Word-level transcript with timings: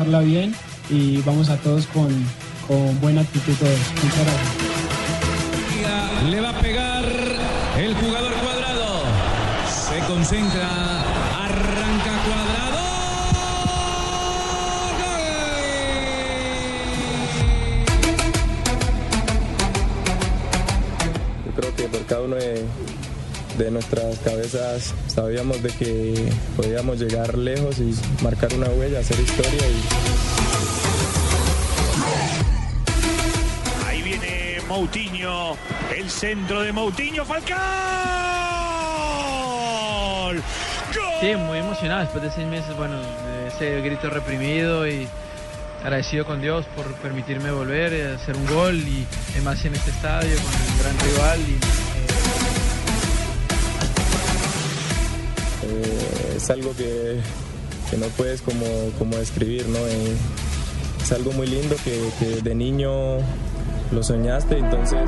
Pasarla 0.00 0.20
bien 0.20 0.54
y 0.88 1.20
vamos 1.22 1.50
a 1.50 1.58
todos 1.58 1.86
con, 1.88 2.08
con 2.66 2.98
buena 3.02 3.20
actitud 3.20 3.52
todos. 3.58 3.78
Muchas 4.02 4.24
gracias. 4.24 4.48
Le 6.30 6.40
va 6.40 6.48
a 6.50 6.60
pegar 6.60 7.04
el 7.78 7.94
jugador 7.94 8.32
cuadrado. 8.32 9.02
Se 9.68 9.98
concentra. 10.10 10.68
Arranca 11.44 12.12
cuadrado. 12.24 12.80
Yo 21.44 21.52
creo 21.56 21.76
que 21.76 21.82
por 21.88 22.06
cada 22.06 22.22
uno 22.22 22.36
de, 22.36 22.64
de 23.60 23.70
nuestras 23.70 24.18
cabezas 24.20 24.94
sabíamos 25.06 25.62
de 25.62 25.68
que 25.68 26.32
podíamos 26.56 26.98
llegar 26.98 27.36
lejos 27.36 27.78
y 27.78 27.94
marcar 28.22 28.54
una 28.54 28.68
huella, 28.70 29.00
hacer 29.00 29.20
historia 29.20 29.68
y 29.68 29.82
Ahí 33.86 34.00
viene 34.00 34.60
Moutinho, 34.66 35.58
el 35.94 36.08
centro 36.08 36.62
de 36.62 36.72
Moutinho, 36.72 37.26
Falcao. 37.26 37.58
¡Gol! 40.24 40.42
Sí, 41.20 41.36
muy 41.36 41.58
emocionado 41.58 42.00
después 42.00 42.24
de 42.24 42.30
seis 42.30 42.46
meses, 42.46 42.74
bueno, 42.78 42.98
de 42.98 43.48
ese 43.48 43.82
grito 43.82 44.08
reprimido 44.08 44.88
y 44.88 45.06
agradecido 45.82 46.24
con 46.24 46.40
Dios 46.40 46.64
por 46.74 46.86
permitirme 46.94 47.50
volver, 47.50 47.92
eh, 47.92 48.14
hacer 48.14 48.36
un 48.36 48.46
gol 48.46 48.76
y 48.76 49.06
además 49.32 49.62
en 49.66 49.74
este 49.74 49.90
estadio 49.90 50.34
con 50.36 50.46
un 50.46 50.78
gran 50.82 50.98
rival 50.98 51.40
y 51.40 51.79
es 56.42 56.50
algo 56.50 56.74
que, 56.74 57.20
que 57.90 57.96
no 57.98 58.06
puedes 58.16 58.40
como, 58.40 58.64
como 58.98 59.16
describir, 59.16 59.66
¿no? 59.68 59.78
Es 61.02 61.12
algo 61.12 61.32
muy 61.32 61.46
lindo 61.46 61.76
que, 61.84 62.00
que 62.18 62.40
de 62.40 62.54
niño 62.54 63.18
lo 63.92 64.02
soñaste, 64.02 64.58
entonces... 64.58 65.00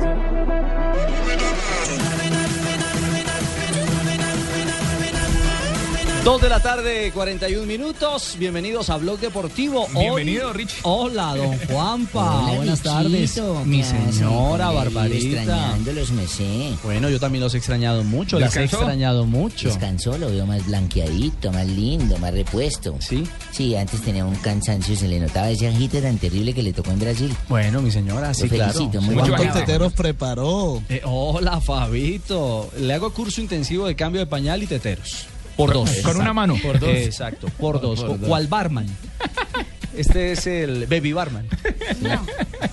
Dos 6.23 6.41
de 6.41 6.47
la 6.47 6.61
tarde, 6.61 7.11
41 7.13 7.65
minutos. 7.65 8.37
Bienvenidos 8.39 8.89
a 8.89 8.95
Blog 8.95 9.19
Deportivo. 9.19 9.87
Hoy- 9.93 10.03
Bienvenido, 10.05 10.53
Rich. 10.53 10.75
Hola, 10.83 11.35
don 11.35 11.57
Juanpa. 11.67 12.45
Hola, 12.45 12.55
Buenas 12.55 12.81
tardes. 12.81 13.41
Mi 13.65 13.79
¿qué 13.79 13.83
hace? 13.83 14.11
señora 14.13 14.69
ahí 14.69 14.75
Barbarita. 14.75 15.37
Extrañándolos, 15.41 16.11
me 16.11 16.25
sé. 16.25 16.69
Bueno, 16.81 17.09
yo 17.09 17.19
también 17.19 17.43
los 17.43 17.53
he 17.55 17.57
extrañado 17.57 18.05
mucho. 18.05 18.39
Les 18.39 18.55
he 18.55 18.63
extrañado 18.63 19.25
mucho. 19.25 19.67
Descansó, 19.67 20.17
lo 20.17 20.29
veo 20.29 20.45
más 20.45 20.65
blanqueadito, 20.65 21.51
más 21.51 21.67
lindo, 21.67 22.17
más 22.19 22.33
repuesto. 22.33 22.95
Sí. 23.01 23.25
Sí, 23.51 23.75
antes 23.75 24.01
tenía 24.01 24.23
un 24.23 24.35
cansancio, 24.35 24.95
se 24.95 25.09
le 25.09 25.19
notaba 25.19 25.49
ese 25.49 25.67
agite 25.67 26.01
tan 26.01 26.17
terrible 26.19 26.53
que 26.53 26.63
le 26.63 26.71
tocó 26.71 26.91
en 26.91 26.99
Brasil. 26.99 27.35
Bueno, 27.49 27.81
mi 27.81 27.91
señora, 27.91 28.33
sí, 28.33 28.43
Lo 28.43 28.49
claro. 28.55 28.71
felicito, 28.71 29.01
muy 29.01 29.15
Mucho 29.15 29.33
trabajo. 29.35 29.89
preparó? 29.89 30.81
Eh, 30.87 31.01
hola, 31.03 31.59
Fabito. 31.59 32.69
Le 32.79 32.93
hago 32.93 33.11
curso 33.11 33.41
intensivo 33.41 33.87
de 33.87 33.95
cambio 33.97 34.21
de 34.21 34.27
pañal 34.27 34.63
y 34.63 34.67
teteros. 34.67 35.25
Por 35.57 35.73
dos. 35.73 35.89
Con 36.03 36.17
una 36.17 36.33
mano. 36.33 36.55
Por 36.61 36.79
dos. 36.79 36.89
Exacto, 36.89 37.47
por 37.59 37.79
dos. 37.81 38.03
¿Cuál 38.27 38.47
barman? 38.47 38.87
Este 39.95 40.31
es 40.31 40.47
el 40.47 40.87
baby 40.87 41.13
barman. 41.13 41.47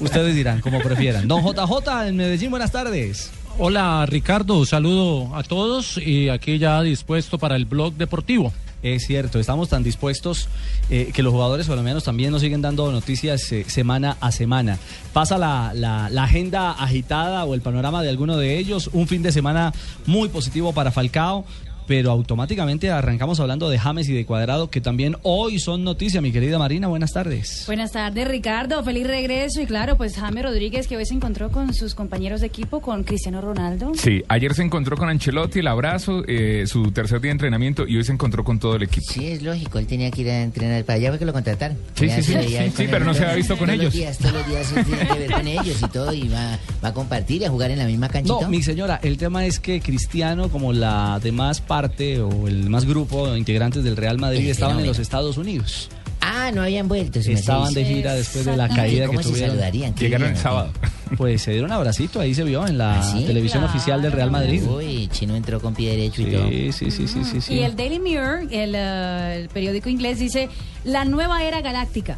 Ustedes 0.00 0.34
dirán, 0.34 0.60
como 0.60 0.80
prefieran. 0.80 1.28
Don 1.28 1.42
JJ 1.44 2.08
en 2.08 2.16
Medellín, 2.16 2.50
buenas 2.50 2.72
tardes. 2.72 3.30
Hola 3.58 4.06
Ricardo, 4.08 4.64
saludo 4.64 5.36
a 5.36 5.42
todos 5.42 5.98
y 5.98 6.30
aquí 6.30 6.58
ya 6.58 6.80
dispuesto 6.82 7.36
para 7.38 7.56
el 7.56 7.66
blog 7.66 7.94
deportivo. 7.94 8.52
Es 8.82 9.04
cierto, 9.06 9.38
estamos 9.38 9.68
tan 9.68 9.82
dispuestos 9.82 10.48
eh, 10.88 11.10
que 11.12 11.22
los 11.22 11.32
jugadores 11.34 11.66
colombianos 11.66 12.04
también 12.04 12.30
nos 12.30 12.40
siguen 12.40 12.62
dando 12.62 12.90
noticias 12.90 13.52
eh, 13.52 13.66
semana 13.68 14.16
a 14.22 14.32
semana. 14.32 14.78
Pasa 15.12 15.36
la, 15.36 15.72
la- 15.74 16.08
la 16.08 16.24
agenda 16.24 16.70
agitada 16.72 17.44
o 17.44 17.52
el 17.52 17.60
panorama 17.60 18.02
de 18.02 18.08
alguno 18.08 18.38
de 18.38 18.56
ellos. 18.56 18.88
Un 18.94 19.06
fin 19.06 19.22
de 19.22 19.32
semana 19.32 19.74
muy 20.06 20.30
positivo 20.30 20.72
para 20.72 20.90
Falcao. 20.92 21.44
Pero 21.90 22.12
automáticamente 22.12 22.88
arrancamos 22.92 23.40
hablando 23.40 23.68
de 23.68 23.76
James 23.76 24.08
y 24.08 24.12
de 24.12 24.24
Cuadrado, 24.24 24.70
que 24.70 24.80
también 24.80 25.16
hoy 25.24 25.58
son 25.58 25.82
noticia, 25.82 26.20
mi 26.20 26.30
querida 26.30 26.56
Marina. 26.56 26.86
Buenas 26.86 27.12
tardes. 27.12 27.64
Buenas 27.66 27.90
tardes, 27.90 28.28
Ricardo. 28.28 28.84
Feliz 28.84 29.08
regreso. 29.08 29.60
Y 29.60 29.66
claro, 29.66 29.96
pues 29.96 30.14
Jaime 30.14 30.40
Rodríguez, 30.40 30.86
que 30.86 30.96
hoy 30.96 31.04
se 31.04 31.14
encontró 31.14 31.50
con 31.50 31.74
sus 31.74 31.96
compañeros 31.96 32.42
de 32.42 32.46
equipo, 32.46 32.80
con 32.80 33.02
Cristiano 33.02 33.40
Ronaldo. 33.40 33.90
Sí, 33.96 34.22
ayer 34.28 34.54
se 34.54 34.62
encontró 34.62 34.96
con 34.96 35.08
Ancelotti, 35.08 35.58
el 35.58 35.66
abrazo, 35.66 36.22
eh, 36.28 36.62
su 36.68 36.92
tercer 36.92 37.20
día 37.20 37.30
de 37.30 37.32
entrenamiento 37.32 37.84
y 37.88 37.96
hoy 37.96 38.04
se 38.04 38.12
encontró 38.12 38.44
con 38.44 38.60
todo 38.60 38.76
el 38.76 38.84
equipo. 38.84 39.06
Sí, 39.10 39.26
es 39.26 39.42
lógico, 39.42 39.80
él 39.80 39.88
tenía 39.88 40.12
que 40.12 40.20
ir 40.20 40.30
a 40.30 40.42
entrenar 40.42 40.84
para 40.84 40.96
allá 40.96 41.10
porque 41.10 41.24
lo 41.24 41.32
contrataron. 41.32 41.76
Sí, 41.96 42.08
sí, 42.08 42.22
se 42.22 42.40
sí, 42.44 42.72
sí, 42.72 42.86
pero 42.88 43.04
no 43.04 43.14
se 43.14 43.24
había 43.24 43.34
visto 43.34 43.56
con 43.56 43.66
todos 43.66 43.80
ellos. 43.80 43.86
Los 43.86 43.94
días, 43.94 44.18
todos 44.18 44.34
los 44.34 44.46
días 44.46 44.72
él 44.76 44.84
tiene 44.84 45.08
que 45.08 45.18
ver 45.18 45.32
con 45.32 45.48
ellos 45.48 45.82
y 45.82 45.88
todo, 45.88 46.12
y 46.12 46.28
va, 46.28 46.56
va 46.84 46.88
a 46.90 46.94
compartir 46.94 47.42
y 47.42 47.46
a 47.46 47.50
jugar 47.50 47.72
en 47.72 47.78
la 47.78 47.86
misma 47.86 48.08
canchita. 48.08 48.42
No, 48.42 48.48
mi 48.48 48.62
señora, 48.62 49.00
el 49.02 49.18
tema 49.18 49.44
es 49.44 49.58
que 49.58 49.80
Cristiano, 49.80 50.50
como 50.50 50.72
la 50.72 51.18
demás 51.20 51.60
parte 51.60 51.79
o 52.20 52.48
el 52.48 52.68
más 52.68 52.84
grupo 52.84 53.30
de 53.30 53.38
integrantes 53.38 53.84
del 53.84 53.96
Real 53.96 54.18
Madrid, 54.18 54.40
El 54.44 54.50
estaban 54.50 54.80
en 54.80 54.86
los 54.86 54.98
Estados 54.98 55.36
Unidos. 55.38 55.88
Ah, 56.20 56.50
no 56.52 56.62
habían 56.62 56.86
vuelto. 56.86 57.18
Estaban 57.18 57.72
de 57.74 57.84
gira 57.84 58.14
después 58.14 58.44
de 58.44 58.56
la 58.56 58.68
caída 58.68 59.02
que 59.04 59.08
¿Cómo 59.08 59.22
se 59.22 59.28
tuvieron. 59.30 59.50
saludarían? 59.50 59.94
Llegaron 59.94 60.26
bien, 60.28 60.36
el 60.36 60.42
sábado. 60.42 60.72
Pues 61.16 61.42
se 61.42 61.50
dieron 61.50 61.70
un 61.70 61.76
abracito, 61.76 62.20
ahí 62.20 62.34
se 62.34 62.44
vio 62.44 62.64
en 62.68 62.78
la 62.78 63.00
¿Ah, 63.00 63.02
sí? 63.02 63.24
televisión 63.26 63.62
Claro. 63.62 63.74
oficial 63.76 64.00
del 64.00 64.12
Real 64.12 64.30
Madrid. 64.30 64.62
Uy, 64.64 65.08
Chino 65.08 65.34
entró 65.34 65.60
con 65.60 65.74
pie 65.74 65.90
derecho 65.90 66.22
y 66.22 66.26
todo. 66.26 66.48
Sí, 66.48 66.70
sí, 66.72 66.90
sí, 66.92 67.08
sí, 67.08 67.24
sí, 67.24 67.40
sí. 67.40 67.54
Y 67.54 67.58
el 67.64 67.74
Daily 67.74 67.98
Mirror, 67.98 68.42
el, 68.52 68.74
eh, 68.76 69.36
el 69.42 69.48
periódico 69.48 69.88
inglés, 69.88 70.20
dice 70.20 70.48
la 70.84 71.04
nueva 71.04 71.42
era 71.42 71.62
galáctica. 71.62 72.16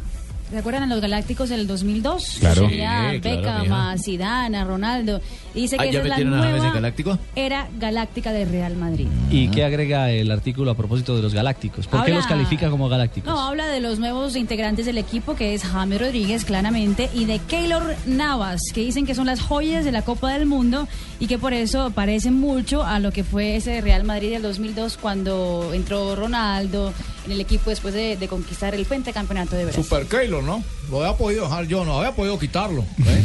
¿Se 0.53 0.59
acuerdan 0.59 0.83
a 0.83 0.85
los 0.85 1.01
Galácticos 1.01 1.49
del 1.49 1.65
2002? 1.65 2.37
Claro. 2.39 2.69
Sí, 2.69 2.75
claro, 2.75 3.19
Beckham, 3.23 3.73
a 3.73 3.95
Zidane, 3.97 4.55
a 4.55 4.63
Ronaldo. 4.63 5.19
Y 5.55 5.61
dice 5.61 5.77
Ah, 5.79 5.83
que 5.83 5.91
¿ya 5.91 5.99
esa 6.01 6.13
es 6.15 6.19
la 6.19 6.23
nueva 6.29 6.71
Galáctico? 6.71 7.17
era 7.35 7.67
galáctica 7.79 8.31
de 8.31 8.45
Real 8.45 8.75
Madrid. 8.75 9.07
¿Y 9.31 9.47
qué 9.47 9.63
agrega 9.65 10.11
el 10.11 10.29
artículo 10.29 10.69
a 10.69 10.75
propósito 10.77 11.15
de 11.15 11.23
los 11.23 11.33
galácticos? 11.33 11.87
¿Por 11.87 12.05
qué 12.05 12.11
los 12.13 12.27
califica 12.27 12.69
como 12.69 12.87
galácticos? 12.87 13.33
No, 13.33 13.41
habla 13.41 13.65
de 13.65 13.79
los 13.79 13.97
nuevos 13.97 14.35
integrantes 14.35 14.85
del 14.85 14.99
equipo, 14.99 15.35
que 15.35 15.55
es 15.55 15.63
James 15.63 15.99
Rodríguez, 15.99 16.45
claramente, 16.45 17.09
y 17.15 17.25
de 17.25 17.39
Keylor 17.39 17.95
Navas, 18.05 18.61
que 18.75 18.81
dicen 18.81 19.07
que 19.07 19.15
son 19.15 19.25
las 19.25 19.41
joyas 19.41 19.83
de 19.85 19.91
la 19.91 20.03
Copa 20.03 20.33
del 20.33 20.45
Mundo 20.45 20.87
y 21.19 21.25
que 21.25 21.39
por 21.39 21.53
eso 21.53 21.89
parecen 21.89 22.35
mucho 22.39 22.83
a 22.83 22.99
lo 22.99 23.11
que 23.11 23.23
fue 23.23 23.55
ese 23.55 23.81
Real 23.81 24.03
Madrid 24.03 24.29
del 24.33 24.43
2002 24.43 24.97
cuando 24.97 25.71
entró 25.73 26.15
Ronaldo 26.15 26.93
en 27.25 27.31
el 27.31 27.41
equipo 27.41 27.69
después 27.69 27.93
de, 27.93 28.17
de 28.17 28.27
conquistar 28.27 28.75
el 28.75 28.85
pentacampeonato 28.85 29.55
de 29.55 29.65
Brasil. 29.65 29.83
Super 29.83 30.05
Keylor, 30.05 30.43
¿no? 30.43 30.63
Lo 30.89 31.03
había 31.03 31.17
podido 31.17 31.43
dejar 31.45 31.67
yo, 31.67 31.85
no 31.85 31.97
había 31.99 32.13
podido 32.13 32.37
quitarlo. 32.37 32.81
¿eh? 32.81 33.23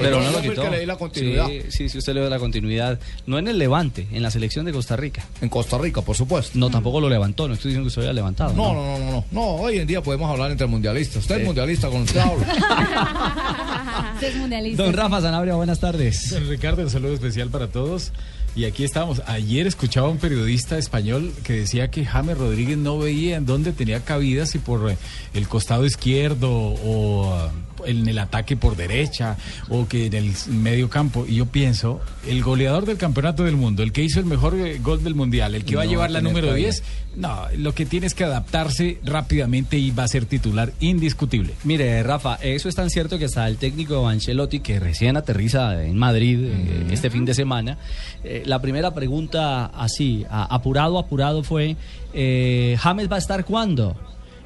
Pero 0.00 0.20
no 0.22 0.30
lo 0.30 0.40
quitó. 0.42 0.62
que 0.62 0.70
le 0.70 0.80
di 0.80 0.86
la 0.86 0.96
continuidad. 0.96 1.46
Sí, 1.46 1.62
sí, 1.70 1.88
sí, 1.88 1.98
usted 1.98 2.14
le 2.14 2.20
dio 2.20 2.30
la 2.30 2.38
continuidad. 2.38 2.98
No 3.26 3.38
en 3.38 3.48
el 3.48 3.58
Levante, 3.58 4.06
en 4.12 4.22
la 4.22 4.30
selección 4.30 4.66
de 4.66 4.72
Costa 4.72 4.96
Rica. 4.96 5.24
En 5.40 5.48
Costa 5.48 5.78
Rica, 5.78 6.02
por 6.02 6.16
supuesto. 6.16 6.58
No, 6.58 6.70
tampoco 6.70 7.00
lo 7.00 7.08
levantó, 7.08 7.48
no 7.48 7.54
estoy 7.54 7.70
diciendo 7.70 7.88
que 7.88 7.94
se 7.94 8.00
había 8.00 8.12
levantado. 8.12 8.52
No, 8.54 8.74
no, 8.74 8.84
no, 8.84 8.98
no, 8.98 9.10
no. 9.12 9.24
No, 9.30 9.46
hoy 9.56 9.78
en 9.78 9.86
día 9.86 10.02
podemos 10.02 10.30
hablar 10.30 10.50
entre 10.50 10.66
mundialistas. 10.66 11.22
Usted 11.22 11.40
es 11.40 11.44
mundialista 11.46 11.88
con 11.88 12.02
usted 12.02 12.20
habla. 12.20 14.12
Usted 14.14 14.28
es 14.28 14.36
mundialista. 14.36 14.82
Don 14.82 14.92
Rafa 14.92 15.20
Zanabria, 15.20 15.54
buenas 15.54 15.80
tardes. 15.80 16.30
Don 16.30 16.48
Ricardo, 16.48 16.82
un 16.82 16.90
saludo 16.90 17.14
especial 17.14 17.48
para 17.50 17.68
todos. 17.68 18.12
Y 18.56 18.64
aquí 18.64 18.82
estamos. 18.84 19.22
Ayer 19.26 19.66
escuchaba 19.66 20.08
a 20.08 20.10
un 20.10 20.18
periodista 20.18 20.78
español 20.78 21.32
que 21.44 21.52
decía 21.52 21.90
que 21.90 22.04
James 22.04 22.36
Rodríguez 22.36 22.76
no 22.76 22.98
veía 22.98 23.36
en 23.36 23.46
dónde 23.46 23.72
tenía 23.72 24.04
cabida, 24.04 24.46
si 24.46 24.58
por 24.58 24.90
eh, 24.90 24.96
el 25.34 25.46
costado 25.46 25.86
izquierdo 25.86 26.50
o 26.50 27.50
en 27.84 28.08
el 28.08 28.18
ataque 28.18 28.56
por 28.56 28.76
derecha 28.76 29.36
o 29.68 29.86
que 29.86 30.06
en 30.06 30.14
el 30.14 30.32
medio 30.48 30.88
campo. 30.88 31.24
Y 31.26 31.36
yo 31.36 31.46
pienso, 31.46 32.00
el 32.26 32.42
goleador 32.42 32.86
del 32.86 32.96
campeonato 32.96 33.44
del 33.44 33.56
mundo, 33.56 33.82
el 33.82 33.92
que 33.92 34.02
hizo 34.02 34.20
el 34.20 34.26
mejor 34.26 34.54
eh, 34.56 34.78
gol 34.82 35.02
del 35.04 35.14
mundial, 35.14 35.54
el 35.54 35.64
que 35.64 35.76
va 35.76 35.82
a 35.82 35.84
No 35.84 35.90
llevar 35.90 36.06
va 36.06 36.10
a 36.10 36.12
la 36.14 36.18
tener 36.18 36.32
número 36.32 36.48
cabida. 36.48 36.66
10, 36.66 36.82
no, 37.18 37.42
lo 37.56 37.74
que 37.74 37.84
tiene 37.84 38.06
es 38.06 38.14
que 38.14 38.24
adaptarse 38.24 38.98
rápidamente 39.04 39.76
y 39.76 39.90
va 39.90 40.04
a 40.04 40.08
ser 40.08 40.24
titular 40.24 40.72
indiscutible. 40.80 41.52
Mire, 41.64 42.02
Rafa, 42.02 42.36
eso 42.36 42.68
es 42.68 42.74
tan 42.74 42.88
cierto 42.90 43.18
que 43.18 43.24
hasta 43.26 43.46
el 43.48 43.56
técnico 43.56 44.06
Ancelotti, 44.08 44.60
que 44.60 44.78
recién 44.80 45.16
aterriza 45.16 45.82
en 45.84 45.98
Madrid 45.98 46.38
eh, 46.44 46.86
este 46.90 47.10
fin 47.10 47.24
de 47.24 47.34
semana, 47.34 47.76
eh, 48.24 48.42
la 48.46 48.60
primera 48.60 48.94
pregunta 48.94 49.66
así, 49.66 50.24
a- 50.30 50.44
apurado, 50.54 50.98
apurado 50.98 51.42
fue, 51.42 51.76
eh, 52.14 52.76
¿James 52.78 53.10
va 53.10 53.16
a 53.16 53.18
estar 53.18 53.44
cuándo? 53.44 53.96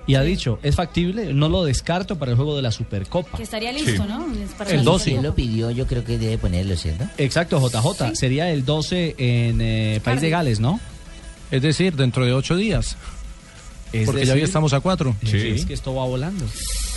Y 0.05 0.17
ha 0.17 0.23
dicho, 0.23 0.59
¿es 0.65 0.75
factible? 0.75 1.33
No 1.33 1.49
lo 1.49 1.63
descarto 1.65 2.19
para 2.19 2.33
el 2.33 2.37
juego 2.37 2.57
de 2.57 2.63
la 2.63 2.73
Supercopa. 2.73 3.37
Que 3.37 3.45
estaría 3.45 3.71
listo, 3.71 4.05
¿no? 4.05 4.27
Es 4.35 4.51
para 4.51 4.71
El 4.71 4.79
la 4.79 4.83
12. 4.83 5.05
Si 5.11 5.15
él 5.17 5.23
lo 5.23 5.33
pidió, 5.35 5.71
yo 5.71 5.87
creo 5.87 6.03
que 6.05 6.19
debe 6.19 6.39
ponerlo, 6.39 6.75
¿cierto? 6.77 7.05
Exacto, 7.19 7.61
JJ. 7.61 8.17
Sería 8.17 8.51
el 8.51 8.65
12 8.65 9.15
en 9.17 9.61
eh, 9.61 10.01
País 10.03 10.21
de 10.21 10.31
Gales, 10.31 10.59
¿no? 10.59 10.81
Es 11.52 11.62
decir, 11.62 11.94
dentro 11.94 12.25
de 12.25 12.32
ocho 12.32 12.56
días. 12.56 12.96
Es 13.93 14.06
Porque 14.06 14.25
ya 14.25 14.32
hoy 14.32 14.40
estamos 14.40 14.72
a 14.72 14.81
cuatro. 14.81 15.14
Sí. 15.25 15.37
Es 15.49 15.66
que 15.66 15.75
esto 15.75 15.94
va 15.94 16.04
volando. 16.06 16.44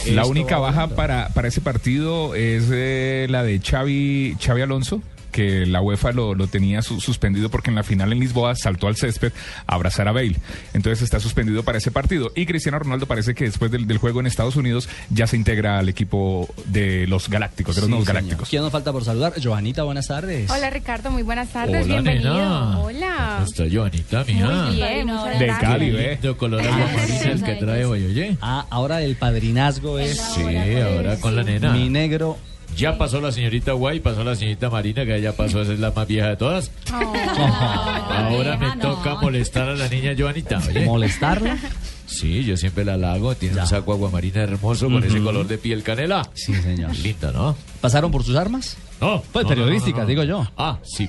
La 0.07 0.21
Esto 0.21 0.27
única 0.27 0.57
baja 0.57 0.87
para, 0.87 1.29
para 1.29 1.49
ese 1.49 1.61
partido 1.61 2.33
es 2.35 2.63
eh, 2.71 3.27
la 3.29 3.43
de 3.43 3.59
Xavi, 3.59 4.37
Xavi 4.41 4.61
Alonso 4.61 5.01
que 5.35 5.65
la 5.65 5.81
UEFA 5.81 6.13
lo, 6.13 6.33
lo 6.33 6.47
tenía 6.47 6.81
su- 6.81 7.01
suspendido 7.01 7.49
porque 7.49 7.69
en 7.69 7.75
la 7.75 7.83
final 7.83 8.13
en 8.13 8.19
Lisboa 8.21 8.55
saltó 8.55 8.87
al 8.87 8.95
césped 8.95 9.33
a 9.67 9.75
abrazar 9.75 10.07
a 10.07 10.13
Bale. 10.13 10.37
Entonces 10.73 11.01
está 11.03 11.19
suspendido 11.19 11.63
para 11.63 11.77
ese 11.77 11.91
partido. 11.91 12.31
Y 12.37 12.45
Cristiano 12.45 12.79
Ronaldo 12.79 13.05
parece 13.05 13.35
que 13.35 13.43
después 13.43 13.69
del, 13.69 13.85
del 13.85 13.97
juego 13.97 14.21
en 14.21 14.27
Estados 14.27 14.55
Unidos 14.55 14.87
ya 15.09 15.27
se 15.27 15.35
integra 15.35 15.77
al 15.79 15.89
equipo 15.89 16.47
de 16.67 17.05
los 17.07 17.27
Galácticos, 17.29 17.75
de 17.75 17.81
los 17.81 17.87
Sí, 17.87 17.91
nuevos. 17.91 18.07
Galácticos. 18.07 18.47
¿Quién 18.49 18.61
nos 18.61 18.71
falta 18.71 18.93
por 18.93 19.03
saludar? 19.03 19.33
Joanita, 19.43 19.83
buenas 19.83 20.07
tardes. 20.07 20.49
Hola 20.49 20.69
Ricardo, 20.69 21.11
muy 21.11 21.23
buenas 21.23 21.49
tardes, 21.49 21.83
Hola, 21.83 21.95
bienvenido. 22.01 22.33
nena. 22.33 22.79
Hola. 22.79 23.43
Está 23.45 23.65
Joanita, 23.69 24.23
mija. 24.23 24.47
Muy 24.67 24.75
bien, 24.77 25.07
De. 25.38 25.47
Cali, 25.59 25.95
¿eh? 25.97 26.17
De 26.21 26.33
color 26.38 26.61
el 26.61 27.43
que 27.43 27.55
trae 27.55 27.83
hoy, 27.83 28.05
oye. 28.05 28.38
Ah, 28.41 28.65
ahora 28.69 29.01
el 29.01 29.15
padrinazgo 29.17 29.99
es... 29.99 30.17
Sí, 30.17 30.41
ahora 30.81 31.17
con 31.19 31.35
la 31.35 31.43
nena. 31.43 31.71
Mi 31.73 31.89
negro. 31.89 32.38
Ya 32.77 32.97
pasó 32.97 33.21
la 33.21 33.31
señorita 33.31 33.71
Guay, 33.73 34.01
pasó 34.01 34.23
la 34.23 34.35
señorita 34.35 34.69
Marina, 34.69 35.06
que 35.06 35.21
ya 35.21 35.31
pasó, 35.31 35.62
esa 35.62 35.73
es 35.73 35.79
la 35.79 35.91
más 35.91 36.07
vieja 36.07 36.29
de 36.29 36.35
todas. 36.38 36.71
Ahora 36.91 38.57
me 38.57 38.75
toca 38.81 39.15
molestar 39.15 39.69
a 39.69 39.75
la 39.75 39.88
niña 39.88 40.13
Joanita, 40.17 40.62
oye. 40.67 40.85
¿Molestarla? 40.85 41.57
Sí, 42.06 42.44
yo 42.44 42.56
siempre 42.57 42.85
la 42.85 42.94
halago, 42.94 43.35
tiene 43.35 43.62
un 43.62 43.67
saco 43.67 43.94
aguamarina 43.94 44.44
hermoso 44.44 44.89
con 44.89 45.03
ese 45.03 45.21
color 45.21 45.47
de 45.47 45.57
piel 45.57 45.83
canela. 45.83 46.29
Sí, 46.33 46.53
señor. 46.53 46.95
Linda, 46.97 47.31
¿no? 47.31 47.56
¿Pasaron 47.81 48.12
por 48.12 48.23
sus 48.23 48.35
armas? 48.35 48.77
No. 49.01 49.21
Pues 49.31 49.44
no, 49.44 49.50
periodísticas, 49.50 50.07
no, 50.07 50.13
no, 50.13 50.15
no. 50.15 50.21
digo 50.21 50.24
yo. 50.24 50.51
Ah, 50.57 50.80
sí. 50.83 51.07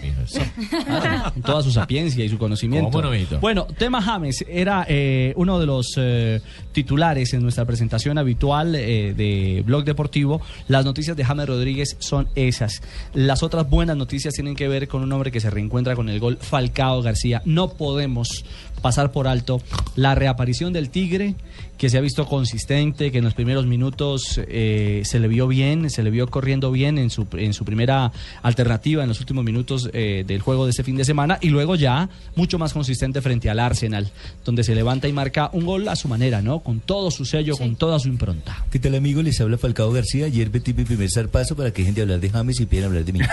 Claro, 0.84 1.32
con 1.32 1.42
toda 1.42 1.62
su 1.62 1.70
sapiencia 1.70 2.24
y 2.24 2.28
su 2.28 2.38
conocimiento. 2.38 3.00
Bueno, 3.40 3.66
tema 3.78 4.02
James 4.02 4.44
era 4.48 4.84
eh, 4.88 5.32
uno 5.36 5.58
de 5.58 5.66
los 5.66 5.94
eh, 5.96 6.40
titulares 6.72 7.32
en 7.34 7.42
nuestra 7.42 7.64
presentación 7.64 8.18
habitual 8.18 8.74
eh, 8.74 9.14
de 9.14 9.62
Blog 9.64 9.84
Deportivo. 9.84 10.40
Las 10.68 10.84
noticias 10.84 11.16
de 11.16 11.24
James 11.24 11.46
Rodríguez 11.46 11.96
son 11.98 12.28
esas. 12.34 12.82
Las 13.14 13.42
otras 13.42 13.68
buenas 13.68 13.96
noticias 13.96 14.34
tienen 14.34 14.56
que 14.56 14.68
ver 14.68 14.88
con 14.88 15.02
un 15.02 15.12
hombre 15.12 15.30
que 15.30 15.40
se 15.40 15.50
reencuentra 15.50 15.94
con 15.94 16.08
el 16.08 16.20
gol 16.20 16.38
Falcao 16.40 17.02
García. 17.02 17.42
No 17.44 17.68
podemos 17.68 18.44
pasar 18.82 19.10
por 19.10 19.26
alto 19.26 19.60
la 19.96 20.14
reaparición 20.14 20.72
del 20.72 20.90
Tigre, 20.90 21.34
que 21.78 21.90
se 21.90 21.98
ha 21.98 22.00
visto 22.00 22.26
consistente, 22.26 23.10
que 23.10 23.18
en 23.18 23.24
los 23.24 23.34
primeros 23.34 23.66
minutos 23.66 24.40
eh, 24.48 25.02
se 25.04 25.18
le 25.18 25.28
vio 25.28 25.48
bien, 25.48 25.90
se 25.90 26.02
le 26.02 26.10
vio 26.10 26.26
corriendo 26.28 26.70
bien 26.70 26.98
en 26.98 27.10
su, 27.10 27.26
en 27.32 27.52
su 27.52 27.64
primera 27.64 28.12
alternativa 28.42 29.02
en 29.02 29.08
los 29.08 29.20
últimos 29.20 29.44
minutos 29.44 29.90
eh, 29.92 30.24
del 30.26 30.40
juego 30.40 30.64
de 30.64 30.70
este 30.70 30.84
fin 30.84 30.96
de 30.96 31.04
semana, 31.04 31.38
y 31.40 31.48
luego 31.48 31.74
ya 31.74 32.08
mucho 32.34 32.58
más 32.58 32.72
consistente 32.72 33.20
frente 33.20 33.50
al 33.50 33.58
Arsenal, 33.58 34.10
donde 34.44 34.62
se 34.64 34.74
levanta 34.74 35.08
y 35.08 35.12
marca 35.12 35.50
un 35.52 35.66
gol 35.66 35.88
a 35.88 35.96
su 35.96 36.08
manera, 36.08 36.42
¿no? 36.42 36.60
Con 36.60 36.80
todo 36.80 37.10
su 37.10 37.24
sello, 37.24 37.56
con 37.56 37.76
toda 37.76 37.98
su 37.98 38.08
impronta. 38.08 38.64
¿Qué 38.70 38.78
tal 38.78 38.94
amigo? 38.94 39.22
Les 39.22 39.40
habla 39.40 39.58
Falcao 39.58 39.90
García. 39.92 40.26
Ayer 40.26 40.50
metí 40.50 40.72
mi 40.72 40.84
primer 40.84 41.10
zarpazo 41.10 41.56
para 41.56 41.72
que 41.72 41.84
de 41.96 42.02
hablar 42.02 42.20
de 42.20 42.30
James 42.30 42.60
y 42.60 42.78
a 42.78 42.86
hablar 42.86 43.04
de 43.04 43.12
mí. 43.12 43.20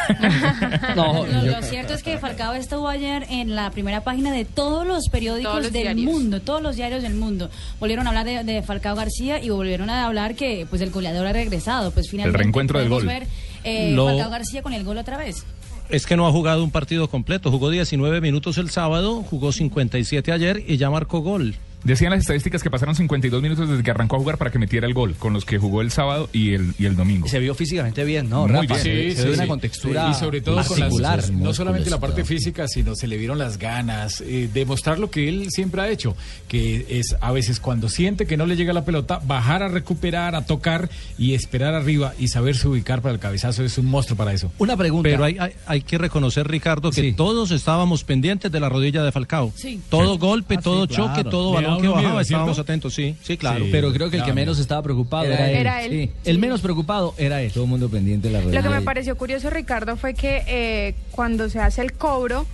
No, 0.96 1.26
Lo, 1.26 1.42
lo 1.42 1.62
cierto 1.64 1.94
es 1.94 2.04
que 2.04 2.18
Falcao 2.18 2.54
estuvo 2.54 2.88
ayer 2.88 3.26
en 3.30 3.56
la 3.56 3.72
primera 3.72 4.04
página 4.04 4.32
de 4.32 4.46
todos 4.46 4.86
los 4.86 5.10
periódicos 5.10 5.52
Todos 5.52 5.64
los 5.64 5.74
del 5.74 5.84
diarios. 5.84 6.06
mundo, 6.06 6.42
todos 6.42 6.62
los 6.62 6.76
diarios 6.76 7.02
del 7.04 7.16
mundo. 7.16 7.50
Volvieron 7.80 8.06
a 8.08 8.10
hablar 8.10 8.26
de, 8.26 8.33
de 8.42 8.64
Falcao 8.64 8.96
García 8.96 9.40
y 9.44 9.50
volvieron 9.50 9.90
a 9.92 10.06
hablar 10.08 10.34
que 10.34 10.66
pues 10.70 10.82
el 10.82 10.90
goleador 10.90 11.28
ha 11.28 11.34
regresado. 11.34 11.92
Pues 11.92 12.10
finalmente 12.10 12.38
reencuentro 12.40 12.80
del 12.80 12.90
gol. 12.90 13.06
ver 13.06 13.28
eh, 13.64 13.92
Lo- 13.94 14.08
Falcao 14.08 14.32
García 14.32 14.64
con 14.64 14.74
el 14.74 14.84
gol 14.84 14.98
otra 14.98 15.18
vez. 15.18 15.46
Es 15.90 16.06
que 16.08 16.16
no 16.16 16.26
ha 16.26 16.32
jugado 16.32 16.64
un 16.64 16.72
partido 16.72 17.08
completo. 17.10 17.52
Jugó 17.52 17.70
19 17.70 18.22
minutos 18.22 18.58
el 18.58 18.70
sábado, 18.72 19.22
jugó 19.30 19.52
57 19.52 20.32
ayer 20.32 20.64
y 20.66 20.78
ya 20.78 20.90
marcó 20.90 21.20
gol. 21.20 21.54
Decían 21.84 22.12
las 22.12 22.22
estadísticas 22.22 22.64
que 22.64 22.70
pasaron 22.70 22.96
52 22.96 23.42
minutos 23.42 23.70
desde 23.70 23.84
que 23.84 23.92
arrancó 23.92 24.16
a 24.16 24.20
jugar 24.20 24.38
para 24.38 24.52
que 24.52 24.60
metiera 24.60 24.88
el 24.88 24.94
gol, 24.94 25.16
con 25.16 25.34
los 25.34 25.46
que 25.46 25.58
jugó 25.58 25.82
el 25.82 25.92
sábado 25.92 26.30
y 26.32 26.54
el, 26.54 26.74
y 26.80 26.86
el 26.86 26.96
domingo. 26.96 27.28
Se 27.28 27.40
vio 27.40 27.54
físicamente 27.56 28.04
bien, 28.06 28.30
¿no? 28.30 28.42
Muy 28.48 28.52
Rafa? 28.52 28.76
bien. 28.76 28.80
Se, 28.80 28.94
Sí, 29.12 29.16
se 29.16 29.22
sí, 29.24 29.28
una 29.30 29.44
sí. 29.44 29.48
contextura 29.50 30.10
y 30.10 30.14
sobre 30.14 30.42
todo 30.42 30.64
con 30.64 31.02
las, 31.02 31.32
no 31.32 31.54
solamente 31.54 31.90
la 31.90 32.00
parte 32.00 32.24
física 32.24 32.68
sino 32.68 32.96
se 32.96 33.08
le 33.08 33.18
vieron 33.18 33.38
las 33.38 33.58
ganas 33.58 34.22
eh, 34.22 34.50
demostrar 34.54 35.00
lo 35.00 35.10
que 35.10 35.28
él 35.30 35.48
siempre 35.52 35.82
ha 35.82 35.90
hecho 35.90 36.16
que 36.48 36.86
es 36.90 37.16
a 37.22 37.32
veces 37.32 37.60
cuando 37.60 37.90
siente 37.90 38.26
que 38.26 38.38
no 38.38 38.46
le 38.46 38.56
llega 38.56 38.74
la 38.74 38.86
pelota 38.86 39.20
bajar 39.26 39.64
a 39.64 39.68
recuperar 39.68 40.36
a 40.36 40.46
tocar 40.46 40.90
y 41.18 41.34
esperar 41.34 41.74
arriba 41.76 42.14
y 42.20 42.28
saberse 42.30 42.68
ubicar 42.68 43.02
para 43.02 43.14
el 43.14 43.20
cabezazo 43.20 43.64
es 43.64 43.78
un 43.78 43.86
monstruo 43.88 44.18
para 44.18 44.34
eso 44.34 44.52
Una 44.58 44.78
pregunta 44.78 45.10
Pero 45.10 45.24
hay, 45.24 45.38
hay, 45.40 45.52
hay 45.66 45.82
que 45.82 45.98
reconocer, 45.98 46.48
Ricardo, 46.48 46.92
que 46.92 47.14
todos 47.14 47.52
estábamos 47.52 48.04
pendientes 48.04 48.52
de 48.52 48.60
la 48.60 48.70
rodilla 48.70 49.04
de 49.04 49.12
Falcao. 49.12 49.52
Sí. 49.56 49.80
Todo 49.90 50.14
Sí. 50.14 50.20
golpe, 50.20 50.56
Ah, 50.56 50.58
sí, 50.60 50.64
todo 50.64 50.88
claro. 50.88 51.08
choque, 51.08 51.24
todo 51.30 51.60
Le 51.60 51.68
balón 51.78 51.82
que 51.82 51.88
bajaba, 51.88 52.10
miedo, 52.10 52.22
estábamos 52.22 52.56
¿cierto? 52.56 52.72
atentos, 52.72 52.94
sí, 52.94 53.16
sí, 53.22 53.38
claro. 53.38 53.66
Pero 53.72 53.92
creo 53.94 54.10
que 54.10 54.18
el 54.18 54.24
que 54.24 54.34
menos 54.34 54.60
estaba 54.60 54.82
preocupado 54.82 55.26
era, 55.26 55.50
él. 55.50 55.58
Era 55.58 55.84
él. 55.84 55.92
Sí. 55.92 56.12
El 56.26 56.40
menos 56.40 56.62
preocupado 56.62 57.14
era 57.18 57.42
él. 57.42 57.52
Todo 57.52 57.64
el 57.66 57.70
mundo 57.70 57.90
pendiente 57.90 58.30
de 58.30 58.34
la 58.34 58.44
Lo 58.44 58.64
que 58.64 58.70
me 58.70 58.82
pareció 58.82 59.16
curioso, 59.16 59.50
Ricardo, 59.50 59.98
fue 59.98 60.14
que 60.14 60.44
eh, 60.48 60.96
cuando 61.12 61.50
se 61.50 61.60
hace 61.60 61.82
el 61.82 61.94
cobro 61.94 62.46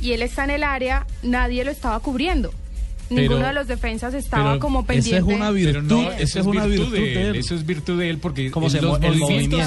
y 0.00 0.12
él 0.12 0.22
está 0.22 0.44
en 0.44 0.50
el 0.50 0.64
área, 0.64 1.06
nadie 1.22 1.64
lo 1.64 1.70
estaba 1.70 2.00
cubriendo. 2.00 2.52
Ninguno 3.10 3.46
de 3.46 3.52
los 3.52 3.66
defensas 3.66 4.14
estaba 4.14 4.52
Pero 4.52 4.60
como 4.60 4.80
esa 4.80 4.86
pendiente. 4.88 5.34
Pero 5.64 5.82
no, 5.82 6.02
esa 6.12 6.22
eso 6.22 6.40
es 6.40 6.46
una 6.46 6.66
virtud 6.66 6.92
virtud 6.92 7.14
de 7.14 7.28
él. 7.28 7.36
Eso 7.36 7.54
es 7.54 7.66
virtud 7.66 7.98
de 7.98 8.10
él 8.10 8.18
porque 8.18 8.50
¿Cómo 8.50 8.66
en 8.66 8.72
se 8.72 8.82
los 8.82 9.02
el 9.02 9.16
movimiento? 9.16 9.58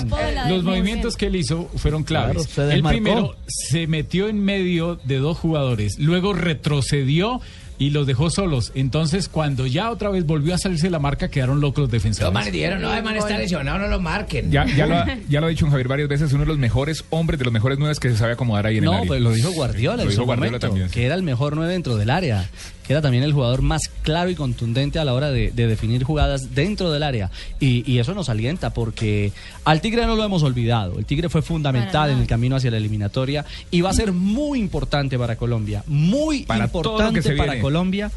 los 0.49 0.63
movimientos 0.63 1.15
que 1.15 1.27
él 1.27 1.35
hizo 1.35 1.69
fueron 1.75 2.03
claves. 2.03 2.47
Claro, 2.47 2.71
el 2.71 2.83
primero 2.83 3.35
se 3.47 3.87
metió 3.87 4.27
en 4.27 4.43
medio 4.43 4.95
de 5.03 5.17
dos 5.17 5.37
jugadores, 5.37 5.97
luego 5.99 6.33
retrocedió 6.33 7.41
y 7.77 7.89
los 7.89 8.07
dejó 8.07 8.29
solos. 8.29 8.71
Entonces, 8.75 9.27
cuando 9.29 9.65
ya 9.67 9.91
otra 9.91 10.09
vez 10.09 10.25
volvió 10.25 10.53
a 10.55 10.57
salirse 10.57 10.87
de 10.87 10.91
la 10.91 10.99
marca, 10.99 11.27
quedaron 11.29 11.59
locos 11.61 11.81
los 11.83 11.91
defensores. 11.91 12.25
Los 12.25 12.33
manes 12.33 12.53
dijeron, 12.53 12.81
no, 12.81 12.89
man 13.03 13.15
está 13.17 13.37
lesionado, 13.37 13.79
no 13.79 13.87
lo 13.87 13.99
marquen. 13.99 14.51
Ya, 14.51 14.65
ya, 14.65 14.85
lo 14.87 14.95
ha, 14.95 15.05
ya 15.29 15.41
lo 15.41 15.47
ha 15.47 15.49
dicho 15.49 15.67
Javier 15.67 15.87
varias 15.87 16.07
veces, 16.09 16.31
uno 16.33 16.41
de 16.43 16.47
los 16.47 16.57
mejores 16.57 17.03
hombres, 17.09 17.37
de 17.39 17.45
los 17.45 17.53
mejores 17.53 17.77
nueve 17.79 17.95
que 17.99 18.09
se 18.09 18.17
sabe 18.17 18.33
acomodar 18.33 18.65
ahí 18.67 18.77
en 18.77 18.83
el 18.83 18.89
No, 18.89 18.95
área. 18.97 19.07
pues 19.07 19.21
lo 19.21 19.31
dijo 19.31 19.51
Guardiola 19.51 19.97
Lo 19.97 20.03
en 20.03 20.09
dijo 20.09 20.21
su 20.21 20.25
Guardiola 20.25 20.51
momento, 20.51 20.67
también. 20.67 20.89
que 20.89 21.05
era 21.05 21.15
el 21.15 21.23
mejor 21.23 21.55
nueve 21.55 21.71
dentro 21.73 21.95
del 21.97 22.09
área, 22.09 22.49
que 22.85 22.93
era 22.93 23.01
también 23.01 23.23
el 23.23 23.33
jugador 23.33 23.61
más 23.61 23.89
claro 24.01 24.29
y 24.29 24.35
contundente 24.35 24.99
a 24.99 25.05
la 25.05 25.13
hora 25.13 25.31
de, 25.31 25.51
de 25.51 25.67
definir 25.67 26.03
jugadas 26.03 26.53
dentro 26.55 26.91
del 26.91 27.03
área. 27.03 27.31
Y, 27.59 27.89
y 27.91 27.99
eso 27.99 28.13
nos 28.13 28.29
alienta 28.29 28.71
porque 28.71 29.31
al 29.63 29.81
Tigre 29.81 30.05
no 30.05 30.15
lo 30.15 30.23
hemos 30.23 30.43
olvidado. 30.43 30.97
El 30.97 31.05
Tigre 31.05 31.29
fue 31.29 31.41
fundamental 31.41 32.09
en 32.09 32.19
el 32.19 32.27
camino 32.27 32.55
hacia 32.55 32.71
la 32.71 32.77
eliminatoria 32.77 33.45
y 33.71 33.81
va 33.81 33.89
a 33.89 33.93
ser 33.93 34.11
muy 34.11 34.59
importante 34.59 35.17
para 35.17 35.35
Colombia, 35.35 35.83
muy 35.87 36.43
Para 36.43 36.65
importante 36.65 37.21
para 37.35 37.53
viene. 37.53 37.61
Colombia 37.61 38.11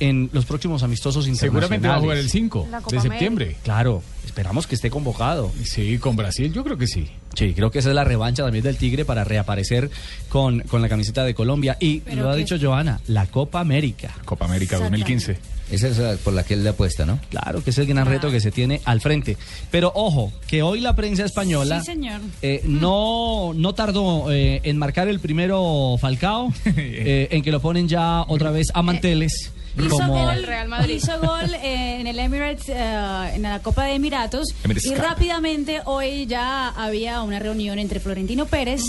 en 0.00 0.30
los 0.32 0.44
próximos 0.44 0.82
amistosos 0.82 1.26
internacionales. 1.26 1.68
Seguramente 1.68 1.88
va 1.88 1.96
a 1.96 2.00
jugar 2.00 2.18
el 2.18 2.30
5 2.30 2.68
La 2.70 2.80
de 2.80 3.00
septiembre. 3.00 3.56
Claro, 3.62 4.02
esperamos 4.24 4.66
que 4.66 4.74
esté 4.74 4.90
convocado. 4.90 5.52
Sí, 5.64 5.98
con 5.98 6.16
Brasil 6.16 6.52
yo 6.52 6.64
creo 6.64 6.76
que 6.76 6.86
sí. 6.86 7.08
Sí, 7.34 7.52
creo 7.54 7.70
que 7.70 7.80
esa 7.80 7.88
es 7.88 7.94
la 7.94 8.04
revancha 8.04 8.44
también 8.44 8.64
del 8.64 8.76
Tigre 8.76 9.04
para 9.04 9.24
reaparecer 9.24 9.90
con, 10.28 10.60
con 10.60 10.82
la 10.82 10.88
camiseta 10.88 11.24
de 11.24 11.34
Colombia. 11.34 11.76
Y 11.80 12.00
Pero 12.00 12.22
lo 12.22 12.30
ha 12.30 12.36
dicho 12.36 12.56
Joana, 12.60 13.00
la 13.06 13.26
Copa 13.26 13.60
América. 13.60 14.14
Copa 14.24 14.44
América 14.44 14.78
2015. 14.78 15.53
Esa 15.70 15.88
es 15.88 15.98
la- 15.98 16.14
por 16.16 16.34
la 16.34 16.44
que 16.44 16.54
él 16.54 16.62
le 16.62 16.70
apuesta, 16.70 17.06
¿no? 17.06 17.18
Claro 17.30 17.62
que 17.64 17.70
es 17.70 17.78
el 17.78 17.86
gran 17.86 18.06
reto 18.06 18.30
que 18.30 18.40
se 18.40 18.50
tiene 18.50 18.80
al 18.84 19.00
frente. 19.00 19.36
Pero 19.70 19.90
ojo, 19.94 20.32
que 20.46 20.62
hoy 20.62 20.80
la 20.80 20.94
prensa 20.94 21.24
española 21.24 21.80
Sí, 21.80 21.86
señor. 21.86 22.20
eh, 22.42 22.62
no, 22.64 23.52
no 23.54 23.74
tardó 23.74 24.30
eh, 24.30 24.60
en 24.64 24.76
marcar 24.76 25.08
el 25.08 25.20
primero 25.20 25.96
Falcao, 26.00 26.52
eh, 26.66 27.28
en 27.30 27.42
que 27.42 27.50
lo 27.50 27.60
ponen 27.60 27.88
ya 27.88 28.22
otra 28.28 28.50
vez 28.50 28.68
a 28.74 28.82
manteles. 28.82 29.50
Hizo 29.76 29.88
como- 29.88 30.14
gol, 30.24 30.36
El 30.36 30.44
Real 30.44 30.68
Madrid. 30.68 30.94
hizo 31.02 31.18
gol 31.18 31.52
eh, 31.60 31.96
en 31.98 32.06
el 32.06 32.16
Emirates, 32.20 32.68
eh, 32.68 33.32
en 33.34 33.42
la 33.42 33.58
Copa 33.60 33.86
de 33.86 33.94
Emiratos. 33.94 34.46
Emirates 34.62 34.86
y 34.86 34.90
Cup. 34.94 34.98
rápidamente 35.02 35.80
hoy 35.86 36.26
ya 36.26 36.68
había 36.68 37.22
una 37.22 37.40
reunión 37.40 37.80
entre 37.80 37.98
Florentino 37.98 38.46
Pérez 38.46 38.82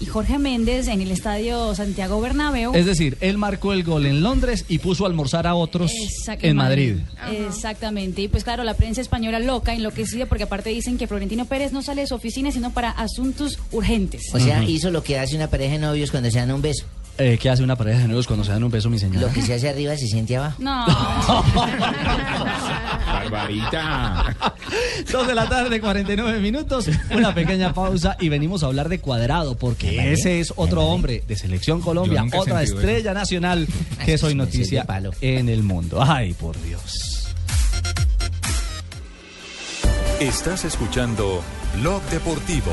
y 0.00 0.06
Jorge 0.06 0.38
Méndez 0.38 0.88
en 0.88 1.02
el 1.02 1.10
estadio 1.10 1.74
Santiago 1.74 2.18
Bernabéu. 2.22 2.72
Es 2.74 2.86
decir, 2.86 3.18
él 3.20 3.36
marcó 3.36 3.74
el 3.74 3.84
gol 3.84 4.06
en 4.06 4.22
Londres 4.22 4.64
y 4.66 4.78
puso 4.78 5.04
a 5.04 5.08
almorzar 5.08 5.46
a 5.46 5.54
otros 5.54 5.90
En 6.28 6.56
Madrid. 6.56 6.96
Exactamente. 7.30 8.22
Y 8.22 8.28
pues 8.28 8.44
claro, 8.44 8.64
la 8.64 8.74
prensa 8.74 9.00
española 9.00 9.38
loca, 9.38 9.74
enloquecida, 9.74 10.26
porque 10.26 10.44
aparte 10.44 10.70
dicen 10.70 10.98
que 10.98 11.06
Florentino 11.06 11.44
Pérez 11.44 11.72
no 11.72 11.82
sale 11.82 12.02
de 12.02 12.06
su 12.06 12.14
oficina 12.14 12.50
sino 12.52 12.72
para 12.72 12.90
asuntos 12.90 13.58
urgentes. 13.72 14.22
O 14.32 14.38
sea, 14.38 14.64
hizo 14.64 14.90
lo 14.90 15.02
que 15.02 15.18
hace 15.18 15.36
una 15.36 15.48
pareja 15.48 15.72
de 15.72 15.78
novios 15.78 16.10
cuando 16.10 16.30
se 16.30 16.38
dan 16.38 16.52
un 16.52 16.62
beso. 16.62 16.84
Eh, 17.18 17.38
¿Qué 17.40 17.50
hace 17.50 17.62
una 17.62 17.76
pareja 17.76 18.00
de 18.00 18.06
nuevos 18.06 18.26
cuando 18.26 18.44
se 18.44 18.52
dan 18.52 18.64
un 18.64 18.70
beso, 18.70 18.88
mi 18.88 18.98
señora? 18.98 19.26
Lo 19.26 19.32
que 19.32 19.42
se 19.42 19.54
hace 19.54 19.68
arriba 19.68 19.94
se 19.96 20.06
siente 20.06 20.36
abajo. 20.36 20.56
No. 20.62 20.86
Barbarita. 23.06 24.36
Dos 25.10 25.26
de 25.26 25.34
la 25.34 25.48
tarde, 25.48 25.80
49 25.80 26.40
minutos. 26.40 26.88
Una 27.10 27.34
pequeña 27.34 27.74
pausa 27.74 28.16
y 28.20 28.28
venimos 28.28 28.62
a 28.62 28.66
hablar 28.66 28.88
de 28.88 29.00
Cuadrado, 29.00 29.56
porque 29.56 30.12
ese 30.12 30.40
es 30.40 30.52
otro 30.56 30.82
hombre 30.84 31.22
de 31.26 31.36
Selección 31.36 31.80
Colombia, 31.80 32.24
otra 32.34 32.62
estrella 32.62 33.12
nacional 33.12 33.66
que 34.04 34.14
es 34.14 34.22
hoy 34.22 34.34
noticia 34.34 34.86
en 35.20 35.48
el 35.48 35.62
mundo. 35.62 36.02
Ay, 36.02 36.32
por 36.34 36.60
Dios. 36.62 37.26
Estás 40.20 40.64
escuchando 40.64 41.42
Blog 41.80 42.02
Deportivo. 42.10 42.72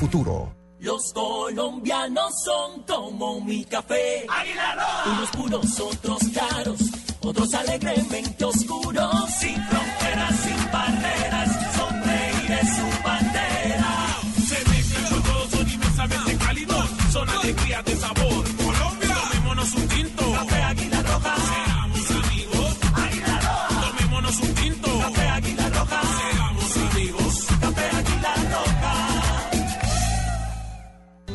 futuro. 0.00 0.50
Los 0.78 1.12
colombianos 1.12 2.32
son 2.42 2.82
como 2.84 3.42
mi 3.42 3.64
café. 3.66 4.26
Unos 5.06 5.30
puros, 5.30 5.80
otros 5.80 6.18
claros, 6.32 6.80
otros 7.20 7.52
alegremente 7.52 8.44
oscuros. 8.46 9.14
Sin 9.38 9.62
fronteras, 9.66 10.36
sin 10.40 10.72
barreras, 10.72 11.76
sonreír 11.76 12.50
es 12.62 12.76
su 12.76 13.02
bandera. 13.04 13.92
Se 14.48 14.70
mezclan 14.70 15.22
todos, 15.22 15.50
son 15.50 15.68
inmensamente 15.68 16.36
cálidos. 16.38 16.90
Son 17.12 17.28
alegría 17.28 17.82
de 17.82 17.96
sabor. 17.96 18.29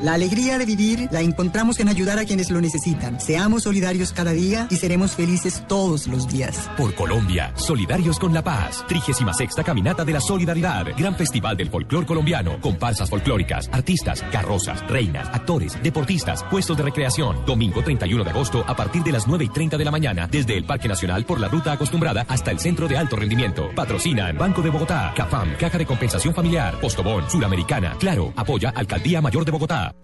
La 0.05 0.13
alegría 0.13 0.59
de 0.59 0.67
vivir 0.67 1.09
la 1.09 1.21
encontramos 1.21 1.79
en 1.79 1.89
ayudar 1.89 2.19
a 2.19 2.25
quienes 2.25 2.51
lo 2.51 2.61
necesitan. 2.61 3.19
Seamos 3.19 3.63
solidarios 3.63 4.13
cada 4.13 4.33
día 4.33 4.67
y 4.69 4.75
seremos 4.75 5.15
felices 5.15 5.63
todos 5.67 6.05
los 6.05 6.27
días. 6.27 6.69
Por 6.77 6.93
Colombia, 6.93 7.51
solidarios 7.55 8.19
con 8.19 8.31
la 8.31 8.43
paz. 8.43 8.85
36 8.87 9.55
Caminata 9.65 10.05
de 10.05 10.13
la 10.13 10.21
Solidaridad. 10.21 10.85
Gran 10.95 11.15
Festival 11.15 11.57
del 11.57 11.71
Folclor 11.71 12.05
Colombiano. 12.05 12.61
Comparsas 12.61 13.09
folclóricas, 13.09 13.67
artistas, 13.73 14.23
carrozas, 14.31 14.87
reinas, 14.87 15.27
actores, 15.33 15.81
deportistas, 15.81 16.43
puestos 16.51 16.77
de 16.77 16.83
recreación. 16.83 17.43
Domingo 17.43 17.81
31 17.81 18.23
de 18.23 18.29
agosto 18.29 18.63
a 18.67 18.75
partir 18.75 19.01
de 19.01 19.11
las 19.11 19.27
9 19.27 19.45
y 19.45 19.49
30 19.49 19.75
de 19.75 19.85
la 19.85 19.89
mañana. 19.91 20.27
Desde 20.27 20.55
el 20.55 20.65
Parque 20.65 20.87
Nacional 20.87 21.25
por 21.25 21.39
la 21.39 21.47
ruta 21.47 21.71
acostumbrada 21.71 22.27
hasta 22.29 22.51
el 22.51 22.59
Centro 22.59 22.87
de 22.87 22.95
Alto 22.95 23.15
Rendimiento. 23.15 23.71
Patrocinan 23.73 24.37
Banco 24.37 24.61
de 24.61 24.69
Bogotá, 24.69 25.15
CAFAM, 25.17 25.55
Caja 25.57 25.79
de 25.79 25.87
Compensación 25.87 26.35
Familiar, 26.35 26.79
Postobón, 26.79 27.27
Suramericana. 27.27 27.95
Claro, 27.99 28.31
apoya 28.35 28.69
Alcaldía 28.69 29.19
Mayor 29.19 29.43
de 29.45 29.51
Bogotá. 29.51 29.94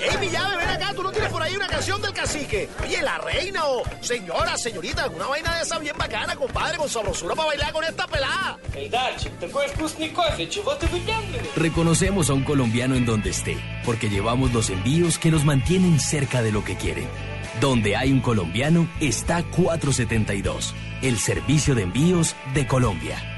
¡Ey, 0.00 0.16
mi 0.20 0.30
llave, 0.30 0.56
ven 0.56 0.68
acá! 0.68 0.92
¿Tú 0.94 1.02
no 1.02 1.10
tienes 1.10 1.30
por 1.30 1.42
ahí 1.42 1.56
una 1.56 1.66
canción 1.66 2.00
del 2.00 2.12
cacique? 2.12 2.68
Oye, 2.82 3.02
la 3.02 3.18
reina 3.18 3.66
o 3.66 3.82
señora, 4.00 4.56
señorita, 4.56 5.04
alguna 5.04 5.26
vaina 5.26 5.56
de 5.56 5.62
esa 5.62 5.78
bien 5.78 5.96
bacana, 5.98 6.36
compadre, 6.36 6.78
con 6.78 6.88
sabrosura 6.88 7.34
para 7.34 7.48
bailar 7.48 7.72
con 7.72 7.84
esta 7.84 8.06
pelada. 8.06 8.58
Reconocemos 11.56 12.30
a 12.30 12.34
un 12.34 12.44
colombiano 12.44 12.94
en 12.94 13.04
donde 13.04 13.30
esté, 13.30 13.58
porque 13.84 14.08
llevamos 14.08 14.52
los 14.52 14.70
envíos 14.70 15.18
que 15.18 15.30
nos 15.30 15.44
mantienen 15.44 16.00
cerca 16.00 16.42
de 16.42 16.52
lo 16.52 16.64
que 16.64 16.76
quieren. 16.76 17.08
Donde 17.60 17.96
hay 17.96 18.12
un 18.12 18.20
colombiano 18.20 18.88
está 19.00 19.42
472, 19.42 20.74
el 21.02 21.18
servicio 21.18 21.74
de 21.74 21.82
envíos 21.82 22.36
de 22.54 22.66
Colombia. 22.68 23.37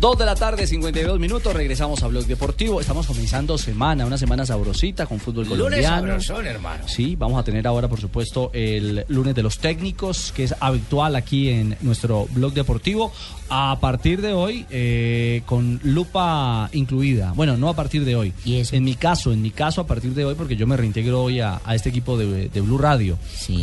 Dos 0.00 0.16
de 0.16 0.24
la 0.24 0.34
tarde, 0.34 0.66
52 0.66 1.20
minutos, 1.20 1.52
regresamos 1.52 2.02
a 2.02 2.06
Blog 2.06 2.24
Deportivo. 2.24 2.80
Estamos 2.80 3.06
comenzando 3.06 3.58
semana, 3.58 4.06
una 4.06 4.16
semana 4.16 4.46
sabrosita 4.46 5.04
con 5.04 5.20
fútbol 5.20 5.44
Lunes 5.44 5.58
colombiano. 5.58 5.96
sabrosón, 5.96 6.46
hermano. 6.46 6.88
Sí, 6.88 7.16
vamos 7.16 7.38
a 7.38 7.44
tener 7.44 7.66
ahora, 7.66 7.86
por 7.86 8.00
supuesto, 8.00 8.50
el 8.54 9.04
lunes 9.08 9.34
de 9.34 9.42
los 9.42 9.58
técnicos, 9.58 10.32
que 10.32 10.44
es 10.44 10.54
habitual 10.58 11.16
aquí 11.16 11.50
en 11.50 11.76
nuestro 11.82 12.26
Blog 12.30 12.54
Deportivo. 12.54 13.12
A 13.50 13.76
partir 13.78 14.22
de 14.22 14.32
hoy, 14.32 14.64
eh, 14.70 15.42
con 15.44 15.80
lupa 15.84 16.70
incluida. 16.72 17.32
Bueno, 17.36 17.58
no 17.58 17.68
a 17.68 17.74
partir 17.74 18.06
de 18.06 18.16
hoy. 18.16 18.32
En 18.46 18.84
mi 18.84 18.94
caso, 18.94 19.34
en 19.34 19.42
mi 19.42 19.50
caso, 19.50 19.82
a 19.82 19.86
partir 19.86 20.14
de 20.14 20.24
hoy, 20.24 20.34
porque 20.34 20.56
yo 20.56 20.66
me 20.66 20.78
reintegro 20.78 21.24
hoy 21.24 21.40
a, 21.40 21.60
a 21.62 21.74
este 21.74 21.90
equipo 21.90 22.16
de, 22.16 22.48
de 22.48 22.60
Blue 22.62 22.78
Radio. 22.78 23.18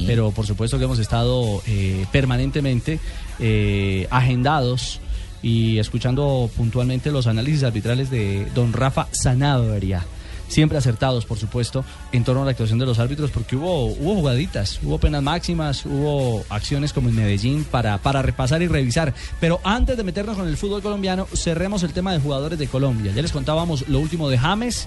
Pero 0.05 0.29
por 0.29 0.45
supuesto 0.45 0.77
que 0.77 0.83
hemos 0.83 0.99
estado 0.99 1.63
eh, 1.65 2.05
permanentemente 2.11 2.99
eh, 3.39 4.07
agendados 4.11 4.99
y 5.47 5.79
escuchando 5.79 6.49
puntualmente 6.57 7.09
los 7.09 7.25
análisis 7.25 7.63
arbitrales 7.63 8.09
de 8.09 8.45
don 8.53 8.73
Rafa 8.73 9.07
Sanabria. 9.11 10.03
Siempre 10.49 10.77
acertados, 10.77 11.25
por 11.25 11.37
supuesto, 11.37 11.85
en 12.11 12.25
torno 12.25 12.41
a 12.41 12.45
la 12.45 12.51
actuación 12.51 12.79
de 12.79 12.85
los 12.85 12.99
árbitros, 12.99 13.31
porque 13.31 13.55
hubo, 13.55 13.85
hubo 13.85 14.15
jugaditas, 14.15 14.79
hubo 14.83 14.97
penas 14.97 15.23
máximas, 15.23 15.85
hubo 15.85 16.43
acciones 16.49 16.91
como 16.91 17.07
en 17.07 17.15
Medellín 17.15 17.63
para, 17.63 17.97
para 17.97 18.21
repasar 18.21 18.61
y 18.61 18.67
revisar. 18.67 19.13
Pero 19.39 19.61
antes 19.63 19.95
de 19.95 20.03
meternos 20.03 20.35
con 20.35 20.49
el 20.49 20.57
fútbol 20.57 20.81
colombiano, 20.81 21.27
cerremos 21.33 21.83
el 21.83 21.93
tema 21.93 22.11
de 22.11 22.19
jugadores 22.19 22.59
de 22.59 22.67
Colombia. 22.67 23.13
Ya 23.15 23.21
les 23.21 23.31
contábamos 23.31 23.87
lo 23.87 23.99
último 23.99 24.29
de 24.29 24.37
James 24.37 24.85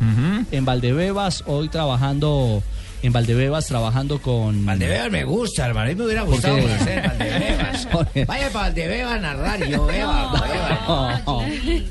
en 0.50 0.64
Valdebebas, 0.66 1.44
hoy 1.46 1.70
trabajando 1.70 2.62
en 3.02 3.12
Valdebebas, 3.12 3.66
trabajando 3.66 4.20
con. 4.20 4.64
Valdebebas 4.66 5.10
me 5.10 5.24
gusta, 5.24 5.66
hermano. 5.66 5.86
A 5.86 5.88
mí 5.90 5.94
me 5.96 6.04
hubiera 6.04 6.22
¿Por 6.24 6.34
gustado 6.34 6.58
conocer 6.60 7.06
Valdebebas. 7.08 7.88
Vaya 8.26 8.48
para 8.50 8.64
Valdebebas 8.66 9.12
a 9.12 9.18
narrar 9.18 9.66
y 9.66 9.70
yo, 9.70 9.90
Eva, 9.90 10.80
No, 10.86 11.42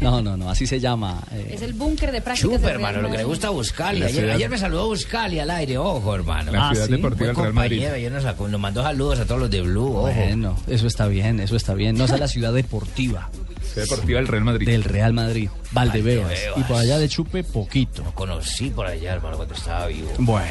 no, 0.02 0.22
no, 0.22 0.38
no, 0.38 0.50
así 0.50 0.68
se 0.68 0.80
llama. 0.80 1.22
eh, 1.32 1.52
Es 1.54 1.62
el 1.62 1.74
búnker 1.74 2.12
de 2.12 2.22
prácticas. 2.22 2.62
De 2.62 2.70
hermano, 2.70 3.02
lo 3.02 3.10
que 3.12 3.18
le 3.18 3.24
gusta 3.24 3.48
a 3.48 3.52
Buscali. 3.52 4.04
Ayer, 4.04 4.30
ayer 4.32 4.50
me 4.50 4.58
saludó 4.58 4.88
Buscali 4.88 5.40
al 5.40 5.50
aire, 5.50 5.78
ojo, 5.78 6.16
hermano. 6.16 6.52
La 6.52 6.70
ciudad 6.70 6.84
Ah, 6.84 6.88
¿sí? 6.88 6.92
deportiva 6.92 7.34
Real 7.34 7.54
Madrid. 7.54 7.78
compañero, 7.78 7.96
Ayer 7.96 8.12
nos, 8.12 8.24
sacó- 8.24 8.48
nos 8.48 8.60
mandó 8.60 8.84
saludos 8.84 9.20
a 9.20 9.26
todos 9.26 9.42
los 9.42 9.50
de 9.50 9.62
Blue, 9.62 9.88
ojo. 9.98 10.02
Bueno, 10.14 10.56
eso 10.68 10.88
está 10.88 11.08
bien, 11.08 11.40
eso 11.40 11.56
está 11.56 11.74
bien. 11.74 11.98
No 11.98 12.06
es 12.06 12.12
a 12.12 12.18
la 12.18 12.28
ciudad 12.28 12.54
deportiva. 12.54 13.30
Deportiva 13.76 14.20
del 14.20 14.28
Real 14.28 14.44
Madrid. 14.44 14.68
Del 14.68 14.84
Real 14.84 15.14
Madrid, 15.14 15.50
Valdebebas. 15.72 16.30
Valdebebas. 16.30 16.58
Y 16.58 16.64
por 16.64 16.78
allá 16.78 16.98
de 16.98 17.10
Chupe, 17.10 17.44
poquito. 17.44 18.04
Lo 18.04 18.14
conocí 18.14 18.70
por 18.70 18.86
allá, 18.86 19.14
hermano, 19.14 19.38
cuando 19.38 19.54
estaba 19.54 19.88
vivo. 19.88 20.10
Bueno, 20.20 20.48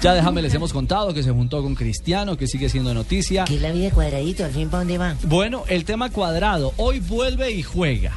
ya 0.00 0.14
déjame, 0.14 0.42
les 0.42 0.54
hemos 0.54 0.72
contado 0.72 1.12
que 1.12 1.22
se 1.22 1.30
juntó 1.30 1.62
con 1.62 1.74
Cristiano, 1.74 2.36
que 2.36 2.46
sigue 2.46 2.68
siendo 2.68 2.94
noticia. 2.94 3.44
¿Qué 3.44 3.56
es 3.56 3.62
la 3.62 3.72
vida 3.72 3.90
cuadradito? 3.90 4.44
¿Al 4.44 4.52
fin 4.52 4.68
para 4.68 4.80
dónde 4.80 4.98
va? 4.98 5.16
Bueno, 5.24 5.64
el 5.68 5.84
tema 5.84 6.10
cuadrado, 6.10 6.72
hoy 6.76 7.00
vuelve 7.00 7.50
y 7.50 7.62
juega. 7.62 8.16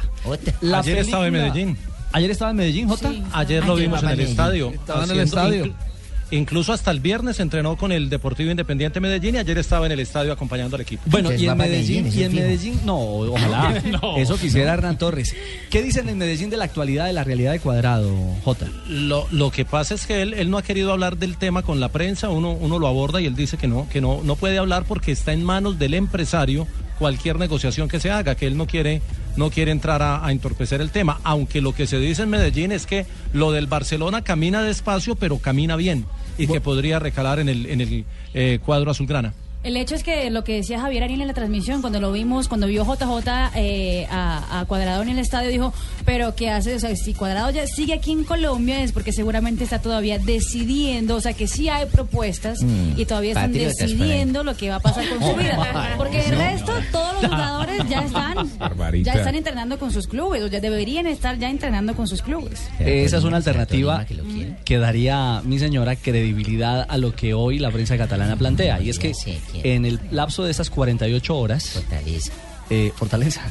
La 0.60 0.78
Ayer 0.78 0.98
estaba 0.98 1.26
en 1.26 1.32
Medellín. 1.32 1.76
Ayer 2.12 2.30
estaba 2.30 2.50
en 2.52 2.56
Medellín, 2.56 2.88
Jota. 2.88 3.12
Ayer 3.32 3.64
lo 3.66 3.76
vimos 3.76 4.02
en 4.02 4.08
el 4.10 4.20
estadio. 4.20 4.70
Estaba 4.70 5.04
en 5.04 5.10
el 5.10 5.20
estadio. 5.20 5.74
Inclu- 6.30 6.36
Incluso 6.56 6.72
hasta 6.72 6.90
el 6.90 7.00
viernes 7.00 7.38
entrenó 7.40 7.76
con 7.76 7.92
el 7.92 8.08
Deportivo 8.08 8.50
Independiente 8.50 8.98
Medellín 9.00 9.34
y 9.34 9.38
ayer 9.38 9.58
estaba 9.58 9.86
en 9.86 9.92
el 9.92 10.00
estadio 10.00 10.32
acompañando 10.32 10.76
al 10.76 10.82
equipo. 10.82 11.02
Bueno, 11.06 11.32
y 11.32 11.46
en 11.46 11.56
Medellín, 11.56 12.10
y 12.12 12.22
en 12.22 12.34
Medellín, 12.34 12.80
no, 12.84 12.98
ojalá, 12.98 13.82
No. 14.02 14.16
eso 14.16 14.36
quisiera 14.38 14.72
Hernán 14.74 14.96
Torres. 14.98 15.34
¿Qué 15.70 15.82
dicen 15.82 16.08
en 16.08 16.18
Medellín 16.18 16.48
de 16.50 16.56
la 16.56 16.64
actualidad, 16.64 17.06
de 17.06 17.12
la 17.12 17.24
realidad 17.24 17.52
de 17.52 17.60
Cuadrado, 17.60 18.10
Jota? 18.44 18.66
Lo, 18.88 19.26
lo 19.30 19.50
que 19.50 19.64
pasa 19.64 19.94
es 19.94 20.06
que 20.06 20.22
él, 20.22 20.34
él 20.34 20.50
no 20.50 20.58
ha 20.58 20.62
querido 20.62 20.92
hablar 20.92 21.16
del 21.18 21.36
tema 21.36 21.62
con 21.62 21.80
la 21.80 21.90
prensa, 21.90 22.28
uno, 22.30 22.52
uno 22.52 22.78
lo 22.78 22.86
aborda 22.88 23.20
y 23.20 23.26
él 23.26 23.34
dice 23.36 23.56
que 23.58 23.68
no, 23.68 23.88
que 23.88 24.00
no, 24.00 24.20
no 24.24 24.36
puede 24.36 24.58
hablar 24.58 24.84
porque 24.86 25.12
está 25.12 25.32
en 25.32 25.44
manos 25.44 25.78
del 25.78 25.94
empresario 25.94 26.66
cualquier 26.98 27.38
negociación 27.38 27.88
que 27.88 28.00
se 28.00 28.10
haga, 28.10 28.34
que 28.34 28.46
él 28.46 28.56
no 28.56 28.66
quiere, 28.66 29.02
no 29.36 29.50
quiere 29.50 29.70
entrar 29.70 30.02
a, 30.02 30.24
a 30.24 30.32
entorpecer 30.32 30.80
el 30.80 30.90
tema, 30.90 31.20
aunque 31.24 31.60
lo 31.60 31.74
que 31.74 31.86
se 31.86 31.98
dice 31.98 32.22
en 32.22 32.30
Medellín 32.30 32.72
es 32.72 32.86
que 32.86 33.06
lo 33.32 33.52
del 33.52 33.66
Barcelona 33.66 34.22
camina 34.22 34.62
despacio, 34.62 35.14
pero 35.16 35.38
camina 35.38 35.76
bien 35.76 36.06
y 36.38 36.46
que 36.46 36.60
podría 36.60 36.98
recalar 36.98 37.38
en 37.38 37.48
el, 37.48 37.66
en 37.66 37.80
el 37.80 38.04
eh, 38.34 38.58
cuadro 38.64 38.90
azulgrana. 38.90 39.34
El 39.66 39.76
hecho 39.76 39.94
es 39.94 40.02
que 40.02 40.30
lo 40.30 40.44
que 40.44 40.54
decía 40.54 40.80
Javier 40.80 41.04
Ariel 41.04 41.20
en 41.20 41.28
la 41.28 41.34
transmisión, 41.34 41.80
cuando 41.80 42.00
lo 42.00 42.12
vimos, 42.12 42.48
cuando 42.48 42.66
vio 42.66 42.84
JJ 42.84 43.28
eh, 43.56 44.06
a, 44.10 44.60
a 44.60 44.64
Cuadrado 44.66 45.02
en 45.02 45.10
el 45.10 45.18
estadio, 45.18 45.50
dijo, 45.50 45.72
pero 46.04 46.34
¿qué 46.34 46.50
hace? 46.50 46.74
O 46.74 46.80
sea, 46.80 46.94
si 46.96 47.14
Cuadrado 47.14 47.50
ya 47.50 47.66
sigue 47.66 47.94
aquí 47.94 48.12
en 48.12 48.24
Colombia 48.24 48.82
es 48.82 48.92
porque 48.92 49.12
seguramente 49.12 49.64
está 49.64 49.80
todavía 49.80 50.18
decidiendo, 50.18 51.16
o 51.16 51.20
sea, 51.20 51.32
que 51.32 51.46
sí 51.46 51.68
hay 51.68 51.86
propuestas 51.86 52.46
Mm, 52.62 52.98
y 52.98 53.04
todavía 53.04 53.30
están 53.30 53.52
decidiendo 53.52 54.42
lo 54.42 54.56
que 54.56 54.70
va 54.70 54.76
a 54.76 54.80
pasar 54.80 55.08
con 55.08 55.20
su 55.20 55.36
vida. 55.36 55.94
Porque 55.96 56.20
el 56.20 56.36
resto, 56.36 56.72
todos 56.92 57.22
los 57.22 57.30
jugadores 57.30 57.82
ya 57.88 58.00
están, 58.04 58.50
ya 59.02 59.12
están 59.14 59.34
entrenando 59.34 59.78
con 59.78 59.92
sus 59.92 60.06
clubes, 60.06 60.42
o 60.42 60.46
ya 60.46 60.60
deberían 60.60 61.06
estar 61.06 61.38
ya 61.38 61.50
entrenando 61.50 61.94
con 61.94 62.06
sus 62.06 62.22
clubes. 62.22 62.68
Esa 62.78 63.18
es 63.18 63.24
una 63.24 63.38
alternativa 63.38 64.04
que 64.64 64.78
daría, 64.78 65.42
mi 65.44 65.58
señora, 65.58 65.96
credibilidad 65.96 66.86
a 66.88 66.96
lo 66.98 67.14
que 67.14 67.34
hoy 67.34 67.58
la 67.58 67.70
prensa 67.70 67.96
catalana 67.96 68.36
plantea. 68.36 68.80
Y 68.80 68.90
es 68.90 68.98
que 68.98 69.12
en 69.64 69.84
el 69.84 70.00
lapso 70.10 70.44
de 70.44 70.50
esas 70.50 70.70
48 70.70 71.36
horas... 71.36 71.70
Fortaleza. 71.70 72.32
Eh, 72.68 72.92
fortaleza. 72.96 73.42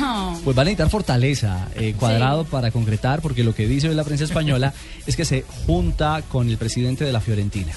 No. 0.00 0.40
Pues 0.42 0.56
van 0.56 0.62
a 0.62 0.70
necesitar 0.70 0.90
fortaleza, 0.90 1.68
eh, 1.76 1.94
cuadrado 1.96 2.44
para 2.44 2.72
concretar, 2.72 3.22
porque 3.22 3.44
lo 3.44 3.54
que 3.54 3.68
dice 3.68 3.88
hoy 3.88 3.94
la 3.94 4.02
prensa 4.02 4.24
española 4.24 4.74
es 5.06 5.14
que 5.14 5.24
se 5.24 5.44
junta 5.66 6.22
con 6.28 6.48
el 6.48 6.58
presidente 6.58 7.04
de 7.04 7.12
la 7.12 7.20
Fiorentina 7.20 7.72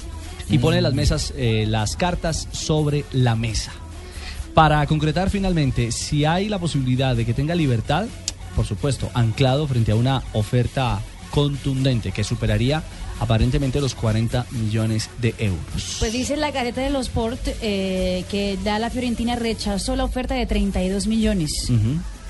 y 0.49 0.57
pone 0.57 0.81
las 0.81 0.95
mesas, 0.95 1.31
eh, 1.37 1.65
las 1.67 1.95
cartas 1.95 2.47
sobre 2.51 3.05
la 3.11 3.35
mesa. 3.35 3.71
Para 4.55 4.83
concretar 4.87 5.29
finalmente, 5.29 5.91
si 5.91 6.25
hay 6.25 6.49
la 6.49 6.57
posibilidad 6.57 7.15
de 7.15 7.23
que 7.23 7.35
tenga 7.35 7.53
libertad, 7.53 8.07
por 8.55 8.65
supuesto, 8.65 9.11
anclado 9.13 9.67
frente 9.67 9.91
a 9.91 9.95
una 9.95 10.23
oferta 10.33 11.01
contundente 11.29 12.11
que 12.11 12.23
superaría 12.23 12.81
aparentemente 13.19 13.81
los 13.81 13.95
40 13.95 14.45
millones 14.51 15.09
de 15.21 15.35
euros. 15.39 15.97
Pues 15.99 16.11
dice 16.13 16.37
la 16.37 16.51
Gaceta 16.51 16.81
de 16.81 16.89
los 16.89 17.07
Sport 17.07 17.39
eh, 17.61 18.23
que 18.29 18.57
ya 18.63 18.79
la 18.79 18.89
Fiorentina 18.89 19.35
rechazó 19.35 19.95
la 19.95 20.03
oferta 20.05 20.35
de 20.35 20.45
32 20.45 21.07
millones. 21.07 21.51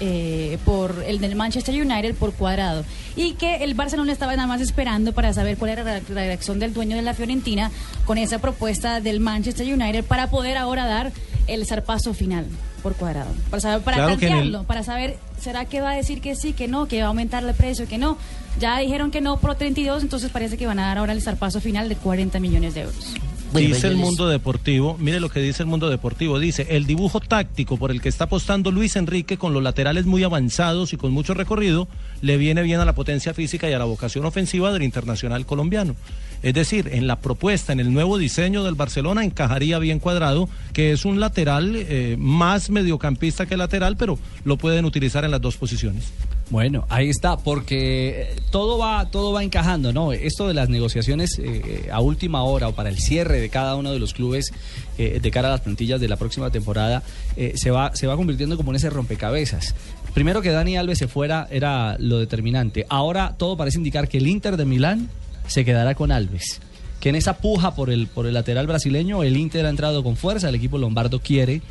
Eh, 0.02 0.58
por 0.64 1.04
el 1.06 1.20
del 1.20 1.36
Manchester 1.36 1.76
United 1.76 2.16
por 2.16 2.32
cuadrado 2.32 2.86
y 3.18 3.34
que 3.34 3.58
el 3.66 3.74
Barcelona 3.74 4.14
estaba 4.14 4.34
nada 4.34 4.48
más 4.48 4.62
esperando 4.62 5.12
para 5.12 5.34
saber 5.34 5.58
cuál 5.58 5.72
era 5.72 5.84
la 5.84 6.00
reacción 6.00 6.58
del 6.58 6.74
dueño 6.74 6.96
de 6.96 7.02
la 7.02 7.14
Fiorentina 7.14 7.70
con 8.06 8.18
esa 8.18 8.40
propuesta 8.40 9.02
del 9.02 9.20
Manchester 9.20 9.68
United 9.74 10.06
para 10.06 10.30
poder 10.30 10.56
ahora 10.56 10.86
dar 10.86 11.12
el 11.48 11.66
zarpazo 11.66 12.14
final 12.14 12.46
por 12.82 12.96
cuadrado 12.96 13.32
para 13.50 13.60
saber 13.60 13.82
para 13.82 13.98
Claro 13.98 14.40
el- 14.60 14.66
para 14.66 14.84
saber 14.84 15.18
será 15.42 15.66
que 15.66 15.82
va 15.82 15.92
a 15.92 15.96
decir 15.96 16.22
que 16.22 16.34
sí 16.34 16.54
que 16.54 16.70
no 16.70 16.88
que 16.88 17.00
va 17.00 17.06
a 17.06 17.08
aumentar 17.10 17.44
el 17.44 17.54
precio 17.54 17.86
que 17.86 17.98
no 17.98 18.18
ya 18.60 18.78
dijeron 18.80 19.12
que 19.12 19.22
no 19.22 19.38
por 19.38 19.56
32 19.56 20.04
entonces 20.04 20.30
parece 20.30 20.58
que 20.58 20.68
van 20.68 20.80
a 20.80 20.88
dar 20.88 20.98
ahora 20.98 21.14
el 21.14 21.22
zarpazo 21.22 21.62
final 21.62 21.90
de 21.90 21.96
40 21.96 22.40
millones 22.40 22.74
de 22.74 22.82
euros 22.82 23.16
dice 23.54 23.88
el 23.88 23.96
mundo 23.96 24.28
deportivo, 24.30 24.98
mire 25.00 25.20
lo 25.20 25.30
que 25.30 25.40
dice 25.40 25.64
el 25.64 25.68
mundo 25.68 25.90
deportivo, 25.90 26.40
dice, 26.40 26.68
el 26.70 26.86
dibujo 26.86 27.20
táctico 27.20 27.78
por 27.78 27.92
el 27.92 28.02
que 28.02 28.10
está 28.10 28.26
apostando 28.26 28.72
Luis 28.72 28.96
Enrique 28.96 29.38
con 29.38 29.54
los 29.54 29.64
laterales 29.64 30.06
muy 30.06 30.24
avanzados 30.24 30.94
y 30.94 30.98
con 30.98 31.12
mucho 31.12 31.34
recorrido, 31.34 31.88
le 32.22 32.38
viene 32.38 32.62
bien 32.62 32.80
a 32.80 32.86
la 32.86 32.94
potencia 32.94 33.34
física 33.34 33.70
y 33.70 33.74
a 33.74 33.80
la 33.80 33.86
vocación 33.86 34.26
ofensiva 34.26 34.72
del 34.72 34.84
internacional 34.84 35.46
colombiano. 35.46 35.96
Es 36.42 36.54
decir, 36.54 36.90
en 36.94 37.08
la 37.08 37.18
propuesta, 37.18 37.74
en 37.74 37.82
el 37.82 37.92
nuevo 37.92 38.18
diseño 38.18 38.64
del 38.64 38.76
Barcelona 38.76 39.26
encajaría 39.26 39.78
bien 39.80 40.00
cuadrado, 40.00 40.48
que 40.72 40.92
es 40.92 41.04
un 41.04 41.20
lateral 41.20 41.74
eh, 41.76 42.16
más 42.18 42.70
mediocampista 42.70 43.46
que 43.46 43.58
lateral, 43.58 43.98
pero 43.98 44.18
lo 44.46 44.58
pueden 44.58 44.86
utilizar 44.86 45.26
en 45.26 45.32
las 45.32 45.42
dos 45.42 45.58
posiciones. 45.58 46.14
Bueno, 46.50 46.86
ahí 46.90 47.10
está, 47.10 47.38
porque 47.38 48.22
eh, 48.22 48.36
todo 48.50 48.80
va, 48.80 49.10
todo 49.12 49.32
va 49.34 49.44
encajando, 49.44 49.94
¿no? 49.94 50.14
Esto 50.14 50.48
de 50.48 50.56
las 50.56 50.68
negociaciones 50.68 51.40
eh, 51.40 51.90
a 51.92 52.02
última 52.02 52.42
hora 52.44 52.70
o 52.70 52.74
para 52.74 52.90
el 52.90 52.98
cierre 52.98 53.40
de 53.40 53.50
cada 53.50 53.76
uno 53.76 53.92
de 53.92 54.00
los 54.00 54.14
clubes 54.16 54.52
eh, 54.98 55.20
de 55.22 55.32
cara 55.32 55.48
a 55.48 55.52
las 55.52 55.62
plantillas 55.62 56.02
de 56.02 56.10
la 56.10 56.18
próxima 56.18 56.50
temporada 56.50 57.04
eh, 57.38 57.54
se 57.56 57.72
va, 57.72 57.96
se 57.96 58.06
va 58.06 58.18
convirtiendo 58.18 58.58
como 58.58 58.72
en 58.72 58.78
ese 58.78 58.90
rompecabezas. 58.90 59.76
Primero 60.14 60.42
que 60.42 60.50
Dani 60.50 60.76
Alves 60.76 60.98
se 60.98 61.08
fuera 61.08 61.48
era 61.52 61.96
lo 62.00 62.18
determinante. 62.18 62.86
Ahora 62.90 63.36
todo 63.38 63.56
parece 63.56 63.78
indicar 63.78 64.10
que 64.10 64.18
el 64.18 64.28
Inter 64.28 64.58
de 64.58 64.66
Milán 64.66 65.10
se 65.48 65.64
quedará 65.64 65.96
con 65.96 66.12
Alves. 66.12 66.62
Que 67.00 67.10
en 67.10 67.16
esa 67.16 67.38
puja 67.38 67.76
por 67.76 67.92
el, 67.92 68.08
por 68.08 68.26
el 68.26 68.34
lateral 68.34 68.68
brasileño, 68.68 69.24
el 69.24 69.38
Inter 69.38 69.68
ha 69.68 69.70
entrado 69.70 70.04
con 70.04 70.18
fuerza, 70.18 70.50
el 70.50 70.56
equipo 70.56 70.78
lombardo 70.78 71.22
quiere 71.22 71.62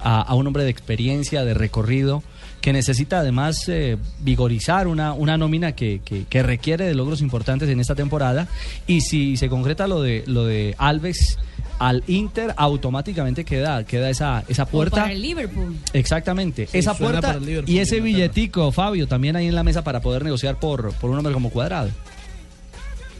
a, 0.00 0.20
a 0.22 0.34
un 0.34 0.46
hombre 0.46 0.64
de 0.64 0.70
experiencia, 0.70 1.44
de 1.44 1.54
recorrido, 1.54 2.22
que 2.60 2.72
necesita 2.72 3.18
además 3.20 3.68
eh, 3.68 3.98
vigorizar 4.20 4.86
una, 4.88 5.12
una 5.12 5.36
nómina 5.36 5.72
que, 5.72 6.00
que- 6.04 6.24
que 6.24 6.42
requiere 6.42 6.86
de 6.86 6.94
logros 6.94 7.20
importantes 7.20 7.68
en 7.68 7.78
esta 7.80 7.94
temporada. 7.94 8.48
Y 8.86 9.02
si 9.02 9.36
se 9.36 9.48
concreta 9.48 9.86
lo 9.86 10.00
de, 10.00 10.24
lo 10.26 10.44
de 10.46 10.74
Alves 10.78 11.38
al 11.78 12.04
Inter, 12.06 12.54
automáticamente 12.56 13.44
queda, 13.44 13.84
queda 13.84 14.08
esa, 14.08 14.44
esa 14.48 14.62
O 14.62 14.66
puerta. 14.66 15.02
para 15.02 15.12
el 15.12 15.20
Liverpool 15.20 15.76
Exactamente, 15.92 16.66
Sí, 16.68 16.78
esa 16.78 16.94
puerta 16.94 17.20
para 17.20 17.38
el 17.38 17.44
Liverpool 17.44 17.74
y 17.74 17.80
ese 17.80 18.00
billetico, 18.00 18.70
Fabio, 18.72 19.08
también 19.08 19.34
ahí 19.36 19.46
en 19.48 19.54
la 19.56 19.64
mesa 19.64 19.82
para 19.84 20.00
poder 20.00 20.22
negociar 20.24 20.58
por, 20.58 20.92
por 20.94 21.10
un 21.10 21.18
hombre 21.18 21.34
como 21.34 21.50
cuadrado. 21.50 21.90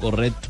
Correcto. 0.01 0.49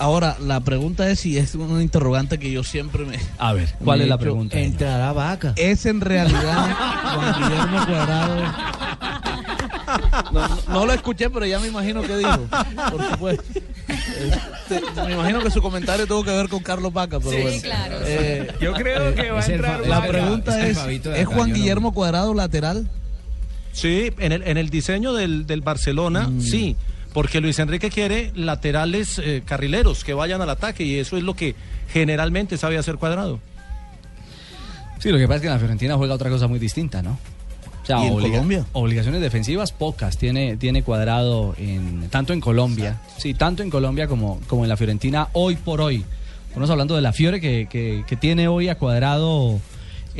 Ahora, 0.00 0.36
la 0.40 0.60
pregunta 0.60 1.10
es 1.10 1.20
si 1.20 1.36
es 1.36 1.54
una 1.54 1.82
interrogante 1.82 2.38
que 2.38 2.50
yo 2.50 2.64
siempre 2.64 3.04
me... 3.04 3.18
A 3.38 3.52
ver, 3.52 3.68
¿cuál 3.84 4.00
es 4.00 4.08
la 4.08 4.16
pregunta? 4.16 4.58
Entrará 4.58 5.12
vaca. 5.12 5.52
¿Es 5.56 5.84
en 5.84 6.00
realidad 6.00 6.70
Juan 7.14 7.34
Guillermo 7.42 7.86
Cuadrado? 7.86 8.36
No, 10.32 10.48
no- 10.48 10.58
no 10.68 10.86
lo 10.86 10.92
escuché, 10.94 11.28
pero 11.28 11.44
ya 11.44 11.58
me 11.58 11.66
imagino 11.68 12.00
que 12.00 12.16
dijo, 12.16 12.46
por 12.90 13.10
supuesto. 13.10 13.44
Este, 13.88 14.80
me 15.06 15.12
imagino 15.12 15.40
que 15.40 15.50
su 15.50 15.60
comentario 15.60 16.06
tuvo 16.06 16.24
que 16.24 16.30
ver 16.30 16.48
con 16.48 16.62
Carlos 16.62 16.92
Vaca, 16.94 17.18
pero 17.18 17.30
Sí, 17.32 17.42
bueno. 17.42 17.62
claro. 17.62 17.96
Eh, 18.04 18.54
Yo 18.60 18.72
creo 18.72 19.14
que 19.14 19.30
va 19.30 19.40
a 19.40 19.44
entrar 19.46 19.86
La 19.86 20.06
pregunta 20.06 20.60
Es 20.62 20.70
es, 20.70 20.78
Fabito 20.78 21.10
de 21.10 21.20
¿es 21.20 21.26
acá, 21.26 21.34
Juan 21.36 21.50
no- 21.50 21.54
Guillermo 21.56 21.92
Cuadrado 21.92 22.32
lateral? 22.32 22.88
Sí, 23.72 24.10
en 24.18 24.32
el, 24.32 24.42
en 24.44 24.56
el 24.56 24.70
diseño 24.70 25.12
del, 25.12 25.46
del 25.46 25.60
Barcelona, 25.60 26.30
sí, 26.40 26.76
porque 27.12 27.40
Luis 27.40 27.58
Enrique 27.58 27.90
quiere 27.90 28.30
laterales 28.34 29.18
eh, 29.18 29.42
carrileros 29.44 30.04
que 30.04 30.14
vayan 30.14 30.40
al 30.42 30.50
ataque 30.50 30.84
y 30.84 30.96
eso 30.98 31.16
es 31.16 31.22
lo 31.22 31.34
que 31.34 31.54
generalmente 31.92 32.56
sabe 32.56 32.78
hacer 32.78 32.96
cuadrado. 32.96 33.40
Sí, 34.98 35.08
lo 35.10 35.18
que 35.18 35.24
pasa 35.26 35.36
es 35.36 35.40
que 35.42 35.46
en 35.48 35.52
la 35.54 35.58
Fiorentina 35.58 35.96
juega 35.96 36.14
otra 36.14 36.28
cosa 36.30 36.46
muy 36.46 36.58
distinta, 36.58 37.00
¿no? 37.02 37.18
O 37.82 37.86
sea, 37.86 37.98
¿Y 38.04 38.06
en 38.08 38.12
obliga- 38.12 38.30
Colombia? 38.32 38.66
Obligaciones 38.72 39.20
defensivas 39.22 39.72
pocas 39.72 40.18
tiene, 40.18 40.56
tiene 40.56 40.82
cuadrado 40.82 41.54
en, 41.58 42.08
tanto 42.10 42.32
en 42.34 42.40
Colombia, 42.40 43.00
sí, 43.16 43.32
tanto 43.34 43.62
en 43.62 43.70
Colombia 43.70 44.06
como, 44.06 44.38
como 44.46 44.64
en 44.64 44.68
la 44.68 44.76
Fiorentina 44.76 45.28
hoy 45.32 45.56
por 45.56 45.80
hoy. 45.80 46.04
Estamos 46.48 46.68
hablando 46.68 46.94
de 46.96 47.00
la 47.02 47.12
Fiore 47.12 47.40
que, 47.40 47.66
que- 47.70 48.04
que 48.06 48.16
tiene 48.16 48.48
hoy 48.48 48.68
a 48.68 48.74
cuadrado 48.76 49.58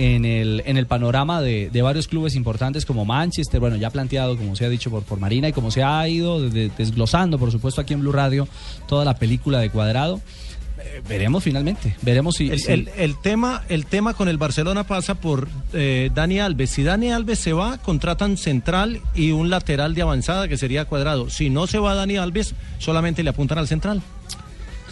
en 0.00 0.24
el, 0.24 0.62
en 0.66 0.76
el 0.76 0.86
panorama 0.86 1.40
de, 1.42 1.68
de 1.70 1.82
varios 1.82 2.08
clubes 2.08 2.34
importantes 2.34 2.86
como 2.86 3.04
Manchester, 3.04 3.60
bueno, 3.60 3.76
ya 3.76 3.90
planteado, 3.90 4.36
como 4.36 4.56
se 4.56 4.64
ha 4.64 4.68
dicho 4.68 4.90
por, 4.90 5.02
por 5.02 5.18
Marina, 5.20 5.48
y 5.48 5.52
como 5.52 5.70
se 5.70 5.82
ha 5.82 6.08
ido 6.08 6.40
de- 6.40 6.48
de- 6.50 6.70
desglosando, 6.76 7.38
por 7.38 7.50
supuesto, 7.52 7.80
aquí 7.80 7.92
en 7.94 8.00
Blue 8.00 8.12
Radio, 8.12 8.48
toda 8.88 9.04
la 9.04 9.14
película 9.16 9.58
de 9.60 9.68
cuadrado. 9.70 10.20
Eh, 10.82 11.02
veremos 11.06 11.44
finalmente, 11.44 11.94
veremos 12.00 12.36
si... 12.36 12.48
El, 12.48 12.62
el- 12.68 12.90
el 12.96 13.20
tema, 13.20 13.64
el 13.68 13.84
tema 13.84 14.14
con 14.14 14.28
el 14.28 14.38
Barcelona 14.38 14.84
pasa 14.84 15.14
por 15.16 15.48
eh, 15.74 16.10
Dani 16.14 16.40
Alves. 16.40 16.70
Si 16.70 16.82
Dani 16.82 17.12
Alves 17.12 17.38
se 17.38 17.52
va, 17.52 17.76
contratan 17.76 18.38
central 18.38 19.02
y 19.14 19.32
un 19.32 19.50
lateral 19.50 19.94
de 19.94 20.00
avanzada 20.00 20.48
que 20.48 20.56
sería 20.56 20.86
cuadrado. 20.86 21.28
Si 21.28 21.50
no 21.50 21.66
se 21.66 21.78
va 21.78 21.94
Dani 21.94 22.16
Alves, 22.16 22.54
solamente 22.78 23.22
le 23.22 23.28
apuntan 23.28 23.58
al 23.58 23.68
central. 23.68 24.00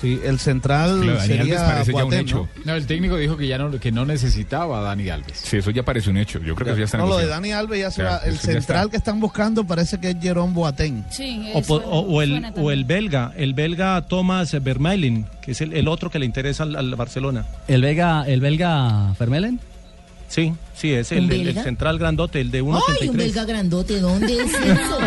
Sí, 0.01 0.21
el 0.25 0.39
central 0.39 1.01
Claro, 1.03 1.19
Dani 1.19 1.33
Alves 1.33 1.47
sería 1.49 1.65
parece 1.67 1.93
ya 1.93 1.97
un 1.99 2.03
Boateng, 2.11 2.21
hecho. 2.27 2.49
¿no? 2.57 2.63
No, 2.65 2.75
el 2.75 2.87
técnico 2.87 3.17
dijo 3.17 3.37
que 3.37 3.47
ya 3.49 3.59
no, 3.59 3.71
que 3.79 3.91
no 3.93 4.05
necesitaba 4.07 4.79
a 4.79 4.83
Dani 4.83 5.09
Alves. 5.09 5.39
Sí, 5.43 5.57
eso 5.57 5.71
ya 5.71 5.83
parece 5.85 6.11
un 6.11 6.17
hecho. 6.19 6.39
Yo 6.41 6.55
creo 6.55 6.67
que 6.67 6.71
eso 6.73 6.79
ya 6.79 6.85
está 6.85 6.99
No, 6.99 7.07
lo 7.07 7.17
de 7.17 7.25
negociado. 7.25 7.41
Dani 7.43 7.53
Alves 7.53 7.81
ya 7.81 7.91
se 7.91 8.03
va. 8.03 8.19
El 8.19 8.39
central 8.39 8.79
está. 8.87 8.91
que 8.91 8.97
están 8.97 9.21
buscando 9.21 9.65
parece 9.65 9.99
que 9.99 10.11
es 10.11 10.17
Jerome 10.21 10.53
Boateng. 10.55 11.05
Sí, 11.11 11.51
O, 11.55 11.59
o- 11.75 12.01
o 12.01 12.23
el, 12.23 12.47
o 12.57 12.71
el 12.71 12.85
belga, 12.85 13.33
el 13.37 13.55
belga 13.55 14.01
Thomas 14.03 14.57
Vermaelen, 14.63 15.27
que 15.43 15.53
es 15.53 15.61
el, 15.61 15.73
el 15.75 15.89
otro 15.89 16.11
que 16.11 16.19
le 16.19 16.27
interesa 16.27 16.63
al, 16.63 16.77
al 16.77 16.95
Barcelona. 16.95 17.45
¿El 17.67 17.83
belga, 17.83 18.25
el 18.27 18.41
belga 18.41 19.15
Vermelen? 19.19 19.61
Sí, 20.29 20.53
sí, 20.75 20.93
es 20.93 21.11
el, 21.13 21.55
central 21.63 21.99
grandote, 21.99 22.41
el 22.41 22.51
de 22.51 22.59
¡Ay, 22.59 22.65
un 22.65 22.75
1.83. 22.75 23.13
belga 23.17 23.45
grandote! 23.45 23.99
¿Dónde 24.01 24.35
es 24.43 24.53
eso? 24.65 24.99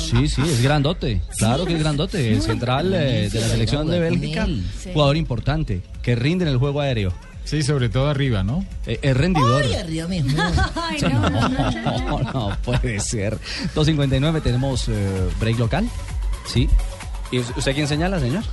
Sí, 0.00 0.28
sí, 0.28 0.42
es 0.42 0.62
grandote. 0.62 1.20
Claro 1.36 1.64
que 1.66 1.74
es 1.74 1.78
grandote. 1.80 2.32
El 2.32 2.40
central 2.42 2.92
eh, 2.94 3.28
de 3.30 3.40
la 3.40 3.48
selección 3.48 3.86
de 3.88 4.00
Bélgica, 4.00 4.46
jugador 4.92 5.16
importante, 5.16 5.82
que 6.02 6.14
rinde 6.14 6.44
en 6.44 6.50
el 6.52 6.56
juego 6.58 6.80
aéreo. 6.80 7.12
Sí, 7.44 7.62
sobre 7.62 7.88
todo 7.88 8.08
arriba, 8.08 8.42
¿no? 8.44 8.64
Eh, 8.86 8.98
es 9.02 9.16
rendidor. 9.16 9.62
¡Ay, 9.64 9.74
arriba 9.74 10.08
mejor! 10.08 10.32
Ay, 10.76 10.98
Sí, 11.00 11.06
no, 11.06 12.20
no 12.32 12.56
puede 12.64 13.00
ser. 13.00 13.36
259 13.74 14.40
tenemos 14.40 14.88
eh, 14.88 15.28
break 15.40 15.58
local. 15.58 15.88
Sí. 16.46 16.68
¿Y 17.30 17.40
us- 17.40 17.52
usted 17.56 17.74
quién 17.74 17.88
señala, 17.88 18.20
señor? 18.20 18.44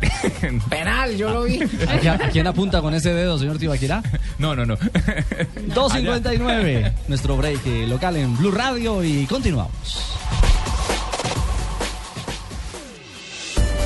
Penal, 0.70 1.16
yo 1.16 1.30
lo 1.30 1.44
vi. 1.44 1.60
¿A 2.08 2.30
quién, 2.30 2.46
apunta 2.46 2.80
con 2.80 2.94
ese 2.94 3.12
dedo, 3.12 3.38
señor 3.38 3.58
Tibaquirá? 3.58 4.02
No, 4.38 4.54
no, 4.56 4.64
no. 4.64 4.76
259, 5.74 6.92
nuestro 7.08 7.36
break 7.36 7.66
eh, 7.66 7.86
local 7.86 8.16
en 8.16 8.36
Blue 8.36 8.50
Radio 8.50 9.04
y 9.04 9.26
continuamos. 9.26 10.16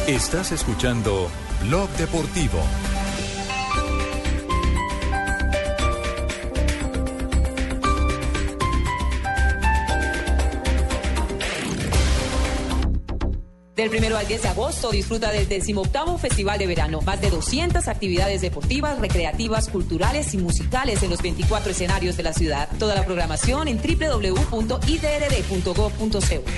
Estás 0.06 0.52
escuchando 0.52 1.30
Blog 1.62 1.88
Deportivo. 1.96 2.60
Del 13.74 13.90
primero 13.90 14.16
al 14.16 14.28
10 14.28 14.42
de 14.42 14.48
agosto 14.48 14.90
disfruta 14.92 15.32
del 15.32 15.48
18 15.48 16.18
Festival 16.18 16.58
de 16.58 16.66
Verano. 16.68 17.00
Más 17.00 17.20
de 17.20 17.30
200 17.30 17.88
actividades 17.88 18.40
deportivas, 18.40 19.00
recreativas, 19.00 19.68
culturales 19.68 20.32
y 20.34 20.38
musicales 20.38 21.02
en 21.02 21.10
los 21.10 21.20
24 21.20 21.72
escenarios 21.72 22.16
de 22.16 22.22
la 22.22 22.32
ciudad. 22.32 22.68
Toda 22.78 22.94
la 22.94 23.04
programación 23.04 23.66
en 23.66 23.78
www.idrd.gov.co. 23.78 24.60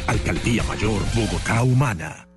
Alcaldía 0.07 0.63
Mayor 0.65 1.03
Bogotá 1.15 1.63
Humana. 1.63 2.29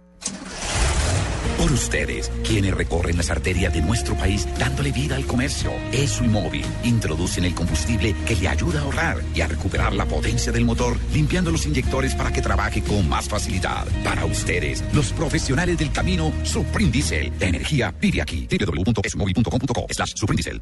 Por 1.59 1.73
ustedes, 1.73 2.31
quienes 2.47 2.73
recorren 2.73 3.17
las 3.17 3.29
arterias 3.29 3.73
de 3.73 3.81
nuestro 3.81 4.15
país 4.15 4.47
dándole 4.57 4.93
vida 4.93 5.17
al 5.17 5.25
comercio. 5.25 5.71
ESO 5.91 6.23
y 6.23 6.29
Móvil 6.29 6.65
introducen 6.85 7.43
el 7.43 7.53
combustible 7.53 8.15
que 8.25 8.37
le 8.37 8.47
ayuda 8.47 8.79
a 8.79 8.83
ahorrar 8.83 9.17
y 9.35 9.41
a 9.41 9.47
recuperar 9.47 9.93
la 9.93 10.05
potencia 10.05 10.53
del 10.53 10.63
motor, 10.63 10.95
limpiando 11.11 11.51
los 11.51 11.65
inyectores 11.65 12.15
para 12.15 12.31
que 12.31 12.41
trabaje 12.41 12.81
con 12.81 13.09
más 13.09 13.27
facilidad. 13.27 13.85
Para 14.05 14.23
ustedes, 14.23 14.81
los 14.93 15.11
profesionales 15.11 15.77
del 15.77 15.91
camino, 15.91 16.31
Suprindisel. 16.43 17.33
La 17.41 17.47
energía 17.47 17.93
vive 17.99 18.21
aquí. 18.21 18.47
www.esomóvil.com.co 18.49 19.85
slash 19.89 20.13
Suprindisel. 20.15 20.61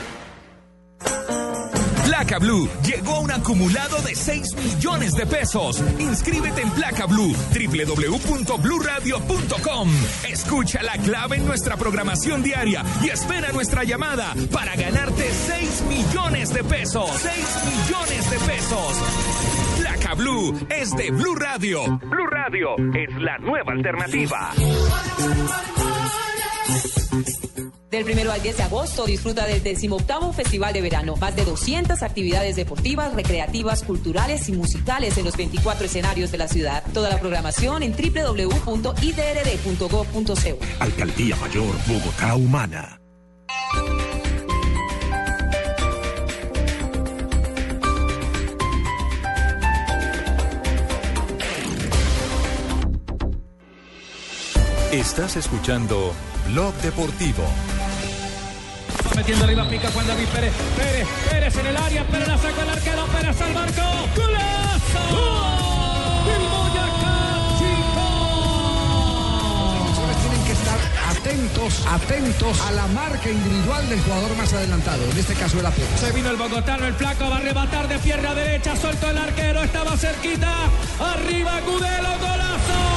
Placa 2.11 2.39
Blue 2.39 2.67
llegó 2.85 3.15
a 3.15 3.19
un 3.21 3.31
acumulado 3.31 4.01
de 4.01 4.13
6 4.15 4.57
millones 4.57 5.13
de 5.13 5.25
pesos. 5.25 5.81
Inscríbete 5.97 6.61
en 6.61 6.69
Placa 6.71 7.05
Blue, 7.05 7.33
www.bluradio.com. 7.53 9.89
Escucha 10.27 10.83
la 10.83 10.97
clave 10.97 11.37
en 11.37 11.45
nuestra 11.45 11.77
programación 11.77 12.43
diaria 12.43 12.83
y 13.01 13.07
espera 13.07 13.53
nuestra 13.53 13.85
llamada 13.85 14.35
para 14.51 14.75
ganarte 14.75 15.31
6 15.31 15.83
millones 15.83 16.53
de 16.53 16.65
pesos. 16.65 17.09
6 17.11 17.33
millones 17.65 18.29
de 18.29 18.39
pesos. 18.39 19.01
Placa 19.79 20.13
Blue 20.13 20.53
es 20.69 20.93
de 20.93 21.11
Blue 21.11 21.35
Radio. 21.35 21.97
Blue 21.97 22.27
Radio 22.27 22.75
es 22.93 23.15
la 23.21 23.37
nueva 23.37 23.71
alternativa. 23.71 24.51
Del 27.91 28.05
primero 28.05 28.31
al 28.31 28.41
10 28.41 28.55
de 28.55 28.63
agosto 28.63 29.05
disfruta 29.05 29.45
del 29.45 29.61
18 29.61 30.31
Festival 30.31 30.71
de 30.71 30.79
Verano. 30.79 31.17
Más 31.17 31.35
de 31.35 31.43
200 31.43 32.01
actividades 32.03 32.55
deportivas, 32.55 33.13
recreativas, 33.13 33.83
culturales 33.83 34.47
y 34.47 34.53
musicales 34.53 35.17
en 35.17 35.25
los 35.25 35.35
24 35.35 35.87
escenarios 35.87 36.31
de 36.31 36.37
la 36.37 36.47
ciudad. 36.47 36.85
Toda 36.93 37.09
la 37.09 37.19
programación 37.19 37.83
en 37.83 37.91
www.idrd.gov.co. 37.91 40.65
Alcaldía 40.79 41.35
Mayor 41.35 41.75
Bogotá 41.85 42.35
Humana. 42.35 42.97
Estás 54.93 55.35
escuchando 55.35 56.13
Blog 56.47 56.73
Deportivo. 56.75 57.43
Va 59.11 59.15
metiendo 59.15 59.43
arriba, 59.43 59.67
pica 59.67 59.91
Juan 59.91 60.07
David 60.07 60.27
Pérez. 60.27 60.53
Pérez, 60.77 61.07
Pérez 61.29 61.57
en 61.57 61.65
el 61.67 61.77
área, 61.77 62.03
Pérez 62.05 62.27
la 62.27 62.37
saca 62.37 62.63
el 62.63 62.69
arquero, 62.69 63.05
Pérez 63.07 63.41
al 63.41 63.53
marco. 63.53 63.81
¡Golazo! 64.15 65.03
¡El 66.31 66.43
Boyacá, 66.47 67.17
defensores 69.73 70.17
tienen 70.17 70.43
que 70.45 70.51
estar 70.53 70.79
atentos, 71.09 71.85
atentos 71.87 72.61
a 72.61 72.71
la 72.71 72.87
marca 72.87 73.29
individual 73.29 73.89
del 73.89 74.01
jugador 74.01 74.37
más 74.37 74.53
adelantado. 74.53 75.03
En 75.03 75.17
este 75.17 75.33
caso 75.33 75.59
era 75.59 75.71
Pérez. 75.71 75.99
Se 75.99 76.11
vino 76.13 76.29
el 76.29 76.37
bogotano, 76.37 76.85
el 76.85 76.93
flaco 76.93 77.29
va 77.29 77.35
a 77.35 77.39
arrebatar 77.39 77.87
de 77.89 77.99
pierna 77.99 78.33
derecha, 78.33 78.77
suelto 78.77 79.09
el 79.09 79.17
arquero, 79.17 79.61
estaba 79.63 79.97
cerquita. 79.97 80.53
Arriba 80.99 81.59
Gudelo, 81.65 82.09
golazo. 82.19 82.90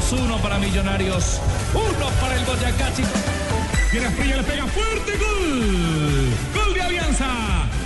2, 0.00 0.12
1 0.12 0.38
para 0.38 0.58
Millonarios, 0.58 1.40
1 1.74 1.82
para 2.20 2.34
el 2.34 2.44
Boyacá. 2.44 2.90
Tiene 3.90 4.10
frío, 4.10 4.36
le 4.36 4.42
pega 4.44 4.66
fuerte, 4.66 5.12
gol. 5.18 6.32
Gol 6.54 6.74
de 6.74 6.80
Alianza. 6.80 7.28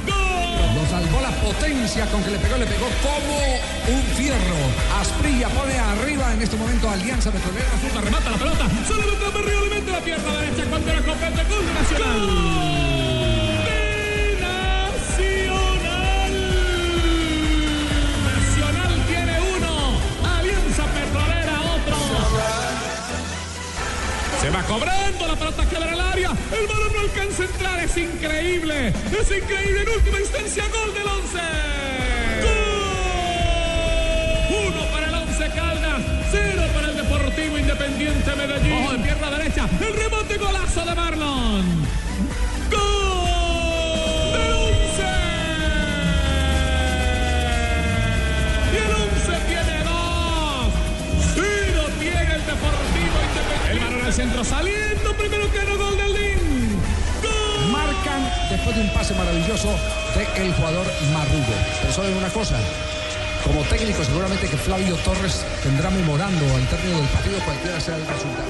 Gol. 0.06 0.74
Lo 0.76 0.88
salvó 0.88 1.20
la 1.20 1.30
potencia 1.42 2.06
con 2.06 2.22
que 2.22 2.30
le 2.30 2.38
pegó, 2.38 2.56
le 2.56 2.66
pegó 2.66 2.86
como 3.02 3.98
un 3.98 4.02
fierro. 4.16 4.56
Asprilla 5.00 5.48
pone 5.48 5.76
arriba 5.76 6.32
en 6.34 6.42
este 6.42 6.56
momento 6.56 6.88
Alianza 6.88 7.32
Petrolera. 7.32 7.66
Azul 7.74 8.00
remata 8.00 8.30
la 8.30 8.36
pelota, 8.36 8.64
solamente 8.86 9.24
arriba, 9.26 9.60
le 9.62 9.70
mete 9.70 9.90
la 9.90 10.00
pierna 10.00 10.32
derecha 10.34 10.64
cuando 10.70 10.90
era 10.90 11.02
completa. 11.02 11.44
Gol 11.44 11.74
nacional. 11.74 12.20
¡Gol! 12.20 12.93
Cobrando 24.68 25.26
la 25.26 25.36
pelota 25.36 25.68
que 25.68 25.76
al 25.76 26.00
área. 26.00 26.30
El 26.52 26.66
balón 26.66 26.92
no 26.92 27.00
alcanza 27.00 27.42
a 27.42 27.46
entrar. 27.46 27.80
Es 27.80 27.96
increíble. 27.96 28.88
Es 28.88 29.30
increíble. 29.30 29.82
En 29.82 29.88
última 29.88 30.20
instancia, 30.20 30.64
gol 30.68 30.94
del 30.94 31.06
11. 31.06 31.38
¡Gol! 32.42 32.64
Uno 34.68 34.86
para 34.92 35.06
el 35.06 35.14
11 35.14 35.50
Caldas. 35.54 36.02
Cero 36.30 36.62
para 36.74 36.88
el 36.88 36.96
Deportivo 36.96 37.58
Independiente 37.58 38.36
Medellín. 38.36 38.72
Ojo 38.84 38.92
de 38.92 38.98
pierna 38.98 39.30
derecha. 39.30 39.68
El 39.80 39.94
rebote 39.94 40.38
golazo 40.38 40.84
de 40.84 40.94
Marlon. 40.94 41.83
Centro 54.24 54.44
saliendo. 54.44 55.12
Primero 55.18 55.50
que 55.52 55.64
no, 55.68 55.76
gol 55.76 55.96
del 55.96 56.12
DIN. 56.14 56.80
Marcan 57.70 58.22
después 58.50 58.76
de 58.76 58.82
un 58.82 58.88
pase 58.90 59.14
maravilloso 59.14 59.68
del 60.36 60.54
jugador 60.54 60.86
Marrugo. 61.12 61.54
Pero 61.80 61.92
saben 61.92 62.16
una 62.16 62.28
cosa. 62.28 62.56
Como 63.44 63.60
técnico 63.64 64.02
seguramente 64.02 64.48
que 64.48 64.56
Flavio 64.56 64.96
Torres 64.96 65.44
tendrá 65.62 65.90
memorando 65.90 66.44
al 66.54 66.66
término 66.68 66.96
del 66.96 67.08
partido 67.08 67.38
cualquiera 67.44 67.80
sea 67.80 67.96
el 67.96 68.06
resultado. 68.06 68.48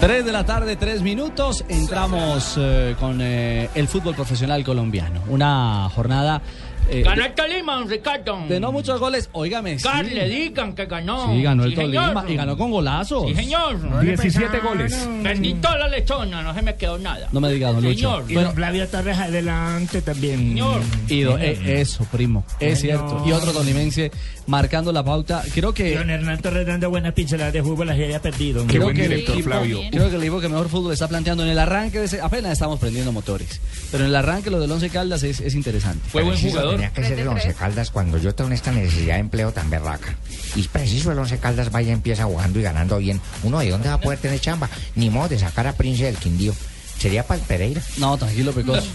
3 0.00 0.24
de 0.24 0.32
la 0.32 0.44
tarde, 0.44 0.76
3 0.76 1.02
minutos. 1.02 1.64
Entramos 1.68 2.54
eh, 2.58 2.96
con 2.98 3.20
eh, 3.20 3.68
el 3.74 3.86
fútbol 3.88 4.14
profesional 4.14 4.64
colombiano. 4.64 5.20
Una 5.28 5.88
jornada 5.94 6.40
Eh, 6.90 7.02
ganó 7.02 7.24
el 7.24 7.32
Tolima, 7.34 7.74
don 7.76 7.88
Ricardo. 7.88 8.44
De 8.48 8.60
no 8.60 8.70
muchos 8.72 8.98
goles, 9.00 9.28
óigame. 9.32 9.78
sí. 9.78 9.84
Carle, 9.84 10.28
digan 10.28 10.74
que 10.74 10.86
ganó. 10.86 11.32
Sí, 11.32 11.42
ganó 11.42 11.64
el 11.64 11.70
Sí, 11.70 11.76
señor. 11.76 12.12
Tolima 12.12 12.24
y 12.30 12.36
ganó 12.36 12.56
con 12.58 12.70
golazos. 12.70 13.26
Sí, 13.28 13.34
señor. 13.34 14.02
17 14.02 14.58
goles. 14.60 15.08
Bendito 15.22 15.76
la 15.76 15.88
lechona, 15.88 16.42
no 16.42 16.52
se 16.54 16.62
me 16.62 16.74
quedó 16.76 16.98
nada. 16.98 17.28
No 17.32 17.40
me 17.40 17.50
diga, 17.52 17.72
don 17.72 17.82
Lucho. 17.82 17.94
Señor. 17.94 18.24
Bueno, 18.32 18.52
Flavio 18.52 18.86
Torres 18.88 19.16
adelante 19.18 20.02
también. 20.02 20.38
Señor. 20.38 20.80
y 21.08 21.20
do- 21.22 21.38
eh, 21.38 21.80
eso, 21.80 22.04
primo, 22.10 22.44
es 22.60 22.80
Señor. 22.80 23.08
cierto. 23.08 23.24
Y 23.28 23.32
otro 23.32 23.52
tolimense 23.52 24.10
marcando 24.46 24.92
la 24.92 25.04
pauta. 25.04 25.42
Creo 25.54 25.72
que 25.72 25.96
Don 25.96 26.10
Hernán 26.10 26.40
Torres 26.40 26.66
dando 26.66 26.90
buenas 26.90 27.12
pinceladas 27.14 27.52
de 27.52 27.62
fútbol, 27.62 27.86
las 27.86 27.96
había 27.96 28.20
perdido. 28.20 28.64
Creo 28.66 28.88
que 28.92 29.04
el 29.06 29.12
equipo- 29.12 29.50
Creo 29.90 30.10
que 30.10 30.16
el 30.16 30.22
equipo 30.22 30.40
que 30.40 30.48
mejor 30.48 30.68
fútbol 30.68 30.92
está 30.92 31.08
planteando 31.08 31.44
en 31.44 31.50
el 31.50 31.58
arranque, 31.58 31.98
de 32.00 32.06
ese- 32.06 32.20
apenas 32.20 32.52
estamos 32.52 32.78
prendiendo 32.80 33.12
motores, 33.12 33.60
pero 33.90 34.04
en 34.04 34.10
el 34.10 34.16
arranque 34.16 34.50
lo 34.50 34.58
del 34.60 34.70
Once 34.70 34.88
Caldas 34.90 35.22
es, 35.22 35.40
es 35.40 35.54
interesante. 35.54 36.00
Preciso 36.12 36.71
Tenía 36.72 36.90
que 36.92 37.04
ser 37.04 37.18
el 37.18 37.28
Once 37.28 37.54
Caldas 37.54 37.90
cuando 37.90 38.18
yo 38.18 38.34
tengo 38.34 38.50
esta 38.50 38.72
necesidad 38.72 39.14
de 39.14 39.20
empleo 39.20 39.52
tan 39.52 39.70
berraca. 39.70 40.16
Y 40.56 40.62
preciso 40.68 41.12
el 41.12 41.18
Once 41.18 41.38
Caldas 41.38 41.70
vaya 41.70 41.90
y 41.90 41.92
empieza 41.92 42.24
jugando 42.24 42.58
y 42.58 42.62
ganando 42.62 42.98
bien. 42.98 43.20
Uno 43.42 43.58
de 43.60 43.70
dónde 43.70 43.88
va 43.88 43.94
a 43.94 44.00
poder 44.00 44.18
tener 44.18 44.40
chamba? 44.40 44.68
Ni 44.94 45.10
modo 45.10 45.28
de 45.28 45.38
sacar 45.38 45.66
a 45.66 45.72
Prince 45.74 46.04
del 46.04 46.16
Quindío. 46.16 46.54
Sería 46.98 47.26
para 47.26 47.40
el 47.40 47.46
Pereira. 47.46 47.82
No, 47.96 48.16
tranquilo, 48.16 48.52
Pecoso. 48.52 48.86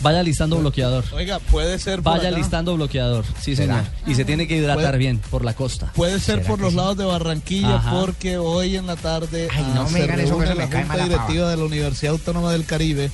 Vaya 0.00 0.22
listando 0.22 0.56
bloqueador. 0.58 1.04
Oiga, 1.12 1.40
puede 1.40 1.80
ser 1.80 2.00
por 2.00 2.12
Vaya 2.16 2.28
acá. 2.28 2.38
listando 2.38 2.76
bloqueador, 2.76 3.24
sí 3.42 3.56
señor. 3.56 3.78
¿Será? 3.82 3.92
Y 4.06 4.14
se 4.14 4.24
tiene 4.24 4.46
que 4.46 4.56
hidratar 4.56 4.84
Puede- 4.84 4.98
bien 4.98 5.18
por 5.18 5.44
la 5.44 5.52
costa. 5.54 5.90
Puede 5.94 6.20
ser 6.20 6.42
por 6.44 6.60
los 6.60 6.74
lados 6.74 6.96
de 6.96 7.04
Barranquilla, 7.06 7.76
Ajá. 7.76 7.90
porque 7.90 8.36
hoy 8.38 8.76
en 8.76 8.86
la 8.86 8.94
tarde 8.94 9.48
Ay, 9.50 9.64
no 9.74 9.80
ah, 9.80 9.84
me 9.84 9.90
se 9.90 10.02
digan 10.02 10.20
eso, 10.20 10.38
que 10.38 10.44
eso 10.44 10.54
me 10.54 10.60
la 10.60 10.68
cae 10.68 10.82
Junta 10.82 10.94
mala 10.94 11.04
Directiva 11.08 11.40
pava. 11.44 11.50
de 11.50 11.56
la 11.56 11.64
Universidad 11.64 12.12
Autónoma 12.12 12.52
del 12.52 12.66
Caribe 12.66 13.10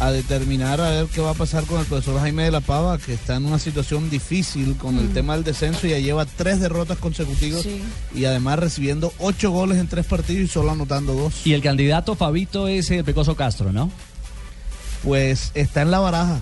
a 0.00 0.10
determinar 0.10 0.80
a 0.80 0.90
ver 0.90 1.06
qué 1.06 1.20
va 1.20 1.30
a 1.30 1.34
pasar 1.34 1.64
con 1.64 1.78
el 1.80 1.86
profesor 1.86 2.20
Jaime 2.20 2.42
de 2.44 2.50
la 2.50 2.60
Pava, 2.60 2.98
que 2.98 3.14
está 3.14 3.36
en 3.36 3.44
una 3.46 3.58
situación 3.58 4.10
difícil 4.10 4.76
con 4.76 4.98
el 4.98 5.12
tema 5.12 5.34
del 5.34 5.44
descenso 5.44 5.86
y 5.86 5.90
ya 5.90 5.98
lleva 5.98 6.26
tres 6.26 6.60
derrotas 6.60 6.98
consecutivas 6.98 7.62
Sí. 7.62 7.80
y 8.14 8.24
además 8.24 8.58
recibiendo 8.58 9.12
ocho 9.18 9.50
goles 9.50 9.78
en 9.78 9.86
tres 9.88 10.04
partidos 10.06 10.42
y 10.44 10.48
solo 10.48 10.72
anotando 10.72 11.14
dos. 11.14 11.46
Y 11.46 11.52
el 11.54 11.62
candidato 11.62 12.16
Fabito 12.16 12.66
es 12.68 12.90
el 12.90 13.04
Pecoso 13.04 13.36
Castro, 13.36 13.72
¿no? 13.72 13.90
Pues 15.02 15.50
está 15.54 15.82
en 15.82 15.90
la 15.90 16.00
baraja. 16.00 16.40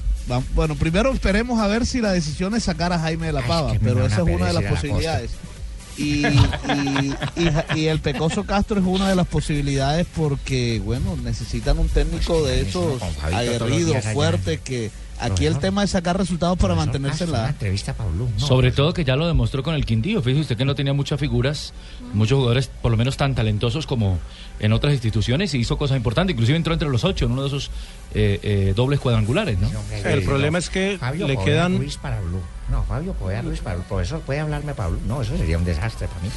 Bueno, 0.54 0.76
primero 0.76 1.12
esperemos 1.12 1.58
a 1.60 1.66
ver 1.66 1.84
si 1.84 2.00
la 2.00 2.12
decisión 2.12 2.54
es 2.54 2.62
sacar 2.64 2.92
a 2.92 2.98
Jaime 3.00 3.26
de 3.26 3.32
la 3.32 3.42
Pava, 3.46 3.74
pero 3.82 4.06
esa 4.06 4.16
es 4.22 4.22
una 4.22 4.46
de 4.46 4.52
las 4.52 4.62
la 4.64 4.70
posibilidades. 4.70 5.30
Y, 5.96 6.24
y- 6.26 7.14
y- 7.36 7.80
y 7.80 7.86
el 7.86 8.00
Pecoso 8.00 8.44
Castro 8.44 8.78
es 8.80 8.86
una 8.86 9.08
de 9.08 9.14
las 9.14 9.26
posibilidades 9.26 10.06
porque, 10.16 10.80
bueno, 10.84 11.16
necesitan 11.22 11.78
un 11.78 11.88
técnico 11.88 12.42
de 12.44 12.62
esos 12.62 12.72
todos 12.98 13.00
los 13.02 13.34
aguerridos, 13.34 14.04
fuertes, 14.12 14.60
que 14.60 14.90
aquí 15.20 15.46
el 15.46 15.58
tema 15.58 15.84
es 15.84 15.90
sacar 15.90 16.16
resultados 16.18 16.58
para 16.58 16.74
mantenerse 16.74 17.24
en 17.24 17.32
la... 17.32 17.48
entrevista 17.50 17.92
a 17.92 17.94
Pablo. 17.94 18.28
Sobre 18.38 18.72
todo 18.72 18.92
que 18.92 19.04
ya 19.04 19.16
lo 19.16 19.26
demostró 19.26 19.62
con 19.62 19.74
el 19.74 19.84
Quindío. 19.86 20.22
Fíjese 20.22 20.40
usted 20.40 20.56
que 20.56 20.64
no 20.64 20.74
tenía 20.74 20.92
muchas 20.94 21.20
figuras, 21.20 21.72
muchos 22.14 22.36
jugadores 22.36 22.70
por 22.80 22.90
lo 22.90 22.96
menos 22.96 23.16
tan 23.16 23.34
talentosos 23.34 23.86
como 23.86 24.18
en 24.58 24.72
otras 24.72 24.92
instituciones 24.94 25.54
y 25.54 25.58
hizo 25.58 25.76
cosas 25.78 25.96
importantes. 25.96 26.34
Inclusive 26.34 26.56
entró 26.56 26.72
entre 26.72 26.88
los 26.88 27.04
ocho 27.04 27.26
en 27.26 27.32
uno 27.32 27.42
de 27.42 27.48
esos 27.48 27.70
eh, 28.14 28.40
eh, 28.42 28.72
dobles 28.74 28.98
cuadrangulares, 28.98 29.58
¿no? 29.58 29.68
El 30.04 30.22
problema 30.24 30.58
es 30.58 30.70
que 30.70 30.96
Fabio 30.98 31.26
le 31.28 31.36
quedan 31.38 31.76
Ruiz 31.76 31.96
para 31.98 32.20
Blue. 32.20 32.40
No, 32.70 32.82
Fabio 32.84 33.12
Poveda 33.12 33.42
Blue. 33.42 33.54
Profesor, 33.88 34.20
¿puede 34.20 34.40
hablarme 34.40 34.74
Pablo? 34.74 34.98
No, 35.06 35.22
eso 35.22 35.36
sería 35.36 35.58
un 35.58 35.64
desastre 35.64 36.08
para 36.08 36.20
mí. 36.20 36.28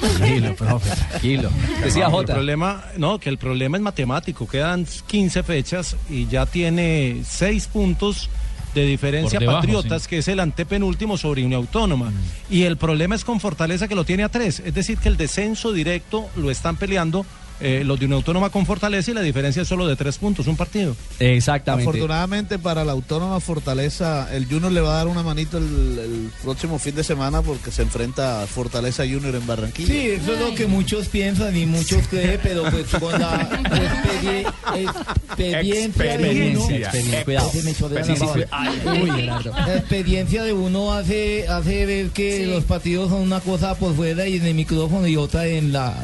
Tranquilo, 0.00 0.54
profe, 0.54 0.90
tranquilo. 0.90 1.50
Decía 1.82 2.10
Jota. 2.10 2.32
El 2.32 2.38
problema, 2.38 2.84
no, 2.96 3.18
que 3.18 3.28
el 3.28 3.38
problema 3.38 3.76
es 3.76 3.82
matemático. 3.82 4.46
Quedan 4.46 4.86
15 5.06 5.42
fechas 5.42 5.96
y 6.08 6.26
ya 6.26 6.46
tiene 6.46 7.22
6 7.26 7.66
puntos 7.68 8.30
de 8.74 8.84
diferencia 8.84 9.40
debajo, 9.40 9.60
Patriotas, 9.60 10.02
sí. 10.02 10.08
que 10.08 10.18
es 10.18 10.28
el 10.28 10.40
antepenúltimo 10.40 11.16
sobre 11.16 11.44
Unión 11.44 11.62
Autónoma. 11.62 12.12
Y 12.50 12.64
el 12.64 12.76
problema 12.76 13.14
es 13.14 13.24
con 13.24 13.40
Fortaleza 13.40 13.88
que 13.88 13.94
lo 13.94 14.04
tiene 14.04 14.24
a 14.24 14.28
3. 14.28 14.62
Es 14.66 14.74
decir, 14.74 14.98
que 14.98 15.08
el 15.08 15.16
descenso 15.16 15.72
directo 15.72 16.28
lo 16.36 16.50
están 16.50 16.76
peleando 16.76 17.24
eh, 17.60 17.82
los 17.84 17.98
de 17.98 18.06
Unión 18.06 18.18
Autónoma 18.18 18.50
con 18.50 18.66
Fortaleza 18.66 19.10
y 19.10 19.14
la 19.14 19.22
diferencia 19.22 19.62
es 19.62 19.68
solo 19.68 19.86
de 19.86 19.96
3 19.96 20.18
puntos, 20.18 20.46
un 20.46 20.56
partido. 20.56 20.96
Exactamente. 21.18 21.88
Afortunadamente 21.88 22.58
para 22.58 22.84
la 22.84 22.92
Autónoma 22.92 23.40
Fortaleza, 23.40 24.28
el 24.34 24.46
Junior 24.46 24.72
le 24.72 24.80
va 24.80 24.92
a 24.92 24.96
dar 24.98 25.08
una 25.08 25.22
manito 25.22 25.58
el, 25.58 25.64
el 25.64 26.30
próximo 26.42 26.78
fin 26.78 26.94
de 26.94 27.04
semana 27.04 27.42
porque 27.42 27.70
se 27.70 27.82
enfrenta 27.82 28.42
a 28.42 28.46
Fortaleza 28.46 29.04
Junior 29.04 29.34
en 29.34 29.46
Barranquilla. 29.46 29.88
Sí, 29.88 30.10
eso 30.10 30.34
es 30.34 30.40
lo 30.40 30.54
que 30.54 30.66
muchos 30.66 31.08
piensan 31.08 31.56
y 31.56 31.66
muchos 31.66 32.06
creen, 32.08 32.40
pero 32.42 32.64
pues 32.70 32.86
con 33.00 33.12
experiencia 33.14 34.54
Experiencia. 35.38 36.92
La 39.66 39.76
experiencia 39.76 40.42
de 40.42 40.52
uno 40.52 40.92
hace, 40.92 41.46
hace 41.48 41.86
ver 41.86 42.08
que 42.10 42.46
los 42.46 42.64
partidos 42.64 43.10
son 43.10 43.20
una 43.22 43.40
cosa 43.40 43.74
por 43.74 43.94
fuera 43.94 44.26
y 44.26 44.36
en 44.36 44.46
el 44.46 44.54
micrófono 44.54 45.06
y 45.06 45.16
otra 45.16 45.46
en 45.46 45.72
la, 45.72 45.94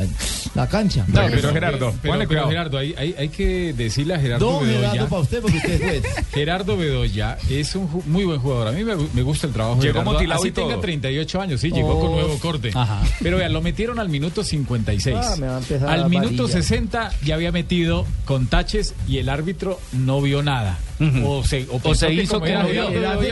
la 0.55 0.69
cancha. 0.69 1.05
No, 1.09 1.23
pero 1.31 1.43
Gerardo, 1.52 1.94
Pero, 2.02 2.12
ponle 2.12 2.26
pero 2.26 2.28
cuidado. 2.28 2.48
Gerardo, 2.48 2.78
hay, 2.78 2.94
hay, 2.96 3.14
hay 3.18 3.28
que 3.28 3.72
decirle 3.72 4.14
a 4.14 4.18
Gerardo 4.20 4.50
Don 4.50 4.66
Bedoya. 4.66 4.90
Gerardo 4.90 5.09
para 5.09 5.22
usted 5.22 5.40
porque 5.42 5.57
usted 5.59 5.72
es 5.74 5.80
juez. 5.83 6.26
Gerardo 6.33 6.76
Bedoya 6.76 7.38
es 7.50 7.74
un 7.74 7.88
muy 8.07 8.24
buen 8.24 8.40
jugador. 8.40 8.68
A 8.68 8.72
mí 8.72 8.85
me, 8.85 8.94
me 8.96 9.22
gusta 9.22 9.46
el 9.46 9.52
trabajo 9.52 9.76
de 9.80 9.83
Llegó 9.88 9.94
Gerardo. 10.00 10.12
motilado 10.12 10.40
Así 10.40 10.48
y 10.48 10.52
todo. 10.52 10.68
tenga 10.68 10.80
38 10.80 11.40
años, 11.40 11.61
sí, 11.61 11.70
llegó 11.70 11.94
Oh. 11.96 12.00
con 12.00 12.12
nuevo 12.12 12.38
corte. 12.38 12.70
Ajá. 12.74 13.02
Pero 13.22 13.37
vean, 13.37 13.52
lo 13.52 13.61
metieron 13.62 13.98
al 13.98 14.09
minuto 14.09 14.42
56. 14.42 15.16
Ah, 15.20 15.37
me 15.38 15.46
va 15.48 15.57
a 15.57 15.59
empezar 15.59 15.88
al 15.88 16.09
minuto 16.11 16.44
varilla. 16.44 16.62
60 16.62 17.12
ya 17.24 17.35
había 17.35 17.52
metido 17.52 18.07
con 18.24 18.46
taches 18.46 18.94
y 19.09 19.18
el 19.18 19.28
árbitro 19.28 19.78
no 19.92 20.20
vio 20.20 20.42
nada. 20.42 20.78
O 21.24 21.42
se, 21.44 21.66
o 21.70 21.78
pensó 21.78 22.07
se 22.07 22.14
hizo 22.14 22.40
que 22.40 22.52
no 22.54 22.68
vio. 22.68 22.88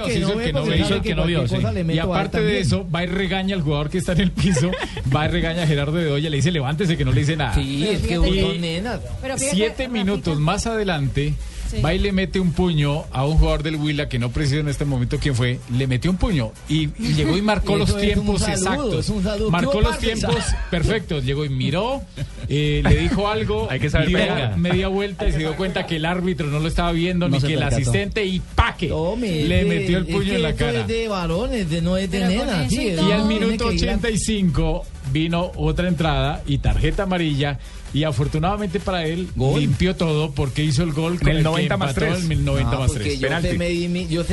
Se 0.07 0.19
hizo 0.19 0.39
que 0.39 1.15
no 1.15 1.25
que 1.27 1.95
Y 1.95 1.99
aparte 1.99 2.41
de 2.41 2.61
eso, 2.61 2.87
va 2.91 3.05
y 3.05 3.07
regaña 3.07 3.55
al 3.55 3.63
jugador 3.63 3.91
que 3.91 3.99
está 3.99 4.13
en 4.13 4.21
el 4.21 4.31
piso, 4.33 4.71
va 5.15 5.27
y 5.27 5.29
regaña 5.29 5.63
a 5.63 5.67
Gerardo 5.67 5.93
Bedoya, 5.93 6.31
le 6.31 6.37
dice 6.37 6.51
levántese 6.51 6.97
que 6.97 7.05
no 7.05 7.13
le 7.13 7.21
dice 7.21 7.37
nada. 7.37 7.55
Sí, 7.55 7.87
es 7.89 8.01
que 8.03 8.15
Y 8.15 8.41
son 8.41 8.61
nenas. 8.61 9.01
Pero 9.21 9.39
fíjate, 9.39 9.57
Siete 9.57 9.89
minutos 9.89 10.39
más 10.41 10.67
adelante, 10.67 11.35
Sí. 11.73 11.81
va 11.83 11.95
y 11.95 11.99
le 11.99 12.13
mete 12.13 12.39
un 12.39 12.53
puño 12.53 13.05
a 13.13 13.25
un 13.27 13.39
jugador 13.39 13.63
del 13.63 13.77
Huila 13.77 14.09
que 14.09 14.19
no 14.19 14.31
preciso 14.31 14.61
en 14.61 14.69
este 14.69 14.85
momento 14.85 15.19
quién 15.19 15.35
fue. 15.35 15.59
Le 15.77 15.87
metió 15.87 16.11
un 16.11 16.17
puño 16.19 16.53
y, 16.69 16.91
y 17.03 17.15
llegó 17.15 17.37
y 17.37 17.43
marcó 17.43 17.77
los 17.79 17.89
es 17.89 17.95
un 17.95 18.01
tiempos 18.01 18.41
saludo, 18.43 18.57
exactos. 18.59 18.95
es 19.01 19.09
un 19.09 19.23
saludo. 19.23 19.51
Marcó 19.51 19.73
¿Qué 19.73 19.81
los 19.83 19.99
tiempos 19.99 20.37
perfectos. 20.71 21.25
Llegó 21.25 21.45
y 21.45 21.49
miró, 21.49 22.03
eh, 22.49 22.83
le 22.85 22.97
dijo 22.97 23.29
algo, 23.29 23.67
Hay 23.71 23.81
que 23.81 23.89
saber 23.91 24.09
dio 24.09 24.19
pegar. 24.19 24.59
media 24.59 24.89
vuelta 24.89 25.27
y 25.27 25.33
se 25.33 25.39
dio 25.39 25.57
cuenta 25.57 25.87
que 25.87 25.97
el 25.97 26.05
árbitro 26.05 26.47
no 26.49 26.61
lo 26.61 26.69
estaba 26.69 26.93
viendo 26.93 27.29
No 27.29 27.37
ni 27.37 27.41
que 27.43 27.55
el 27.55 27.59
percató. 27.61 27.77
asistente 27.77 28.25
y 28.25 28.41
paque 28.55 28.89
Tome, 28.89 29.45
le 29.45 29.65
metió 29.65 29.99
el 29.99 30.07
es 30.09 30.15
puño 30.15 30.29
que 30.31 30.37
en 30.37 30.43
la 30.43 30.55
cara. 30.55 30.81
es 30.81 30.87
de 30.89 31.09
varones, 31.09 31.71
de, 31.71 31.81
no 31.83 31.97
es 31.97 32.11
de 32.11 32.67
sí, 32.69 32.89
y 32.89 33.13
al 33.13 33.25
minuto 33.27 33.69
que 33.71 33.75
ir 33.77 33.89
a- 33.91 33.95
85 33.95 34.83
vino 35.13 35.53
otra 35.57 35.89
entrada 35.89 36.43
y 36.47 36.59
tarjeta 36.59 37.05
amarilla. 37.05 37.59
Y 37.95 38.05
afortunadamente 38.05 38.81
para 38.81 39.05
él, 39.07 39.29
Gol. 39.37 39.61
limpió 39.61 39.95
todo 39.97 40.31
porque 40.33 40.65
hizo 40.65 40.83
el 40.83 40.93
gol 40.93 41.19
con 41.19 41.29
el 41.29 41.37
que 41.39 41.43
90 41.43 41.77
más 41.77 41.91
empató 41.91 42.13
tres. 42.15 42.31
el 42.31 42.45
90 42.45 42.71
Ah, 42.75 42.79
más 42.79 42.89
porque 42.91 43.05
3. 43.05 43.21
yo 43.21 43.29
penalti. 43.29 43.49
sé, 43.49 43.59
medirme, 43.59 44.07
yo 44.09 44.25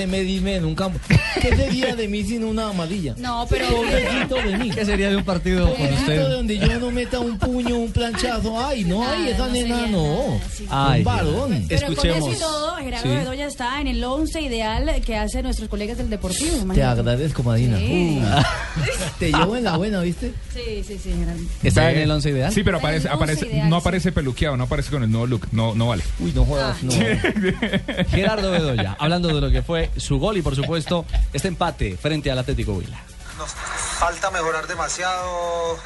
en 0.55 0.65
un 0.65 0.75
campo. 0.75 0.99
¿Qué 1.41 1.55
sería 1.55 1.95
de 1.95 2.07
mí 2.07 2.23
sin 2.23 2.43
una 2.43 2.69
amarilla? 2.69 3.15
No, 3.17 3.45
pero- 3.49 3.67
Pobrecito 3.67 4.35
de 4.35 4.57
mí. 4.57 4.69
¿Qué 4.71 4.85
sería 4.85 5.09
de 5.09 5.17
un 5.17 5.23
partido 5.25 5.65
con 5.67 5.75
Pobrecito 5.77 6.11
de 6.11 6.17
usted? 6.19 6.29
donde 6.31 6.57
yo 6.57 6.79
no 6.79 6.91
meta 6.91 7.19
un 7.19 7.37
puño, 7.37 7.75
un 7.77 7.91
planchazo. 7.91 8.59
Ay, 8.65 8.83
no, 8.85 9.03
ay, 9.07 9.25
Ah, 9.27 9.29
esa 9.29 9.47
no 9.47 9.53
nena 9.53 9.87
no. 9.87 10.03
nada, 10.27 10.39
sí. 10.53 10.65
Ay, 10.69 10.99
un 10.99 11.05
varón. 11.05 11.65
Pero 11.67 11.81
con 11.87 11.91
Escuchemos. 11.93 12.29
eso 12.29 12.31
y 12.31 12.39
todo, 12.39 12.75
Gerardo 12.77 13.03
Sí. 13.03 13.09
Bedoya 13.17 13.47
está 13.47 13.81
en 13.81 13.87
el 13.87 14.03
11 14.03 14.41
ideal 14.41 14.89
que 15.05 15.15
hacen 15.17 15.43
nuestros 15.43 15.67
colegas 15.69 15.97
del 15.97 16.09
Deportivo. 16.09 16.51
Te 16.51 16.57
imagínate. 16.61 16.83
agradezco, 17.01 17.43
Marina. 17.43 17.77
Sí. 17.77 18.19
Uh, 18.21 19.19
te 19.19 19.31
llevo 19.31 19.55
en 19.57 19.63
la 19.65 19.77
buena, 19.77 20.01
¿viste? 20.01 20.31
Sí, 20.53 20.83
sí, 20.87 20.97
sí, 21.01 21.11
Gerardo. 21.17 21.41
¿Está 21.63 21.91
en 21.91 21.97
el 21.99 22.11
once 22.11 22.29
ideal? 22.29 22.53
Sí, 22.53 22.63
pero 22.63 22.77
aparece, 22.77 23.07
el 23.07 23.13
aparece, 23.13 23.48
ideal, 23.49 23.69
no 23.69 23.77
sí. 23.77 23.81
aparece 23.81 24.11
peluqueado, 24.11 24.57
no 24.57 24.63
aparece 24.65 24.91
con 24.91 25.03
el 25.03 25.11
nuevo 25.11 25.27
look. 25.27 25.47
No, 25.51 25.75
no 25.75 25.87
vale. 25.87 26.03
Uy, 26.19 26.31
no 26.33 26.45
jodas, 26.45 26.77
Ah. 26.77 26.83
no. 26.83 26.91
Gerardo 28.09 28.51
Bedoya, 28.51 28.95
hablando 28.99 29.27
de 29.29 29.41
lo 29.41 29.49
que 29.51 29.61
fue 29.61 29.91
su 29.97 30.19
gol 30.19 30.37
y 30.37 30.41
por 30.41 30.55
supuesto 30.55 31.05
este 31.33 31.47
empate 31.47 31.97
frente 31.97 32.31
al 32.31 32.39
Atlético 32.39 32.73
Huila. 32.73 32.99
Nos 33.37 33.49
falta 33.51 34.31
mejorar 34.31 34.67
demasiado. 34.67 35.77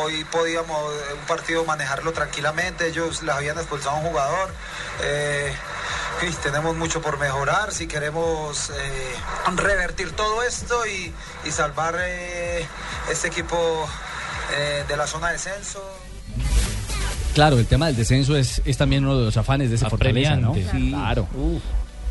Hoy 0.00 0.24
podíamos 0.32 0.78
un 1.20 1.26
partido 1.26 1.64
manejarlo 1.66 2.12
tranquilamente. 2.12 2.86
Ellos 2.88 3.22
les 3.22 3.34
habían 3.34 3.58
expulsado 3.58 3.96
a 3.96 3.98
un 4.00 4.06
jugador. 4.06 4.50
Eh, 5.02 5.52
y 6.26 6.30
tenemos 6.42 6.74
mucho 6.76 7.02
por 7.02 7.18
mejorar 7.18 7.72
si 7.72 7.86
queremos 7.86 8.70
eh, 8.70 9.14
revertir 9.56 10.12
todo 10.12 10.42
esto 10.42 10.86
y, 10.86 11.12
y 11.44 11.50
salvar 11.50 11.96
eh, 12.00 12.64
este 13.10 13.28
equipo 13.28 13.86
eh, 14.56 14.84
de 14.88 14.96
la 14.96 15.06
zona 15.06 15.26
de 15.26 15.32
descenso. 15.34 15.82
Claro, 17.34 17.58
el 17.58 17.66
tema 17.66 17.86
del 17.88 17.96
descenso 17.96 18.36
es, 18.36 18.62
es 18.64 18.76
también 18.76 19.04
uno 19.04 19.18
de 19.18 19.24
los 19.26 19.36
afanes 19.36 19.68
de 19.68 19.76
ese 19.76 19.88
Fortaleza, 19.90 20.36
¿no? 20.36 20.54
Sí. 20.54 20.90
Claro. 20.90 21.26
Uh, 21.34 21.58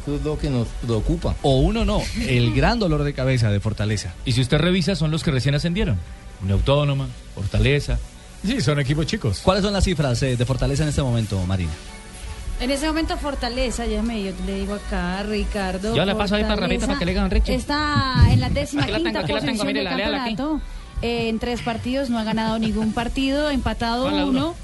eso 0.04 0.16
es 0.18 0.24
lo 0.24 0.38
que 0.38 0.50
nos 0.50 0.68
preocupa. 0.82 1.34
O 1.44 1.60
uno 1.60 1.86
no, 1.86 2.02
el 2.28 2.54
gran 2.54 2.78
dolor 2.78 3.04
de 3.04 3.14
cabeza 3.14 3.50
de 3.50 3.60
Fortaleza. 3.62 4.14
Y 4.26 4.34
si 4.34 4.42
usted 4.42 4.58
revisa, 4.58 4.96
son 4.96 5.12
los 5.12 5.24
que 5.24 5.32
recién 5.32 5.56
ascendieron. 5.56 5.98
Una 6.44 6.56
autónoma, 6.56 7.08
Fortaleza. 7.36 7.98
Sí, 8.46 8.60
son 8.60 8.80
equipos 8.82 9.06
chicos. 9.06 9.40
¿Cuáles 9.42 9.64
son 9.64 9.72
las 9.72 9.86
cifras 9.86 10.22
eh, 10.24 10.36
de 10.36 10.46
Fortaleza 10.46 10.84
en 10.84 10.90
este 10.90 11.02
momento, 11.02 11.42
Marina? 11.46 11.72
En 12.60 12.70
ese 12.70 12.86
momento 12.88 13.18
Fortaleza, 13.18 13.86
ya 13.86 14.02
me 14.04 14.22
yo 14.24 14.32
le 14.46 14.60
digo 14.60 14.74
acá, 14.74 15.24
Ricardo. 15.24 15.96
Yo 15.96 16.04
la 16.06 16.18
paso 16.18 16.36
ahí 16.36 16.44
para 16.44 16.58
Rabita 16.58 16.86
para 16.86 17.00
que 17.00 17.06
le 17.06 17.12
digan 17.14 17.32
Richie. 17.32 17.56
Está 17.56 18.16
en 18.30 18.42
la 18.42 18.50
décima 18.50 18.84
Aquí 18.84 18.92
la 18.92 18.98
tengo, 18.98 19.06
quinta 19.10 19.20
aquí 19.22 19.34
la 19.34 19.40
tengo, 19.40 19.52
posición 19.54 19.68
mire, 19.68 19.80
del 19.80 19.90
la 19.90 19.96
lea 19.96 20.08
aquí. 20.24 20.36
campeonato. 20.36 20.62
Eh, 21.02 21.30
en 21.30 21.40
tres 21.40 21.62
partidos 21.62 22.10
no 22.10 22.20
ha 22.20 22.24
ganado 22.24 22.60
ningún 22.60 22.92
partido, 22.94 23.50
empatado 23.50 24.06
uno. 24.28 24.56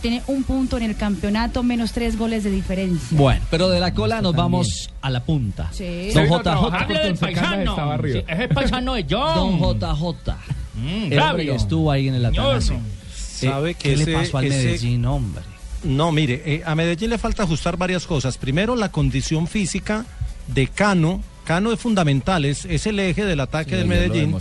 Tiene 0.00 0.22
un 0.28 0.44
punto 0.44 0.76
en 0.76 0.84
el 0.84 0.96
campeonato, 0.96 1.62
menos 1.62 1.92
tres 1.92 2.16
goles 2.16 2.42
de 2.44 2.50
diferencia. 2.50 3.08
Bueno, 3.18 3.44
pero 3.50 3.68
de 3.68 3.80
la 3.80 3.92
cola 3.92 4.22
nos 4.22 4.34
vamos 4.34 4.90
a 5.02 5.10
la 5.10 5.22
punta. 5.24 5.68
Sí. 5.72 6.10
Don 6.14 6.26
JJ. 6.26 7.14
paisano. 7.18 7.96
Ese 8.04 8.24
es 8.44 8.48
paisano 8.54 8.94
de 8.94 9.06
John. 9.08 9.58
Don 9.60 9.78
JJ. 9.78 10.32
Mm, 10.74 10.86
el 10.86 10.92
hombre 10.94 11.16
Flavio. 11.16 11.52
que 11.52 11.56
estuvo 11.56 11.90
ahí 11.90 12.08
en 12.08 12.14
el 12.14 12.24
Atanasio. 12.24 12.78
Sabe 13.14 13.70
Eh, 13.70 13.74
que 13.74 13.88
¿Qué 13.88 13.92
ese- 13.94 14.06
le 14.06 14.12
pasó 14.16 14.38
al 14.38 14.44
ese- 14.46 14.56
Medellín, 14.64 15.04
hombre? 15.04 15.42
No, 15.82 16.12
mire, 16.12 16.42
eh, 16.46 16.62
a 16.64 16.74
Medellín 16.74 17.10
le 17.10 17.18
falta 17.18 17.42
ajustar 17.42 17.76
varias 17.76 18.06
cosas. 18.06 18.36
Primero, 18.38 18.76
la 18.76 18.90
condición 18.90 19.46
física 19.48 20.04
de 20.46 20.66
Cano. 20.68 21.22
Cano 21.44 21.72
es 21.72 21.80
fundamental, 21.80 22.44
es, 22.44 22.64
es 22.66 22.86
el 22.86 22.98
eje 23.00 23.24
del 23.24 23.40
ataque 23.40 23.76
del 23.76 23.86
Medellín. 23.88 24.34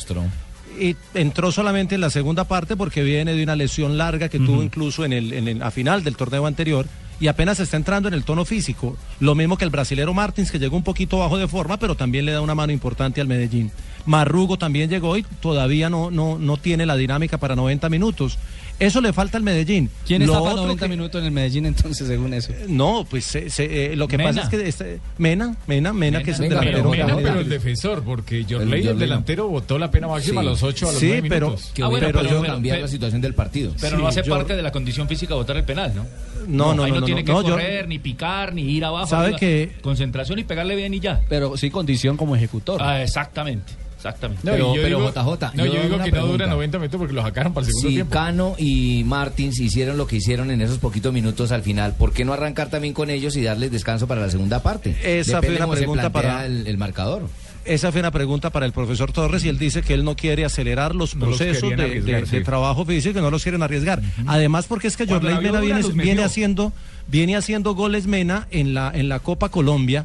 Y 0.77 0.95
entró 1.13 1.51
solamente 1.51 1.95
en 1.95 2.01
la 2.01 2.09
segunda 2.09 2.43
parte 2.43 2.75
porque 2.75 3.01
viene 3.03 3.33
de 3.33 3.43
una 3.43 3.55
lesión 3.55 3.97
larga 3.97 4.27
que 4.29 4.39
tuvo 4.39 4.63
incluso 4.63 5.05
en 5.05 5.13
el, 5.13 5.33
en 5.33 5.47
el- 5.47 5.63
a 5.63 5.71
final 5.71 6.03
del 6.03 6.15
torneo 6.15 6.45
anterior 6.45 6.85
y 7.19 7.27
apenas 7.27 7.59
está 7.59 7.75
entrando 7.77 8.07
en 8.07 8.13
el 8.13 8.23
tono 8.23 8.45
físico. 8.45 8.95
Lo 9.19 9.35
mismo 9.35 9.57
que 9.57 9.65
el 9.65 9.71
brasilero 9.71 10.13
Martins, 10.13 10.51
que 10.51 10.59
llegó 10.59 10.77
un 10.77 10.83
poquito 10.83 11.17
bajo 11.19 11.37
de 11.37 11.47
forma, 11.47 11.77
pero 11.77 11.95
también 11.95 12.25
le 12.25 12.31
da 12.31 12.41
una 12.41 12.55
mano 12.55 12.71
importante 12.71 13.19
al 13.19 13.27
Medellín. 13.27 13.71
Marrugo 14.05 14.57
también 14.57 14.89
llegó 14.89 15.17
y 15.17 15.23
todavía 15.41 15.89
no, 15.89 16.11
no, 16.11 16.37
no 16.39 16.55
tiene 16.57 16.85
la 16.85 16.95
dinámica 16.95 17.37
para 17.37 17.55
90 17.55 17.89
minutos. 17.89 18.37
Eso 18.79 19.01
le 19.01 19.11
falta 19.11 19.37
al 19.37 19.43
Medellín. 19.43 19.89
¿Quién 20.07 20.21
Lo 20.25 20.27
está 20.33 20.39
para 20.39 20.51
otro 20.53 20.63
90 20.63 20.85
que- 20.85 20.89
minutos 20.89 21.19
en 21.19 21.25
el 21.25 21.31
Medellín 21.31 21.65
entonces, 21.65 22.07
según 22.07 22.33
eso? 22.33 22.53
no, 22.69 23.05
pues 23.09 23.25
se- 23.25 23.49
se, 23.49 23.91
eh, 23.91 23.95
lo 23.97 24.07
que 24.07 24.17
Mena. 24.17 24.29
pasa 24.29 24.43
es 24.43 24.49
que 24.49 24.67
este- 24.67 24.99
Mena, 25.17 25.57
Mena, 25.67 25.91
Mena, 25.91 26.23
que 26.23 26.31
es 26.31 26.39
el 26.39 26.47
delantero. 26.49 26.89
pero, 26.91 27.07
Mena, 27.07 27.15
pero 27.21 27.39
el 27.41 27.49
defensor, 27.49 28.03
porque 28.03 28.45
Jorley, 28.49 28.87
El 28.87 28.93
no. 28.93 28.99
delantero, 28.99 29.47
votó 29.49 29.77
la 29.77 29.91
pena 29.91 30.07
máxima 30.07 30.41
Sí. 30.41 30.47
a 30.47 30.49
los 30.49 30.63
8 30.63 30.87
a 30.87 30.91
los 30.91 30.99
Sí, 31.01 31.07
9 31.07 31.27
pero- 31.29 31.47
minutos. 31.47 31.71
que 31.73 31.83
hubiera 31.83 32.11
podido 32.11 32.41
cambiar 32.41 32.79
la 32.79 32.87
situación 32.87 33.21
del 33.21 33.33
partido. 33.33 33.73
Pero 33.81 33.97
no 33.97 34.07
hace 34.07 34.23
yo- 34.23 34.33
parte 34.33 34.55
de 34.55 34.61
la 34.61 34.71
condición 34.71 35.07
física 35.09 35.35
votar 35.35 35.57
el 35.57 35.65
penal, 35.65 35.93
¿no? 35.95 36.05
No, 36.47 36.73
no, 36.73 36.83
ahí 36.83 36.91
no, 36.91 36.95
no, 36.95 36.99
no, 37.01 37.05
tiene 37.05 37.21
no, 37.21 37.25
que 37.25 37.31
no, 37.33 37.41
yo- 37.43 37.49
correr, 37.51 37.87
ni 37.87 37.99
picar, 37.99 38.53
ni 38.53 38.61
ir 38.63 38.85
abajo. 38.85 39.07
¿Sabe 39.07 39.35
que- 39.35 39.73
Concentración 39.81 40.39
y 40.39 40.45
pegarle 40.45 40.75
bien 40.75 40.93
y 40.93 40.99
ya. 41.01 41.21
Pero 41.27 41.57
sí 41.57 41.69
condición 41.69 42.15
como 42.17 42.35
ejecutor. 42.35 42.81
Ah, 42.81 43.03
exactamente, 43.03 43.73
exactamente. 43.99 44.41
No, 44.45 44.51
Pero- 44.53 44.73
y 44.73 44.77
yo 44.77 44.81
pero 44.83 44.97
digo, 44.99 45.09
JJ, 45.11 45.51
no, 45.55 45.65
yo 45.65 45.73
yo 45.73 45.81
digo 45.83 45.97
que 46.03 46.11
no 46.11 46.17
dura 46.25 46.37
pregunta. 46.37 46.47
90 46.47 46.77
minutos 46.79 46.97
porque 46.97 47.13
lo 47.13 47.21
sacaron 47.21 47.53
para 47.53 47.67
el 47.67 47.73
segundo 47.73 47.89
Si 47.89 47.95
tiempo. 47.95 48.11
Cano 48.13 48.55
y 48.57 49.03
Martins 49.05 49.59
hicieron 49.59 49.97
lo 49.97 50.07
que 50.07 50.15
hicieron 50.15 50.49
en 50.51 50.61
esos 50.61 50.77
poquitos 50.79 51.13
minutos 51.13 51.51
al 51.51 51.61
final, 51.61 51.95
¿por 51.97 52.13
qué 52.13 52.25
no 52.25 52.33
arrancar 52.33 52.69
también 52.69 52.93
con 52.93 53.09
ellos 53.09 53.35
y 53.35 53.41
darles 53.43 53.71
descanso 53.71 54.07
para 54.07 54.21
la 54.21 54.29
segunda 54.29 54.63
parte? 54.63 54.95
Esa 55.03 55.41
Depende 55.41 55.57
fue 55.57 55.65
una 55.67 55.75
pregunta 55.75 56.09
para- 56.11 56.45
el, 56.45 56.65
el 56.65 56.77
marcador. 56.77 57.27
Esa 57.65 57.91
fue 57.91 57.99
una 57.99 58.09
pregunta 58.09 58.49
para 58.51 58.65
el 58.65 58.71
profesor 58.71 59.11
Torres 59.11 59.43
y 59.43 59.49
él 59.49 59.59
dice 59.59 59.81
que 59.83 59.93
él 59.93 60.03
no 60.03 60.15
quiere 60.15 60.43
acelerar 60.45 60.95
los 60.95 61.15
No 61.15 61.25
procesos 61.27 61.69
de, 61.69 62.41
trabajo 62.43 62.85
físico 62.85 63.19
y 63.19 63.21
no 63.21 63.29
los 63.29 63.43
quieren 63.43 63.61
arriesgar. 63.61 64.01
Además, 64.25 64.65
porque 64.65 64.87
es 64.87 64.95
que 64.97 65.05
Jorley 65.05 65.35
Mena 65.39 65.59
viene, 65.59 65.81
viene 65.93 66.23
haciendo 66.23 66.71
viene 67.07 67.35
haciendo 67.35 67.75
goles 67.75 68.07
Mena 68.07 68.47
en 68.51 68.73
la 68.73 68.91
en 68.93 69.09
la 69.09 69.19
Copa 69.19 69.49
Colombia 69.49 70.03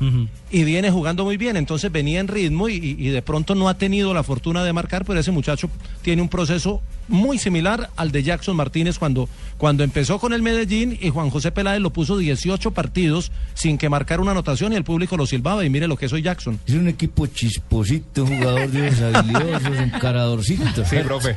y 0.55 0.63
viene 0.63 0.89
jugando 0.89 1.25
muy 1.25 1.37
bien, 1.37 1.57
entonces 1.57 1.91
venía 1.91 2.21
en 2.21 2.29
ritmo 2.29 2.69
y, 2.69 2.79
de 2.95 3.23
pronto 3.23 3.57
no 3.57 3.69
ha 3.69 3.75
tenido 3.77 4.15
la 4.15 4.23
fortuna 4.23 4.63
de 4.63 4.73
marcar, 4.73 5.05
pero 5.05 5.19
ese 5.19 5.33
muchacho 5.33 5.69
tiene 6.01 6.23
un 6.23 6.29
proceso 6.29 6.81
muy 7.09 7.39
similar 7.39 7.91
al 7.97 8.13
de 8.13 8.23
Jackson 8.23 8.55
Martínez 8.55 9.01
cuando, 9.01 9.29
cuando 9.59 9.83
empezó 9.83 10.21
con 10.21 10.33
el 10.33 10.43
Medellín 10.43 10.97
y 11.03 11.11
Juan 11.11 11.31
José 11.31 11.51
Peláez 11.51 11.81
lo 11.81 11.91
puso 11.91 12.17
18 12.17 12.71
partidos 12.71 13.33
sin 13.55 13.79
que 13.79 13.89
marcara 13.89 14.23
una 14.23 14.31
anotación 14.31 14.73
y 14.73 14.77
el 14.77 14.85
público 14.85 15.17
lo 15.17 15.27
silbaba 15.27 15.65
y 15.65 15.71
mire 15.71 15.89
lo 15.89 15.97
que 15.97 16.09
soy 16.09 16.23
Jackson. 16.23 16.61
Es 16.69 16.75
un 16.75 16.87
equipo 16.87 17.27
chisposito, 17.27 18.25
jugador 18.25 18.71
de 18.71 18.93
los 18.93 19.01
habilidosos, 19.01 19.77
encaradorcito. 19.81 20.85
Sí, 20.85 20.99
profe. 21.03 21.35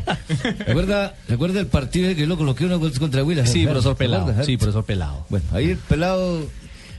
¿Recuerda, 0.59 1.15
¿Recuerda 1.27 1.59
el 1.59 1.67
partido 1.67 2.15
que 2.15 2.27
lo 2.27 2.37
coloqué 2.37 2.65
una 2.65 2.77
vez 2.77 2.99
contra 2.99 3.23
Huila? 3.23 3.47
Sí, 3.47 3.63
profesor 3.63 3.97
¿Recuerda, 3.97 4.25
Pelado. 4.27 4.45
Sí, 4.45 4.57
profesor 4.57 4.85
Pelado. 4.85 5.25
Bueno, 5.29 5.45
ahí 5.53 5.71
el 5.71 5.77
pelado 5.77 6.45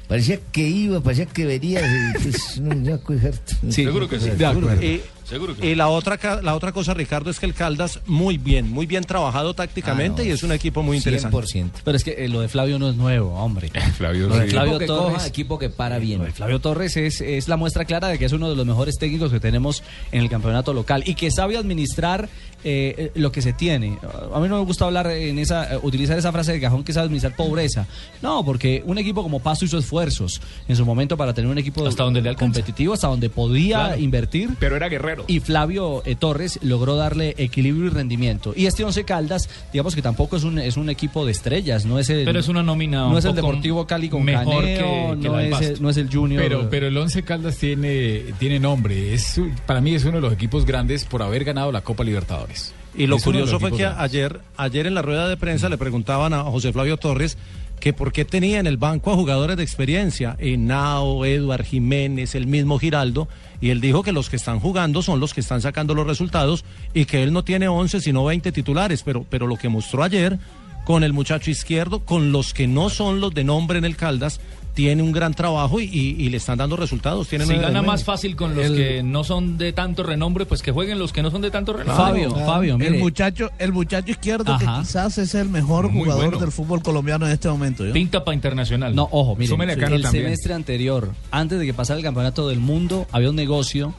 parecía 0.08 0.38
que 0.50 0.66
iba, 0.66 1.00
parecía 1.00 1.26
que 1.26 1.44
venía. 1.46 1.80
y, 1.82 2.18
pues, 2.22 2.58
no, 2.60 2.74
ya, 2.82 2.98
pues. 2.98 3.40
Sí, 3.68 3.84
Seguro 3.84 4.08
que 4.08 4.18
sí. 4.18 4.30
de 4.30 4.46
acuerdo. 4.46 4.82
Y, 4.82 5.00
Seguro 5.24 5.54
y 5.60 5.74
la 5.74 5.88
otra 5.88 6.16
ca- 6.16 6.40
la 6.40 6.54
otra 6.54 6.72
cosa, 6.72 6.94
Ricardo, 6.94 7.28
es 7.30 7.38
que 7.38 7.44
el 7.44 7.52
Caldas 7.52 8.00
muy 8.06 8.38
bien, 8.38 8.70
muy 8.70 8.86
bien 8.86 9.04
trabajado 9.04 9.52
tácticamente 9.52 10.22
Ah, 10.22 10.24
no, 10.24 10.30
y 10.30 10.32
es 10.32 10.42
un 10.42 10.52
equipo 10.52 10.82
muy 10.82 10.96
interesante. 10.96 11.36
100%. 11.36 11.70
Pero 11.84 11.96
es 11.98 12.02
que 12.02 12.12
eh, 12.24 12.28
lo 12.28 12.40
de 12.40 12.48
Flavio 12.48 12.78
no 12.78 12.88
es 12.88 12.96
nuevo, 12.96 13.34
hombre. 13.34 13.68
Flavio, 13.98 14.26
Lo 14.28 14.36
de 14.36 14.44
sí. 14.44 14.50
Flavio 14.52 14.76
Equipo 14.76 14.78
que 14.78 14.86
Torres. 14.86 15.12
coja, 15.16 15.26
equipo 15.26 15.58
que 15.58 15.68
para 15.68 15.98
bien. 15.98 16.20
Lo 16.20 16.24
de 16.24 16.32
Flavio 16.32 16.60
Torres 16.60 16.96
es, 16.96 17.20
es 17.20 17.46
la 17.46 17.58
muestra 17.58 17.84
clara 17.84 18.08
de 18.08 18.18
que 18.18 18.24
es 18.24 18.32
uno 18.32 18.48
de 18.48 18.56
los 18.56 18.64
mejores 18.64 18.96
técnicos 18.98 19.30
que 19.30 19.38
tenemos 19.38 19.82
en 20.12 20.22
el 20.22 20.30
campeonato 20.30 20.72
local 20.72 21.02
y 21.04 21.14
que 21.14 21.30
sabe 21.30 21.58
administrar 21.58 22.30
eh, 22.64 22.94
eh, 22.98 23.10
lo 23.14 23.30
que 23.32 23.42
se 23.42 23.52
tiene. 23.52 23.98
A 24.34 24.40
mí 24.40 24.48
no 24.48 24.58
me 24.58 24.64
gusta 24.64 24.84
hablar 24.84 25.06
en 25.10 25.38
esa, 25.38 25.74
eh, 25.74 25.78
utilizar 25.82 26.18
esa 26.18 26.32
frase 26.32 26.52
de 26.52 26.60
cajón 26.60 26.84
que 26.84 26.92
sabe 26.92 27.04
administrar 27.06 27.36
pobreza. 27.36 27.86
No, 28.22 28.44
porque 28.44 28.82
un 28.86 28.98
equipo 28.98 29.22
como 29.22 29.40
Pasto 29.40 29.64
hizo 29.64 29.78
esfuerzos 29.78 30.40
en 30.66 30.76
su 30.76 30.84
momento 30.84 31.16
para 31.16 31.32
tener 31.34 31.50
un 31.50 31.58
equipo 31.58 31.86
Hasta 31.86 32.04
donde 32.04 32.20
le 32.20 32.34
competitivo, 32.34 32.94
hasta 32.94 33.08
donde 33.08 33.30
podía 33.30 33.86
Claro. 33.86 34.00
invertir. 34.00 34.50
Pero 34.58 34.76
era 34.76 34.88
guerrero. 34.88 35.24
Y 35.26 35.40
Flavio 35.40 36.02
eh, 36.04 36.14
Torres 36.14 36.58
logró 36.62 36.96
darle 36.96 37.34
equilibrio 37.38 37.86
y 37.86 37.90
rendimiento. 37.90 38.52
Y 38.56 38.66
este 38.66 38.84
Once 38.84 39.04
Caldas, 39.04 39.48
digamos 39.72 39.94
que 39.94 40.02
tampoco 40.02 40.36
es 40.36 40.44
un, 40.44 40.58
es 40.58 40.76
un 40.76 40.90
equipo 40.90 41.24
de 41.24 41.32
estrellas, 41.32 41.84
no 41.84 41.98
es 41.98 42.10
el, 42.10 42.24
Pero 42.24 42.40
es 42.40 42.48
una 42.48 42.62
nómina 42.62 42.98
no 43.00 43.10
un 43.10 43.18
es 43.18 43.24
el 43.24 43.34
Deportivo 43.34 43.86
Cali 43.86 44.08
con 44.08 44.24
mejor 44.24 44.62
Caneo, 44.64 45.14
que- 45.14 45.20
que 45.20 45.28
no, 45.28 45.38
es 45.40 45.60
el, 45.60 45.82
no 45.82 45.90
es 45.90 45.96
el 45.96 46.10
Junior. 46.12 46.42
Pero, 46.42 46.68
pero 46.70 46.86
el 46.88 46.96
Once 46.96 47.22
Caldas 47.22 47.56
tiene, 47.56 48.24
tiene 48.38 48.58
nombre. 48.58 49.14
Es, 49.14 49.40
para 49.66 49.80
mí 49.80 49.94
es 49.94 50.04
uno 50.04 50.16
de 50.16 50.20
los 50.22 50.32
equipos 50.32 50.64
grandes 50.64 51.04
por 51.04 51.22
haber 51.22 51.44
ganado 51.44 51.70
la 51.72 51.82
Copa 51.82 52.02
Libertadores. 52.04 52.47
Y 52.94 53.06
lo 53.06 53.16
Es 53.16 53.24
curioso 53.24 53.60
fue 53.60 53.70
que 53.70 53.78
grandes. 53.78 54.02
ayer, 54.02 54.40
ayer 54.56 54.86
en 54.86 54.94
la 54.94 55.02
rueda 55.02 55.28
de 55.28 55.36
prensa 55.36 55.68
le 55.68 55.78
preguntaban 55.78 56.32
a 56.32 56.42
José 56.44 56.72
Flavio 56.72 56.96
Torres 56.96 57.36
que 57.78 57.92
por 57.92 58.12
qué 58.12 58.24
tenía 58.24 58.58
en 58.58 58.66
el 58.66 58.76
banco 58.76 59.12
a 59.12 59.14
jugadores 59.14 59.56
de 59.56 59.62
experiencia, 59.62 60.36
Henao, 60.38 61.24
Eduard 61.24 61.64
Jiménez, 61.64 62.34
el 62.34 62.46
mismo 62.46 62.78
Giraldo, 62.78 63.28
y 63.60 63.70
él 63.70 63.80
dijo 63.80 64.02
que 64.02 64.12
los 64.12 64.28
que 64.28 64.36
están 64.36 64.58
jugando 64.58 65.00
son 65.02 65.20
los 65.20 65.32
que 65.32 65.40
están 65.40 65.62
sacando 65.62 65.94
los 65.94 66.06
resultados 66.06 66.64
y 66.92 67.04
que 67.04 67.22
él 67.22 67.32
no 67.32 67.44
tiene 67.44 67.68
11 67.68 68.00
sino 68.00 68.24
20 68.24 68.50
titulares, 68.52 69.02
pero, 69.04 69.24
pero 69.28 69.46
lo 69.46 69.56
que 69.56 69.68
mostró 69.68 70.02
ayer 70.02 70.38
con 70.84 71.04
el 71.04 71.12
muchacho 71.12 71.50
izquierdo, 71.50 72.00
con 72.00 72.32
los 72.32 72.54
que 72.54 72.66
no 72.66 72.88
son 72.88 73.20
los 73.20 73.34
de 73.34 73.44
nombre 73.44 73.78
en 73.78 73.84
el 73.84 73.96
Caldas, 73.96 74.40
tiene 74.78 75.02
un 75.02 75.10
gran 75.10 75.34
trabajo 75.34 75.80
y, 75.80 75.86
y- 75.86 76.14
y 76.24 76.28
le 76.28 76.36
están 76.36 76.56
dando 76.56 76.76
resultados. 76.76 77.26
Tiene 77.26 77.44
Si 77.46 77.56
gana 77.56 77.82
más 77.82 78.04
fácil 78.04 78.36
con 78.36 78.54
los 78.54 78.64
El- 78.64 78.76
que 78.76 79.02
no 79.02 79.24
son 79.24 79.58
de 79.58 79.72
tanto 79.72 80.04
renombre, 80.04 80.46
pues 80.46 80.62
que 80.62 80.70
jueguen 80.70 81.00
los 81.00 81.12
que 81.12 81.20
no 81.20 81.32
son 81.32 81.42
de 81.42 81.50
tanto 81.50 81.72
renombre. 81.72 81.96
Fabio, 81.96 82.30
Fabio, 82.46 82.74
el 82.74 82.78
mire. 82.78 82.98
muchacho, 83.00 83.50
el 83.58 83.72
muchacho 83.72 84.12
izquierdo 84.12 84.52
Ajá. 84.52 84.76
que 84.76 84.80
quizás 84.82 85.18
es 85.18 85.34
el 85.34 85.48
mejor 85.48 85.90
Muy 85.90 86.04
jugador 86.04 86.26
bueno. 86.26 86.38
del 86.38 86.52
fútbol 86.52 86.80
colombiano 86.80 87.26
en 87.26 87.32
este 87.32 87.48
momento. 87.48 87.84
¿yo? 87.84 87.92
Pinta 87.92 88.24
para 88.24 88.36
internacional. 88.36 88.94
No, 88.94 89.08
ojo, 89.10 89.34
mire, 89.34 89.48
Súmele 89.48 89.72
a 89.72 89.76
Cano 89.78 89.96
el 89.96 90.02
también. 90.02 90.26
semestre 90.26 90.54
anterior, 90.54 91.12
antes 91.32 91.58
de 91.58 91.66
que 91.66 91.74
pasara 91.74 91.98
el 91.98 92.04
campeonato 92.04 92.48
del 92.48 92.60
mundo, 92.60 93.08
había 93.10 93.30
un 93.30 93.36
negocio 93.36 93.94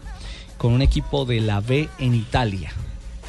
con 0.58 0.72
un 0.72 0.82
equipo 0.82 1.26
de 1.26 1.42
la 1.42 1.60
B 1.60 1.90
en 2.00 2.16
Italia. 2.16 2.72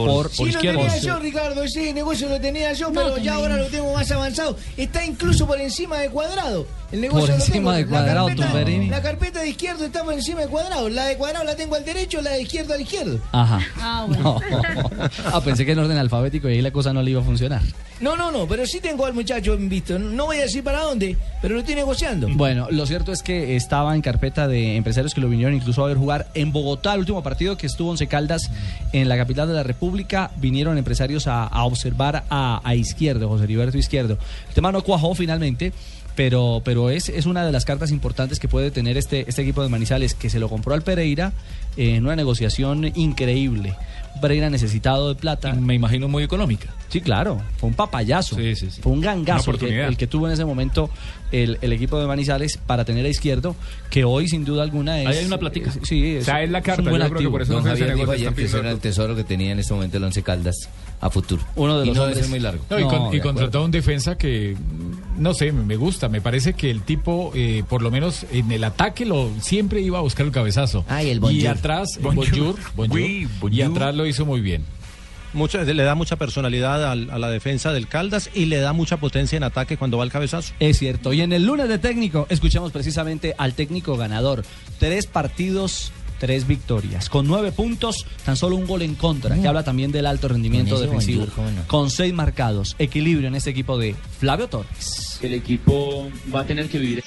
Por, 0.07 0.31
Sí, 0.31 0.37
por 0.39 0.53
lo 0.53 0.61
tenía 0.61 0.99
yo, 0.99 1.19
Ricardo, 1.19 1.63
ese 1.63 1.93
negocio 1.93 2.29
lo 2.29 2.41
tenía 2.41 2.73
yo, 2.73 2.93
pero 2.93 3.19
ya 3.19 3.35
ahora 3.35 3.57
lo 3.57 3.67
tengo 3.67 3.93
más 3.93 4.11
avanzado. 4.11 4.57
Está 4.77 5.05
incluso 5.05 5.47
por 5.47 5.61
encima 5.61 5.99
de 5.99 6.09
cuadrado. 6.11 6.67
El 6.93 7.03
negocio 7.03 7.21
Por 7.21 7.29
lo 7.29 7.35
encima 7.37 7.55
tengo. 7.55 7.73
de 7.73 7.81
La 7.83 7.87
Cuadrado, 7.89 8.27
carpeta- 8.29 8.47
Tumberini. 8.47 8.89
La 8.89 9.03
carpeta 9.03 9.41
de 9.41 9.49
izquierdo 9.51 9.85
está 9.85 10.03
por 10.03 10.13
encima 10.15 10.41
de 10.41 10.49
cuadrado. 10.49 10.89
La 10.89 11.05
de 11.07 11.17
cuadrado 11.17 11.45
la 11.45 11.55
tengo 11.55 11.77
al 11.77 11.85
derecho, 11.85 12.21
la 12.21 12.31
de 12.33 12.43
izquierdo 12.43 12.75
al 12.75 12.81
izquierdo. 12.81 13.21
Ajá. 13.33 13.61
Ah, 13.81 14.05
bueno. 14.09 14.41
No. 14.51 14.91
Ah, 15.33 15.41
pensé 15.41 15.65
que 15.65 15.73
en 15.73 15.79
orden 15.79 15.99
alfabético 15.99 16.49
y 16.49 16.55
ahí 16.55 16.63
la 16.63 16.71
cosa 16.73 16.93
no 16.93 17.03
le 17.03 17.13
iba 17.13 17.21
a 17.21 17.25
funcionar. 17.25 17.63
No, 18.01 18.17
no, 18.17 18.33
no, 18.33 18.47
pero 18.47 18.67
sí 18.67 18.81
tengo 18.81 19.05
al 19.05 19.13
muchacho 19.13 19.57
visto. 19.59 19.99
No 19.99 20.27
voy 20.27 20.39
a 20.39 20.43
decir 20.43 20.65
para 20.65 20.81
dónde, 20.81 21.17
pero 21.43 21.55
lo 21.55 21.61
estoy 21.61 21.75
negociando. 21.75 22.29
Bueno, 22.35 22.67
lo 22.71 22.87
cierto 22.87 23.13
es 23.13 23.23
que 23.23 23.57
estaba 23.57 23.95
en 23.95 24.01
carpeta 24.01 24.49
de 24.49 24.77
empresarios 24.77 25.13
que 25.13 25.21
lo 25.21 25.29
vinieron 25.29 25.55
incluso 25.55 25.85
a 25.85 25.89
ver 25.89 25.99
jugar 25.99 26.29
en 26.33 26.51
Bogotá, 26.51 26.95
el 26.95 27.01
último 27.01 27.23
partido 27.23 27.59
que 27.59 27.67
estuvo 27.67 27.91
Once 27.91 28.07
Caldas 28.07 28.51
en 28.93 29.09
la 29.09 29.19
capital 29.19 29.49
de 29.49 29.55
la 29.55 29.63
República. 29.63 30.31
Vinieron 30.37 30.79
empresarios 30.79 31.27
a, 31.27 31.49
observar 31.65 32.25
a, 32.31 32.63
a 32.65 32.75
Izquierdo, 32.75 33.29
José 33.29 33.45
Heriberto 33.45 33.77
Izquierdo. 33.77 34.17
El 34.49 34.55
tema 34.55 34.73
no 34.73 34.83
cuajó 34.83 35.15
finalmente. 35.15 35.73
Pero, 36.17 36.61
pero 36.65 36.91
es, 36.91 37.09
es 37.09 37.25
una 37.25 37.47
de 37.47 37.53
las 37.53 37.65
cartas 37.65 37.93
importantes 37.93 38.39
que 38.41 38.49
puede 38.49 38.71
tener 38.71 38.99
este, 38.99 39.25
este 39.29 39.43
equipo 39.43 39.63
de 39.63 39.69
Manizales, 39.69 40.13
que 40.15 40.29
se 40.29 40.39
lo 40.39 40.49
compró 40.49 40.75
al 40.75 40.83
Pereira 40.83 41.33
eh, 41.77 41.95
en 41.95 42.05
una 42.05 42.17
negociación 42.17 42.93
increíble. 42.95 43.75
Pereira 44.21 44.51
necesitado 44.51 45.09
de 45.09 45.15
plata. 45.15 45.53
Me 45.53 45.75
imagino 45.75 46.09
muy 46.09 46.23
económica. 46.23 46.75
Sí, 46.89 47.01
claro, 47.01 47.41
fue 47.57 47.69
un 47.69 47.75
papayazo. 47.75 48.37
Sí, 48.37 48.55
sí, 48.57 48.71
sí. 48.71 48.83
Fue 48.83 48.93
un 48.93 49.01
gangazo 49.01 49.53
el 49.53 49.59
que, 49.59 49.85
el 49.85 49.97
que 49.97 50.07
tuvo 50.07 50.27
en 50.27 50.33
ese 50.33 50.45
momento 50.45 50.91
el, 51.33 51.59
el 51.61 51.73
equipo 51.73 51.99
de 52.01 52.07
Manizales 52.07 52.59
para 52.67 52.85
tener 52.85 53.05
a 53.07 53.09
Izquierdo, 53.09 53.55
que 53.91 54.05
hoy 54.05 54.29
sin 54.29 54.45
duda 54.45 54.63
alguna 54.63 55.01
es... 55.01 55.07
Ahí 55.07 55.19
hay 55.19 55.25
una 55.27 55.39
plática. 55.39 55.73
Sí, 55.83 56.17
es, 56.17 56.23
O 56.23 56.25
sea, 56.27 56.43
es 56.43 56.51
la 56.51 56.59
un 56.59 56.65
carta, 56.65 56.83
buen 56.91 56.95
yo 56.95 56.99
creo 56.99 57.09
que 57.09 57.15
activo. 57.15 57.31
por 57.33 57.43
eso 57.43 57.53
Don 57.55 57.65
no 57.65 57.71
Javier 57.71 57.95
dijo 57.95 58.11
ayer 58.13 58.35
que 58.35 58.45
ese 58.45 58.59
era 58.59 58.71
el 58.71 58.79
tesoro 58.79 59.15
que 59.17 59.25
tenía 59.25 59.53
en 59.53 59.59
este 59.59 59.73
momento 59.75 59.97
el 59.97 60.05
Once 60.05 60.23
Caldas 60.23 60.69
a 61.01 61.09
futuro. 61.11 61.43
Uno 61.57 61.79
de 61.79 61.85
y 61.85 61.89
los 61.89 61.97
no 61.97 62.03
hombres- 62.05 62.19
ser 62.21 62.29
muy 62.29 62.41
largo. 62.41 62.65
No, 62.69 62.79
y, 62.79 62.83
con- 62.85 62.93
No, 63.05 63.15
y 63.15 63.21
contrató 63.21 63.65
un 63.65 63.71
defensa 63.71 64.19
que, 64.19 64.55
mm, 64.57 65.23
no 65.23 65.33
sé, 65.35 65.51
me 65.53 65.77
gusta. 65.77 66.09
Me 66.09 66.21
parece 66.21 66.53
que 66.55 66.71
el 66.71 66.83
tipo, 66.83 67.33
eh, 67.35 67.63
por 67.69 67.81
lo 67.83 67.91
menos 67.91 68.27
en 68.33 68.53
el 68.53 68.65
ataque, 68.65 69.07
lo 69.07 69.31
siempre 69.41 69.81
iba 69.81 69.99
a 69.99 70.03
buscar 70.03 70.27
el 70.27 70.33
cabezazo. 70.33 70.85
El 70.91 71.17
y 71.17 71.19
bonjour. 71.21 71.49
atrás, 71.49 71.97
el 71.97 72.03
Bonjour. 72.03 72.27
bonjour, 72.29 72.57
bonjour, 72.77 72.99
Oui, 73.01 73.29
y 73.51 73.63
atrás 73.63 73.95
lo 73.95 74.07
hizo 74.07 74.27
muy 74.27 74.41
bien. 74.41 74.63
Mucha- 75.33 75.63
le 75.63 75.83
da 75.83 75.95
mucha 75.95 76.17
personalidad 76.17 76.91
al- 76.91 77.11
a, 77.11 77.19
la 77.19 77.31
defensa 77.31 77.73
del 77.73 77.87
Caldas 77.87 78.31
y 78.35 78.47
le 78.47 78.59
da 78.59 78.73
mucha 78.73 78.97
potencia 78.97 79.37
en 79.37 79.45
ataque 79.45 79.77
cuando 79.77 79.97
va 79.99 80.05
al 80.05 80.11
cabezazo. 80.11 80.53
Es 80.61 80.79
cierto. 80.79 81.13
Y 81.13 81.21
en 81.21 81.33
el 81.33 81.45
lunes 81.47 81.69
de 81.69 81.79
técnico 81.79 82.27
escuchamos 82.31 82.73
precisamente 82.73 83.35
al 83.39 83.55
técnico 83.55 83.97
ganador. 83.97 84.45
Tres 84.79 85.07
partidos, 85.07 85.93
tres 86.19 86.47
victorias. 86.47 87.09
Con 87.09 87.27
nueve 87.29 87.53
puntos, 87.53 88.07
tan 88.25 88.37
solo 88.37 88.57
un 88.57 88.67
gol 88.67 88.83
en 88.83 88.95
contra, 88.95 89.41
que 89.41 89.47
habla 89.49 89.63
también 89.63 89.93
del 89.93 90.07
alto 90.07 90.29
rendimiento 90.29 90.75
Con 90.75 90.85
defensivo. 90.85 91.21
bonjour, 91.21 91.35
¿cómo 91.37 91.51
no? 91.51 91.67
Con 91.69 91.91
seis 91.91 92.13
marcados. 92.13 92.75
Equilibrio 92.79 93.29
en 93.29 93.35
este 93.37 93.51
equipo 93.51 93.79
de 93.79 93.95
Flavio 94.19 94.49
Torres. 94.49 95.19
el 95.23 95.35
equipo 95.35 96.11
va 96.35 96.41
a 96.41 96.45
tener 96.47 96.69
que 96.69 96.79
vivir 96.79 97.05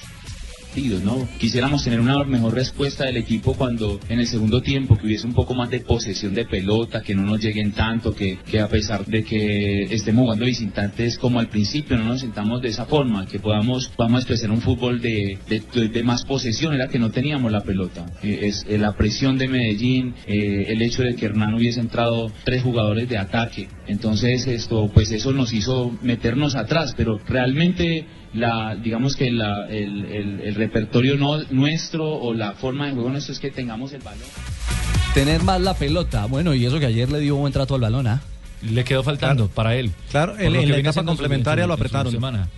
¿no? 0.74 1.28
Quisiéramos 1.38 1.84
tener 1.84 2.00
una 2.00 2.22
mejor 2.24 2.54
respuesta 2.54 3.04
del 3.04 3.16
equipo 3.16 3.54
cuando 3.54 4.00
en 4.08 4.18
el 4.18 4.26
segundo 4.26 4.60
tiempo 4.60 4.96
que 4.96 5.06
hubiese 5.06 5.26
un 5.26 5.34
poco 5.34 5.54
más 5.54 5.70
de 5.70 5.80
posesión 5.80 6.34
de 6.34 6.44
pelota, 6.44 7.00
que 7.02 7.14
no 7.14 7.22
nos 7.22 7.40
lleguen 7.40 7.72
tanto, 7.72 8.12
que, 8.14 8.38
a 8.60 8.68
pesar 8.68 9.04
de 9.06 9.22
que 9.22 9.84
estemos 9.84 10.22
jugando 10.22 10.44
visitantes 10.44 11.16
como 11.18 11.38
al 11.38 11.48
principio, 11.48 11.96
no 11.96 12.04
nos 12.04 12.20
sentamos 12.20 12.60
de 12.60 12.68
esa 12.68 12.86
forma, 12.86 13.26
que 13.26 13.38
podamos, 13.38 13.88
podamos 13.88 14.20
expresar 14.22 14.50
un 14.50 14.60
fútbol 14.60 15.00
de- 15.00 15.38
de 15.48 16.02
más 16.02 16.24
posesión, 16.24 16.74
era 16.74 16.88
que 16.88 16.98
no 16.98 17.10
teníamos 17.10 17.52
la 17.52 17.62
pelota. 17.62 18.06
Eh, 18.22 18.40
es 18.42 18.64
eh, 18.68 18.78
la 18.78 18.96
presión 18.96 19.38
de 19.38 19.48
Medellín, 19.48 20.14
eh, 20.26 20.66
el 20.68 20.82
hecho 20.82 21.02
de 21.02 21.14
que 21.14 21.26
Hernán 21.26 21.54
hubiese 21.54 21.80
entrado 21.80 22.32
tres 22.44 22.62
jugadores 22.62 23.08
de 23.08 23.18
ataque. 23.18 23.68
Entonces 23.86 24.46
esto, 24.46 24.90
pues 24.92 25.10
eso 25.12 25.32
nos 25.32 25.52
hizo 25.52 25.96
meternos 26.02 26.54
atrás, 26.56 26.94
pero 26.96 27.18
realmente 27.26 28.06
la, 28.34 28.74
digamos 28.76 29.16
que 29.16 29.30
la, 29.30 29.66
el, 29.68 30.04
el- 30.06 30.40
el 30.40 30.54
repertorio 30.54 31.16
no, 31.16 31.42
nuestro 31.50 32.04
o 32.12 32.34
la 32.34 32.52
forma 32.52 32.86
de 32.86 32.92
juego 32.92 33.10
nuestro 33.10 33.32
es 33.32 33.40
que 33.40 33.50
tengamos 33.50 33.92
el 33.92 34.02
balón. 34.02 34.20
Tener 35.14 35.42
más 35.42 35.60
la 35.60 35.74
pelota. 35.74 36.26
Bueno, 36.26 36.54
y 36.54 36.66
eso 36.66 36.78
que 36.80 36.86
ayer 36.86 37.10
le 37.10 37.20
dio 37.20 37.36
buen 37.36 37.52
trato 37.52 37.74
al 37.76 37.80
balón, 37.80 38.06
¿ah? 38.08 38.20
Le 38.62 38.82
quedó 38.84 39.02
faltando 39.02 39.48
para 39.48 39.76
él. 39.76 39.92
Claro, 40.10 40.38
en, 40.38 40.54
en 40.56 40.70
la 40.70 40.78
etapa 40.78 41.04
complementaria 41.04 41.64
su- 41.64 41.68
lo 41.68 41.74
apretaron. 41.74 42.12
semana. 42.12 42.48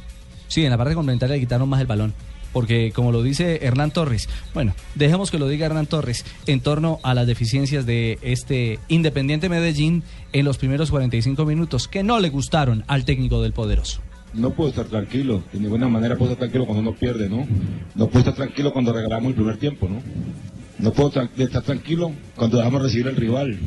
Sí, 0.49 0.65
en 0.65 0.71
la 0.71 0.79
parte 0.79 0.95
complementaria 0.95 1.35
le 1.35 1.41
quitaron 1.41 1.69
más 1.69 1.81
el 1.81 1.87
balón. 1.87 2.15
Porque, 2.53 2.91
como 2.95 3.13
lo 3.13 3.23
dice 3.23 3.59
Hernán 3.67 3.91
Torres, 3.91 4.31
bueno, 4.55 4.73
dejemos 4.95 5.31
que 5.31 5.39
lo 5.39 5.47
diga 5.47 5.67
Hernán 5.67 5.87
Torres 5.87 6.25
en 6.47 6.61
torno 6.61 7.01
a 7.03 7.13
las 7.13 7.27
deficiencias 7.27 7.85
de 7.85 8.19
este 8.23 8.79
Independiente 8.89 9.51
Medellín 9.51 10.03
en 10.33 10.47
los 10.47 10.57
primeros 10.57 10.91
45 10.91 11.45
minutos 11.45 11.87
que 11.87 12.03
no 12.03 12.19
le 12.19 12.31
gustaron 12.31 12.83
al 12.87 13.05
técnico 13.05 13.43
del 13.43 13.53
Poderoso. 13.53 14.01
No 14.37 14.51
puedo 14.51 14.69
estar 14.69 14.85
tranquilo, 14.85 15.43
de 15.51 15.61
ninguna 15.61 15.89
manera 15.89 16.17
puedo 16.17 16.33
estar 16.33 16.49
tranquilo 16.49 16.67
cuando 16.67 16.83
uno 16.83 16.99
pierde, 16.99 17.29
¿no? 17.29 17.47
No 17.95 18.07
puedo 18.07 18.19
estar 18.19 18.35
tranquilo 18.35 18.71
cuando 18.71 18.93
regalamos 18.93 19.31
el 19.31 19.35
primer 19.35 19.57
tiempo, 19.57 19.89
¿no? 19.89 20.03
No 20.79 20.93
puedo 20.93 21.09
estar 21.39 21.63
tranquilo 21.63 22.13
cuando 22.35 22.59
dejamos 22.59 22.83
recibir 22.83 23.09
al 23.09 23.17
rival. 23.17 23.59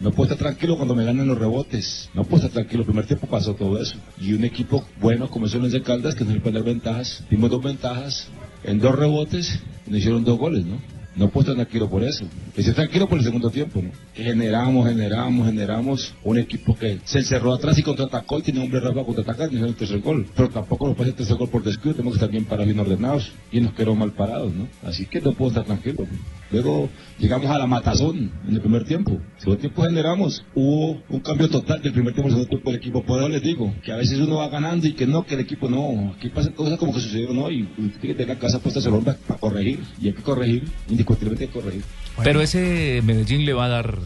No 0.00 0.10
puedo 0.10 0.24
estar 0.32 0.38
tranquilo 0.38 0.76
cuando 0.76 0.96
me 0.96 1.04
ganan 1.04 1.28
los 1.28 1.38
rebotes. 1.38 2.10
No 2.12 2.24
puedo 2.24 2.38
estar 2.38 2.50
tranquilo. 2.50 2.80
El 2.80 2.86
primer 2.86 3.06
tiempo 3.06 3.28
pasó 3.28 3.54
todo 3.54 3.80
eso. 3.80 3.96
Y 4.20 4.32
un 4.32 4.44
equipo 4.44 4.84
bueno 5.00 5.30
como 5.30 5.46
es 5.46 5.54
Once 5.54 5.80
Caldas, 5.82 6.16
que 6.16 6.24
nos 6.24 6.36
poner 6.38 6.64
ventajas. 6.64 7.22
Dimos 7.30 7.50
dos 7.50 7.62
ventajas 7.62 8.28
en 8.64 8.80
dos 8.80 8.96
rebotes 8.96 9.60
y 9.86 9.90
nos 9.90 10.00
hicieron 10.00 10.24
dos 10.24 10.38
goles, 10.38 10.66
¿no? 10.66 10.78
No 11.16 11.30
puedo 11.30 11.50
estar 11.50 11.54
tranquilo 11.54 11.88
por 11.88 12.04
eso. 12.04 12.26
Estoy 12.54 12.74
tranquilo 12.74 13.08
por 13.08 13.18
el 13.18 13.24
segundo 13.24 13.48
tiempo, 13.48 13.80
¿no? 13.80 13.90
Generamos, 14.14 14.86
generamos, 14.86 15.46
generamos 15.46 16.14
un 16.22 16.38
equipo 16.38 16.76
que 16.76 17.00
se 17.04 17.20
encerró 17.20 17.54
atrás 17.54 17.78
y 17.78 17.82
contraatacó 17.82 18.38
y 18.38 18.42
tiene 18.42 18.60
hombre 18.60 18.80
rápido 18.80 19.02
para 19.02 19.06
contraatacar 19.06 19.52
y 19.52 19.56
hizo 19.56 19.66
el 19.66 19.74
tercer 19.74 20.00
gol. 20.00 20.26
Pero 20.36 20.50
tampoco 20.50 20.88
nos 20.88 20.96
hacer 20.96 21.08
el 21.08 21.14
tercer 21.14 21.36
gol 21.36 21.48
por 21.48 21.62
descuido, 21.62 21.96
tenemos 21.96 22.14
que 22.14 22.18
estar 22.18 22.30
bien 22.30 22.44
parados, 22.44 22.66
bien 22.66 22.78
ordenados 22.78 23.32
y 23.50 23.60
nos 23.60 23.72
quedamos 23.72 23.98
mal 23.98 24.12
parados, 24.12 24.54
¿no? 24.54 24.68
Así 24.84 25.06
que 25.06 25.20
no 25.20 25.32
puedo 25.32 25.50
estar 25.50 25.64
tranquilo. 25.64 26.06
Luego 26.50 26.88
llegamos 27.18 27.50
a 27.50 27.58
la 27.58 27.66
matazón 27.66 28.30
en 28.46 28.54
el 28.54 28.60
primer 28.60 28.84
tiempo. 28.84 29.18
Segundo 29.38 29.60
tiempo 29.60 29.82
generamos. 29.82 30.44
Hubo 30.54 31.02
un 31.08 31.20
cambio 31.20 31.48
total 31.48 31.82
del 31.82 31.92
primer 31.92 32.12
tiempo 32.12 32.28
al 32.28 32.34
segundo 32.34 32.48
tiempo 32.48 32.70
equipo. 32.72 33.02
Por 33.02 33.18
eso 33.18 33.28
les 33.28 33.42
digo 33.42 33.74
que 33.82 33.92
a 33.92 33.96
veces 33.96 34.20
uno 34.20 34.36
va 34.36 34.48
ganando 34.48 34.86
y 34.86 34.92
que 34.92 35.06
no, 35.06 35.24
que 35.24 35.34
el 35.34 35.40
equipo 35.40 35.68
no. 35.68 36.14
Aquí 36.16 36.28
pasan 36.28 36.52
cosas 36.52 36.78
como 36.78 36.92
que 36.92 37.00
sucedieron 37.00 37.38
hoy. 37.38 37.68
Y 37.76 37.88
tiene 37.88 38.00
que 38.00 38.14
tener 38.14 38.28
la 38.28 38.38
casa 38.38 38.60
puesta 38.60 38.80
el 38.80 38.94
hombro 38.94 39.14
para 39.26 39.40
corregir. 39.40 39.80
Y 40.00 40.08
hay 40.08 40.14
que 40.14 40.22
corregir. 40.22 40.64
Indiscutiblemente. 41.06 41.82
Pero 42.22 42.40
ese 42.40 43.02
Medellín 43.04 43.44
le 43.44 43.52
va 43.52 43.66
a 43.66 43.68
dar 43.68 43.98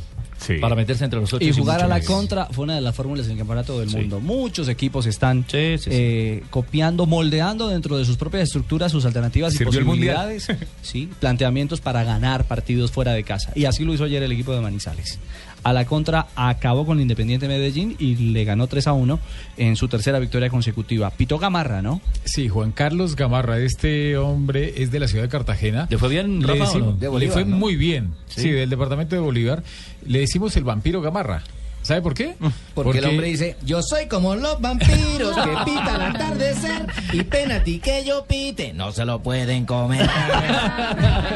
para 0.61 0.75
meterse 0.75 1.05
entre 1.05 1.21
los 1.21 1.33
ocho. 1.33 1.45
Y 1.45 1.53
jugar 1.53 1.83
a 1.83 1.87
la 1.87 1.99
más. 1.99 2.07
contra 2.07 2.47
fue 2.47 2.65
una 2.65 2.75
de 2.75 2.81
las 2.81 2.95
fórmulas 2.95 3.27
del 3.27 3.37
campeonato 3.37 3.79
del 3.79 3.91
mundo. 3.91 4.21
Muchos 4.21 4.69
equipos 4.69 5.07
están 5.07 5.45
eh, 5.53 6.43
copiando, 6.51 7.07
moldeando 7.07 7.69
dentro 7.69 7.99
de 7.99 8.05
sus 8.05 8.17
propias 8.17 8.45
estructuras 8.45 8.91
sus 8.91 9.05
alternativas 9.05 9.55
y 9.55 9.59
el 9.59 9.65
posibilidades, 9.65 10.49
sí, 10.83 11.11
planteamientos 11.21 11.81
para 11.81 12.05
ganar 12.05 12.47
partidos 12.47 12.91
fuera 12.91 13.13
de 13.13 13.23
casa. 13.23 13.53
Y 13.55 13.67
así 13.67 13.85
lo 13.85 13.95
hizo 13.95 14.05
ayer 14.05 14.23
el 14.23 14.33
equipo 14.33 14.53
de 14.55 14.61
Manizales. 14.61 15.19
A 15.63 15.73
la 15.73 15.85
contra 15.85 16.27
acabó 16.37 16.87
con 16.87 17.01
Independiente 17.01 17.47
Medellín 17.49 17.97
y 17.99 18.17
le 18.33 18.45
ganó 18.45 18.67
3 18.67 18.87
a 18.87 18.93
1 18.95 19.19
en 19.59 19.77
su 19.77 19.89
tercera 19.89 20.19
victoria 20.19 20.49
consecutiva. 20.51 21.11
Pito 21.11 21.39
Gamarra, 21.39 21.83
¿no? 21.83 22.01
Sí, 22.25 22.49
Juan 22.49 22.73
Carlos 22.73 23.15
Gamarra, 23.17 23.59
este 23.59 24.17
hombre 24.17 24.75
es 24.83 24.91
de 24.91 25.01
la 25.01 25.09
ciudad 25.09 25.25
de 25.25 25.29
Cartagena. 25.29 25.87
¿Le 25.91 25.99
fue 25.99 26.09
bien, 26.09 26.41
Le, 26.41 26.47
Rafa, 26.47 26.65
o 26.65 26.67
decimos- 26.67 26.87
no? 26.89 26.93
le 26.95 26.99
De 27.01 27.09
Bolívar, 27.09 27.33
fue 27.35 27.45
¿no? 27.45 27.57
muy 27.57 27.77
bien. 27.77 28.13
Sí. 28.27 28.43
Sí. 28.43 28.51
del 28.51 28.71
departamento 28.71 29.15
de 29.17 29.21
Bolívar. 29.21 29.63
Le 30.07 30.21
decimos 30.21 30.57
el 30.57 30.65
vampiro 30.65 31.01
Gamarra. 31.03 31.43
¿Sabe 31.91 32.03
por 32.03 32.15
qué? 32.15 32.37
Porque 32.75 32.99
el 32.99 33.05
hombre 33.07 33.27
dice, 33.27 33.57
yo 33.65 33.83
soy 33.83 34.07
como 34.07 34.37
los 34.37 34.61
vampiros 34.61 35.35
que 35.35 35.51
pitan 35.65 36.01
al 36.01 36.15
atardecer 36.15 36.87
y 37.13 37.25
pena 37.25 37.57
a 37.57 37.65
ti 37.65 37.81
que 37.81 38.05
yo 38.05 38.25
pite, 38.27 38.73
no 38.73 38.93
se 38.93 39.05
lo 39.05 39.21
pueden 39.25 39.67
comer. 39.67 40.07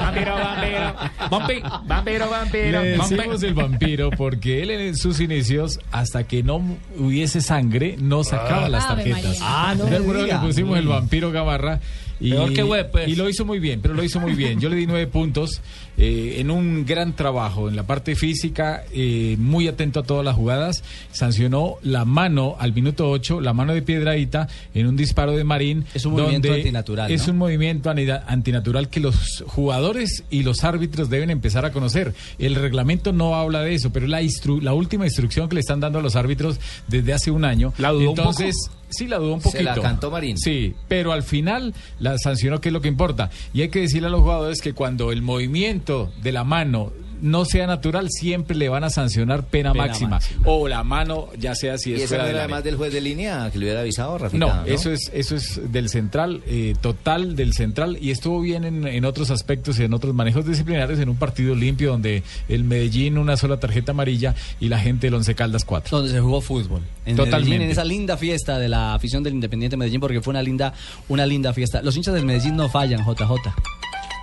Vampiro, 0.01 0.35
vampiro. 0.37 0.95
Vampi- 1.29 1.83
Vampiro, 1.89 2.31
vampiro. 2.31 2.83
Le 2.83 2.97
vampiro. 2.97 3.17
decimos 3.21 3.43
el 3.43 3.55
vampiro 3.55 4.11
porque 4.11 4.63
él 4.63 4.71
en 4.71 4.97
sus 4.97 5.19
inicios, 5.19 5.81
hasta 5.91 6.23
que 6.23 6.45
no 6.45 6.63
hubiese 6.99 7.41
sangre, 7.41 7.97
no 7.99 8.23
sacaba 8.23 8.67
Ah. 8.67 8.69
las 8.69 8.87
tarjetas. 8.87 9.39
Ah, 9.43 9.75
no 9.77 9.91
le 9.91 10.37
pusimos 10.39 10.79
el 10.79 10.87
vampiro 10.87 11.33
Gamarra. 11.33 11.81
Y, 12.21 12.31
Peor 12.31 12.53
que 12.53 12.63
web, 12.63 12.91
pues. 12.93 13.09
y 13.09 13.17
lo 13.17 13.29
hizo 13.29 13.45
muy 13.45 13.59
bien, 13.59 13.81
pero 13.83 13.93
lo 13.93 14.05
hizo 14.05 14.21
muy 14.21 14.35
bien. 14.35 14.61
Yo 14.61 14.69
le 14.69 14.77
di 14.77 14.87
nueve 14.87 15.09
puntos 15.09 15.61
eh, 15.97 16.37
en 16.39 16.51
un 16.51 16.85
gran 16.85 17.15
trabajo 17.15 17.69
en 17.69 17.77
la 17.77 17.85
parte 17.87 18.17
física, 18.17 18.85
eh, 18.93 19.37
muy 19.39 19.69
atento 19.69 20.01
a 20.01 20.03
todas 20.03 20.25
las 20.25 20.35
jugadas. 20.37 20.83
Sancionó 21.13 21.77
la 21.83 22.05
mano 22.05 22.57
al 22.59 22.73
minuto 22.73 23.09
8, 23.11 23.41
la 23.41 23.53
mano 23.53 23.75
de 23.75 23.83
Piedradita 23.83 24.49
en 24.75 24.87
un 24.87 24.97
disparo 24.97 25.33
de 25.33 25.45
Marín. 25.45 25.85
Es 25.95 26.05
un 26.05 26.13
movimiento 26.15 26.49
donde 26.49 26.61
antinatural, 26.63 27.11
Es 27.13 27.29
un 27.29 27.39
movimiento 27.39 27.91
antinatural 27.91 28.89
que 28.89 29.01
los 29.01 29.45
jugadores 29.47 30.25
y 30.31 30.43
los 30.43 30.65
árbitros 30.65 31.11
deben 31.11 31.31
empezar 31.31 31.65
a 31.65 31.73
conocer. 31.73 32.15
El 32.39 32.55
reglamento 32.57 33.13
no 33.13 33.35
habla 33.37 33.61
de 33.63 33.75
eso, 33.75 33.91
pero 33.91 34.07
es 34.07 34.11
la, 34.11 34.23
instru- 34.23 34.61
la 34.63 34.73
última 34.75 35.05
instrucción 35.05 35.49
que 35.49 35.55
le 35.55 35.61
están 35.61 35.81
dando 35.81 35.99
a 35.99 36.03
los 36.03 36.17
árbitros 36.17 36.59
desde 36.89 37.13
hace 37.13 37.31
un 37.31 37.45
año. 37.45 37.73
¿La 37.79 37.91
dudó 37.91 38.11
un 38.13 38.19
Entonces, 38.19 38.57
poco? 38.69 38.81
sí, 38.91 39.07
la 39.07 39.19
dudó 39.19 39.35
un 39.35 39.41
Se 39.41 39.51
poquito. 39.51 39.65
la 39.65 39.75
cantó 39.81 40.11
Marín. 40.11 40.37
Sí, 40.39 40.75
pero 40.89 41.13
al 41.13 41.23
final 41.23 41.75
la 42.01 42.19
sancionó, 42.19 42.61
que 42.61 42.71
es 42.71 42.73
lo 42.73 42.81
que 42.81 42.89
importa. 42.89 43.31
Y 43.53 43.63
hay 43.63 43.69
que 43.69 43.81
decirle 43.81 44.09
a 44.09 44.11
los 44.11 44.23
jugadores 44.23 44.61
que 44.61 44.73
cuando 44.73 45.13
el 45.13 45.23
movimiento 45.23 45.84
de 45.85 46.33
la 46.33 46.45
mano 46.45 46.93
no 47.21 47.47
sea 47.47 47.67
natural, 47.67 48.09
siempre 48.11 48.55
le 48.55 48.69
van 48.69 48.85
a 48.85 48.91
sancionar 48.91 49.45
pena, 49.47 49.73
Pena 49.73 49.87
máxima. 49.87 50.11
máxima. 50.11 50.43
O 50.45 50.69
la 50.69 50.85
mano, 50.85 51.29
ya 51.39 51.55
sea 51.55 51.79
si 51.79 51.91
¿Y 51.91 51.95
es 51.95 52.01
eso 52.01 52.09
fuera 52.09 52.25
no 52.25 52.27
del 52.27 52.37
era 52.37 52.45
además 52.45 52.65
del 52.65 52.77
juez 52.77 52.93
de 52.93 53.01
línea 53.01 53.49
que 53.51 53.59
le 53.59 53.65
hubiera 53.65 53.81
avisado, 53.81 54.19
Rafita? 54.19 54.47
No, 54.47 54.65
eso 54.67 54.91
es 54.93 55.11
eso 55.15 55.35
es 55.35 55.73
del 55.73 55.89
central, 55.89 56.43
eh, 56.47 56.75
total 56.83 57.35
del 57.35 57.55
central, 57.55 57.97
y 57.99 58.11
estuvo 58.11 58.41
bien 58.43 58.65
en, 58.65 58.87
en 58.87 59.05
otros 59.07 59.31
aspectos 59.31 59.79
y 59.79 59.85
en 59.85 59.95
otros 59.95 60.13
manejos 60.15 60.45
disciplinarios 60.47 60.99
en 60.99 61.09
un 61.09 61.17
partido 61.17 61.55
limpio 61.55 61.93
donde 61.93 62.23
el 62.49 62.65
Medellín 62.65 63.17
una 63.17 63.39
sola 63.39 63.59
tarjeta 63.59 63.93
amarilla 63.93 64.35
y 64.61 64.69
la 64.69 64.79
gente 64.79 65.07
del 65.07 65.15
Once 65.15 65.35
Caldas 65.35 65.65
cuatro. 65.65 65.97
Donde 65.97 66.13
se 66.13 66.21
jugó 66.21 66.43
fútbol. 66.43 66.83
En 67.07 67.17
Totalmente. 67.17 67.49
Medellín, 67.49 67.63
en 67.63 67.71
esa 67.71 67.85
linda 67.85 68.17
fiesta 68.19 68.59
de 68.59 68.69
la 68.69 68.93
afición 68.93 69.23
del 69.23 69.33
Independiente 69.33 69.79
Medellín, 69.79 70.01
porque 70.01 70.21
fue 70.21 70.33
una 70.33 70.43
linda, 70.43 70.75
una 71.09 71.25
linda 71.25 71.55
fiesta. 71.55 71.81
Los 71.81 71.97
hinchas 71.97 72.13
del 72.13 72.27
Medellín 72.27 72.57
no 72.57 72.69
fallan, 72.69 73.01
JJ. 73.01 73.55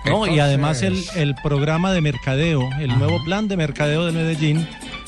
No, 0.04 0.26
y 0.26 0.38
además 0.40 0.82
el, 0.82 1.02
el 1.16 1.34
programa 1.42 1.92
de 1.92 2.00
mercadeo, 2.00 2.68
el 2.80 2.90
Ajá. 2.90 2.98
nuevo 2.98 3.22
plan 3.24 3.48
de 3.48 3.56
mercadeo 3.56 4.04
de 4.04 4.12
Medellín 4.12 4.66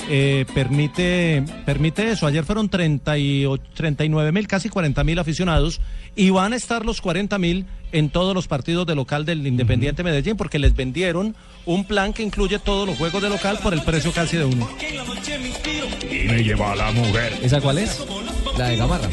eh, 0.09 0.45
permite, 0.55 1.43
permite 1.65 2.11
eso. 2.11 2.27
Ayer 2.27 2.45
fueron 2.45 2.69
38 2.69 3.63
39 3.75 4.33
mil, 4.33 4.47
casi 4.47 4.69
40 4.69 5.03
mil 5.05 5.19
aficionados 5.19 5.81
y 6.15 6.31
van 6.31 6.53
a 6.53 6.57
estar 6.57 6.85
los 6.85 7.01
40 7.01 7.39
mil 7.39 7.67
en 7.93 8.11
todos 8.11 8.35
los 8.35 8.47
partidos 8.47 8.87
de 8.87 8.95
local 8.95 9.25
del 9.25 9.47
Independiente 9.47 10.03
Medellín 10.03 10.37
porque 10.37 10.59
les 10.59 10.75
vendieron 10.77 11.35
un 11.67 11.85
plan 11.85 12.13
que 12.13 12.23
incluye 12.23 12.59
todos 12.59 12.87
los 12.87 12.97
juegos 12.99 13.23
de 13.23 13.31
local 13.31 13.59
por 13.63 13.73
el 13.73 13.83
precio 13.83 14.13
casi 14.13 14.37
de 14.37 14.45
uno. 14.45 14.69
Y 16.11 16.29
me 16.29 16.43
lleva 16.43 16.73
a 16.73 16.77
la 16.77 16.93
mujer. 16.93 17.33
¿Esa 17.43 17.61
cuál 17.61 17.79
es? 17.79 18.05
La 18.57 18.69
de 18.69 18.77
Gamarra. 18.77 19.09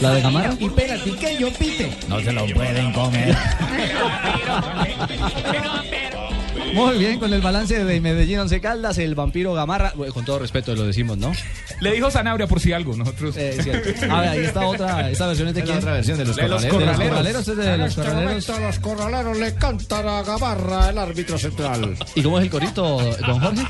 ¿La 0.00 0.10
de 0.10 0.20
Gamarra? 0.20 0.54
Y 0.58 0.68
pégate 0.68 1.10
que 1.12 1.38
yo 1.38 1.50
pite. 1.52 1.90
No 2.08 2.20
se 2.20 2.32
lo 2.32 2.44
pueden 2.46 2.92
comer. 2.92 3.36
Muy 6.72 6.98
bien, 6.98 7.18
con 7.18 7.32
el 7.32 7.40
balance 7.40 7.84
de 7.84 8.00
Medellín 8.00 8.38
Once 8.40 8.60
Caldas, 8.60 8.98
el 8.98 9.14
vampiro 9.14 9.52
Gamarra, 9.54 9.92
bueno, 9.96 10.12
con 10.12 10.24
todo 10.24 10.38
respeto 10.38 10.74
lo 10.74 10.84
decimos, 10.84 11.18
¿no? 11.18 11.32
Le 11.80 11.92
dijo 11.92 12.10
Zanabria 12.10 12.46
por 12.46 12.60
si 12.60 12.72
algo, 12.72 12.96
nosotros. 12.96 13.36
Eh, 13.36 13.58
cierto. 13.62 13.90
A 14.14 14.20
ver, 14.20 14.28
ahí 14.30 14.44
está 14.44 14.66
otra, 14.66 15.10
esta 15.10 15.26
versión 15.26 15.48
es 15.48 15.54
de 15.54 15.62
quién? 15.62 15.78
otra 15.78 15.92
versión 15.94 16.18
de 16.18 16.24
los 16.24 16.36
De 16.36 16.48
los 16.48 16.64
corraleros. 16.64 17.08
corraleros, 17.08 17.48
es 17.48 17.56
de 17.56 17.72
En 17.74 17.80
los 17.80 17.88
este 17.90 18.02
corraleros. 18.02 18.48
momento 18.48 18.66
los 18.66 18.78
corraleros 18.78 19.38
le 19.38 19.54
cantan 19.54 20.08
a 20.08 20.22
Gamarra, 20.22 20.90
el 20.90 20.98
árbitro 20.98 21.38
central. 21.38 21.96
¿Y 22.14 22.22
cómo 22.22 22.38
es 22.38 22.44
el 22.44 22.50
corito, 22.50 22.98
don 23.26 23.40
Jorge? 23.40 23.62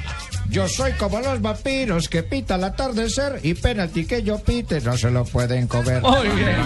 Yo 0.51 0.69
soy 0.69 0.93
como 0.93 1.19
los 1.21 1.41
vampiros 1.41 2.09
que 2.11 2.23
pita 2.23 2.57
al 2.57 2.65
atardecer 2.65 3.41
y 3.43 3.55
penalti 3.55 4.05
que 4.05 4.23
yo 4.23 4.39
pite 4.39 4.83
no 4.83 4.97
se 4.99 5.11
lo 5.11 5.25
pueden 5.25 5.67
comer. 5.67 6.03
Muy 6.03 6.29
bien. 6.29 6.57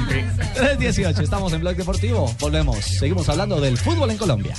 3.18, 0.56 1.22
estamos 1.22 1.52
en 1.52 1.60
Blog 1.60 1.76
Deportivo. 1.76 2.34
Volvemos. 2.40 2.78
Seguimos 2.84 3.28
hablando 3.28 3.60
del 3.60 3.76
fútbol 3.78 4.10
en 4.10 4.16
Colombia. 4.16 4.54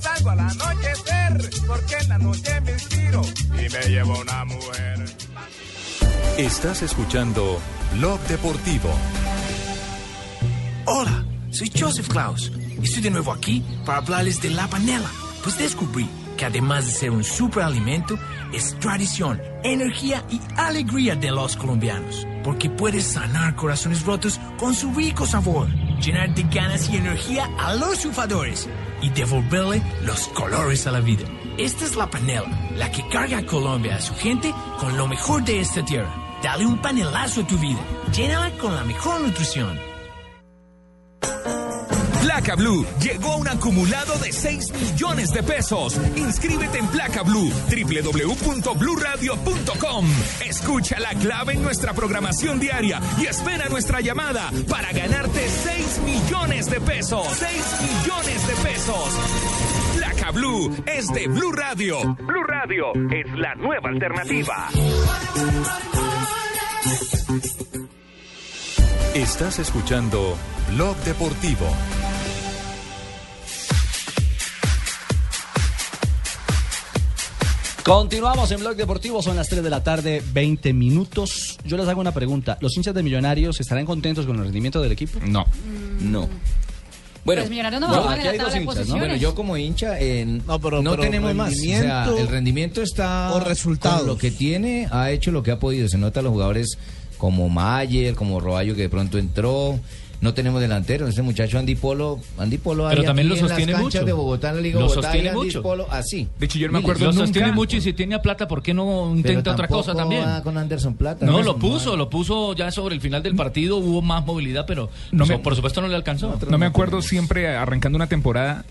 Salgo 0.00 0.30
al 0.30 0.40
anochecer, 0.40 1.50
porque 1.66 1.96
en 1.96 2.08
la 2.08 2.18
noche 2.18 2.60
me 2.60 2.72
inspiro 2.72 3.22
y 3.50 3.68
me 3.68 3.88
llevo 3.88 4.18
una 4.20 4.44
mujer. 4.44 5.04
Estás 6.38 6.82
escuchando 6.82 7.60
Blog 7.94 8.20
Deportivo. 8.22 8.90
Hola, 10.86 11.24
soy 11.50 11.70
Joseph 11.78 12.08
Klaus 12.08 12.50
y 12.80 12.84
estoy 12.84 13.02
de 13.02 13.10
nuevo 13.10 13.32
aquí 13.32 13.62
para 13.84 13.98
hablarles 13.98 14.40
de 14.40 14.50
la 14.50 14.66
panela. 14.66 15.10
Pues 15.42 15.58
descubrí 15.58 16.08
que 16.36 16.46
además 16.46 16.86
de 16.86 16.92
ser 16.92 17.10
un 17.10 17.22
superalimento, 17.22 18.18
es 18.52 18.78
tradición, 18.78 19.40
energía 19.62 20.24
y 20.30 20.40
alegría 20.56 21.16
de 21.16 21.30
los 21.30 21.56
colombianos. 21.56 22.26
Porque 22.44 22.70
puedes 22.70 23.04
sanar 23.04 23.54
corazones 23.56 24.04
rotos 24.04 24.40
con 24.58 24.74
su 24.74 24.92
rico 24.92 25.26
sabor, 25.26 25.68
llenar 26.00 26.34
de 26.34 26.42
ganas 26.44 26.88
y 26.90 26.96
energía 26.96 27.48
a 27.58 27.74
los 27.74 27.98
sufadores 27.98 28.68
y 29.00 29.10
devolverle 29.10 29.82
los 30.04 30.28
colores 30.28 30.86
a 30.86 30.92
la 30.92 31.00
vida. 31.00 31.24
Esta 31.58 31.84
es 31.84 31.96
la 31.96 32.08
panela, 32.08 32.48
la 32.76 32.90
que 32.90 33.06
carga 33.08 33.38
a 33.38 33.46
Colombia 33.46 33.96
a 33.96 34.00
su 34.00 34.14
gente 34.14 34.54
con 34.78 34.96
lo 34.96 35.06
mejor 35.06 35.44
de 35.44 35.60
esta 35.60 35.84
tierra. 35.84 36.10
Dale 36.42 36.66
un 36.66 36.78
panelazo 36.78 37.42
a 37.42 37.46
tu 37.46 37.56
vida, 37.58 37.80
llénala 38.12 38.50
con 38.58 38.74
la 38.74 38.84
mejor 38.84 39.20
nutrición. 39.20 39.78
Placa 42.22 42.54
Blue 42.54 42.86
llegó 43.00 43.32
a 43.32 43.36
un 43.36 43.48
acumulado 43.48 44.16
de 44.18 44.30
6 44.32 44.72
millones 44.72 45.32
de 45.32 45.42
pesos. 45.42 45.98
Inscríbete 46.14 46.78
en 46.78 46.86
Placa 46.86 47.22
Blue, 47.22 47.50
www.bluradio.com. 47.68 50.06
Escucha 50.46 51.00
la 51.00 51.14
clave 51.14 51.54
en 51.54 51.62
nuestra 51.62 51.94
programación 51.94 52.60
diaria 52.60 53.00
y 53.20 53.26
espera 53.26 53.68
nuestra 53.68 54.00
llamada 54.00 54.52
para 54.70 54.92
ganarte 54.92 55.48
6 55.48 55.98
millones 56.04 56.70
de 56.70 56.80
pesos. 56.80 57.26
6 57.26 57.50
millones 57.82 58.46
de 58.46 58.54
pesos. 58.54 59.08
Placa 59.96 60.30
Blue 60.30 60.72
es 60.86 61.08
de 61.08 61.26
Blue 61.26 61.50
Radio. 61.52 62.14
Blue 62.14 62.44
Radio 62.44 62.92
es 63.10 63.26
la 63.36 63.56
nueva 63.56 63.88
alternativa. 63.88 64.68
Estás 69.14 69.58
escuchando 69.58 70.36
Blog 70.70 70.96
Deportivo. 71.04 71.66
Continuamos 77.84 78.50
en 78.52 78.60
Blog 78.60 78.76
Deportivo, 78.76 79.22
son 79.22 79.34
las 79.34 79.48
3 79.48 79.62
de 79.64 79.68
la 79.70 79.82
tarde, 79.82 80.22
20 80.32 80.72
minutos. 80.72 81.58
Yo 81.64 81.76
les 81.76 81.88
hago 81.88 82.00
una 82.00 82.12
pregunta. 82.14 82.56
¿Los 82.60 82.76
hinchas 82.76 82.94
de 82.94 83.02
Millonarios 83.02 83.58
estarán 83.60 83.84
contentos 83.86 84.24
con 84.24 84.36
el 84.36 84.44
rendimiento 84.44 84.80
del 84.80 84.92
equipo? 84.92 85.18
No. 85.26 85.44
No. 86.00 86.28
Bueno, 87.24 87.42
Pues 87.42 87.50
Millonarios 87.50 87.80
no 87.80 87.88
en 87.88 87.92
la 87.92 88.02
tabla 88.36 88.50
de 88.54 88.60
posiciones. 88.64 88.88
Bueno, 89.00 89.16
yo 89.16 89.34
como 89.34 89.56
hincha 89.56 89.98
en- 89.98 90.44
no, 90.46 90.60
pero 90.60 90.80
tenemos 91.00 91.34
más. 91.34 91.52
O 91.52 91.56
sea, 91.56 92.04
el 92.16 92.28
rendimiento 92.28 92.82
está 92.82 93.32
o 93.34 93.40
resultados. 93.40 93.98
con 94.00 94.06
lo 94.08 94.18
que 94.18 94.30
tiene, 94.30 94.86
ha 94.92 95.10
hecho 95.10 95.32
lo 95.32 95.42
que 95.42 95.50
ha 95.50 95.58
podido. 95.58 95.88
Se 95.88 95.98
nota 95.98 96.20
a 96.20 96.22
los 96.22 96.30
jugadores 96.32 96.78
como 97.18 97.48
Mayer, 97.48 98.14
como 98.14 98.38
Roballo 98.40 98.76
que 98.76 98.82
de 98.82 98.88
pronto 98.88 99.18
entró. 99.18 99.78
No 100.22 100.32
tenemos 100.34 100.60
delantero, 100.60 101.06
ese 101.08 101.20
muchacho 101.20 101.58
Andy 101.58 101.74
Polo, 101.74 102.20
Andy 102.38 102.56
Polo 102.56 102.86
Pero 102.88 103.02
también 103.02 103.28
lo 103.28 103.34
en 103.34 103.40
las 103.42 103.50
sostiene 103.50 103.74
mucho. 103.76 104.04
de 104.04 104.12
Bogotá, 104.12 104.50
en 104.50 104.56
la 104.56 104.62
Liga 104.62 104.78
Lo 104.80 104.86
Bogotá, 104.86 105.02
sostiene 105.02 105.28
Andy 105.30 105.40
mucho. 105.44 105.62
Polo 105.62 105.86
así. 105.90 106.28
De 106.38 106.46
hecho, 106.46 106.58
yo 106.60 106.68
no 106.68 106.72
me 106.74 106.78
acuerdo 106.78 107.06
Lo 107.06 107.10
nunca. 107.12 107.26
sostiene 107.26 107.52
mucho 107.52 107.76
y 107.76 107.80
si 107.80 107.92
tiene 107.92 108.14
a 108.14 108.22
plata, 108.22 108.46
¿por 108.48 108.62
qué 108.62 108.72
no 108.72 109.12
intenta 109.14 109.50
otra 109.50 109.66
cosa 109.68 109.94
también? 109.94 110.24
va 110.24 110.42
con 110.42 110.56
Anderson 110.56 110.94
Plata. 110.94 111.26
No, 111.26 111.32
Anderson 111.38 111.54
lo 111.54 111.58
puso, 111.60 111.96
lo 111.96 112.08
puso 112.08 112.54
ya 112.54 112.70
sobre 112.70 112.94
el 112.94 113.00
final 113.00 113.22
del 113.22 113.34
partido, 113.34 113.78
hubo 113.78 114.00
más 114.00 114.24
movilidad, 114.24 114.64
pero 114.64 114.88
No 115.10 115.26
so- 115.26 115.32
me- 115.32 115.38
por 115.40 115.56
supuesto 115.56 115.80
no 115.82 115.88
le 115.88 115.96
alcanzó. 115.96 116.38
No 116.48 116.56
me 116.56 116.66
acuerdo 116.66 117.02
siempre 117.02 117.48
arrancando 117.56 117.96
una 117.96 118.06
temporada. 118.06 118.64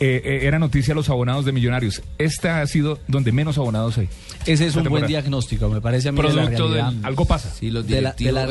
Eh, 0.00 0.22
eh, 0.24 0.38
era 0.42 0.58
noticia 0.58 0.94
los 0.94 1.08
abonados 1.08 1.44
de 1.44 1.52
Millonarios. 1.52 2.02
Esta 2.18 2.60
ha 2.60 2.66
sido 2.66 2.98
donde 3.08 3.32
menos 3.32 3.58
abonados 3.58 3.98
hay. 3.98 4.08
Ese 4.46 4.66
es 4.66 4.76
un 4.76 4.84
buen 4.84 5.06
diagnóstico, 5.06 5.68
me 5.68 5.80
parece 5.80 6.08
a 6.08 6.12
mí. 6.12 6.18
de 6.18 6.22
la 6.28 6.30
Producto 6.34 6.68
realidad. 6.68 6.92
del- 6.92 7.04
algo 7.04 7.24
pasa. 7.24 7.50
Sí, 7.52 7.70
los 7.70 7.86
de 7.86 8.00
la, 8.00 8.12
de 8.12 8.32
la 8.32 8.46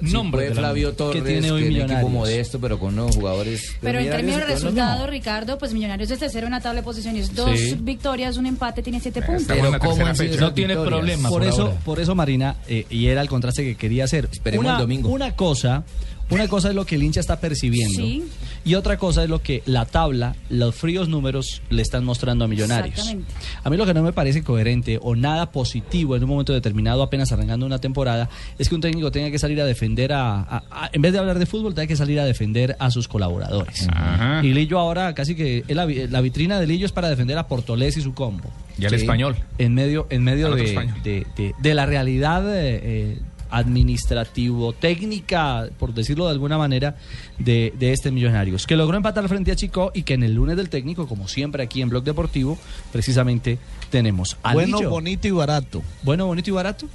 si 0.00 0.06
fue 0.30 0.50
Flavio 0.52 0.92
Torres, 0.94 1.22
que 1.22 1.28
tiene 1.28 1.50
hoy 1.50 1.62
que 1.64 1.68
Millonarios. 1.68 2.10
modesto, 2.10 2.58
pero 2.58 2.78
con 2.78 2.94
unos 2.98 3.14
jugadores. 3.16 3.76
Pero 3.80 3.98
en 4.00 4.10
términos 4.10 4.40
de 4.40 4.46
resultados, 4.46 5.08
Ricardo, 5.10 5.58
pues 5.58 5.72
Millonarios 5.74 6.10
es 6.10 6.18
tercero 6.18 6.46
en 6.46 6.52
la 6.52 6.60
tabla 6.60 6.80
de 6.80 6.84
posiciones. 6.84 7.34
Dos 7.34 7.58
Sí. 7.58 7.76
victorias, 7.80 8.36
un 8.36 8.46
empate, 8.46 8.82
tiene 8.82 9.00
siete 9.00 9.22
puntos. 9.22 9.44
Pero 9.46 9.78
¿cómo 9.78 10.06
han 10.06 10.16
sido 10.16 10.30
esas 10.30 10.40
No 10.40 10.52
tiene 10.54 10.74
victorias? 10.74 10.98
problema 10.98 11.28
Por 11.28 11.42
por 11.42 11.48
eso, 11.48 11.62
ahora. 11.62 11.74
por 11.84 12.00
eso 12.00 12.14
Marina, 12.14 12.56
eh, 12.68 12.86
y 12.90 13.06
era 13.06 13.20
el 13.20 13.28
contraste 13.28 13.62
que 13.62 13.76
quería 13.76 14.04
hacer. 14.04 14.28
Esperemos 14.32 14.64
una, 14.64 14.74
el 14.76 14.80
domingo. 14.80 15.08
Una 15.10 15.34
cosa, 15.36 15.84
una 16.30 16.46
cosa 16.48 16.68
es 16.68 16.74
lo 16.74 16.84
que 16.86 16.96
el 16.96 17.02
hincha 17.02 17.20
está 17.20 17.40
percibiendo. 17.40 18.02
Sí. 18.02 18.24
Y 18.64 18.74
otra 18.74 18.98
cosa 18.98 19.22
es 19.24 19.30
lo 19.30 19.40
que 19.40 19.62
la 19.66 19.86
tabla, 19.86 20.36
los 20.50 20.74
fríos 20.74 21.08
números 21.08 21.62
le 21.70 21.80
están 21.80 22.04
mostrando 22.04 22.44
a 22.44 22.48
Millonarios. 22.48 22.98
Exactamente. 22.98 23.32
A 23.64 23.70
mí 23.70 23.76
lo 23.76 23.86
que 23.86 23.94
no 23.94 24.02
me 24.02 24.12
parece 24.12 24.42
coherente 24.42 24.98
o 25.00 25.16
nada 25.16 25.50
positivo 25.52 26.16
en 26.16 26.24
un 26.24 26.28
momento 26.28 26.52
determinado, 26.52 27.02
apenas 27.02 27.32
arrancando 27.32 27.64
una 27.64 27.78
temporada, 27.80 28.28
es 28.58 28.68
que 28.68 28.74
un 28.74 28.80
técnico 28.80 29.10
tenga 29.10 29.30
que 29.30 29.38
salir 29.38 29.60
a 29.60 29.64
defender 29.64 30.12
a, 30.12 30.40
a- 30.40 30.62
a- 30.70 30.90
en 30.92 31.00
vez 31.00 31.12
de 31.12 31.18
hablar 31.18 31.38
de 31.38 31.46
fútbol, 31.46 31.74
tenga 31.74 31.86
que 31.86 31.96
salir 31.96 32.20
a 32.20 32.24
defender 32.24 32.76
a 32.78 32.90
sus 32.90 33.08
colaboradores. 33.08 33.88
Ajá. 33.88 34.40
Y 34.44 34.52
Lillo 34.52 34.78
ahora 34.78 35.14
casi 35.14 35.34
que 35.34 35.64
la, 35.68 35.86
vi- 35.86 36.06
la 36.08 36.20
vitrina 36.20 36.60
de 36.60 36.66
Lillo 36.66 36.84
es 36.86 36.92
para 36.92 37.08
defender 37.08 37.38
a 37.38 37.46
Portolés 37.46 37.96
y 37.96 38.02
su 38.02 38.12
combo. 38.12 38.50
Y 38.78 38.84
al 38.84 38.90
Sí. 38.90 38.96
español. 38.96 39.34
En 39.58 39.74
medio, 39.74 40.06
en 40.10 40.22
medio 40.22 40.50
de- 40.54 41.26
de- 41.36 41.54
de 41.58 41.74
la 41.74 41.86
realidad 41.86 42.44
eh, 42.54 42.80
eh, 42.82 43.18
administrativo, 43.50 44.72
técnica, 44.72 45.68
por 45.78 45.94
decirlo 45.94 46.26
de 46.26 46.32
alguna 46.32 46.58
manera, 46.58 46.96
de, 47.38 47.72
de 47.78 47.92
este 47.92 48.10
Millonarios, 48.10 48.66
que 48.66 48.76
logró 48.76 48.96
empatar 48.96 49.26
frente 49.28 49.52
a 49.52 49.56
Chico 49.56 49.90
y 49.94 50.02
que 50.02 50.14
en 50.14 50.22
el 50.22 50.34
lunes 50.34 50.56
del 50.56 50.68
técnico, 50.68 51.06
como 51.06 51.28
siempre 51.28 51.62
aquí 51.62 51.82
en 51.82 51.88
Blog 51.88 52.04
Deportivo, 52.04 52.58
precisamente 52.92 53.58
tenemos 53.90 54.36
a 54.42 54.54
Bueno, 54.54 54.80
bonito 54.88 55.28
y 55.28 55.30
barato. 55.30 55.82
Bueno, 56.02 56.26
bonito 56.26 56.50
y 56.50 56.52
barato. 56.52 56.86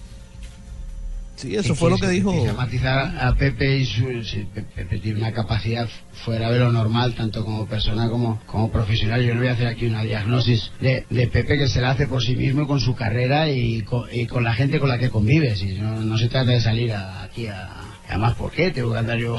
Sí, 1.35 1.55
eso 1.55 1.73
fue 1.75 1.89
lo 1.89 1.97
que 1.97 2.07
dijo. 2.09 2.31
Matizar 2.53 3.17
a 3.19 3.33
Pepe 3.35 3.77
y 3.79 3.85
su, 3.85 4.05
Pe- 4.53 4.61
Pepe 4.61 4.99
tiene 4.99 5.19
una 5.19 5.31
capacidad 5.33 5.89
fuera 6.11 6.51
de 6.51 6.59
lo 6.59 6.71
normal, 6.71 7.15
tanto 7.15 7.43
como 7.43 7.65
persona 7.65 8.07
como, 8.09 8.39
como 8.45 8.71
profesional. 8.71 9.23
Yo 9.23 9.33
no 9.33 9.39
voy 9.41 9.49
a 9.49 9.53
hacer 9.53 9.67
aquí 9.67 9.85
una 9.87 10.03
diagnosis 10.03 10.71
de, 10.79 11.05
de 11.09 11.27
Pepe 11.27 11.57
que 11.57 11.67
se 11.67 11.81
la 11.81 11.91
hace 11.91 12.07
por 12.07 12.23
sí 12.23 12.35
mismo 12.35 12.67
con 12.67 12.79
su 12.79 12.95
carrera 12.95 13.49
y 13.49 13.81
con, 13.81 14.03
y 14.13 14.27
con 14.27 14.43
la 14.43 14.53
gente 14.53 14.79
con 14.79 14.89
la 14.89 14.99
que 14.99 15.09
convive. 15.09 15.55
Si 15.55 15.73
no, 15.73 16.01
no 16.01 16.17
se 16.17 16.29
trata 16.29 16.51
de 16.51 16.61
salir 16.61 16.93
a- 16.93 17.23
aquí 17.23 17.47
a... 17.47 17.79
Además, 18.13 18.35
¿por 18.35 18.51
qué? 18.51 18.69
Tengo 18.69 18.93
que 18.93 18.99
andar 18.99 19.17
yo... 19.17 19.35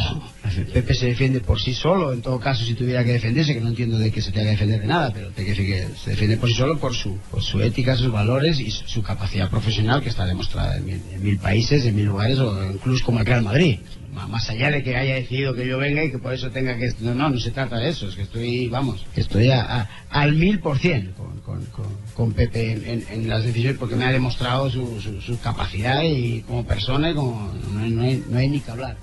Pepe 0.73 0.95
se 0.95 1.07
defiende 1.07 1.41
por 1.41 1.61
sí 1.61 1.75
solo, 1.75 2.13
en 2.13 2.23
todo 2.23 2.41
caso, 2.41 2.65
si 2.65 2.75
tuviera 2.75 3.05
que 3.05 3.13
defenderse, 3.13 3.55
que 3.55 3.61
no 3.61 3.69
entiendo 3.69 3.99
de 3.99 4.11
que 4.11 4.21
se 4.21 4.33
tenga 4.33 4.47
que 4.47 4.51
defender 4.53 4.81
de 4.81 4.87
nada, 4.87 5.13
pero 5.13 5.33
que 5.33 5.87
se 5.97 6.11
defiende 6.11 6.37
por 6.37 6.49
sí 6.49 6.57
solo 6.57 6.79
por 6.79 6.93
su, 6.95 7.17
por 7.31 7.43
su 7.43 7.61
ética, 7.63 7.97
sus 7.97 8.11
valores 8.11 8.59
y 8.59 8.71
su, 8.71 9.03
capacidad 9.03 9.49
profesional 9.49 10.03
que 10.03 10.09
está 10.09 10.27
demostrada 10.27 10.77
en 10.77 10.87
mil, 10.87 11.03
en 11.13 11.23
mil 11.23 11.39
países, 11.39 11.87
en 11.87 11.95
mil 11.95 12.07
lugares 12.07 12.39
o 12.39 12.73
incluso 12.73 13.05
como 13.05 13.21
el 13.21 13.27
Real 13.27 13.43
Madrid. 13.43 13.79
Más 14.15 14.49
allá 14.49 14.71
de 14.71 14.83
que 14.83 14.97
haya 14.97 15.15
decidido 15.17 15.55
que 15.55 15.67
yo 15.67 15.77
venga 15.79 16.03
y 16.05 16.11
que 16.11 16.19
por 16.19 16.33
eso 16.33 16.51
tenga 16.51 16.77
que... 16.79 16.93
No, 17.01 17.15
no, 17.15 17.31
no 17.31 17.39
se 17.39 17.51
trata 17.51 17.79
de 17.79 17.89
eso, 17.91 18.09
es 18.09 18.15
que 18.17 18.23
estoy, 18.23 18.69
vamos, 18.69 19.05
estoy 19.17 19.51
a- 19.51 19.89
al 20.11 20.35
mil 20.35 20.61
por 20.61 20.79
cien 20.79 21.13
con, 21.17 21.41
con, 21.41 21.65
con, 21.67 21.87
con 22.15 22.33
Pepe 22.33 22.73
en, 23.11 23.29
las 23.29 23.45
decisiones 23.45 23.79
porque 23.79 23.97
me 23.97 24.05
ha 24.05 24.13
demostrado 24.13 24.71
su, 24.71 25.01
su, 25.01 25.21
su 25.21 25.39
capacidad 25.41 26.03
y 26.05 26.43
como 26.43 26.65
persona. 26.65 27.13
No 27.13 27.53
no 27.73 27.81
no 27.87 28.39
hay 28.39 28.49
ni 28.49 28.61
que 28.61 28.71
hablar. 28.71 28.97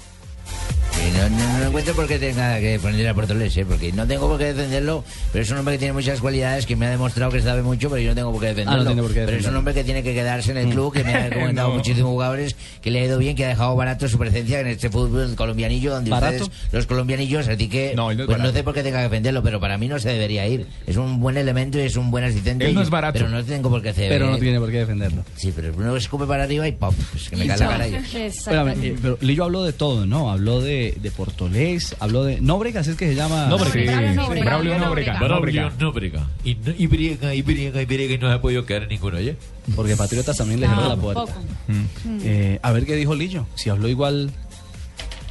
Y 0.91 1.18
no, 1.18 1.30
no, 1.30 1.58
no 1.60 1.66
encuentro 1.68 1.95
por 1.95 2.06
qué 2.08 2.20
tenga 2.20 2.60
que 2.60 2.78
poner 2.78 3.08
a 3.08 3.14
Portoles, 3.16 3.56
¿eh? 3.58 3.66
porque 3.66 3.91
no 3.91 4.06
tengo 4.06 4.28
por 4.28 4.38
qué 4.38 4.54
defenderlo, 4.54 5.04
pero 5.32 5.41
es 5.43 5.49
un 5.49 5.58
hombre 5.58 5.76
que 5.76 5.80
tiene 5.80 5.93
muchas 5.93 6.20
cualidades, 6.20 6.66
que 6.68 6.76
me 6.76 6.86
ha 6.86 6.89
demostrado 6.91 7.32
que 7.32 7.41
sabe 7.41 7.64
mucho, 7.64 7.89
pero 7.89 8.02
yo 8.02 8.10
no 8.10 8.16
tengo 8.16 8.32
por 8.32 8.41
qué 8.41 8.47
defenderlo. 8.47 8.82
Ah, 8.82 8.84
no 8.84 8.86
tiene 8.89 9.02
por 9.02 9.12
qué 9.14 9.22
pero 9.22 9.24
es 9.24 9.32
un 9.32 9.38
defenderlo. 9.38 9.60
hombre 9.60 9.74
que 9.74 9.84
tiene 9.84 10.04
que 10.04 10.14
quedarse 10.14 10.52
en 10.52 10.58
el 10.58 10.70
club, 10.70 10.93
que 10.93 11.04
me 11.04 11.16
ha 11.16 11.30
comentado 11.32 11.70
No. 11.72 11.76
muchísimos 11.76 12.12
jugadores, 12.12 12.56
que 12.82 12.91
le 12.91 12.99
ha 12.99 13.06
ido 13.06 13.18
bien, 13.18 13.36
que 13.36 13.45
ha 13.45 13.47
dejado 13.47 13.76
barato 13.76 14.08
su 14.10 14.20
presencia 14.20 14.60
en 14.60 14.68
este 14.68 14.89
fútbol 14.91 15.34
colombianillo, 15.36 15.91
donde 15.91 16.12
¿Barato? 16.12 16.43
ustedes, 16.43 16.74
los 16.74 16.86
colombianillos, 16.86 17.47
así 17.47 17.68
que 17.68 17.93
No, 17.95 18.10
pues 18.26 18.38
no 18.38 18.52
sé 18.52 18.64
por 18.64 18.74
qué 18.76 18.84
tenga 18.84 18.97
que 18.97 19.04
defenderlo, 19.04 19.41
pero 19.41 19.60
para 19.60 19.78
mí 19.80 19.88
no 19.88 19.97
se 19.97 20.10
debería 20.10 20.45
ir. 20.45 20.68
Es 20.86 20.97
un 20.97 21.20
buen 21.20 21.38
elemento 21.38 21.80
y 21.80 21.84
es 21.84 21.95
un 21.95 22.12
buen 22.12 22.26
asistente. 22.26 22.66
Él 22.68 22.76
no 22.76 22.82
es 22.82 22.89
barato. 22.91 23.14
Pero 23.14 23.30
no 23.30 23.43
tengo 23.43 23.70
por 23.70 23.82
qué 23.82 23.89
hacer. 23.89 24.10
Pero 24.10 24.30
no 24.30 24.38
tiene 24.38 24.60
por 24.60 24.70
qué 24.70 24.80
defenderlo. 24.80 25.24
Sí, 25.36 25.52
pero 25.56 25.74
uno 25.76 25.95
escupe 25.95 26.26
para 26.28 26.43
arriba 26.43 26.68
y 26.68 26.74
pop, 26.74 26.93
pues 27.12 27.30
que 27.30 27.38
me 27.38 27.47
cae 27.47 27.58
la 27.58 27.68
cara 27.68 27.88
yo. 27.88 27.97
Espérame, 28.18 28.74
eh, 28.84 28.95
pero 29.02 29.18
Lillo 29.22 29.45
habló 29.45 29.64
de 29.64 29.72
todo, 29.74 30.06
¿no? 30.06 30.30
Habló 30.30 30.40
de, 30.61 30.97
de 31.01 31.11
Portolés, 31.11 31.95
habló 31.99 32.23
de 32.23 32.41
Nóbregas, 32.41 32.87
es 32.87 32.95
que 32.95 33.07
se 33.07 33.15
llama. 33.15 33.45
Nóbrega. 33.47 34.09
Sí, 34.11 34.15
Nóbrega. 34.15 34.45
Braulio 34.45 34.79
Nóbrega. 34.79 35.19
Braulio 35.19 35.71
Nóbrega. 35.79 36.27
Y, 36.43 36.55
no- 36.55 36.73
y 36.77 36.87
briega, 36.87 37.35
y 37.35 37.41
briega, 37.41 37.81
y 37.81 37.85
briega, 37.85 38.13
y 38.15 38.17
no 38.17 38.27
se 38.29 38.33
ha 38.33 38.41
podido 38.41 38.65
quedar 38.65 38.87
ninguno, 38.87 39.17
¿oye? 39.17 39.35
Porque 39.75 39.95
Patriotas 39.95 40.37
también 40.37 40.59
le 40.59 40.67
cerró 40.67 40.87
la 40.89 40.95
puerta. 40.95 41.35
Mm. 41.67 42.17
Eh, 42.23 42.59
a 42.61 42.71
ver 42.71 42.85
qué 42.85 42.95
dijo 42.95 43.13
Lillo, 43.15 43.45
si 43.55 43.69
habló 43.69 43.87
igual 43.87 44.31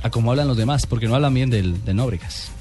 a 0.02 0.10
cómo 0.10 0.30
hablan 0.30 0.48
los 0.48 0.56
demás, 0.56 0.86
porque 0.86 1.08
no 1.08 1.14
hablan 1.16 1.34
bien 1.34 1.50
del, 1.50 1.84
de 1.84 1.92
Nóbregas. 1.92 2.52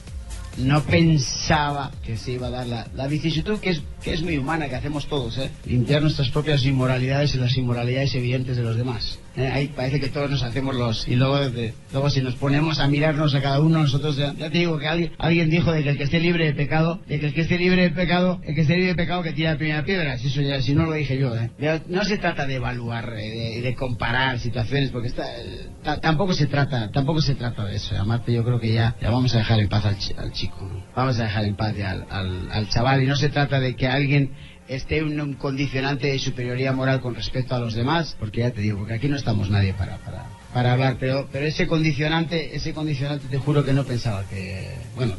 no 0.58 0.82
pensaba 0.84 1.92
que 2.04 2.18
se 2.18 2.34
iba 2.34 2.48
a 2.48 2.50
dar 2.50 2.68
la, 2.68 2.88
la 2.96 3.08
vicisitud 3.08 3.60
que 3.60 3.70
es, 3.70 3.82
que 4.04 4.14
es 4.14 4.22
muy 4.24 4.38
humana, 4.38 4.68
que 4.68 4.76
hacemos 4.76 5.08
todos, 5.08 5.38
¿eh? 5.38 5.50
limpiar 5.66 6.02
nuestras 6.02 6.30
propias 6.32 6.66
inmoralidades 6.66 7.34
y 7.36 7.38
las 7.38 7.56
inmoralidades 7.56 8.14
evidentes 8.16 8.58
de 8.58 8.64
los 8.64 8.76
demás. 8.76 9.20
¿Eh? 9.36 9.48
Ahí 9.48 9.68
parece 9.68 10.00
que 10.00 10.10
todos 10.10 10.30
nos 10.30 10.44
hacemos 10.44 10.76
los... 10.76 11.08
Y 11.08 11.16
luego, 11.16 11.38
de- 11.50 11.74
luego 11.92 12.10
si 12.10 12.22
nos 12.22 12.36
ponemos 12.36 12.80
a 12.80 12.88
mirarnos 12.88 13.34
a 13.36 13.42
cada 13.42 13.60
uno, 13.60 13.80
nosotros 13.84 14.18
ya, 14.18 14.34
te 14.34 14.50
digo 14.50 14.78
que 14.80 14.88
alguien, 14.88 15.12
alguien 15.18 15.50
dijo 15.50 15.72
de 15.72 15.84
que 15.84 15.90
el 15.90 15.98
que 15.98 16.04
esté 16.04 16.20
libre 16.20 16.46
de 16.46 16.54
pecado, 16.54 17.00
de 17.08 17.20
que 17.20 17.28
el 17.28 17.34
que 17.34 17.42
esté 17.42 17.58
libre 17.58 17.84
de 17.84 17.90
pecado, 17.92 18.42
el 18.44 18.56
que 18.56 18.62
esté 18.62 18.76
libre 18.76 18.90
de 18.90 18.96
pecado 18.96 19.24
que 19.24 19.34
tira 19.34 19.52
la 19.52 19.58
primera 19.58 19.84
piedra. 19.84 20.18
Si, 20.18 20.28
eso 20.28 20.42
ya, 20.42 20.62
si 20.62 20.74
no 20.74 20.86
lo 20.86 20.94
dije 20.94 21.18
yo, 21.18 21.36
¿eh? 21.36 21.52
No 21.88 22.04
se 22.04 22.18
trata 22.18 22.46
de 22.46 22.56
evaluar, 22.56 23.14
eh, 23.18 23.56
de, 23.56 23.62
de 23.62 23.76
comparar 23.76 24.40
situaciones, 24.40 24.90
porque 24.92 25.08
está, 25.10 25.24
eh, 25.42 25.68
ta- 25.84 26.00
tampoco 26.00 26.34
se 26.34 26.48
trata, 26.48 26.92
tampoco 26.92 27.22
se 27.22 27.36
trata 27.36 27.66
de 27.66 27.76
eso. 27.76 27.98
Amarte, 27.98 28.34
yo 28.34 28.44
creo 28.44 28.60
que 28.60 28.74
ya, 28.74 28.96
ya 29.02 29.10
vamos 29.10 29.34
a 29.36 29.40
dejar 29.40 29.60
en 29.60 29.70
paz 29.70 29.86
al, 29.86 29.98
chi- 29.98 30.14
al 30.18 30.32
chico, 30.32 30.70
vamos 30.96 31.20
a 31.20 31.24
dejar 31.24 31.46
en 31.46 31.56
paz 31.56 31.74
al, 32.10 32.50
al 32.52 32.70
chaval 32.70 33.04
y 33.04 33.06
no 33.08 33.16
se 33.16 33.30
trata 33.30 33.60
de 33.60 33.76
que 33.76 33.88
alguien 33.88 34.32
esté 34.70 35.04
un 35.04 35.34
condicionante 35.34 36.08
de 36.08 36.20
superioridad 36.20 36.74
moral 36.74 37.02
con 37.02 37.16
respecto 37.16 37.56
a 37.56 37.60
los 37.60 37.74
demás, 37.74 38.16
porque 38.20 38.42
ya 38.42 38.52
te 38.52 38.62
digo, 38.62 38.78
porque 38.78 38.94
aquí 38.94 39.08
no 39.08 39.18
estamos 39.18 39.50
nadie 39.50 39.74
para, 39.74 39.98
para, 39.98 40.26
para 40.54 40.74
hablar, 40.74 40.98
pero, 41.00 41.28
pero 41.32 41.48
ese 41.48 41.68
condicionante, 41.68 42.56
ese 42.56 42.74
condicionante 42.74 43.28
te 43.28 43.40
juro 43.40 43.66
que 43.66 43.74
no 43.74 43.84
pensaba 43.84 44.24
que, 44.30 44.70
bueno, 44.96 45.16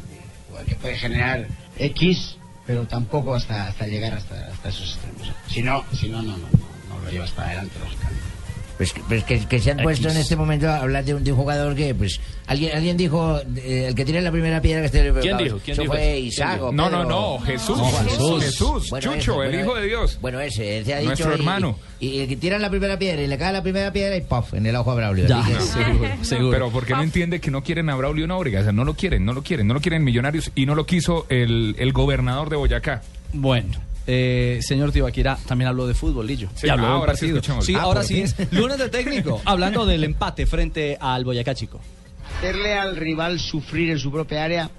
que, 0.65 0.75
puede 0.75 0.95
generar 0.95 1.47
X, 1.77 2.37
pero 2.65 2.87
tampoco 2.87 3.35
hasta, 3.35 3.67
hasta 3.67 3.87
llegar 3.87 4.13
hasta, 4.13 4.47
hasta 4.47 4.69
esos 4.69 4.95
extremos. 4.95 5.33
Si 5.47 5.61
no, 5.61 5.83
si 5.93 6.07
no, 6.07 6.21
no, 6.21 6.37
no, 6.37 6.47
no, 6.47 6.95
no 6.95 7.03
lo 7.03 7.11
llevas 7.11 7.31
para 7.31 7.49
adelante, 7.49 7.77
lógicamente. 7.79 8.30
Pues, 8.81 8.93
que- 8.93 9.01
pues 9.07 9.23
que, 9.25 9.45
que 9.45 9.59
se 9.59 9.69
han 9.69 9.77
puesto 9.77 10.09
en 10.09 10.17
este 10.17 10.35
momento 10.35 10.67
a 10.67 10.77
hablar 10.77 11.05
de 11.05 11.13
un, 11.13 11.23
de 11.23 11.31
un 11.31 11.37
jugador 11.37 11.75
que, 11.75 11.93
pues, 11.93 12.19
alguien 12.47 12.75
alguien 12.75 12.97
dijo, 12.97 13.37
eh, 13.57 13.85
el 13.89 13.93
que 13.93 14.05
tire 14.05 14.19
la 14.23 14.31
primera 14.31 14.59
piedra 14.59 14.79
que 14.81 14.87
esté... 14.87 15.13
¿Quién 15.21 15.37
dijo? 15.37 15.59
¿Quién 15.63 15.73
Eso 15.73 15.83
dijo 15.83 15.93
fue 15.93 16.17
eso? 16.17 16.25
Isaac 16.25 16.53
¿Quién 16.57 16.63
o 16.63 16.71
dijo? 16.71 16.89
No, 16.89 16.89
no, 16.89 17.03
no, 17.03 17.39
Jesús. 17.45 17.77
No, 17.77 17.91
Jesús, 17.91 18.43
Jesús, 18.43 18.91
Chucho, 18.99 19.43
el 19.43 19.53
Hijo 19.59 19.75
de 19.75 19.85
Dios. 19.85 20.17
Bueno, 20.19 20.39
ese, 20.39 20.79
ese 20.79 20.95
ha 20.95 20.97
dicho... 20.97 21.09
Nuestro 21.09 21.31
y- 21.31 21.35
hermano. 21.35 21.77
Y, 21.99 22.21
el 22.21 22.27
que 22.27 22.37
tira 22.37 22.57
la 22.57 22.71
primera 22.71 22.97
piedra 22.97 23.21
y 23.21 23.27
le 23.27 23.37
cae 23.37 23.53
la 23.53 23.61
primera 23.61 23.93
piedra 23.93 24.17
y 24.17 24.21
¡puff! 24.21 24.55
en 24.55 24.65
el 24.65 24.75
ojo 24.75 24.89
a 24.89 24.95
Braulio. 24.95 25.27
Ya, 25.27 25.43
seguro, 25.61 26.09
seguro. 26.23 26.51
Pero 26.51 26.69
porque 26.71 26.93
no 26.93 27.03
entiende 27.03 27.39
que 27.39 27.51
no 27.51 27.61
quieren 27.61 27.87
a 27.91 27.95
Braulio 27.95 28.25
Nóbrega, 28.25 28.61
o 28.61 28.63
sea, 28.63 28.71
no 28.71 28.83
lo 28.83 28.95
quieren, 28.95 29.25
no 29.25 29.33
lo 29.33 29.43
quieren, 29.43 29.67
no 29.67 29.75
lo 29.75 29.79
quieren 29.81 30.03
millonarios 30.03 30.49
y 30.55 30.65
no 30.65 30.73
lo 30.73 30.87
quiso 30.87 31.27
el, 31.29 31.75
el 31.77 31.93
gobernador 31.93 32.49
de 32.49 32.55
Boyacá. 32.55 33.03
Bueno. 33.31 33.77
Eh, 34.07 34.59
señor 34.61 34.91
Tibaquira 34.91 35.37
también 35.47 35.67
habló 35.69 35.85
de 35.87 35.93
fútbol, 35.93 36.25
Lillo. 36.27 36.49
Sí, 36.55 36.67
Y 36.67 36.69
habló 36.69 36.87
ahora 36.87 37.13
sí 37.13 37.19
partido. 37.27 37.37
escuchamos. 37.37 37.65
Sí, 37.65 37.75
Ah, 37.75 37.81
ahora 37.83 38.03
sí 38.03 38.21
es 38.21 38.35
lunes 38.51 38.77
de 38.77 38.89
técnico, 38.89 39.41
hablando 39.45 39.85
del 39.85 40.03
empate 40.03 40.45
frente 40.45 40.97
al 40.99 41.23
Boyacá 41.23 41.53
Chico. 41.55 41.79
hacerle 42.37 42.73
al 42.73 42.95
rival 42.95 43.39
sufrir 43.39 43.91
en 43.91 43.99
su 43.99 44.11
propia 44.11 44.43
área 44.43 44.69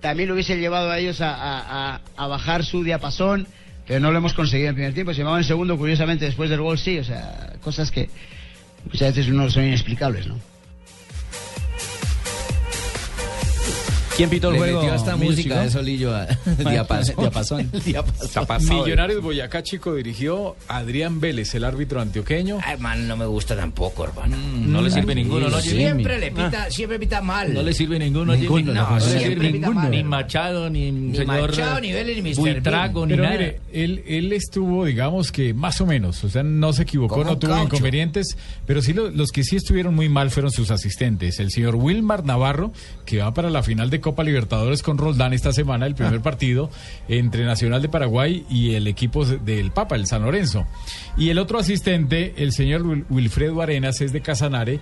también 0.00 0.28
lo 0.28 0.34
hubiese 0.34 0.56
llevado 0.58 0.90
a 0.90 0.98
ellos 0.98 1.20
a, 1.20 1.34
a- 1.34 1.94
a- 1.96 2.00
a 2.16 2.26
bajar 2.26 2.64
su 2.64 2.82
diapasón, 2.82 3.46
pero 3.86 4.00
no 4.00 4.10
lo 4.10 4.16
hemos 4.18 4.32
conseguido 4.32 4.70
en 4.70 4.74
primer 4.74 4.94
tiempo. 4.94 5.12
Se 5.12 5.18
llevaba 5.18 5.36
en 5.38 5.44
segundo, 5.44 5.76
curiosamente, 5.76 6.24
después 6.24 6.48
del 6.48 6.60
gol, 6.62 6.78
sí. 6.78 6.98
O 6.98 7.04
sea, 7.04 7.52
cosas 7.62 7.90
que 7.90 8.08
muchas 8.86 9.14
veces 9.14 9.30
uno 9.30 9.50
son 9.50 9.64
inexplicables, 9.64 10.26
¿no? 10.26 10.36
¿Quién 14.20 14.30
pitó 14.30 14.48
el 14.48 14.54
Le 14.54 14.58
juego? 14.60 14.82
metió 14.82 15.16
música 15.16 15.62
de 15.62 15.70
Solillo 15.70 16.14
a 16.14 16.26
diapasón. 16.58 17.70
Diapasón. 17.86 18.68
Millonarios 18.68 19.22
Boyacá 19.22 19.62
Chico 19.62 19.94
dirigió 19.94 20.56
Adrián 20.68 21.20
Vélez, 21.20 21.54
el 21.54 21.64
árbitro 21.64 22.00
antioqueño. 22.00 22.58
Ay, 22.62 22.76
man, 22.78 23.08
no 23.08 23.16
me 23.16 23.24
gusta 23.24 23.56
tampoco, 23.56 24.04
hermano. 24.04 24.36
no 24.36 24.82
le 24.82 24.90
sirve 24.90 25.14
ninguno, 25.14 25.48
¿no? 25.48 25.60
Siempre 25.60 26.18
le 26.18 26.30
pita, 26.30 26.70
siempre 26.70 26.98
pita 26.98 27.20
mal. 27.22 27.52
No 27.54 27.62
le 27.62 27.72
sirve 27.72 27.98
ninguno, 27.98 28.26
no, 28.26 28.32
no, 28.36 28.94
le 28.96 29.00
siempre 29.00 29.30
sirve 29.30 29.52
ninguno. 29.52 29.88
Ni 29.88 30.04
Machado, 30.04 30.68
ni, 30.68 30.90
Ni 30.92 31.16
señor 31.16 31.48
Machado, 31.48 31.80
ni 31.80 31.92
Vélez, 31.92 32.22
ni 32.22 32.30
Mr. 32.30 32.36
Buitrago, 32.36 33.06
ni 33.06 33.12
Pero 33.14 33.22
nada. 33.22 33.36
mire, 33.38 33.60
él, 33.72 34.02
él 34.06 34.32
estuvo, 34.34 34.84
digamos 34.84 35.32
que 35.32 35.54
más 35.54 35.80
o 35.80 35.86
menos, 35.86 36.22
o 36.24 36.28
sea, 36.28 36.42
no 36.42 36.72
se 36.72 36.82
equivocó, 36.82 37.24
no 37.24 37.38
tuvo 37.38 37.52
caucho. 37.52 37.64
inconvenientes, 37.76 38.36
pero 38.66 38.82
sí 38.82 38.92
lo- 38.92 39.10
los 39.10 39.30
que 39.30 39.44
sí 39.44 39.56
estuvieron 39.56 39.94
muy 39.94 40.08
mal 40.08 40.30
fueron 40.30 40.50
sus 40.52 40.70
asistentes. 40.70 41.40
El 41.40 41.50
señor 41.50 41.76
Wilmar 41.76 42.24
Navarro, 42.24 42.72
que 43.06 43.18
va 43.18 43.32
para 43.32 43.48
la 43.50 43.62
final 43.62 43.88
de 43.90 44.00
Copa 44.00 44.09
Libertadores 44.24 44.82
con 44.82 44.98
Roldán 44.98 45.32
esta 45.32 45.52
semana, 45.52 45.86
el 45.86 45.94
primer 45.94 46.20
partido 46.20 46.70
entre 47.08 47.44
Nacional 47.44 47.80
de 47.82 47.88
Paraguay 47.88 48.44
y 48.50 48.74
el 48.74 48.86
equipo 48.86 49.24
del 49.24 49.70
Papa, 49.70 49.96
el 49.96 50.06
San 50.06 50.22
Lorenzo. 50.22 50.66
Y 51.16 51.30
el 51.30 51.38
otro 51.38 51.58
asistente, 51.58 52.34
el 52.38 52.52
señor 52.52 52.82
Wil- 52.82 53.04
Wilfredo 53.08 53.62
Arenas, 53.62 54.00
es 54.00 54.12
de 54.12 54.20
Casanare, 54.20 54.80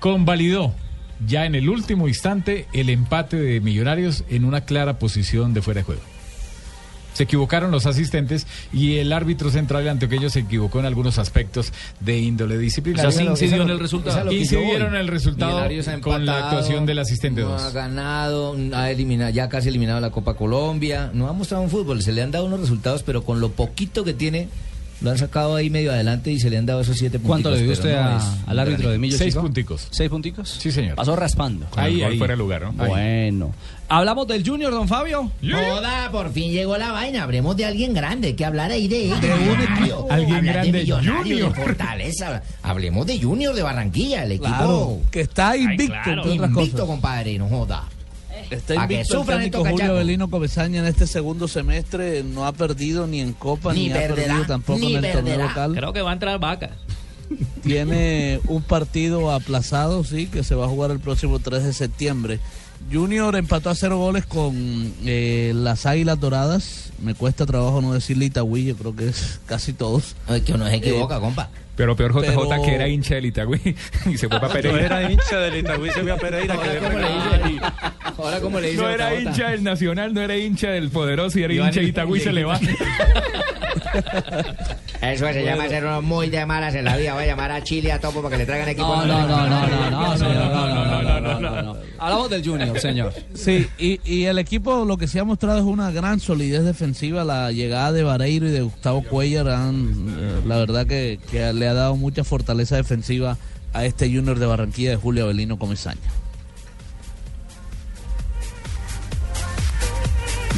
convalidó 0.00 0.74
ya 1.26 1.46
en 1.46 1.54
el 1.54 1.68
último 1.68 2.08
instante 2.08 2.66
el 2.72 2.90
empate 2.90 3.36
de 3.36 3.60
Millonarios 3.60 4.24
en 4.28 4.44
una 4.44 4.62
clara 4.62 4.98
posición 4.98 5.54
de 5.54 5.62
fuera 5.62 5.80
de 5.80 5.84
juego. 5.84 6.02
Se 7.14 7.22
equivocaron 7.22 7.70
los 7.70 7.86
asistentes 7.86 8.46
y 8.72 8.98
el 8.98 9.12
árbitro 9.12 9.50
central 9.50 9.88
antioqueño 9.88 10.28
se 10.28 10.40
equivocó 10.40 10.80
en 10.80 10.86
algunos 10.86 11.18
aspectos 11.18 11.72
de 12.00 12.18
índole 12.18 12.58
disciplinaria. 12.58 13.08
O 13.08 13.12
sea, 13.12 13.22
sí 13.22 13.30
incidió 13.30 13.62
en 13.62 13.70
el 13.70 13.78
resultado. 15.08 15.64
El 15.64 16.00
con 16.00 16.26
la 16.26 16.38
actuación 16.44 16.86
del 16.86 16.98
asistente 16.98 17.40
no 17.40 17.50
2. 17.50 17.62
ha 17.62 17.70
ganado, 17.70 18.56
ha 18.74 18.90
eliminado, 18.90 19.30
ya 19.30 19.48
casi 19.48 19.68
eliminado 19.68 20.00
la 20.00 20.10
Copa 20.10 20.34
Colombia. 20.34 21.10
No 21.14 21.28
ha 21.28 21.32
mostrado 21.32 21.62
un 21.62 21.70
fútbol. 21.70 22.02
Se 22.02 22.12
le 22.12 22.22
han 22.22 22.30
dado 22.30 22.46
unos 22.46 22.60
resultados, 22.60 23.02
pero 23.02 23.24
con 23.24 23.40
lo 23.40 23.50
poquito 23.50 24.04
que 24.04 24.14
tiene, 24.14 24.48
lo 25.04 25.10
han 25.10 25.18
sacado 25.18 25.54
ahí 25.54 25.70
medio 25.70 25.92
adelante 25.92 26.32
y 26.32 26.40
se 26.40 26.50
le 26.50 26.58
han 26.58 26.66
dado 26.66 26.80
esos 26.80 26.96
siete 26.96 27.18
puntos. 27.18 27.28
¿Cuánto 27.42 27.50
le 27.50 27.62
dio 27.62 27.72
usted 27.72 27.92
a- 27.94 28.18
al 28.46 28.58
árbitro 28.58 28.90
de 28.90 28.98
Millo 28.98 29.16
Seis 29.18 29.34
Chico? 29.34 29.42
punticos. 29.42 29.86
¿Seis 29.90 30.10
punticos? 30.10 30.48
Sí, 30.58 30.72
señor. 30.72 30.96
Pasó 30.96 31.14
raspando. 31.14 31.66
Con 31.70 31.84
el 31.84 32.00
gol 32.00 32.18
fuera 32.18 32.32
de 32.32 32.38
lugar, 32.38 32.62
¿no? 32.62 32.72
Bueno. 32.72 33.54
Hablamos 33.86 34.26
del 34.26 34.44
Junior, 34.48 34.72
don 34.72 34.88
Fabio. 34.88 35.30
Joda, 35.42 36.10
por 36.10 36.32
fin 36.32 36.50
llegó 36.50 36.78
la 36.78 36.90
vaina. 36.90 37.22
Hablemos 37.24 37.54
de 37.54 37.66
alguien 37.66 37.92
grande, 37.92 38.34
que 38.34 38.44
hablar 38.44 38.70
ahí 38.70 38.88
de 38.88 39.08
De 39.08 39.34
un 39.34 39.60
equipo. 39.60 40.08
Alguien 40.10 40.36
Hablar 40.38 40.54
grande, 40.54 40.72
de 40.72 40.78
Millonarios, 40.80 41.18
Junior. 41.22 41.54
de 41.54 41.62
Fortaleza. 41.62 42.42
Hablemos 42.62 43.06
de 43.06 43.20
Junior 43.20 43.54
de 43.54 43.62
Barranquilla, 43.62 44.24
el 44.24 44.32
equipo. 44.32 44.48
Claro, 44.48 44.98
que 45.10 45.20
está 45.20 45.54
invicto, 45.56 45.94
entre 45.94 46.12
otras 46.18 46.50
Invicto, 46.50 46.86
compadre, 46.86 47.38
no 47.38 47.46
joda. 47.48 47.84
Está 48.50 48.74
invicto 48.74 49.20
el 49.20 49.26
técnico 49.26 49.58
Julio 49.58 49.76
cachacos. 49.76 49.96
Avelino 49.96 50.30
Comesaña 50.30 50.80
en 50.80 50.86
este 50.86 51.06
segundo 51.06 51.48
semestre. 51.48 52.22
No 52.22 52.46
ha 52.46 52.52
perdido 52.52 53.06
ni 53.06 53.20
en 53.20 53.32
Copa, 53.32 53.72
ni, 53.72 53.88
Ni 53.88 53.92
ha 53.92 54.08
perdido 54.08 54.44
tampoco 54.46 54.78
ni 54.78 54.94
en 54.96 55.04
el 55.04 55.12
torneo 55.12 55.38
local. 55.38 55.74
Creo 55.74 55.92
que 55.92 56.02
va 56.02 56.10
a 56.10 56.12
entrar 56.14 56.38
vaca. 56.38 56.70
Tiene 57.62 58.40
un 58.48 58.62
partido 58.62 59.30
aplazado, 59.32 60.04
sí, 60.04 60.26
que 60.26 60.44
se 60.44 60.54
va 60.54 60.66
a 60.66 60.68
jugar 60.68 60.90
el 60.90 61.00
próximo 61.00 61.38
3 61.38 61.64
de 61.64 61.72
septiembre. 61.72 62.40
Junior 62.92 63.34
empató 63.36 63.70
a 63.70 63.74
cero 63.74 63.96
goles 63.96 64.26
con 64.26 64.92
eh, 65.06 65.52
las 65.54 65.86
Águilas 65.86 66.20
Doradas. 66.20 66.90
Me 67.02 67.14
cuesta 67.14 67.46
trabajo 67.46 67.80
no 67.80 67.94
decirle 67.94 68.26
Itagüí, 68.26 68.66
yo 68.66 68.76
creo 68.76 68.94
que 68.94 69.08
es 69.08 69.40
casi 69.46 69.72
todos. 69.72 70.16
Es 70.28 70.42
que 70.42 70.52
uno 70.52 70.66
se 70.68 70.76
equivoca, 70.76 71.16
Eh, 71.16 71.20
compa. 71.20 71.48
Pero 71.76 71.96
peor 71.96 72.12
JJ 72.12 72.34
Pero- 72.48 72.62
que 72.62 72.74
era 72.74 72.88
hincha 72.88 73.14
del 73.16 73.26
Itagüí 73.26 73.60
y 74.06 74.16
se 74.16 74.28
fue 74.28 74.38
para 74.40 74.46
No 74.48 74.52
Pereira. 74.54 74.86
era 75.00 75.10
hincha 75.12 75.38
del 75.38 75.56
Itagüí, 75.56 75.90
se 75.90 76.00
fue 76.02 76.12
a 76.12 76.16
Pereira. 76.16 76.56
que 76.56 76.68
le 76.68 77.60
Ahora, 78.16 78.40
¿cómo 78.40 78.60
le 78.60 78.70
dice 78.70 78.80
No 78.82 78.88
era 78.88 79.14
hincha 79.20 79.50
del 79.50 79.64
Nacional, 79.64 80.14
no 80.14 80.20
era 80.20 80.36
hincha 80.36 80.68
del 80.70 80.90
Poderoso 80.90 81.38
y 81.38 81.42
era 81.42 81.52
Iván 81.52 81.68
hincha 81.68 81.80
de 81.80 81.86
Itagüí 81.86 82.20
y 82.20 82.22
se 82.22 82.32
le 82.32 82.44
va. 82.44 82.60
Eso 85.02 85.26
se 85.32 85.44
llama 85.44 85.68
ser 85.68 85.84
uno 85.84 86.00
muy 86.00 86.30
de 86.30 86.46
malas 86.46 86.74
en 86.74 86.84
la 86.86 86.96
vida. 86.96 87.12
Voy 87.14 87.24
a 87.24 87.26
llamar 87.26 87.52
a 87.52 87.62
Chile 87.62 87.92
a 87.92 88.00
Topo 88.00 88.22
para 88.22 88.32
que 88.36 88.38
le 88.38 88.46
traigan 88.46 88.68
equipo. 88.68 88.86
No, 88.86 89.04
no, 89.04 89.26
no, 89.26 89.46
no, 89.48 89.66
no, 89.66 89.90
no, 89.90 90.16
señor. 90.16 90.34
No, 90.34 90.68
no, 90.68 90.84
no, 90.84 91.02
no, 91.02 91.20
no, 91.20 91.40
no, 91.40 91.62
no. 91.62 91.76
Hablamos 91.98 92.30
del 92.30 92.44
Junior, 92.46 92.78
señor. 92.80 93.12
Sí, 93.34 93.66
y, 93.78 94.00
y 94.04 94.24
el 94.24 94.38
equipo 94.38 94.84
lo 94.84 94.96
que 94.96 95.06
se 95.06 95.20
ha 95.20 95.24
mostrado 95.24 95.58
es 95.58 95.64
una 95.64 95.90
gran 95.90 96.20
solidez 96.20 96.64
defensiva. 96.64 97.22
La 97.24 97.52
llegada 97.52 97.92
de 97.92 98.02
Vareiro 98.02 98.46
y 98.48 98.50
de 98.50 98.62
Gustavo 98.62 99.02
Cuellar 99.02 99.48
han, 99.48 100.06
eh, 100.18 100.40
la 100.46 100.56
verdad 100.58 100.86
que, 100.86 101.18
que 101.30 101.52
le 101.52 101.63
le 101.64 101.70
ha 101.70 101.74
dado 101.74 101.96
mucha 101.96 102.24
fortaleza 102.24 102.76
defensiva 102.76 103.38
a 103.72 103.86
este 103.86 104.06
Junior 104.06 104.38
de 104.38 104.44
Barranquilla 104.44 104.90
de 104.90 104.96
Julio 104.96 105.24
Avelino 105.24 105.58
Comesaña. 105.58 106.00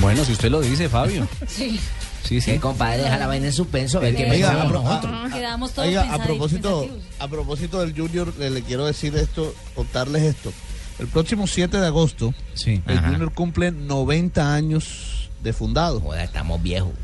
Bueno, 0.00 0.24
si 0.24 0.32
usted 0.32 0.50
lo 0.50 0.60
dice, 0.60 0.88
Fabio. 0.88 1.28
sí. 1.46 1.78
Sí, 2.24 2.40
sí. 2.40 2.50
Eh, 2.50 2.58
compadre, 2.58 3.04
deja 3.04 3.18
la 3.18 3.28
vaina 3.28 3.46
en 3.46 3.52
suspenso. 3.52 4.00
Ver 4.00 4.16
qué 4.16 4.28
oiga, 4.28 4.50
a. 4.50 5.30
Quedamos 5.32 5.72
todos 5.72 5.94
a 5.96 6.18
propósito, 6.24 6.88
a 7.20 7.28
propósito 7.28 7.80
del 7.80 7.96
Junior, 7.96 8.34
le, 8.36 8.62
quiero 8.62 8.84
decir 8.84 9.14
esto, 9.16 9.54
contarles 9.76 10.22
esto. 10.24 10.52
El 10.98 11.06
próximo 11.06 11.46
7 11.46 11.76
de 11.76 11.86
agosto, 11.86 12.34
el 12.64 13.00
Junior 13.00 13.32
cumple 13.32 13.70
90 13.70 14.54
años 14.54 15.30
de 15.44 15.52
fundado. 15.52 16.00
Joder, 16.00 16.24
estamos 16.24 16.60
viejos. 16.60 16.94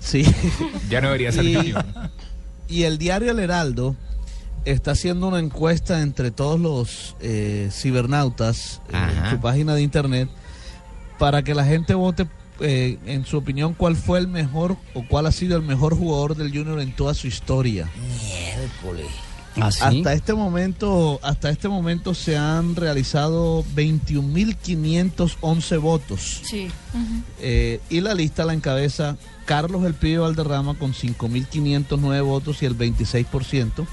Sí. 0.00 0.24
ya 0.88 1.00
no 1.00 1.08
debería 1.08 1.30
ser 1.30 1.44
y, 1.44 1.74
y 2.70 2.84
el 2.84 2.98
diario 2.98 3.32
El 3.32 3.40
Heraldo 3.40 3.96
está 4.64 4.92
haciendo 4.92 5.28
una 5.28 5.38
encuesta 5.38 6.02
entre 6.02 6.30
todos 6.30 6.60
los 6.60 7.16
eh, 7.20 7.68
cibernautas 7.72 8.80
en 8.92 9.30
su 9.30 9.40
página 9.40 9.74
de 9.74 9.82
internet 9.82 10.28
para 11.18 11.42
que 11.42 11.54
la 11.54 11.64
gente 11.64 11.94
vote 11.94 12.26
eh, 12.60 12.98
en 13.06 13.24
su 13.24 13.38
opinión 13.38 13.74
cuál 13.74 13.96
fue 13.96 14.18
el 14.18 14.28
mejor 14.28 14.76
o 14.94 15.04
cuál 15.06 15.26
ha 15.26 15.32
sido 15.32 15.56
el 15.56 15.62
mejor 15.62 15.96
jugador 15.96 16.36
del 16.36 16.50
Junior 16.50 16.80
en 16.80 16.94
toda 16.94 17.14
su 17.14 17.26
historia. 17.26 17.90
Miércoles. 17.98 19.06
¿Ah, 19.56 19.66
Hasta 19.66 20.12
este 20.12 20.34
momento, 20.34 21.18
hasta 21.22 21.50
este 21.50 21.68
momento 21.68 22.14
se 22.14 22.36
han 22.36 22.76
realizado 22.76 23.64
21.511 23.74 25.80
votos. 25.80 26.40
Sí. 26.44 26.68
Eh, 27.40 27.80
y 27.90 28.00
la 28.00 28.14
lista 28.14 28.44
la 28.44 28.54
encabeza 28.54 29.16
Carlos 29.46 29.84
El 29.84 29.94
Pibe 29.94 30.18
Valderrama 30.18 30.74
con 30.74 30.92
5.509 30.92 32.24
votos 32.24 32.62
y 32.62 32.66
el 32.66 32.78
26%. 32.78 33.86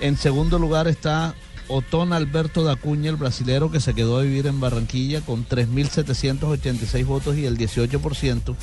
En 0.00 0.16
segundo 0.16 0.58
lugar 0.58 0.88
está 0.88 1.34
Otón 1.68 2.12
Alberto 2.12 2.64
Dacuña, 2.64 3.10
el 3.10 3.16
brasilero 3.16 3.70
que 3.70 3.80
se 3.80 3.94
quedó 3.94 4.18
a 4.18 4.22
vivir 4.22 4.46
en 4.46 4.60
Barranquilla 4.60 5.20
con 5.20 5.46
3.786 5.46 7.04
votos 7.04 7.36
y 7.36 7.44
el 7.44 7.58
18%. 7.58 8.54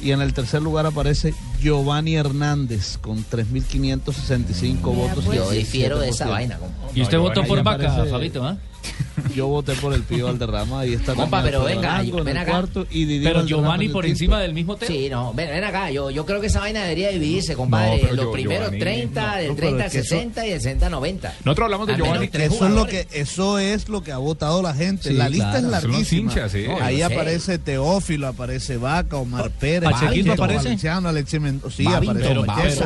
Y 0.00 0.10
en 0.12 0.20
el 0.20 0.32
tercer 0.34 0.62
lugar 0.62 0.86
aparece 0.86 1.34
Giovanni 1.60 2.16
Hernández 2.16 2.98
con 2.98 3.18
3.565 3.24 4.80
votos. 4.82 5.24
y 5.32 5.36
Yo 5.36 5.50
difiero 5.50 5.98
de 5.98 6.08
esa 6.08 6.26
17%. 6.26 6.30
vaina. 6.30 6.58
¿Y 6.94 7.02
usted 7.02 7.18
votó 7.18 7.44
por 7.44 7.62
Vaca, 7.62 8.04
Fabito, 8.10 8.44
ah? 8.44 8.56
Yo 9.36 9.46
voté 9.46 9.74
por 9.74 9.92
el 9.94 10.02
Pío 10.02 10.26
Valderrama. 10.26 10.80
Ahí 10.80 10.94
está 10.94 11.14
Compa, 11.14 11.38
también 11.42 11.54
pero 11.54 11.64
venga, 11.64 11.94
Arango 11.96 12.18
en 12.18 12.24
ven 12.24 12.36
acá. 12.38 12.50
cuarto 12.50 12.86
y 12.90 13.04
Didi 13.04 13.24
Pero 13.24 13.40
Valderrama 13.40 13.62
Giovanni 13.64 13.88
por 13.88 14.06
encima 14.06 14.40
del 14.40 14.52
mismo 14.54 14.76
tema. 14.76 14.92
Sí, 14.92 15.08
no, 15.10 15.32
ven, 15.34 15.48
ven 15.50 15.64
acá, 15.64 15.90
yo, 15.90 16.10
yo 16.10 16.26
creo 16.26 16.40
que 16.40 16.46
esa 16.48 16.60
vaina 16.60 16.82
debería 16.82 17.10
dividirse, 17.10 17.54
compadre. 17.54 17.98
pero 18.02 18.14
los 18.14 18.24
yo- 18.26 18.32
primeros 18.32 18.64
Giovanni, 18.70 18.78
30, 18.80 19.26
no, 19.26 19.36
del 19.36 19.48
no, 19.48 19.54
30 19.56 19.60
pero 19.60 19.76
al 19.76 19.86
es 19.86 19.92
que 19.92 19.98
eso- 19.98 20.08
60 20.16 20.46
y 20.46 20.50
del 20.50 20.60
60 20.60 20.86
al 20.86 20.92
90. 20.92 21.34
Nosotros 21.44 21.64
hablamos 21.66 21.86
de 21.86 21.96
Giovanni. 21.96 22.30
Eso 22.32 22.66
es 22.66 22.72
lo 22.72 22.86
que 22.86 23.06
eso 23.12 23.58
es 23.58 23.88
lo 23.88 24.02
que 24.02 24.12
ha 24.12 24.18
votado 24.18 24.62
la 24.62 24.74
gente. 24.74 25.08
Sí, 25.10 25.14
la 25.14 25.28
lista 25.28 25.50
claro. 25.52 25.66
es 25.66 25.70
larguísima. 25.72 26.32
hinchas, 26.32 26.52
sí. 26.52 26.64
No, 26.66 26.78
ahí 26.82 26.96
sé. 26.98 27.04
aparece 27.04 27.58
Teófilo, 27.58 28.26
aparece 28.28 28.76
Vaca, 28.76 29.16
Omar 29.16 29.50
Pérez, 29.50 29.90
¿Pachequito 29.90 30.26
Pacheco 30.30 30.32
aparece? 30.44 30.64
Valenciano, 30.64 31.08
Alexis 31.08 31.40
Mendoza, 31.40 31.76
sí, 31.76 31.86
aparece. 31.86 32.84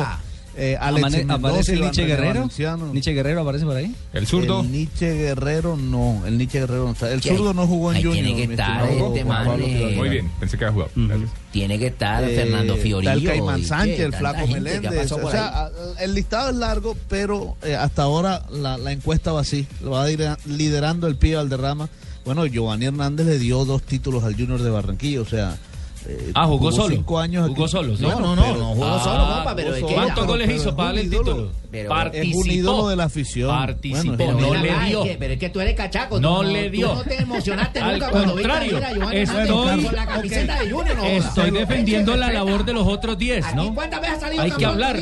Eh, 0.57 0.75
Alexis 0.79 1.05
Amane- 1.05 1.17
Mendoza, 1.25 1.47
¿Aparece 1.49 1.73
el 1.73 1.81
Nietzsche 1.81 2.05
Guerrero? 2.05 2.33
Valenciano. 2.33 2.93
¿Nietzsche 2.93 3.13
Guerrero 3.13 3.41
aparece 3.41 3.65
por 3.65 3.75
ahí? 3.77 3.95
El 4.13 4.27
zurdo. 4.27 4.61
El 4.61 4.71
Nietzsche 4.71 5.13
Guerrero 5.13 5.77
no, 5.77 6.23
el 6.25 6.37
Nietzsche 6.37 6.59
Guerrero 6.59 6.85
no 6.85 6.91
está. 6.91 7.11
El 7.13 7.21
zurdo 7.21 7.53
no 7.53 7.67
jugó 7.67 7.91
en 7.91 7.97
ahí 7.97 8.03
Junior. 8.03 8.25
tiene 8.25 8.41
que 8.41 8.47
mi 8.47 8.53
estar 8.55 8.83
estimado 8.85 9.07
este 9.15 9.23
Juan 9.23 9.37
man, 9.37 9.47
Pablo 9.47 9.65
eh. 9.67 9.93
Muy 9.95 10.09
bien, 10.09 10.31
pensé 10.39 10.57
que 10.57 10.65
había 10.65 10.73
jugado. 10.73 10.91
Gracias. 10.95 11.29
Tiene 11.51 11.79
que 11.79 11.87
estar 11.87 12.23
Eh, 12.23 12.35
Fernando 12.35 12.73
está 12.73 12.83
Fiorillo. 12.83 13.11
el 13.13 13.23
Caimán 13.25 13.59
y, 13.59 13.63
Sánchez, 13.63 13.95
che, 13.97 14.03
el 14.03 14.11
tanta 14.11 14.17
Flaco 14.31 14.47
gente 14.47 14.53
que 14.53 14.61
Meléndez. 14.89 15.11
O 15.11 15.17
por 15.21 15.31
sea, 15.31 15.47
a- 15.47 15.71
el 16.01 16.13
listado 16.13 16.49
es 16.49 16.55
largo, 16.55 16.97
pero 17.07 17.55
eh, 17.63 17.75
hasta 17.75 18.03
ahora 18.03 18.43
la, 18.51 18.77
la 18.77 18.91
encuesta 18.91 19.31
va 19.31 19.41
así. 19.41 19.67
Lo 19.81 19.91
va 19.91 20.07
lidera- 20.07 20.37
liderando 20.45 21.07
el 21.07 21.15
Pío 21.15 21.37
Valderrama. 21.37 21.89
Bueno, 22.25 22.45
Giovanni 22.45 22.85
Hernández 22.87 23.25
le 23.25 23.39
dio 23.39 23.63
dos 23.63 23.83
títulos 23.83 24.23
al 24.23 24.33
Junior 24.35 24.61
de 24.61 24.69
Barranquilla, 24.69 25.21
o 25.21 25.25
sea. 25.25 25.57
Eh, 26.05 26.31
Ah, 26.35 26.45
jugó 26.45 26.71
solo. 26.71 26.95
cinco 26.95 27.19
años 27.19 27.47
Jugó 27.49 27.67
solo. 27.67 27.93
No, 27.97 28.19
no, 28.19 28.35
no, 28.35 28.41
pero- 28.43 28.57
no 28.57 28.65
jugó 28.75 28.85
Ah, 28.85 29.01
solo, 29.03 29.35
compa, 29.35 29.55
pero 29.55 29.75
es 29.75 29.83
que 29.83 29.93
¿Cuántos 29.93 30.15
pero- 30.15 30.27
goles 30.27 30.47
pero 30.47 30.59
hizo 30.59 30.69
es 30.69 30.75
para 30.75 30.85
darle 30.87 31.01
el 31.01 31.09
título? 31.09 31.51
Pero- 31.69 32.13
Es 32.13 32.35
un 32.35 32.49
ídolo 32.51 32.87
de 32.87 32.95
la 32.95 33.03
afición. 33.05 33.49
Participó. 33.49 34.15
Bueno, 34.15 34.39
no 34.39 34.53
le 34.55 34.71
acá, 34.71 34.85
dio. 34.85 35.03
es 35.03 35.09
que- 35.11 35.17
pero 35.17 35.33
es 35.33 35.39
que 35.39 35.49
tú 35.49 35.59
eres 35.59 35.75
cachaco. 35.75 36.19
No 36.19 36.37
tú 36.37 36.43
le 36.43 36.69
dio. 36.69 36.89
Tú 36.89 36.95
no 36.95 37.03
te 37.03 37.21
emocionaste 37.21 37.79
Al 37.81 37.93
nunca 37.93 38.09
cuando 38.09 38.35
viste 38.35 38.47
contrario, 38.49 38.77
ayer 38.77 38.85
a 38.85 38.93
Giovanni 38.93 39.17
estoy- 39.19 39.37
Hernández 39.47 39.85
con 39.85 39.95
la 39.95 40.05
camiseta 40.05 40.59
de 40.59 40.71
Junior. 40.71 40.95
no 40.95 41.01
jodas. 41.03 41.25
Estoy 41.25 41.51
defendiendo 41.51 42.15
la 42.15 42.31
labor 42.31 42.65
de 42.65 42.73
los 42.73 42.87
otros 42.87 43.17
10, 43.17 43.45
Aquí, 43.45 43.55
¿no? 43.55 43.75
¿Cuántas 43.75 44.01
veces 44.01 44.17
ha 44.17 44.19
salido 44.21 44.43
Hay 44.43 44.51
que 44.51 44.65
hablar. 44.65 44.97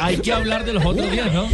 Hay 0.00 0.16
que 0.18 0.32
hablar 0.32 0.64
de 0.64 0.72
los 0.72 0.84
otros 0.84 1.10
10, 1.10 1.32
¿no? 1.32 1.46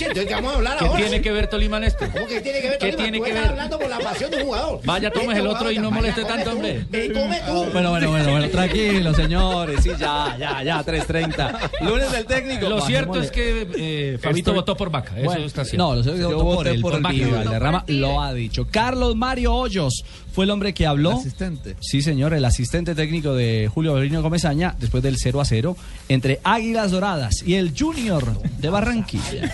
Entonces, 0.00 0.26
¿qué 0.26 0.34
vamos 0.34 0.52
a 0.52 0.56
hablar 0.56 0.78
¿Qué 0.78 0.84
ahora? 0.84 1.00
tiene 1.00 1.22
que 1.22 1.32
ver 1.32 1.46
Tolima 1.48 1.76
en 1.78 1.84
esto? 1.84 2.04
¿Cómo 2.12 2.26
que 2.26 2.40
tiene 2.40 2.60
que 2.60 2.68
ver 2.70 2.78
¿Qué 2.78 2.90
Tolima? 2.92 3.02
tiene 3.02 3.18
Tú 3.18 3.24
que 3.24 3.30
estás 3.30 3.42
ver? 3.44 3.50
hablando 3.52 3.78
por 3.78 3.88
la 3.88 3.98
pasión 3.98 4.30
de 4.30 4.36
un 4.38 4.42
jugador. 4.44 4.80
Vaya, 4.84 5.10
tomes 5.10 5.28
Este 5.28 5.40
el 5.40 5.46
otro 5.46 5.70
y 5.70 5.78
no 5.78 5.90
moleste 5.90 6.22
vaya, 6.22 6.34
tanto, 6.36 6.50
hombre. 6.52 6.74
tú. 6.80 6.86
Ve 6.90 7.06
y 7.06 7.12
come 7.12 7.40
tú. 7.46 7.52
Bueno, 7.72 7.90
bueno, 7.90 8.10
bueno, 8.10 8.30
bueno, 8.30 8.48
tranquilo, 8.48 9.14
señores. 9.14 9.80
Sí, 9.82 9.90
ya, 9.98 10.36
ya, 10.38 10.62
ya, 10.62 10.84
3.30. 10.84 11.70
Lunes 11.82 12.12
del 12.12 12.24
técnico. 12.26 12.68
Lo 12.68 12.80
cierto 12.82 13.20
es 13.20 13.30
que 13.30 13.66
eh, 13.76 14.18
Fabito 14.20 14.50
Estoy- 14.50 14.54
votó 14.54 14.76
por 14.76 14.90
Vaca, 14.90 15.12
eso 15.16 15.24
Bueno, 15.24 15.44
está 15.46 15.64
cierto. 15.64 15.88
No, 15.88 15.94
lo 15.96 16.02
sé 16.02 16.12
que 16.12 16.18
Yo 16.18 16.30
votó 16.32 16.44
por 16.56 16.68
el, 16.68 16.80
por 16.80 16.92
lo 17.88 18.20
ha 18.20 18.32
dicho. 18.34 18.66
Carlos 18.70 19.14
Mario 19.16 19.54
Hoyos 19.54 20.04
fue 20.34 20.46
el 20.46 20.50
hombre 20.50 20.74
que 20.74 20.84
habló. 20.84 21.12
asistente. 21.12 21.76
Sí, 21.80 22.02
señor, 22.02 22.34
el 22.34 22.44
asistente 22.44 22.96
técnico 22.96 23.34
de 23.34 23.70
Julio 23.72 23.92
Avelino 23.92 24.20
Comesaña 24.20 24.74
después 24.80 25.00
del 25.00 25.16
0 25.16 25.40
a 25.40 25.44
0 25.44 25.76
entre 26.08 26.40
Águilas 26.42 26.90
Doradas 26.90 27.44
y 27.46 27.54
el 27.54 27.72
Junior 27.78 28.42
de 28.58 28.68
Barranquilla. 28.68 29.52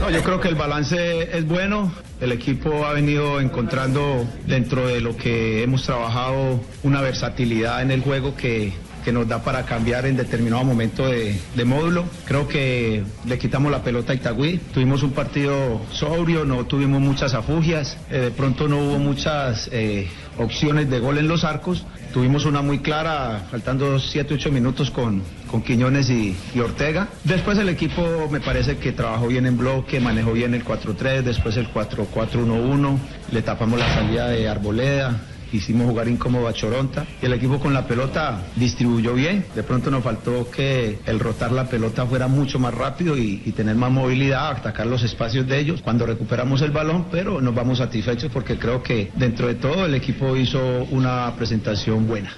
No, 0.00 0.10
yo 0.10 0.22
creo 0.22 0.40
que 0.40 0.48
el 0.48 0.54
balance 0.54 1.36
es 1.36 1.46
bueno. 1.46 1.92
El 2.20 2.32
equipo 2.32 2.86
ha 2.86 2.94
venido 2.94 3.40
encontrando 3.40 4.26
dentro 4.46 4.88
de 4.88 5.00
lo 5.00 5.16
que 5.16 5.62
hemos 5.62 5.84
trabajado 5.84 6.60
una 6.82 7.02
versatilidad 7.02 7.82
en 7.82 7.90
el 7.90 8.00
juego 8.00 8.34
que, 8.34 8.72
que 9.04 9.12
nos 9.12 9.28
da 9.28 9.42
para 9.42 9.64
cambiar 9.64 10.06
en 10.06 10.16
determinado 10.16 10.64
momento 10.64 11.06
de, 11.06 11.38
módulo. 11.64 12.04
Creo 12.24 12.48
que 12.48 13.04
le 13.26 13.38
quitamos 13.38 13.70
la 13.70 13.82
pelota 13.82 14.12
a 14.12 14.16
Itagüí. 14.16 14.58
Tuvimos 14.72 15.02
un 15.02 15.12
partido 15.12 15.80
sobrio, 15.92 16.44
no 16.44 16.64
tuvimos 16.66 17.00
muchas 17.00 17.34
afugias, 17.34 17.96
eh, 18.10 18.18
de 18.18 18.30
pronto 18.30 18.68
no 18.68 18.78
hubo 18.78 18.98
muchas 18.98 19.68
eh, 19.72 20.08
opciones 20.38 20.90
de 20.90 20.98
gol 20.98 21.18
en 21.18 21.28
los 21.28 21.44
arcos. 21.44 21.86
Tuvimos 22.12 22.44
una 22.44 22.62
muy 22.62 22.78
clara, 22.78 23.46
faltando 23.50 23.98
7, 23.98 24.34
8 24.34 24.50
minutos 24.52 24.90
con, 24.90 25.22
con 25.50 25.62
Quiñones 25.62 26.10
y 26.10 26.36
Ortega. 26.60 27.08
Después 27.24 27.58
el 27.58 27.68
equipo 27.68 28.28
me 28.30 28.40
parece 28.40 28.76
que 28.76 28.92
trabajó 28.92 29.26
bien 29.26 29.46
en 29.46 29.58
bloque, 29.58 30.00
manejó 30.00 30.32
bien 30.32 30.54
el 30.54 30.64
4-3, 30.64 31.22
después 31.22 31.56
el 31.56 31.72
4-4-1-1, 31.72 32.98
le 33.32 33.42
tapamos 33.42 33.78
la 33.80 33.92
salida 33.92 34.28
de 34.28 34.48
Arboleda, 34.48 35.20
hicimos 35.56 35.88
jugar 35.88 36.08
incómodo 36.08 36.48
a 36.48 36.52
Choronta 36.52 37.06
y 37.22 37.26
el 37.26 37.32
equipo 37.32 37.58
con 37.58 37.72
la 37.74 37.86
pelota 37.86 38.42
distribuyó 38.56 39.14
bien. 39.14 39.46
De 39.54 39.62
pronto 39.62 39.90
nos 39.90 40.02
faltó 40.02 40.50
que 40.50 40.98
el 41.06 41.20
rotar 41.20 41.52
la 41.52 41.68
pelota 41.68 42.06
fuera 42.06 42.28
mucho 42.28 42.58
más 42.58 42.74
rápido 42.74 43.16
y, 43.16 43.42
y 43.44 43.52
tener 43.52 43.76
más 43.76 43.90
movilidad, 43.90 44.50
atacar 44.50 44.86
los 44.86 45.02
espacios 45.02 45.46
de 45.46 45.58
ellos 45.58 45.80
cuando 45.82 46.06
recuperamos 46.06 46.62
el 46.62 46.70
balón, 46.70 47.06
pero 47.10 47.40
nos 47.40 47.54
vamos 47.54 47.78
satisfechos 47.78 48.30
porque 48.32 48.58
creo 48.58 48.82
que 48.82 49.10
dentro 49.16 49.46
de 49.46 49.54
todo 49.54 49.86
el 49.86 49.94
equipo 49.94 50.36
hizo 50.36 50.58
una 50.90 51.34
presentación 51.36 52.06
buena. 52.06 52.32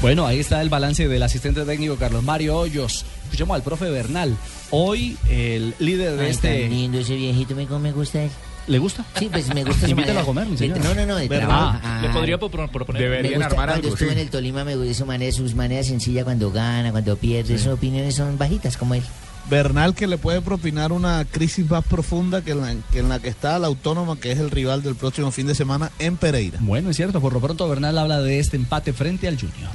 Bueno, 0.00 0.26
ahí 0.26 0.38
está 0.38 0.62
el 0.62 0.70
balance 0.70 1.08
del 1.08 1.22
asistente 1.22 1.62
técnico 1.66 1.96
Carlos 1.96 2.22
Mario 2.24 2.56
Hoyos. 2.56 3.04
Escuchemos 3.24 3.54
al 3.54 3.62
profe 3.62 3.90
Bernal. 3.90 4.34
Hoy 4.70 5.18
el 5.28 5.74
líder 5.78 6.16
de 6.16 6.24
Ay, 6.24 6.30
este... 6.30 6.62
tan 6.62 6.70
lindo 6.70 6.98
ese 6.98 7.16
viejito, 7.16 7.54
me, 7.54 7.66
me 7.66 7.92
gusta 7.92 8.22
él. 8.22 8.30
¿Le 8.70 8.78
gusta? 8.78 9.04
Sí, 9.18 9.28
pues 9.30 9.52
me 9.54 9.64
gusta 9.64 9.88
manera. 9.94 10.20
a 10.20 10.24
comer, 10.24 10.46
mi 10.46 10.52
De- 10.52 10.58
señor. 10.58 10.78
No, 10.84 10.94
no, 10.94 11.06
no, 11.06 11.28
trabajo. 11.28 11.78
Ah, 11.82 11.98
Le 12.02 12.08
podría 12.10 12.38
propor- 12.38 12.70
proponer. 12.70 13.22
me 13.22 13.36
gusta, 13.36 13.54
cuando 13.54 13.88
estuve 13.88 14.12
en 14.12 14.18
el 14.18 14.30
Tolima 14.30 14.64
me 14.64 14.76
gusta 14.76 14.94
su 14.94 15.06
manera, 15.06 15.32
sus 15.32 15.54
maneras 15.54 15.86
sencillas 15.86 16.24
cuando 16.24 16.50
gana, 16.52 16.92
cuando 16.92 17.16
pierde, 17.16 17.58
sus 17.58 17.66
opiniones 17.66 18.14
son 18.14 18.38
bajitas 18.38 18.76
como 18.76 18.94
él. 18.94 19.02
Bernal 19.48 19.94
que 19.94 20.06
le 20.06 20.18
puede 20.18 20.40
propinar 20.42 20.92
una 20.92 21.24
crisis 21.24 21.68
más 21.68 21.84
profunda 21.84 22.42
que 22.42 22.52
en, 22.52 22.60
la, 22.60 22.74
que 22.92 23.00
en 23.00 23.08
la 23.08 23.18
que 23.18 23.28
está 23.28 23.58
la 23.58 23.66
Autónoma, 23.66 24.16
que 24.20 24.30
es 24.30 24.38
el 24.38 24.50
rival 24.52 24.82
del 24.82 24.94
próximo 24.94 25.32
fin 25.32 25.48
de 25.48 25.54
semana 25.56 25.90
en 25.98 26.16
Pereira. 26.16 26.58
Bueno, 26.60 26.90
es 26.90 26.96
cierto, 26.96 27.20
por 27.20 27.32
lo 27.32 27.40
pronto 27.40 27.68
Bernal 27.68 27.98
habla 27.98 28.20
de 28.20 28.38
este 28.38 28.56
empate 28.56 28.92
frente 28.92 29.26
al 29.26 29.34
Junior. 29.36 29.70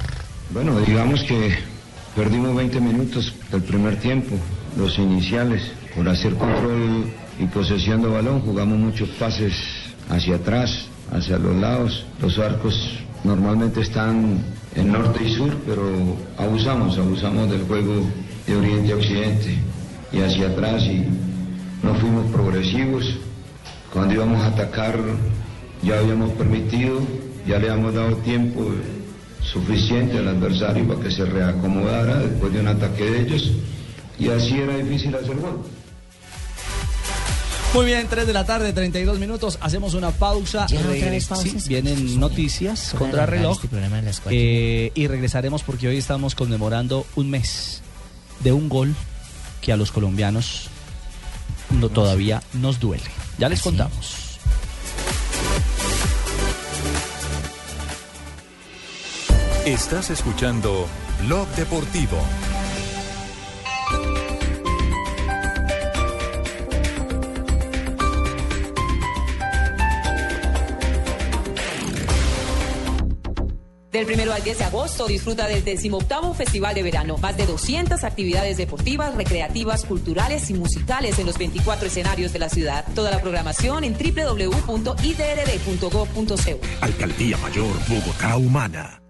Bueno, 0.51 0.79
digamos 0.79 1.23
que 1.23 1.57
perdimos 2.15 2.55
20 2.55 2.79
minutos 2.79 3.33
del 3.51 3.63
primer 3.63 3.99
tiempo, 3.99 4.35
los 4.77 4.97
iniciales, 4.97 5.63
por 5.93 6.07
hacer 6.07 6.35
control 6.35 7.11
y 7.39 7.45
posesión 7.45 8.01
de 8.01 8.07
balón. 8.07 8.41
Jugamos 8.41 8.77
muchos 8.77 9.09
pases 9.09 9.53
hacia 10.09 10.35
atrás, 10.35 10.87
hacia 11.11 11.37
los 11.37 11.55
lados. 11.55 12.05
Los 12.21 12.37
arcos 12.39 12.99
normalmente 13.23 13.81
están 13.81 14.39
en 14.75 14.91
norte 14.91 15.23
y 15.23 15.33
sur, 15.33 15.55
pero 15.65 15.83
abusamos, 16.37 16.97
abusamos 16.97 17.49
del 17.49 17.63
juego 17.63 18.07
de 18.45 18.55
oriente 18.55 18.93
a 18.93 18.95
occidente 18.95 19.57
y 20.11 20.19
hacia 20.19 20.47
atrás 20.47 20.83
y 20.83 21.03
no 21.83 21.93
fuimos 21.95 22.31
progresivos. 22.31 23.17
Cuando 23.91 24.13
íbamos 24.13 24.41
a 24.43 24.47
atacar 24.47 24.99
ya 25.81 25.99
habíamos 25.99 26.31
permitido, 26.31 26.99
ya 27.47 27.59
le 27.59 27.69
habíamos 27.69 27.93
dado 27.93 28.15
tiempo 28.17 28.65
suficiente 29.41 30.17
al 30.17 30.27
adversario 30.29 30.87
para 30.87 30.99
que 30.99 31.11
se 31.11 31.25
reacomodara 31.25 32.19
después 32.19 32.51
de 32.53 32.59
un 32.59 32.67
ataque 32.67 33.03
de 33.03 33.21
ellos 33.21 33.51
y 34.17 34.29
así 34.29 34.59
era 34.59 34.77
difícil 34.77 35.13
hacer 35.15 35.35
gol. 35.35 35.61
Muy 37.73 37.85
bien, 37.85 38.07
3 38.07 38.25
de 38.25 38.33
la 38.33 38.45
tarde, 38.45 38.71
32 38.71 39.19
minutos. 39.19 39.57
Hacemos 39.61 39.93
una 39.93 40.11
pausa. 40.11 40.65
Ya, 40.67 40.79
sí, 41.35 41.57
vienen 41.67 42.19
noticias 42.19 42.95
contra 42.97 43.25
reloj. 43.25 43.59
este. 44.07 44.29
Eh, 44.31 44.91
y 44.95 45.07
regresaremos 45.07 45.63
porque 45.63 45.87
hoy 45.87 45.97
estamos 45.97 46.35
conmemorando 46.35 47.05
un 47.15 47.29
mes 47.29 47.81
de 48.41 48.53
un 48.53 48.69
gol 48.69 48.95
que 49.61 49.73
a 49.73 49.77
los 49.77 49.91
colombianos 49.91 50.69
no, 51.71 51.89
todavía 51.89 52.41
nos 52.53 52.79
duele. 52.79 53.03
Ya 53.37 53.49
les 53.49 53.61
contamos. 53.61 54.39
Estás 59.65 60.11
escuchando 60.11 60.87
Blog 61.25 61.47
Deportivo. 61.55 62.17
Del 73.95 74.11
1 74.11 74.33
al 74.33 74.43
10 74.43 74.57
de 74.57 74.63
agosto 74.65 75.07
disfruta 75.07 75.47
del 75.47 75.63
18 75.63 76.33
Festival 76.33 76.75
de 76.75 76.83
Verano. 76.83 77.17
Más 77.17 77.37
de 77.37 77.45
200 77.45 78.03
actividades 78.03 78.57
deportivas, 78.57 79.15
recreativas, 79.15 79.85
culturales 79.85 80.49
y 80.49 80.53
musicales 80.53 81.17
en 81.17 81.25
los 81.25 81.37
24 81.37 81.87
escenarios 81.87 82.33
de 82.33 82.39
la 82.39 82.49
ciudad. 82.49 82.83
Toda 82.93 83.09
la 83.09 83.21
programación 83.21 83.85
en 83.85 83.93
www.idrd.gov.co. 83.93 86.59
Alcaldía 86.81 87.37
Mayor 87.37 87.73
Bogotá 87.87 88.35
Humana. 88.35 89.01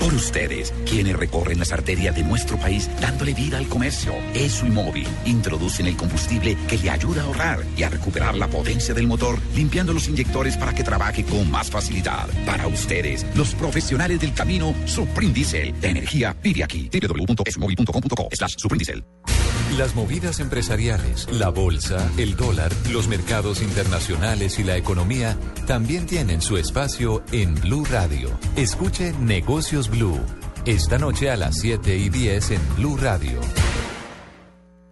Por 0.00 0.14
ustedes, 0.14 0.72
quienes 0.88 1.16
recorren 1.16 1.58
las 1.58 1.72
arterias 1.72 2.14
de 2.14 2.22
nuestro 2.22 2.56
país 2.58 2.88
dándole 3.00 3.34
vida 3.34 3.58
al 3.58 3.68
comercio. 3.68 4.12
ESO 4.34 4.66
y 4.66 4.70
móvil 4.70 5.08
introducen 5.24 5.86
el 5.86 5.96
combustible 5.96 6.56
que 6.68 6.78
le 6.78 6.90
ayuda 6.90 7.22
a 7.22 7.24
ahorrar 7.24 7.64
y 7.76 7.82
a 7.82 7.88
recuperar 7.88 8.36
la 8.36 8.48
potencia 8.48 8.94
del 8.94 9.06
motor, 9.06 9.38
limpiando 9.54 9.92
los 9.92 10.08
inyectores 10.08 10.56
para 10.56 10.74
que 10.74 10.84
trabaje 10.84 11.24
con 11.24 11.50
más 11.50 11.70
facilidad. 11.70 12.28
Para 12.44 12.66
ustedes, 12.66 13.26
los 13.34 13.54
profesionales 13.54 14.20
del 14.20 14.34
camino, 14.34 14.74
Supreme 14.84 15.32
Diesel. 15.32 15.80
De 15.80 15.88
energía, 15.88 16.36
pide 16.40 16.62
aquí. 16.62 16.88
www.esomóvil.com.co 16.92 18.28
slash 18.32 18.54
Supreme 18.58 18.78
Diesel. 18.78 19.04
Las 19.76 19.94
movidas 19.94 20.38
empresariales, 20.38 21.28
la 21.32 21.50
bolsa, 21.50 22.08
el 22.16 22.36
dólar, 22.36 22.72
los 22.92 23.08
mercados 23.08 23.60
internacionales 23.60 24.58
y 24.58 24.64
la 24.64 24.76
economía 24.76 25.36
también 25.66 26.06
tienen 26.06 26.40
su 26.40 26.56
espacio 26.56 27.22
en 27.32 27.54
Blue 27.56 27.84
Radio. 27.84 28.38
Escuche 28.54 29.12
Negocios 29.20 29.85
Blue. 29.90 30.20
Esta 30.64 30.98
noche 30.98 31.30
a 31.30 31.36
las 31.36 31.58
7 31.58 31.96
y 31.96 32.08
10 32.08 32.50
en 32.52 32.60
Blue 32.76 32.96
Radio. 32.96 33.40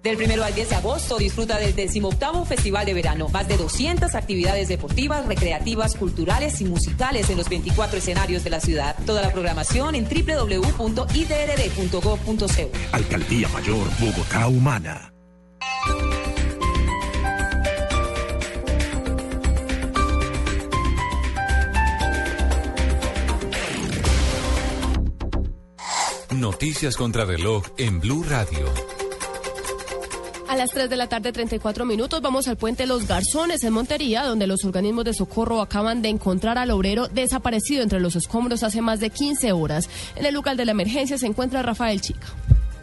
Del 0.04 0.16
1 0.18 0.44
al 0.44 0.54
10 0.54 0.68
de 0.68 0.74
agosto 0.76 1.16
disfruta 1.16 1.58
del 1.58 1.74
18 1.74 2.44
Festival 2.44 2.84
de 2.84 2.92
Verano. 2.92 3.28
Más 3.30 3.48
de 3.48 3.56
200 3.56 4.14
actividades 4.14 4.68
deportivas, 4.68 5.24
recreativas, 5.26 5.94
culturales 5.94 6.60
y 6.60 6.66
musicales 6.66 7.30
en 7.30 7.38
los 7.38 7.48
24 7.48 7.96
escenarios 7.98 8.44
de 8.44 8.50
la 8.50 8.60
ciudad. 8.60 8.96
Toda 9.06 9.22
la 9.22 9.32
programación 9.32 9.94
en 9.94 10.04
www.idrd.gov.co. 10.04 10.86
Alcaldía 12.92 13.48
Mayor 13.48 13.88
Bogotá 13.98 14.48
Humana. 14.48 15.13
Noticias 26.54 26.96
contra 26.96 27.24
reloj 27.24 27.64
en 27.78 27.98
Blue 27.98 28.22
Radio. 28.22 28.72
A 30.46 30.54
las 30.54 30.70
3 30.70 30.88
de 30.88 30.96
la 30.96 31.08
tarde, 31.08 31.32
34 31.32 31.84
minutos, 31.84 32.22
vamos 32.22 32.46
al 32.46 32.56
puente 32.56 32.86
Los 32.86 33.08
Garzones 33.08 33.64
en 33.64 33.72
Montería, 33.72 34.22
donde 34.22 34.46
los 34.46 34.64
organismos 34.64 35.04
de 35.04 35.14
socorro 35.14 35.60
acaban 35.60 36.00
de 36.00 36.10
encontrar 36.10 36.56
al 36.56 36.70
obrero 36.70 37.08
desaparecido 37.08 37.82
entre 37.82 37.98
los 37.98 38.14
escombros 38.14 38.62
hace 38.62 38.82
más 38.82 39.00
de 39.00 39.10
15 39.10 39.50
horas. 39.50 39.90
En 40.14 40.26
el 40.26 40.32
lugar 40.32 40.56
de 40.56 40.64
la 40.64 40.70
emergencia 40.70 41.18
se 41.18 41.26
encuentra 41.26 41.60
Rafael 41.64 42.00
Chica. 42.00 42.28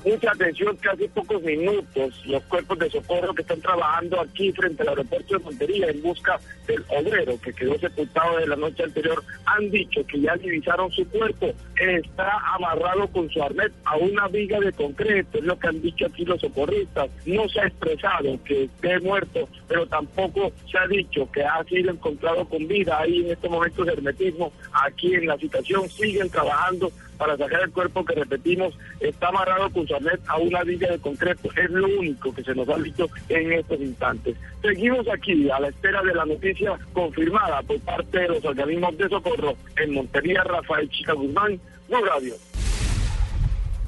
Mucha 0.04 0.32
atención 0.32 0.76
que 0.78 0.90
hace 0.90 1.08
pocos 1.10 1.44
minutos 1.44 2.26
los 2.26 2.42
cuerpos 2.44 2.80
de 2.80 2.90
socorro 2.90 3.36
que 3.36 3.44
están 3.44 3.62
trabajando 3.62 4.20
aquí 4.20 4.52
frente 4.52 4.82
al 4.82 4.90
aeropuerto 4.90 5.38
de 5.38 5.44
Montería 5.44 5.90
en 5.90 6.02
busca 6.02 6.40
del 6.66 6.84
obrero 6.90 7.40
que 7.40 7.54
quedó 7.54 7.78
sepultado 7.78 8.38
de 8.38 8.48
la 8.48 8.56
noche 8.56 8.84
anterior 8.84 9.24
han 9.46 9.70
dicho 9.70 10.04
que 10.08 10.20
ya 10.20 10.36
divisaron 10.38 10.92
su 10.92 11.08
cuerpo. 11.08 11.54
Está 11.80 12.32
amarrado 12.56 13.08
con 13.10 13.30
su 13.30 13.44
arnés 13.44 13.72
a 13.86 13.98
una 13.98 14.28
viga 14.28 14.60
de 14.60 14.72
concreto, 14.72 15.38
es 15.38 15.44
lo 15.44 15.60
que 15.60 15.68
han 15.68 15.82
dicho 15.82 16.08
aquí 16.08 16.26
los 16.26 16.42
socorristas. 16.42 17.10
No 17.28 17.48
se 17.50 17.62
ha 17.62 17.68
expresado 17.68 18.40
que 18.44 18.64
esté 18.64 19.00
muerto, 19.02 19.48
pero 19.68 19.86
tampoco 19.86 20.52
se 20.70 20.80
ha 20.80 20.88
dicho 20.88 21.30
que 21.32 21.44
ha 21.44 21.64
sido 21.66 21.92
encontrado 21.92 22.46
con 22.46 22.68
vida. 22.68 23.00
Ahí 23.00 23.20
en 23.20 23.32
estos 23.32 23.52
momentos 23.52 23.86
de 23.86 23.94
hermetismo, 23.94 24.52
aquí 24.74 25.14
en 25.14 25.28
la 25.28 25.38
situación, 25.38 25.88
siguen 25.90 26.30
trabajando 26.30 26.92
para 27.22 27.38
sacar 27.38 27.62
el 27.62 27.72
cuerpo 27.72 28.04
que 28.04 28.16
repetimos 28.16 28.74
está 29.00 29.28
amarrado 29.28 29.70
con 29.70 29.88
su 29.88 29.94
a 29.94 30.38
una 30.38 30.64
villa 30.64 30.90
de 30.90 30.98
concreto. 30.98 31.50
Es 31.56 31.70
lo 31.70 31.86
único 32.00 32.34
que 32.34 32.44
se 32.44 32.56
nos 32.56 32.68
ha 32.68 32.80
dicho 32.80 33.08
en 33.30 33.54
estos 33.54 33.80
instantes. 33.80 34.36
Seguimos 34.64 35.08
aquí 35.08 35.48
a 35.52 35.60
la 35.60 35.68
espera 35.68 36.02
de 36.02 36.16
la 36.16 36.26
noticia 36.26 36.80
confirmada 36.94 37.62
por 37.62 37.80
parte 37.82 38.22
de 38.22 38.28
los 38.28 38.44
organismos 38.44 38.98
de 38.98 39.08
socorro 39.08 39.54
en 39.76 39.94
Montería, 39.94 40.44
Rafael 40.44 40.90
Chica 40.90 41.14
Guzmán, 41.14 41.60
Blue 41.88 42.04
Radio. 42.04 42.34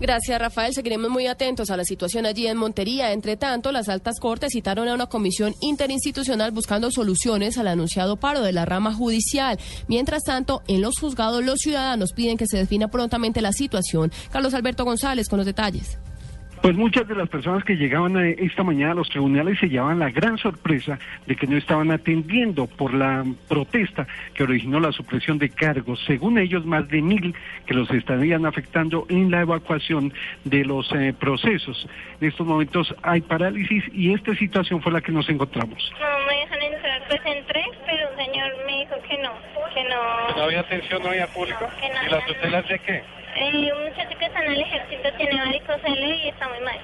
Gracias, 0.03 0.37
Rafael. 0.37 0.73
Seguiremos 0.73 1.09
muy 1.09 1.27
atentos 1.27 1.69
a 1.69 1.77
la 1.77 1.85
situación 1.85 2.25
allí 2.25 2.45
en 2.45 2.57
Montería. 2.57 3.13
Entre 3.13 3.37
tanto, 3.37 3.71
las 3.71 3.87
altas 3.87 4.19
cortes 4.19 4.51
citaron 4.51 4.89
a 4.89 4.93
una 4.93 5.05
comisión 5.05 5.55
interinstitucional 5.61 6.51
buscando 6.51 6.91
soluciones 6.91 7.57
al 7.57 7.69
anunciado 7.69 8.17
paro 8.17 8.41
de 8.41 8.51
la 8.51 8.65
rama 8.65 8.93
judicial. 8.93 9.57
Mientras 9.87 10.23
tanto, 10.23 10.61
en 10.67 10.81
los 10.81 10.95
juzgados, 10.99 11.41
los 11.45 11.59
ciudadanos 11.59 12.11
piden 12.11 12.35
que 12.35 12.47
se 12.47 12.57
defina 12.57 12.89
prontamente 12.89 13.39
la 13.39 13.53
situación. 13.53 14.11
Carlos 14.29 14.53
Alberto 14.53 14.83
González 14.83 15.29
con 15.29 15.37
los 15.37 15.45
detalles. 15.45 15.97
Pues 16.63 16.77
muchas 16.77 17.05
de 17.09 17.15
las 17.15 17.27
personas 17.27 17.65
que 17.65 17.75
llegaban 17.75 18.15
a 18.15 18.25
esta 18.25 18.63
mañana 18.63 18.93
a 18.93 18.95
los 18.95 19.09
tribunales 19.09 19.59
se 19.59 19.67
llevaban 19.67 19.99
la 19.99 20.11
gran 20.11 20.37
sorpresa 20.37 20.97
de 21.27 21.35
que 21.35 21.45
no 21.45 21.57
estaban 21.57 21.91
atendiendo 21.91 22.67
por 22.67 22.93
la 22.93 23.25
protesta 23.49 24.07
que 24.33 24.43
originó 24.43 24.79
la 24.79 24.93
supresión 24.93 25.37
de 25.39 25.49
cargos. 25.49 26.01
Según 26.07 26.37
ellos, 26.37 26.65
más 26.65 26.87
de 26.87 27.01
mil 27.01 27.35
que 27.65 27.73
los 27.73 27.91
estarían 27.91 28.45
afectando 28.45 29.05
en 29.09 29.29
la 29.29 29.41
evacuación 29.41 30.13
de 30.45 30.63
los 30.63 30.89
eh, 30.93 31.13
procesos. 31.19 31.85
En 32.21 32.29
estos 32.29 32.47
momentos 32.47 32.95
hay 33.01 33.19
parálisis 33.19 33.83
y 33.91 34.13
esta 34.13 34.33
situación 34.33 34.81
fue 34.81 34.93
la 34.93 35.01
que 35.01 35.11
nos 35.11 35.27
encontramos. 35.27 35.91
No 35.99 36.25
me 36.27 36.39
dejan 36.39 36.61
entrar, 36.61 37.03
pues 37.09 37.19
entré, 37.25 37.65
pero 37.85 38.09
un 38.09 38.15
señor 38.15 38.51
me 38.65 38.79
dijo 38.79 38.95
que 39.09 39.17
no, 39.17 39.33
que 39.73 39.83
no. 39.89 40.37
¿No 40.37 40.43
había 40.43 40.61
atención, 40.61 41.03
no 41.03 41.09
había 41.09 41.27
público? 41.27 41.67
Que 41.81 41.89
no 41.89 42.07
¿Y 42.07 42.09
las 42.09 42.25
tutelas 42.25 42.65
de 42.69 42.79
qué? 42.79 43.03
Eh, 43.35 43.73
un 43.73 43.83
muchacho 43.83 44.17
que 44.17 44.25
está 44.25 44.43
en 44.45 44.51
el 44.51 44.61
ejército 44.61 45.11
tiene 45.17 45.41
varicocele 45.41 46.15
y 46.17 46.29
está 46.29 46.47
muy 46.49 46.59
mal. 46.61 46.79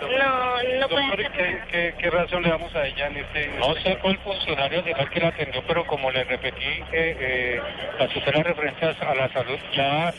No, 0.00 0.80
no 0.80 0.88
puede 0.88 1.06
Doctor, 1.06 1.26
hacer 1.26 1.32
¿qué, 1.32 1.60
qué, 1.70 1.94
qué 1.98 2.10
razón 2.10 2.42
le 2.42 2.50
damos 2.50 2.74
a 2.74 2.86
ella 2.86 3.06
en 3.06 3.16
este...? 3.18 3.50
No 3.58 3.74
sé, 3.76 3.98
el 4.02 4.18
funcionario 4.18 4.82
general 4.82 5.10
que 5.10 5.20
la 5.20 5.28
atendió, 5.28 5.62
pero 5.66 5.86
como 5.86 6.10
le 6.10 6.24
repetí, 6.24 6.82
que 6.90 7.16
eh, 7.20 7.60
las 7.98 8.46
referentes 8.46 9.00
a 9.02 9.14
la 9.14 9.28
salud 9.28 9.58
ya 9.74 10.12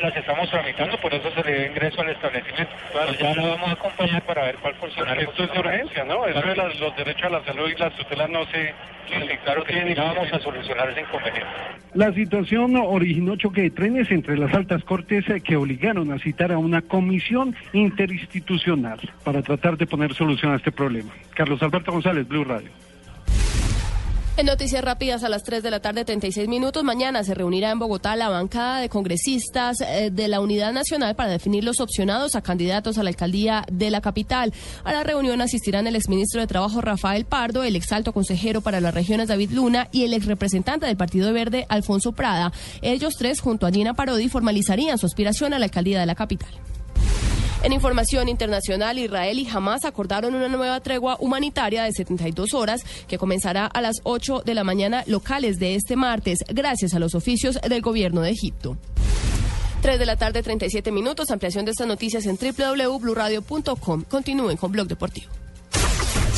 las 0.00 0.16
estamos 0.16 0.48
tramitando, 0.50 0.96
por 1.00 1.12
eso 1.14 1.30
se 1.30 1.42
le 1.44 1.58
dio 1.58 1.66
ingreso 1.70 2.00
al 2.00 2.10
establecimiento. 2.10 2.72
Claro, 2.92 3.12
ya 3.14 3.34
la 3.34 3.48
vamos 3.48 3.68
a 3.68 3.72
acompañar 3.72 4.22
para 4.22 4.42
ver 4.44 4.56
cuál 4.56 4.74
funcionario... 4.76 5.28
Esto 5.28 5.44
es 5.44 5.52
de 5.52 5.58
urgencia, 5.58 6.04
¿no? 6.04 6.26
Eso 6.26 6.40
de 6.40 6.56
las- 6.56 6.78
los 6.80 6.96
derechos 6.96 7.24
a 7.24 7.30
la 7.30 7.44
salud 7.44 7.68
y 7.68 7.78
las 7.78 7.92
tutelas 7.96 8.30
no 8.30 8.44
se... 8.46 8.74
Sí, 9.08 9.14
claro 9.42 9.64
que 9.64 9.72
sí, 9.72 9.94
vamos 9.96 10.30
a 10.32 10.38
solucionar 10.40 10.90
ese 10.90 11.00
inconveniente. 11.00 11.46
La 11.94 12.12
situación 12.12 12.76
originó 12.76 13.36
choque 13.36 13.62
de 13.62 13.70
trenes 13.70 14.10
entre 14.10 14.36
las 14.36 14.52
altas 14.52 14.84
cortes 14.84 15.24
que 15.42 15.56
obligaron 15.56 16.12
a 16.12 16.18
citar 16.18 16.52
a 16.52 16.58
una 16.58 16.82
comisión 16.82 17.56
interinstitucional 17.72 18.98
para 19.24 19.40
tratar 19.42 19.76
de 19.78 19.86
poner 19.86 20.12
solución 20.14 20.52
a 20.52 20.56
este 20.56 20.72
problema. 20.72 21.10
Carlos 21.34 21.62
Alberto 21.62 21.92
González, 21.92 22.28
Blue 22.28 22.44
Radio. 22.44 22.68
En 24.38 24.46
noticias 24.46 24.84
rápidas 24.84 25.24
a 25.24 25.28
las 25.28 25.42
3 25.42 25.64
de 25.64 25.70
la 25.72 25.80
tarde, 25.80 26.04
36 26.04 26.46
minutos. 26.46 26.84
Mañana 26.84 27.24
se 27.24 27.34
reunirá 27.34 27.72
en 27.72 27.80
Bogotá 27.80 28.14
la 28.14 28.28
bancada 28.28 28.78
de 28.78 28.88
congresistas 28.88 29.80
eh, 29.80 30.10
de 30.12 30.28
la 30.28 30.40
Unidad 30.40 30.72
Nacional 30.72 31.16
para 31.16 31.30
definir 31.30 31.64
los 31.64 31.80
opcionados 31.80 32.36
a 32.36 32.40
candidatos 32.40 32.98
a 32.98 33.02
la 33.02 33.10
alcaldía 33.10 33.64
de 33.68 33.90
la 33.90 34.00
capital. 34.00 34.52
A 34.84 34.92
la 34.92 35.02
reunión 35.02 35.40
asistirán 35.40 35.88
el 35.88 35.96
exministro 35.96 36.40
de 36.40 36.46
Trabajo 36.46 36.80
Rafael 36.80 37.24
Pardo, 37.24 37.64
el 37.64 37.74
exalto 37.74 38.12
consejero 38.12 38.60
para 38.60 38.80
las 38.80 38.94
regiones 38.94 39.26
David 39.26 39.50
Luna 39.50 39.88
y 39.90 40.04
el 40.04 40.14
exrepresentante 40.14 40.86
del 40.86 40.96
Partido 40.96 41.32
Verde 41.32 41.66
Alfonso 41.68 42.12
Prada. 42.12 42.52
Ellos 42.80 43.14
tres, 43.18 43.40
junto 43.40 43.66
a 43.66 43.72
Gina 43.72 43.94
Parodi, 43.94 44.28
formalizarían 44.28 44.98
su 44.98 45.06
aspiración 45.06 45.52
a 45.52 45.58
la 45.58 45.64
alcaldía 45.64 45.98
de 45.98 46.06
la 46.06 46.14
capital. 46.14 46.50
En 47.62 47.72
información 47.72 48.28
internacional, 48.28 48.98
Israel 48.98 49.38
y 49.38 49.48
Hamas 49.48 49.84
acordaron 49.84 50.34
una 50.34 50.48
nueva 50.48 50.80
tregua 50.80 51.16
humanitaria 51.18 51.82
de 51.82 51.92
72 51.92 52.54
horas 52.54 52.82
que 53.08 53.18
comenzará 53.18 53.66
a 53.66 53.80
las 53.80 53.96
8 54.04 54.42
de 54.44 54.54
la 54.54 54.62
mañana 54.62 55.02
locales 55.06 55.58
de 55.58 55.74
este 55.74 55.96
martes, 55.96 56.38
gracias 56.48 56.94
a 56.94 57.00
los 57.00 57.16
oficios 57.16 57.60
del 57.60 57.82
gobierno 57.82 58.20
de 58.20 58.30
Egipto. 58.30 58.78
3 59.82 59.98
de 59.98 60.06
la 60.06 60.16
tarde, 60.16 60.42
37 60.42 60.92
minutos. 60.92 61.30
Ampliación 61.30 61.64
de 61.64 61.72
estas 61.72 61.86
noticias 61.86 62.26
en 62.26 62.36
www.bluradio.com. 62.36 64.04
Continúen 64.08 64.56
con 64.56 64.72
Blog 64.72 64.86
Deportivo. 64.88 65.30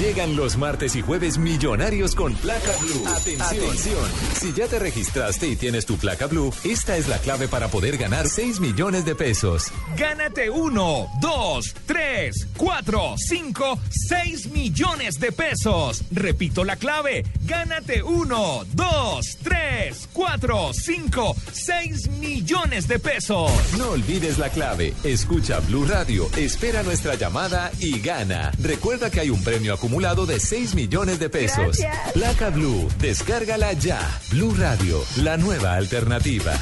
Llegan 0.00 0.34
los 0.34 0.56
martes 0.56 0.96
y 0.96 1.02
jueves 1.02 1.36
millonarios 1.36 2.14
con 2.14 2.32
placa 2.32 2.72
blue. 2.80 3.06
Atención. 3.06 4.08
Si 4.32 4.50
ya 4.54 4.66
te 4.66 4.78
registraste 4.78 5.46
y 5.46 5.56
tienes 5.56 5.84
tu 5.84 5.98
placa 5.98 6.26
blue, 6.26 6.54
esta 6.64 6.96
es 6.96 7.06
la 7.06 7.18
clave 7.18 7.48
para 7.48 7.68
poder 7.68 7.98
ganar 7.98 8.26
6 8.26 8.60
millones 8.60 9.04
de 9.04 9.14
pesos. 9.14 9.66
Gánate 9.98 10.48
uno, 10.48 11.06
dos, 11.20 11.74
tres, 11.84 12.48
cuatro, 12.56 13.14
cinco, 13.18 13.78
seis 13.90 14.50
millones 14.50 15.20
de 15.20 15.32
pesos. 15.32 16.02
Repito 16.10 16.64
la 16.64 16.76
clave. 16.76 17.22
Gánate 17.44 18.02
uno, 18.02 18.64
dos, 18.72 19.36
tres, 19.42 20.08
cuatro, 20.14 20.72
cinco, 20.72 21.36
seis 21.52 22.08
millones 22.08 22.88
de 22.88 22.98
pesos. 23.00 23.50
No 23.76 23.90
olvides 23.90 24.38
la 24.38 24.48
clave. 24.48 24.94
Escucha 25.04 25.60
Blue 25.60 25.84
Radio, 25.84 26.26
espera 26.38 26.82
nuestra 26.82 27.16
llamada 27.16 27.70
y 27.80 28.00
gana. 28.00 28.50
Recuerda 28.62 29.10
que 29.10 29.20
hay 29.20 29.28
un 29.28 29.44
premio 29.44 29.74
acumulado 29.74 29.89
de 30.26 30.38
6 30.38 30.74
millones 30.76 31.18
de 31.18 31.28
pesos. 31.28 31.78
Gracias. 31.78 32.12
Placa 32.12 32.50
Blue, 32.50 32.88
descárgala 33.00 33.72
ya. 33.72 34.00
Blue 34.30 34.54
Radio, 34.56 35.02
la 35.16 35.36
nueva 35.36 35.74
alternativa. 35.74 36.52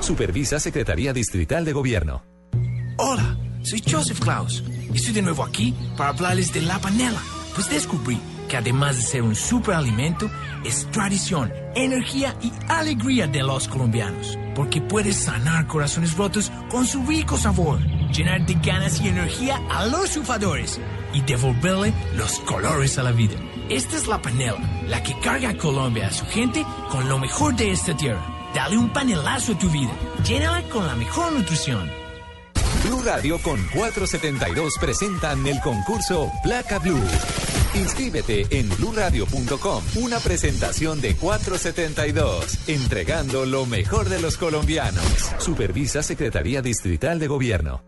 Supervisa 0.00 0.60
Secretaría 0.60 1.12
Distrital 1.12 1.64
de 1.64 1.72
Gobierno. 1.72 2.22
Hola, 2.96 3.36
soy 3.62 3.82
Joseph 3.84 4.20
Klaus 4.20 4.62
y 4.92 4.96
estoy 4.96 5.12
de 5.12 5.22
nuevo 5.22 5.42
aquí 5.42 5.74
para 5.96 6.10
hablarles 6.10 6.52
de 6.52 6.62
la 6.62 6.78
panela. 6.78 7.20
Pues 7.54 7.68
descubrí 7.68 8.20
que 8.48 8.56
además 8.56 8.96
de 8.96 9.02
ser 9.02 9.22
un 9.22 9.36
superalimento, 9.36 10.30
es 10.64 10.90
tradición, 10.90 11.52
energía 11.74 12.34
y 12.42 12.52
alegría 12.68 13.26
de 13.26 13.42
los 13.42 13.68
colombianos. 13.68 14.38
Porque 14.54 14.80
puedes 14.80 15.16
sanar 15.16 15.66
corazones 15.66 16.16
rotos 16.16 16.50
con 16.70 16.86
su 16.86 17.04
rico 17.06 17.36
sabor, 17.36 17.78
llenar 18.10 18.44
de 18.46 18.54
ganas 18.54 19.00
y 19.00 19.08
energía 19.08 19.60
a 19.70 19.86
los 19.86 20.08
sufadores 20.08 20.80
y 21.12 21.20
devolverle 21.20 21.92
los 22.16 22.40
colores 22.40 22.98
a 22.98 23.04
la 23.04 23.12
vida. 23.12 23.36
Esta 23.68 23.96
es 23.96 24.08
la 24.08 24.20
panela, 24.20 24.58
la 24.88 25.02
que 25.02 25.18
carga 25.20 25.50
a 25.50 25.56
Colombia 25.56 26.08
a 26.08 26.12
su 26.12 26.24
gente 26.26 26.64
con 26.90 27.08
lo 27.08 27.18
mejor 27.18 27.54
de 27.54 27.70
esta 27.70 27.96
tierra. 27.96 28.24
Dale 28.54 28.78
un 28.78 28.88
panelazo 28.92 29.52
a 29.52 29.58
tu 29.58 29.68
vida. 29.68 29.92
Llénala 30.26 30.62
con 30.70 30.86
la 30.86 30.96
mejor 30.96 31.32
nutrición. 31.32 32.07
Blue 32.88 33.02
Radio 33.04 33.38
con 33.42 33.62
472 33.74 34.78
presentan 34.80 35.46
el 35.46 35.60
concurso 35.60 36.32
Placa 36.42 36.78
Blue. 36.78 36.98
Inscríbete 37.74 38.46
en 38.50 38.66
bluradio.com. 38.78 39.84
Una 39.96 40.18
presentación 40.20 40.98
de 41.02 41.14
472, 41.14 42.66
entregando 42.66 43.44
lo 43.44 43.66
mejor 43.66 44.08
de 44.08 44.20
los 44.22 44.38
colombianos. 44.38 45.04
Supervisa 45.38 46.02
Secretaría 46.02 46.62
Distrital 46.62 47.18
de 47.18 47.26
Gobierno. 47.26 47.87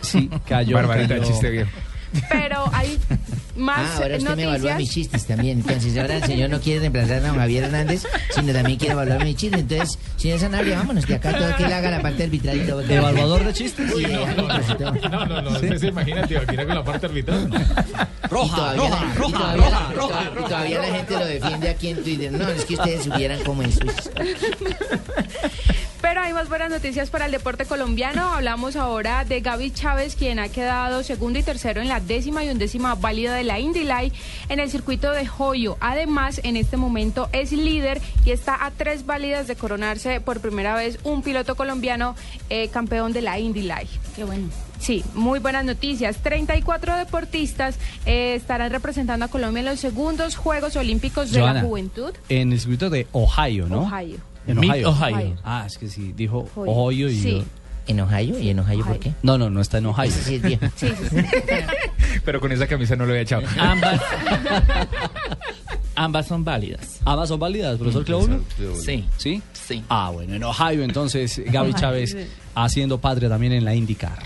Sí, 0.00 0.28
cayó. 0.46 0.76
Barbarita, 0.76 1.14
cayó. 1.16 1.26
chiste 1.26 1.50
viejo. 1.50 1.70
Pero 2.30 2.68
hay 2.74 2.98
más 3.56 3.78
Ah, 3.78 3.96
ahora 4.02 4.16
usted 4.18 4.36
me 4.36 4.42
evalúa 4.42 4.72
noticias. 4.72 4.78
mis 4.78 4.90
chistes 4.90 5.26
también. 5.26 5.60
Entonces, 5.60 5.96
ahora 5.96 6.16
el 6.16 6.24
señor 6.24 6.50
no 6.50 6.60
quiere 6.60 6.80
reemplazar 6.80 7.24
a 7.24 7.32
Javier 7.32 7.64
Hernández, 7.64 8.02
sino 8.34 8.52
también 8.52 8.78
quiere 8.78 8.92
evaluar 8.92 9.24
mis 9.24 9.34
chistes. 9.36 9.60
Entonces, 9.60 9.98
señor 10.18 10.38
Sanabria, 10.38 10.76
vámonos, 10.76 11.06
que 11.06 11.14
acá 11.14 11.32
todo 11.32 11.56
que 11.56 11.64
él 11.64 11.72
haga 11.72 11.90
la 11.90 12.02
parte 12.02 12.24
arbitral 12.24 12.58
y 12.58 12.66
todo. 12.66 12.82
¿Evaluador 12.82 13.44
de 13.44 13.52
chistes? 13.54 13.90
Sí, 13.96 14.02
No, 15.10 15.24
no, 15.26 15.40
no. 15.40 15.58
Se 15.78 15.86
imagina, 15.86 16.26
tío, 16.26 16.40
aquí 16.40 16.54
con 16.54 16.68
la 16.68 16.84
parte 16.84 17.06
arbitral. 17.06 17.48
Y 17.48 18.28
todavía 18.50 18.90
la- 18.90 19.28
y 19.28 19.32
todavía- 19.32 19.70
y 20.38 20.44
todavía 20.44 20.78
la 20.80 20.86
gente 20.96 21.14
lo 21.14 21.24
defiende 21.24 21.68
aquí 21.70 21.88
en 21.88 22.02
Twitter. 22.02 22.32
No, 22.32 22.46
es 22.50 22.64
que 22.66 22.74
ustedes 22.74 23.04
supieran 23.04 23.40
cómo 23.44 23.62
es. 23.62 23.78
Pero 26.12 26.24
hay 26.24 26.34
más 26.34 26.50
buenas 26.50 26.68
noticias 26.68 27.08
para 27.08 27.24
el 27.24 27.32
deporte 27.32 27.64
colombiano. 27.64 28.34
Hablamos 28.34 28.76
ahora 28.76 29.24
de 29.24 29.40
Gaby 29.40 29.70
Chávez, 29.70 30.14
quien 30.14 30.40
ha 30.40 30.50
quedado 30.50 31.02
segundo 31.02 31.38
y 31.38 31.42
tercero 31.42 31.80
en 31.80 31.88
la 31.88 32.00
décima 32.00 32.44
y 32.44 32.50
undécima 32.50 32.94
válida 32.94 33.34
de 33.34 33.44
la 33.44 33.58
Indy 33.58 33.84
Light 33.84 34.12
en 34.50 34.60
el 34.60 34.70
circuito 34.70 35.10
de 35.12 35.26
Joyo. 35.26 35.78
Además, 35.80 36.42
en 36.44 36.58
este 36.58 36.76
momento 36.76 37.30
es 37.32 37.50
líder 37.52 38.02
y 38.26 38.32
está 38.32 38.62
a 38.62 38.72
tres 38.72 39.06
válidas 39.06 39.46
de 39.46 39.56
coronarse 39.56 40.20
por 40.20 40.40
primera 40.40 40.74
vez 40.74 40.98
un 41.02 41.22
piloto 41.22 41.54
colombiano 41.54 42.14
eh, 42.50 42.68
campeón 42.68 43.14
de 43.14 43.22
la 43.22 43.38
Indy 43.38 43.62
Light. 43.62 43.88
Qué 44.14 44.24
bueno. 44.24 44.50
Sí, 44.80 45.02
muy 45.14 45.38
buenas 45.38 45.64
noticias. 45.64 46.18
34 46.18 46.98
deportistas 46.98 47.78
eh, 48.04 48.34
estarán 48.34 48.70
representando 48.70 49.24
a 49.24 49.28
Colombia 49.28 49.60
en 49.60 49.66
los 49.66 49.80
segundos 49.80 50.36
Juegos 50.36 50.76
Olímpicos 50.76 51.30
de 51.30 51.40
Joana, 51.40 51.62
la 51.62 51.66
Juventud. 51.66 52.12
En 52.28 52.52
el 52.52 52.60
circuito 52.60 52.90
de 52.90 53.06
Ohio, 53.12 53.66
¿no? 53.66 53.84
Ohio. 53.84 54.18
En 54.46 54.58
Mid 54.60 54.70
Ohio. 54.70 54.88
Ohio. 54.90 55.36
Ah, 55.44 55.64
es 55.66 55.78
que 55.78 55.88
sí, 55.88 56.12
dijo 56.16 56.48
Ohio. 56.56 56.72
Ohio 56.72 57.08
y 57.08 57.18
Sí. 57.18 57.30
yo- 57.38 57.44
¿En 57.88 57.98
Ohio? 58.00 58.38
¿Y 58.38 58.48
en 58.50 58.60
Ohio 58.60 58.84
por 58.84 58.98
qué? 59.00 59.12
No, 59.24 59.36
no, 59.36 59.50
no 59.50 59.60
está 59.60 59.78
en 59.78 59.86
Ohio. 59.86 60.10
Sí. 60.12 60.40
Sí, 60.40 60.58
sí, 60.76 60.88
sí. 61.10 61.16
Pero 62.24 62.38
con 62.40 62.52
esa 62.52 62.68
camisa 62.68 62.94
no 62.94 63.04
lo 63.06 63.10
había 63.10 63.22
echado. 63.22 63.42
Ambas. 63.58 64.00
Ambas 65.94 66.26
son 66.26 66.44
válidas. 66.44 67.00
¿Ambas 67.04 67.28
son 67.28 67.38
válidas, 67.38 67.76
profesor 67.78 68.04
Claudio? 68.04 68.40
Sí. 68.80 69.04
¿Sí? 69.18 69.42
Sí. 69.52 69.84
Ah, 69.88 70.10
bueno, 70.12 70.34
en 70.34 70.42
Ohio 70.44 70.82
entonces 70.84 71.38
Gaby 71.44 71.70
Ohio. 71.70 71.74
Chávez 71.80 72.16
haciendo 72.54 72.98
patria 73.00 73.28
también 73.28 73.52
en 73.52 73.64
la 73.64 73.74
IndyCar. 73.74 74.18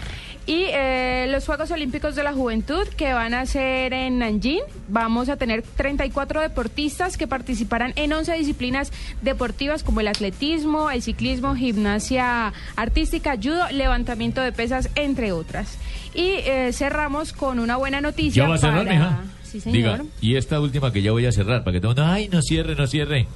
Y 0.47 0.67
eh, 0.69 1.27
los 1.29 1.45
Juegos 1.45 1.73
Olímpicos 1.73 2.15
de 2.15 2.23
la 2.23 2.33
Juventud 2.33 2.87
que 2.97 3.13
van 3.13 3.35
a 3.35 3.47
ser 3.47 3.93
en 3.93 4.21
Nanjing, 4.21 4.61
vamos 4.87 5.29
a 5.29 5.37
tener 5.37 5.63
34 5.63 6.41
deportistas 6.41 7.17
que 7.17 7.27
participarán 7.27 7.93
en 7.97 8.13
11 8.13 8.33
disciplinas 8.35 8.93
deportivas 9.23 9.83
como 9.83 10.01
el 10.01 10.07
atletismo, 10.07 10.89
el 10.93 11.03
ciclismo, 11.03 11.57
gimnasia 11.57 12.53
artística, 12.77 13.35
judo, 13.37 13.69
levantamiento 13.73 14.41
de 14.41 14.53
pesas, 14.53 14.89
entre 14.95 15.33
otras. 15.33 15.79
Y 16.15 16.35
eh, 16.45 16.71
cerramos 16.73 17.33
con 17.33 17.59
una 17.59 17.77
buena 17.77 18.01
noticia 18.01 18.45
¿Ya 18.45 18.49
va 18.49 18.55
a 18.55 18.59
cerrar, 18.59 18.87
para... 18.87 18.93
mija? 18.93 19.25
Sí, 19.43 19.61
señor. 19.61 19.77
Diga, 19.77 20.05
y 20.21 20.37
esta 20.37 20.61
última 20.61 20.93
que 20.93 21.03
ya 21.03 21.11
voy 21.11 21.27
a 21.27 21.33
cerrar, 21.33 21.65
para 21.65 21.73
que 21.75 21.81
todo 21.81 22.05
ay, 22.05 22.29
no 22.29 22.41
cierre, 22.41 22.77
no 22.77 22.87
cierre. 22.87 23.27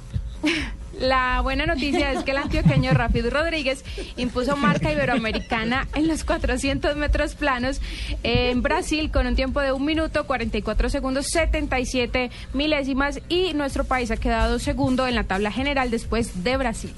La 1.01 1.41
buena 1.41 1.65
noticia 1.65 2.11
es 2.11 2.23
que 2.23 2.31
el 2.31 2.37
antioqueño 2.37 2.91
Rafael 2.93 3.31
Rodríguez 3.31 3.83
impuso 4.17 4.55
marca 4.55 4.91
iberoamericana 4.91 5.87
en 5.95 6.07
los 6.07 6.23
400 6.23 6.95
metros 6.95 7.33
planos 7.35 7.81
en 8.23 8.61
Brasil 8.61 9.09
con 9.11 9.25
un 9.25 9.35
tiempo 9.35 9.61
de 9.61 9.71
1 9.71 9.83
minuto 9.83 10.25
44 10.27 10.89
segundos 10.89 11.25
77 11.27 12.29
milésimas 12.53 13.19
y 13.29 13.53
nuestro 13.55 13.83
país 13.83 14.11
ha 14.11 14.17
quedado 14.17 14.59
segundo 14.59 15.07
en 15.07 15.15
la 15.15 15.23
tabla 15.23 15.51
general 15.51 15.89
después 15.89 16.43
de 16.43 16.55
Brasil. 16.57 16.91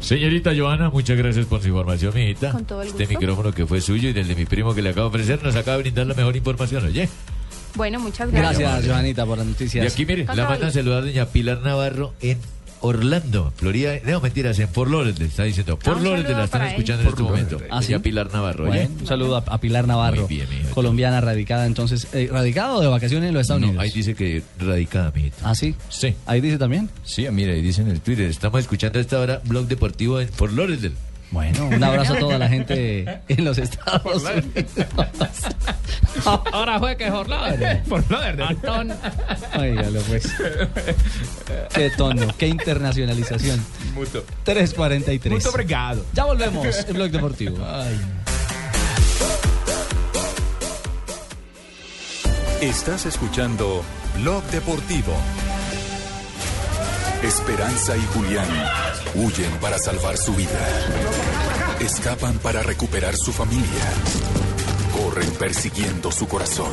Señorita 0.00 0.52
Joana, 0.56 0.90
muchas 0.90 1.16
gracias 1.16 1.46
por 1.46 1.60
su 1.60 1.68
información, 1.68 2.12
mijita. 2.14 2.50
Con 2.52 2.64
todo 2.64 2.82
el 2.82 2.88
Este 2.88 3.04
gusto. 3.04 3.18
micrófono 3.18 3.52
que 3.52 3.66
fue 3.66 3.80
suyo 3.80 4.08
y 4.10 4.12
del 4.12 4.28
de 4.28 4.34
mi 4.36 4.44
primo 4.44 4.74
que 4.74 4.82
le 4.82 4.90
acabo 4.90 5.08
de 5.10 5.16
ofrecer 5.16 5.42
nos 5.42 5.56
acaba 5.56 5.76
de 5.76 5.82
brindar 5.84 6.06
la 6.06 6.14
mejor 6.14 6.36
información, 6.36 6.84
¿oye? 6.84 7.08
Bueno, 7.74 7.98
muchas 7.98 8.30
gracias. 8.30 8.58
Gracias, 8.60 8.86
Joanita, 8.92 9.26
por 9.26 9.38
las 9.38 9.46
noticias. 9.48 9.84
Y 9.84 9.88
aquí, 9.88 10.06
mire, 10.06 10.24
Con 10.24 10.36
la 10.36 10.48
mandan 10.48 10.68
a 10.68 10.72
saludar 10.72 11.02
doña 11.04 11.26
Pilar 11.26 11.60
Navarro 11.62 12.14
en 12.20 12.38
Orlando, 12.80 13.52
Florida. 13.56 13.94
No, 14.04 14.20
mentiras, 14.20 14.58
en 14.58 14.68
Fort 14.68 14.90
Lauderdale, 14.90 15.26
está 15.26 15.44
diciendo. 15.44 15.76
Fort 15.80 15.96
Ah, 15.96 15.98
un 16.00 16.04
Lauderdale 16.04 16.34
la 16.36 16.44
están 16.44 16.62
escuchando 16.66 17.02
en 17.02 17.08
este 17.08 17.20
Fort 17.22 17.30
momento. 17.30 17.50
Lauderdale. 17.58 17.78
¿Ah, 17.78 17.82
sí? 17.82 17.98
Pilar 17.98 18.32
Navarro. 18.32 18.66
Bueno, 18.66 18.90
un 19.00 19.06
saludo 19.06 19.36
a, 19.36 19.44
a 19.46 19.58
Pilar 19.60 19.86
Navarro, 19.86 20.28
colombiana 20.74 21.20
radicada 21.20 21.66
entonces, 21.66 22.06
eh, 22.12 22.28
radicada 22.30 22.74
o 22.74 22.80
de 22.80 22.86
vacaciones 22.88 23.28
en 23.28 23.34
los 23.34 23.42
Estados 23.42 23.60
No, 23.62 23.68
Unidos. 23.68 23.84
ahí 23.84 23.90
dice 23.90 24.14
que 24.14 24.42
radicada, 24.58 25.10
mijita. 25.14 25.36
¿Ah, 25.48 25.54
sí? 25.54 25.74
Sí. 25.88 26.14
Ahí 26.26 26.40
dice 26.40 26.58
también. 26.58 26.90
Sí, 27.04 27.26
mira, 27.30 27.52
ahí 27.52 27.62
dice 27.62 27.82
en 27.82 27.88
el 27.88 28.00
Twitter. 28.00 28.26
Estamos 28.28 28.60
escuchando 28.60 28.98
a 28.98 29.02
esta 29.02 29.18
hora 29.18 29.40
Blog 29.44 29.66
Deportivo 29.66 30.20
en 30.20 30.28
Fort 30.28 30.52
Lauderdale. 30.52 30.94
Bueno, 31.30 31.66
un 31.66 31.82
abrazo 31.82 32.14
a 32.14 32.18
toda 32.18 32.38
la 32.38 32.48
gente 32.48 33.20
en 33.28 33.44
los 33.44 33.58
Estados 33.58 34.22
Unidos. 34.22 34.64
Ahora 36.52 36.78
fue 36.78 36.96
que. 36.96 37.10
Fort 37.10 37.28
Lauderdale. 37.28 38.44
Antón. 38.44 38.92
Óigalo, 39.58 40.00
pues. 40.02 40.32
Qué 41.74 41.90
tono, 41.90 42.28
qué 42.38 42.46
internacionalización. 42.48 43.64
Muto. 43.94 44.24
343. 44.44 45.32
Mucho 45.34 45.50
obrigado. 45.50 46.04
Ya 46.12 46.24
volvemos 46.24 46.66
en 46.86 46.94
Blog 46.94 47.10
Deportivo. 47.10 47.58
Estás 52.60 53.06
escuchando 53.06 53.82
Blog 54.20 54.42
Deportivo. 54.44 55.14
Esperanza 57.24 57.96
y 57.96 58.02
Julián 58.12 58.46
huyen 59.14 59.50
para 59.58 59.78
salvar 59.78 60.18
su 60.18 60.34
vida. 60.34 60.50
Escapan 61.80 62.38
para 62.38 62.62
recuperar 62.62 63.16
su 63.16 63.32
familia. 63.32 63.84
Corren 64.92 65.30
persiguiendo 65.32 66.12
su 66.12 66.28
corazón. 66.28 66.70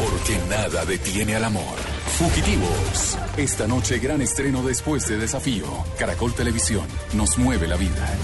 Porque 0.00 0.36
nada 0.48 0.84
detiene 0.84 1.36
al 1.36 1.44
amor. 1.44 1.76
Fugitivos. 2.18 3.16
Esta 3.36 3.68
noche 3.68 4.00
gran 4.00 4.20
estreno 4.20 4.64
después 4.64 5.06
de 5.06 5.16
desafío. 5.16 5.64
Caracol 5.96 6.34
Televisión. 6.34 6.88
Nos 7.12 7.38
mueve 7.38 7.68
la 7.68 7.76
vida. 7.76 8.18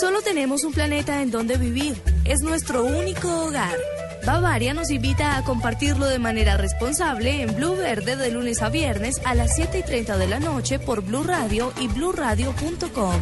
Solo 0.00 0.22
tenemos 0.22 0.64
un 0.64 0.72
planeta 0.72 1.22
en 1.22 1.30
donde 1.30 1.56
vivir. 1.56 2.02
Es 2.24 2.40
nuestro 2.40 2.82
único 2.82 3.28
hogar. 3.44 3.76
Bavaria 4.24 4.74
nos 4.74 4.90
invita 4.90 5.36
a 5.36 5.44
compartirlo 5.44 6.06
de 6.06 6.18
manera 6.18 6.56
responsable 6.56 7.42
en 7.42 7.54
Blue 7.54 7.76
Verde 7.76 8.16
de 8.16 8.30
lunes 8.30 8.62
a 8.62 8.68
viernes 8.68 9.20
a 9.24 9.34
las 9.34 9.54
7 9.54 9.78
y 9.78 9.82
30 9.82 10.16
de 10.16 10.26
la 10.26 10.40
noche 10.40 10.78
por 10.78 11.02
Blue 11.02 11.24
Radio 11.24 11.72
y 11.80 11.88
bluradio.com. 11.88 13.20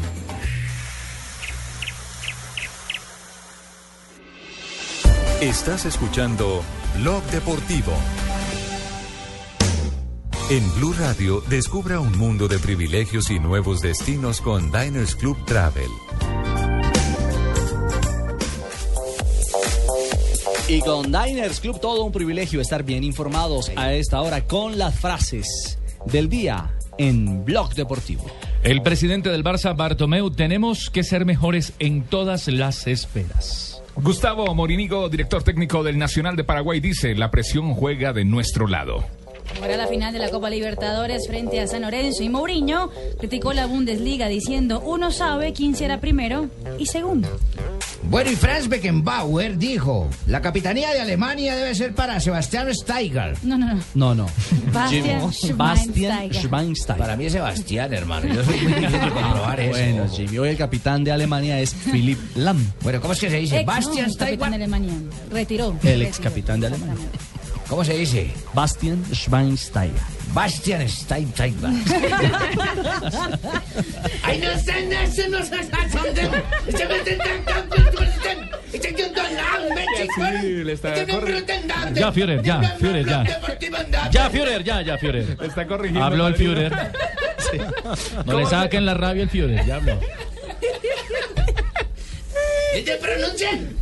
Estás 5.40 5.84
escuchando 5.84 6.62
Blog 6.96 7.22
Deportivo. 7.24 7.92
En 10.48 10.74
Blue 10.76 10.94
Radio, 10.98 11.42
descubra 11.48 12.00
un 12.00 12.16
mundo 12.16 12.48
de 12.48 12.58
privilegios 12.58 13.30
y 13.30 13.38
nuevos 13.38 13.82
destinos 13.82 14.40
con 14.40 14.72
Diners 14.72 15.14
Club 15.14 15.36
Travel. 15.44 15.90
Y 20.68 20.80
con 20.80 21.12
Diners 21.12 21.60
Club 21.60 21.80
todo 21.80 22.02
un 22.02 22.10
privilegio 22.10 22.60
estar 22.60 22.82
bien 22.82 23.04
informados 23.04 23.70
a 23.76 23.92
esta 23.92 24.20
hora 24.20 24.44
con 24.44 24.78
las 24.78 24.98
frases 24.98 25.78
del 26.06 26.28
día 26.28 26.72
en 26.98 27.44
Blog 27.44 27.74
Deportivo. 27.74 28.26
El 28.64 28.82
presidente 28.82 29.28
del 29.28 29.44
Barça, 29.44 29.76
Bartomeu, 29.76 30.28
tenemos 30.32 30.90
que 30.90 31.04
ser 31.04 31.24
mejores 31.24 31.72
en 31.78 32.02
todas 32.02 32.48
las 32.48 32.88
esferas. 32.88 33.80
Gustavo 33.94 34.52
Morinigo, 34.56 35.08
director 35.08 35.44
técnico 35.44 35.84
del 35.84 35.98
Nacional 35.98 36.34
de 36.34 36.42
Paraguay, 36.42 36.80
dice, 36.80 37.14
la 37.14 37.30
presión 37.30 37.72
juega 37.72 38.12
de 38.12 38.24
nuestro 38.24 38.66
lado. 38.66 39.04
Ahora 39.62 39.76
la 39.76 39.86
final 39.86 40.12
de 40.12 40.18
la 40.18 40.30
Copa 40.30 40.50
Libertadores 40.50 41.28
frente 41.28 41.60
a 41.60 41.68
San 41.68 41.82
Lorenzo 41.82 42.24
y 42.24 42.28
Mourinho 42.28 42.90
criticó 43.18 43.52
la 43.52 43.66
Bundesliga 43.66 44.26
diciendo 44.26 44.80
uno 44.84 45.12
sabe 45.12 45.52
quién 45.52 45.76
será 45.76 46.00
primero 46.00 46.48
y 46.76 46.86
segundo. 46.86 47.28
Bueno, 48.04 48.30
y 48.30 48.36
Franz 48.36 48.68
Beckenbauer 48.68 49.58
dijo, 49.58 50.08
la 50.26 50.40
capitanía 50.40 50.90
de 50.92 51.00
Alemania 51.00 51.56
debe 51.56 51.74
ser 51.74 51.94
para 51.94 52.20
Sebastián 52.20 52.68
Steiger. 52.74 53.36
No, 53.42 53.58
no, 53.58 53.74
no. 53.74 53.82
No, 53.94 54.14
no. 54.14 54.26
Bastian 54.72 55.32
Schweinsteiger. 55.32 56.34
Schweinsteiger. 56.34 57.00
Para 57.00 57.16
mí 57.16 57.26
es 57.26 57.32
Sebastián, 57.32 57.92
hermano. 57.92 58.32
Yo 58.32 58.44
soy 58.44 58.60
muy 58.60 58.72
difícil 58.74 59.00
de 59.00 59.10
comprobar 59.10 59.60
eso. 59.60 59.70
Bueno, 59.70 60.08
Jimmy, 60.08 60.38
hoy 60.38 60.48
el 60.50 60.56
capitán 60.56 61.04
de 61.04 61.12
Alemania 61.12 61.60
es 61.60 61.74
Philipp 61.74 62.18
Lahm. 62.36 62.64
Bueno, 62.82 63.00
¿cómo 63.00 63.12
es 63.12 63.20
que 63.20 63.30
se 63.30 63.38
dice? 63.38 63.58
Ex, 63.58 63.66
Bastian 63.66 64.08
no, 64.08 64.14
capitán 64.14 64.14
Steiger. 64.14 64.48
de 64.50 64.54
Alemania. 64.54 64.92
Retiró. 65.30 65.76
El 65.82 66.02
ex 66.02 66.18
capitán 66.20 66.60
de 66.60 66.68
Alemania. 66.68 66.94
¿Cómo 67.68 67.84
se 67.84 67.94
dice? 67.98 68.30
Bastian 68.54 69.04
Schweinsteiger. 69.12 70.15
Bastian 70.36 70.84
Steiger. 70.86 71.48
Ay, 74.22 74.38
no 74.38 74.52
sé, 74.60 74.84
no 74.84 75.06
sé, 75.10 75.28
no 75.30 75.42
sé, 75.42 75.64
se 76.76 76.86
me 76.86 76.98
intentan 76.98 77.42
Ya, 81.94 82.12
Führer, 82.12 82.42
ya, 82.42 82.60
Führer, 82.78 83.06
ya. 83.06 83.24
Ya, 84.10 84.28
Führer, 84.28 84.62
ya, 84.62 84.82
ya, 84.82 84.98
Führer. 84.98 85.38
Está 85.40 85.66
corrigiendo. 85.66 86.04
Habló 86.04 86.26
el. 86.26 86.34
Führer. 86.34 86.70
No 88.26 88.38
le 88.38 88.44
saquen 88.44 88.84
la 88.84 88.92
rabia 88.92 89.22
al 89.22 89.30
Führer, 89.30 89.64
ya 89.64 89.76
habló. 89.76 89.98
¿Y 92.76 92.82
te 92.82 92.96
pronuncian? 92.96 93.74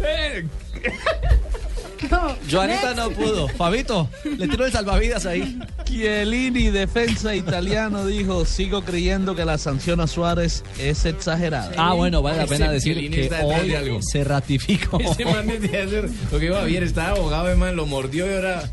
Joanita 2.50 2.94
no 2.94 3.10
pudo. 3.10 3.48
Fabito, 3.48 4.08
le 4.24 4.48
tiró 4.48 4.66
el 4.66 4.72
salvavidas 4.72 5.26
ahí. 5.26 5.58
Chiellini, 5.84 6.70
defensa 6.70 7.34
italiano, 7.34 8.06
dijo, 8.06 8.44
sigo 8.44 8.82
creyendo 8.82 9.34
que 9.34 9.44
la 9.44 9.58
sanción 9.58 10.00
a 10.00 10.06
Suárez 10.06 10.64
es 10.78 11.04
exagerada. 11.04 11.72
Ah, 11.76 11.92
bueno, 11.94 12.22
vale 12.22 12.38
la 12.38 12.46
pena 12.46 12.70
decir 12.70 12.94
Chiellini 12.96 13.28
que 13.28 13.34
hoy 13.42 13.68
de 13.68 13.76
algo. 13.76 14.00
se 14.02 14.24
ratificó. 14.24 14.98
Ese 15.00 15.24
man 15.24 15.46
lo 16.30 16.38
que 16.38 16.46
iba 16.46 16.64
bien, 16.64 16.82
estaba 16.82 17.10
abogado, 17.10 17.56
man, 17.56 17.76
lo 17.76 17.86
mordió 17.86 18.30
y 18.30 18.34
ahora. 18.34 18.70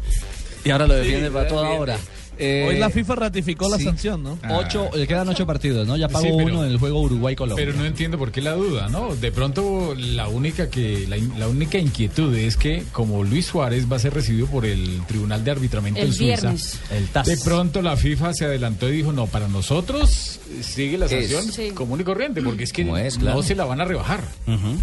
Y 0.63 0.69
ahora 0.69 0.87
lo 0.87 0.93
defiende 0.93 1.27
Sí, 1.27 1.33
para 1.33 1.47
toda 1.47 1.69
hora. 1.69 1.97
Eh, 2.37 2.65
Hoy 2.67 2.77
la 2.79 2.89
FIFA 2.89 3.15
ratificó 3.15 3.69
la 3.69 3.77
sí. 3.77 3.83
sanción, 3.83 4.23
¿no? 4.23 4.39
Ocho, 4.49 4.89
le 4.95 5.05
quedan 5.05 5.29
ocho 5.29 5.45
partidos, 5.45 5.85
¿no? 5.85 5.95
Ya 5.95 6.07
pagó 6.07 6.25
Sí, 6.25 6.31
pero- 6.35 6.47
uno 6.47 6.65
en 6.65 6.71
el 6.71 6.77
juego 6.79 7.01
Uruguay-Colombia. 7.01 7.63
Pero 7.63 7.77
no 7.77 7.85
entiendo 7.85 8.17
por 8.17 8.31
qué 8.31 8.41
la 8.41 8.53
duda, 8.53 8.87
¿no? 8.89 9.15
De 9.15 9.31
pronto 9.31 9.93
la 9.95 10.27
única 10.27 10.69
que 10.69 11.05
la, 11.37 11.47
única 11.47 11.77
inquietud 11.77 12.33
es 12.35 12.57
que 12.57 12.83
como 12.91 13.23
Luis 13.23 13.45
Suárez 13.45 13.91
va 13.91 13.97
a 13.97 13.99
ser 13.99 14.13
recibido 14.15 14.47
por 14.47 14.65
el 14.65 15.01
Tribunal 15.07 15.43
de 15.43 15.51
Arbitramiento 15.51 15.99
El 16.01 16.07
en 16.07 16.13
Suiza, 16.13 16.41
viernes. 16.41 16.79
El 16.89 17.07
TAS. 17.09 17.27
de 17.27 17.37
pronto 17.37 17.81
la 17.83 17.95
FIFA 17.95 18.33
se 18.33 18.45
adelantó 18.45 18.89
y 18.89 18.93
dijo, 18.97 19.11
"No, 19.11 19.27
para 19.27 19.47
nosotros 19.47 20.39
eh, 20.49 20.63
sigue 20.63 20.97
la 20.97 21.05
Es. 21.05 21.11
sanción 21.11 21.51
Sí. 21.51 21.71
común 21.75 22.01
y 22.01 22.03
corriente, 22.03 22.41
porque 22.41 22.63
es 22.63 22.73
que 22.73 22.81
es, 23.05 23.17
no 23.17 23.21
claro. 23.23 23.43
se 23.43 23.53
la 23.55 23.65
van 23.65 23.81
a 23.81 23.85
rebajar." 23.85 24.23
Ujú. 24.47 24.77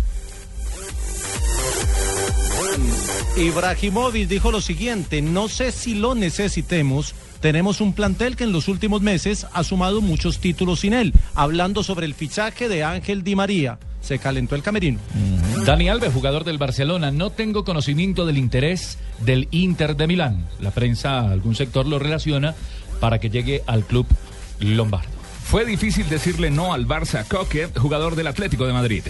Ibrahimovic 3.36 4.28
dijo 4.28 4.51
lo 4.51 4.61
siguiente, 4.61 5.22
no 5.22 5.49
sé 5.49 5.70
si 5.72 5.94
lo 5.94 6.14
necesitemos, 6.14 7.14
tenemos 7.41 7.80
un 7.80 7.93
plantel 7.93 8.36
que 8.36 8.45
en 8.45 8.53
los 8.53 8.68
últimos 8.68 9.03
meses 9.03 9.47
ha 9.53 9.64
sumado 9.64 10.01
muchos 10.01 10.39
títulos 10.39 10.80
sin 10.80 10.93
él, 10.93 11.12
hablando 11.34 11.82
sobre 11.82 12.07
el 12.07 12.14
fichaje 12.14 12.68
de 12.68 12.84
Ángel 12.84 13.22
Di 13.22 13.36
María. 13.36 13.78
Se 14.01 14.18
calentó 14.18 14.55
el 14.55 14.62
camerino. 14.62 15.01
Dani 15.64 15.89
Alves, 15.89 16.12
jugador 16.12 16.45
del 16.45 16.59
Barcelona, 16.59 17.11
no 17.11 17.30
tengo 17.30 17.64
conocimiento 17.64 18.26
del 18.26 18.39
interés 18.39 18.99
del 19.20 19.49
Inter 19.51 19.97
de 19.97 20.07
Milán. 20.07 20.47
La 20.61 20.70
prensa, 20.70 21.30
algún 21.30 21.55
sector 21.55 21.86
lo 21.86 21.99
relaciona 21.99 22.55
para 23.01 23.18
que 23.18 23.30
llegue 23.30 23.62
al 23.66 23.84
club 23.84 24.07
lombardo. 24.61 25.11
Fue 25.45 25.64
difícil 25.64 26.09
decirle 26.09 26.51
no 26.51 26.72
al 26.72 26.86
Barça 26.86 27.26
Coque, 27.26 27.68
jugador 27.76 28.16
del 28.16 28.26
Atlético 28.26 28.66
de 28.66 28.72
Madrid. 28.72 29.03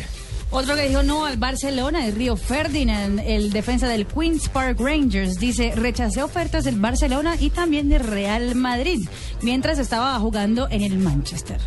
Otro 0.50 0.76
que 0.76 0.88
dijo 0.88 1.02
no 1.02 1.26
al 1.26 1.36
Barcelona 1.36 2.06
es 2.06 2.14
Río 2.14 2.36
Ferdinand, 2.36 3.20
el 3.24 3.52
defensa 3.52 3.86
del 3.86 4.06
Queens 4.06 4.48
Park 4.48 4.80
Rangers. 4.80 5.38
Dice, 5.38 5.72
rechacé 5.76 6.22
ofertas 6.22 6.64
del 6.64 6.76
Barcelona 6.76 7.36
y 7.38 7.50
también 7.50 7.90
del 7.90 8.00
Real 8.00 8.54
Madrid, 8.54 9.06
mientras 9.42 9.78
estaba 9.78 10.18
jugando 10.18 10.66
en 10.70 10.82
el 10.82 10.98
Manchester. 10.98 11.60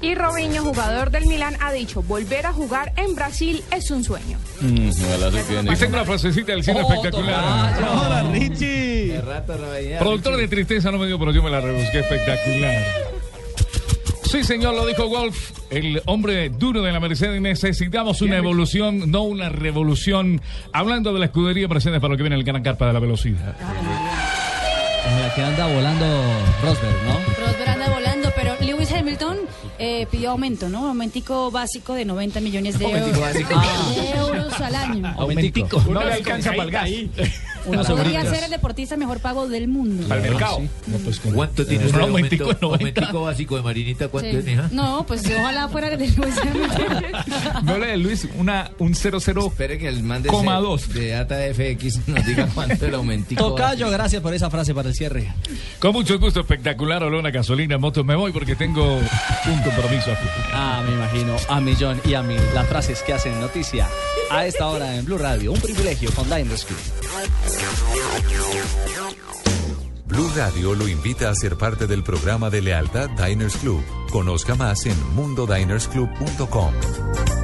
Y 0.00 0.16
Robinho, 0.16 0.64
jugador 0.64 1.12
del 1.12 1.26
Milán, 1.26 1.56
ha 1.60 1.72
dicho, 1.72 2.02
volver 2.02 2.44
a 2.46 2.52
jugar 2.52 2.92
en 2.96 3.14
Brasil 3.14 3.62
es 3.70 3.88
un 3.92 4.02
sueño. 4.02 4.36
Dicen 4.60 5.94
una 5.94 6.04
frasecita 6.04 6.50
del 6.50 6.64
cine 6.64 6.80
espectacular. 6.80 7.80
Hola, 7.80 8.24
Richie. 8.32 9.22
Productor 10.00 10.36
de 10.38 10.48
tristeza 10.48 10.90
no 10.90 10.98
me 10.98 11.06
dio, 11.06 11.20
pero 11.20 11.30
yo 11.30 11.40
me 11.40 11.50
la 11.50 11.60
rebusqué 11.60 12.00
espectacular. 12.00 12.82
Sí, 14.32 14.44
señor, 14.44 14.74
lo 14.74 14.86
dijo 14.86 15.06
Wolf, 15.10 15.50
el 15.68 16.00
hombre 16.06 16.48
duro 16.48 16.80
de 16.80 16.90
la 16.90 17.00
Mercedes. 17.00 17.38
Necesitamos 17.38 18.22
una 18.22 18.38
evolución, 18.38 19.10
no 19.10 19.24
una 19.24 19.50
revolución. 19.50 20.40
Hablando 20.72 21.12
de 21.12 21.18
la 21.18 21.26
escudería 21.26 21.68
Mercedes 21.68 22.00
para 22.00 22.12
lo 22.12 22.16
que 22.16 22.22
viene 22.22 22.36
el 22.36 22.42
gran 22.42 22.62
carpa 22.62 22.86
de 22.86 22.94
la 22.94 22.98
velocidad. 22.98 23.54
En 25.06 25.20
la 25.20 25.34
que 25.34 25.42
anda 25.42 25.66
volando 25.66 26.06
Rosberg, 26.62 26.96
¿no? 27.06 27.21
Eh, 29.84 30.06
pidió 30.10 30.30
aumento, 30.30 30.68
¿no? 30.68 30.86
Aumentico 30.88 31.50
básico 31.50 31.94
de 31.94 32.04
90 32.04 32.40
millones 32.40 32.78
de 32.78 32.84
euros, 32.84 33.00
Aumentico 33.18 33.54
básico. 33.56 34.00
de 34.00 34.10
euros 34.18 34.60
al 34.60 34.74
año. 34.76 35.14
Aumentico. 35.18 35.82
No 35.90 36.04
le 36.04 36.12
alcanza 36.14 36.50
para 36.50 36.62
el 36.64 36.70
gas. 36.70 36.88
Unos 37.64 37.86
Podría 37.86 38.18
euritos. 38.18 38.34
ser 38.34 38.44
el 38.44 38.50
deportista 38.50 38.96
mejor 38.96 39.20
pago 39.20 39.48
del 39.48 39.68
mundo. 39.68 40.08
Para 40.08 40.20
el 40.20 40.30
mercado. 40.30 40.62
¿Cuánto 41.32 41.64
tiene 41.64 41.84
Un 41.84 41.90
usted 41.90 41.98
de 42.00 42.04
aumentico 42.06 42.44
aumento, 42.44 42.66
de 42.66 42.66
90. 42.72 43.00
aumentico 43.00 43.22
básico 43.22 43.56
de 43.56 43.62
Marinita? 43.62 44.08
¿Cuánto 44.08 44.30
Sí. 44.30 44.36
es, 44.36 44.44
mija? 44.44 44.68
No, 44.72 45.04
pues 45.06 45.22
ojalá 45.38 45.68
fuera 45.68 45.90
de 45.90 45.96
Lewis 46.08 46.34
Hamilton. 46.38 47.64
No 47.64 47.78
le 47.78 47.96
Luis, 47.98 48.26
una, 48.36 48.72
un 48.80 48.94
00. 48.96 49.46
Espere 49.46 49.78
que 49.78 49.86
el 49.86 50.02
man 50.02 50.22
de, 50.22 50.28
Coma 50.28 50.54
ese- 50.54 50.62
dos. 50.62 50.88
de 50.92 51.14
ATFX 51.14 52.08
nos 52.08 52.26
diga 52.26 52.48
cuánto 52.52 52.84
el 52.84 52.94
aumentico. 52.96 53.44
Tocayo, 53.50 53.88
gracias 53.90 54.20
por 54.22 54.34
esa 54.34 54.50
frase 54.50 54.74
para 54.74 54.88
el 54.88 54.94
cierre. 54.96 55.32
Con 55.78 55.92
mucho 55.92 56.18
gusto, 56.18 56.40
espectacular, 56.40 57.04
olor 57.04 57.24
a 57.24 57.30
gasolina, 57.30 57.78
moto. 57.78 58.02
Me 58.02 58.16
voy 58.16 58.32
porque 58.32 58.56
tengo 58.56 58.96
un 58.96 59.62
compromiso. 59.74 60.10
Ah, 60.52 60.82
me 60.86 60.94
imagino, 60.94 61.36
a 61.48 61.60
millón 61.60 62.00
y 62.04 62.14
a 62.14 62.22
mil. 62.22 62.40
Las 62.54 62.68
frases 62.68 63.02
que 63.02 63.12
hacen 63.12 63.40
noticia 63.40 63.88
a 64.30 64.46
esta 64.46 64.66
hora 64.66 64.96
en 64.96 65.04
Blue 65.04 65.18
Radio. 65.18 65.52
Un 65.52 65.60
privilegio 65.60 66.10
con 66.12 66.28
Diners 66.28 66.64
Club. 66.64 66.78
Blue 70.06 70.30
Radio 70.36 70.74
lo 70.74 70.88
invita 70.88 71.30
a 71.30 71.34
ser 71.34 71.56
parte 71.56 71.86
del 71.86 72.02
programa 72.02 72.50
de 72.50 72.60
lealtad 72.60 73.08
Diners 73.10 73.56
Club. 73.56 73.82
Conozca 74.10 74.54
más 74.54 74.84
en 74.86 75.14
mundodinersclub.com. 75.14 77.41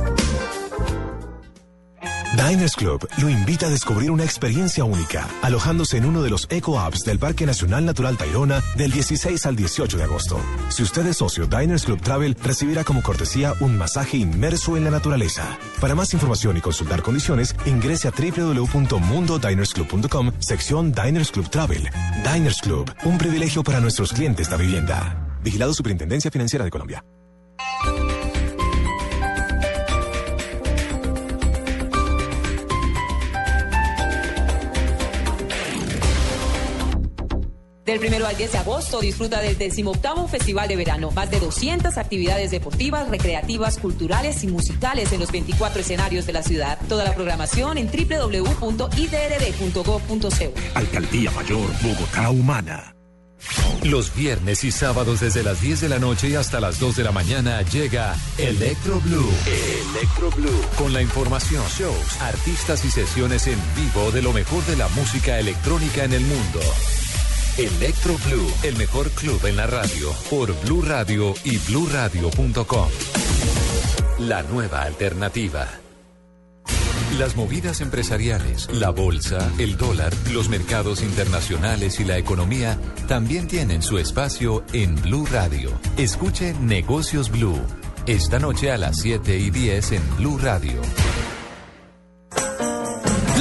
Diners 2.39 2.77
Club 2.77 3.09
lo 3.21 3.29
invita 3.29 3.67
a 3.67 3.71
descubrir 3.71 4.13
una 4.13 4.23
experiencia 4.23 4.85
única, 4.85 5.27
alojándose 5.43 5.97
en 5.97 6.05
uno 6.05 6.23
de 6.23 6.31
los 6.31 6.47
Eco 6.51 6.79
Apps 6.79 7.03
del 7.05 7.19
Parque 7.19 7.45
Nacional 7.47 7.85
Natural 7.85 8.17
Tayrona 8.17 8.63
del 8.77 8.93
16 8.93 9.45
al 9.45 9.57
18 9.57 9.99
de 9.99 10.05
agosto. 10.05 10.41
Si 10.69 10.85
usted 10.85 11.05
es 11.09 11.17
socio 11.17 11.49
Diners 11.49 11.85
Club 11.85 12.01
Travel, 12.01 12.37
recibirá 12.41 12.85
como 12.85 13.03
cortesía 13.03 13.55
un 13.59 13.77
masaje 13.77 14.19
inmerso 14.19 14.77
en 14.77 14.85
la 14.85 14.93
naturaleza. 14.93 15.59
Para 15.81 15.97
más 15.97 16.15
información 16.15 16.57
y 16.57 16.61
consultar 16.61 17.03
condiciones, 17.03 17.57
ingrese 17.67 18.07
a 18.07 18.13
www.mundodinersclub.com, 18.13 20.31
sección 20.39 20.93
Diners 20.93 21.33
Club 21.33 21.51
Travel. 21.51 21.91
Diners 22.33 22.61
Club, 22.61 22.89
un 23.05 23.19
privilegio 23.19 23.65
para 23.65 23.81
nuestros 23.81 24.13
clientes 24.13 24.49
de 24.49 24.57
vivienda. 24.57 25.27
Vigilado 25.43 25.75
Superintendencia 25.75 26.31
Financiera 26.31 26.65
de 26.65 26.71
Colombia. 26.71 27.03
Del 37.89 38.05
1 38.05 38.27
al 38.27 38.37
10 38.37 38.53
de 38.53 38.59
agosto 38.59 39.01
disfruta 39.01 39.41
del 39.41 39.57
18 39.57 40.29
Festival 40.29 40.69
de 40.69 40.77
Verano. 40.77 41.11
Más 41.11 41.31
de 41.31 41.41
200 41.41 41.97
actividades 41.97 42.51
deportivas, 42.51 43.09
recreativas, 43.09 43.79
culturales 43.79 44.45
y 44.45 44.49
musicales 44.49 45.11
en 45.13 45.21
los 45.21 45.33
24 45.33 45.81
escenarios 45.81 46.27
de 46.27 46.35
la 46.35 46.43
ciudad. 46.43 46.79
Toda 46.87 47.05
la 47.05 47.15
programación 47.15 47.79
en 47.79 47.87
www.idrd.gov.co. 47.87 50.53
Alcaldía 50.75 51.31
Mayor 51.31 51.67
Bogotá 51.83 52.29
Humana. 52.29 52.95
Los 53.85 54.15
viernes 54.15 54.65
y 54.65 54.71
sábados 54.71 55.21
desde 55.21 55.43
las 55.43 55.63
10 55.63 55.81
de 55.81 55.89
la 55.89 55.99
noche 55.99 56.37
hasta 56.37 56.61
las 56.61 56.79
2 56.81 56.95
de 56.95 57.05
la 57.05 57.13
mañana 57.13 57.63
llega 57.63 58.15
Electro 58.37 59.01
Blue. 59.01 59.33
Electro 59.95 60.31
Blue. 60.33 60.61
Con 60.77 60.93
la 60.93 61.01
información, 61.01 61.65
shows, 61.69 62.21
artistas 62.21 62.85
y 62.85 62.91
sesiones 62.91 63.47
en 63.47 63.59
vivo 63.75 64.11
de 64.11 64.21
lo 64.21 64.35
mejor 64.35 64.63
de 64.67 64.77
la 64.77 64.89
música 64.89 65.39
electrónica 65.39 66.05
en 66.05 66.13
el 66.13 66.21
mundo. 66.21 66.61
Electro 67.59 68.15
Blue, 68.25 68.49
el 68.63 68.77
mejor 68.77 69.11
club 69.11 69.45
en 69.45 69.57
la 69.57 69.67
radio, 69.67 70.13
por 70.31 70.55
Blue 70.61 70.81
Radio 70.81 71.35
y 71.43 71.59
bluradio.com. 71.59 72.89
La 74.21 74.45
nueva 74.45 74.83
alternativa. 74.83 75.67
Las 77.19 77.35
movidas 77.35 77.81
empresariales, 77.81 78.69
la 78.73 78.91
bolsa, 78.91 79.51
el 79.59 79.77
dólar, 79.77 80.13
los 80.31 80.49
mercados 80.49 81.03
internacionales 81.03 81.99
y 81.99 82.05
la 82.05 82.17
economía 82.17 82.79
también 83.09 83.49
tienen 83.49 83.83
su 83.83 83.99
espacio 83.99 84.63
en 84.73 84.95
Blue 84.95 85.27
Radio. 85.27 85.73
Escuche 85.97 86.55
Negocios 86.61 87.29
Blue. 87.29 87.59
Esta 88.07 88.39
noche 88.39 88.71
a 88.71 88.79
las 88.79 89.01
7 89.01 89.37
y 89.37 89.51
10 89.51 89.93
en 89.93 90.17
Blue 90.17 90.39
Radio. 90.39 90.81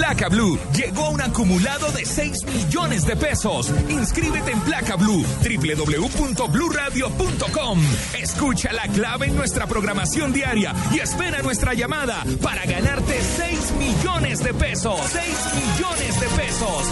Placa 0.07 0.29
Blue 0.29 0.57
llegó 0.73 1.07
a 1.07 1.09
un 1.09 1.19
acumulado 1.19 1.91
de 1.91 2.05
6 2.05 2.45
millones 2.45 3.05
de 3.05 3.17
pesos. 3.17 3.69
Inscríbete 3.89 4.51
en 4.51 4.61
Placa 4.61 4.95
Blue, 4.95 5.25
www.bluradio.com. 5.41 7.81
Escucha 8.17 8.71
la 8.71 8.87
clave 8.87 9.25
en 9.25 9.35
nuestra 9.35 9.67
programación 9.67 10.31
diaria 10.31 10.73
y 10.93 10.99
espera 10.99 11.41
nuestra 11.41 11.73
llamada 11.73 12.23
para 12.41 12.65
ganarte 12.65 13.21
6 13.21 13.73
millones 13.73 14.41
de 14.41 14.53
pesos. 14.53 14.97
6 15.07 15.25
millones 15.55 16.21
de 16.21 16.27
pesos. 16.41 16.83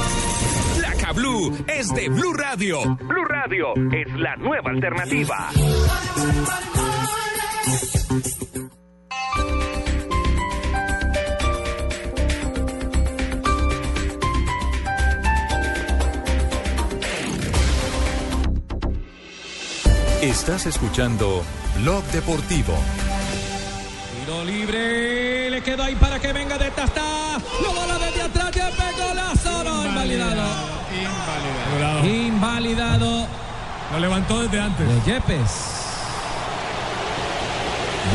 Placa 0.77 1.13
Blue 1.13 1.57
es 1.67 1.87
de 1.95 2.09
Blue 2.09 2.33
Radio. 2.33 2.97
Blue 2.97 3.23
Radio 3.23 3.75
es 3.93 4.13
la 4.19 4.35
nueva 4.35 4.71
alternativa. 4.71 5.51
Estás 20.25 20.65
escuchando 20.65 21.43
Blog 21.81 22.03
Deportivo. 22.05 22.73
Tiro 24.25 24.43
libre, 24.43 25.51
le 25.51 25.61
quedó 25.61 25.83
ahí 25.83 25.93
para 25.93 26.17
que 26.19 26.33
venga 26.33 26.57
de 26.57 26.71
Tastá. 26.71 27.37
Lo 27.61 27.71
bola 27.71 27.99
desde 27.99 28.23
atrás, 28.23 28.49
ya 28.51 28.71
pegó 28.71 29.07
golazo, 29.07 29.63
no, 29.63 29.85
invalidado. 29.85 30.41
Invalidado. 31.69 32.07
Invalidado. 32.07 33.27
Lo 33.91 33.99
levantó 33.99 34.41
desde 34.41 34.59
antes. 34.61 34.87
De 34.87 35.11
Yepes. 35.11 35.51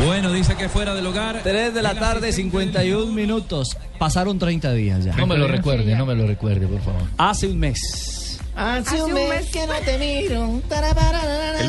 Bueno, 0.04 0.32
dice 0.32 0.56
que 0.56 0.68
fuera 0.68 0.96
del 0.96 1.06
hogar. 1.06 1.42
3 1.44 1.72
de 1.72 1.80
la 1.80 1.94
tarde, 1.94 2.32
51 2.32 3.12
minutos. 3.12 3.76
Pasaron 4.00 4.36
30 4.36 4.72
días 4.72 5.04
ya. 5.04 5.14
No 5.14 5.28
me 5.28 5.38
lo 5.38 5.46
recuerde, 5.46 5.94
no 5.94 6.06
me 6.06 6.16
lo 6.16 6.26
recuerde, 6.26 6.66
por 6.66 6.80
favor. 6.80 7.02
Hace 7.18 7.46
un 7.46 7.60
mes. 7.60 8.10
Hace 8.56 9.00
un 9.02 9.14
mes 9.14 9.48
que 9.50 9.66
no 9.66 9.74
te 9.84 9.96
miro. 9.96 10.60
El 10.70 11.19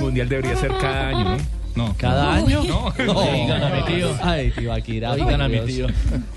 mundial 0.01 0.29
debería 0.29 0.55
ser 0.55 0.71
cada 0.79 1.09
año, 1.09 1.37
¿no? 1.37 1.37
No. 1.87 1.95
¿Cada 1.97 2.33
año? 2.35 2.63
No. 2.63 2.93
No. 3.05 3.13
Oigan 3.13 3.63
a 3.63 3.69
mi 3.69 3.83
tío. 3.85 4.09
Ay, 4.21 4.51
tío 4.51 4.73
Akira. 4.73 5.11
Oigan 5.11 5.41
a 5.41 5.47
mi 5.47 5.59
tío. 5.61 5.87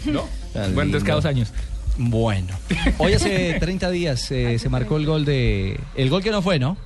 ¿No? 0.05 0.25
Bueno, 0.53 0.83
entonces 0.83 1.03
cada 1.05 1.17
dos 1.17 1.25
años. 1.25 1.53
Bueno. 1.97 2.55
Hoy 2.99 3.13
hace 3.13 3.59
30 3.59 3.91
días 3.91 4.31
eh, 4.31 4.59
se 4.59 4.69
marcó 4.69 4.97
el 4.97 5.07
gol 5.07 5.25
de... 5.25 5.79
El 5.97 6.11
gol 6.11 6.23
que 6.23 6.31
no 6.31 6.43
fue, 6.43 6.59
¿no? 6.59 6.77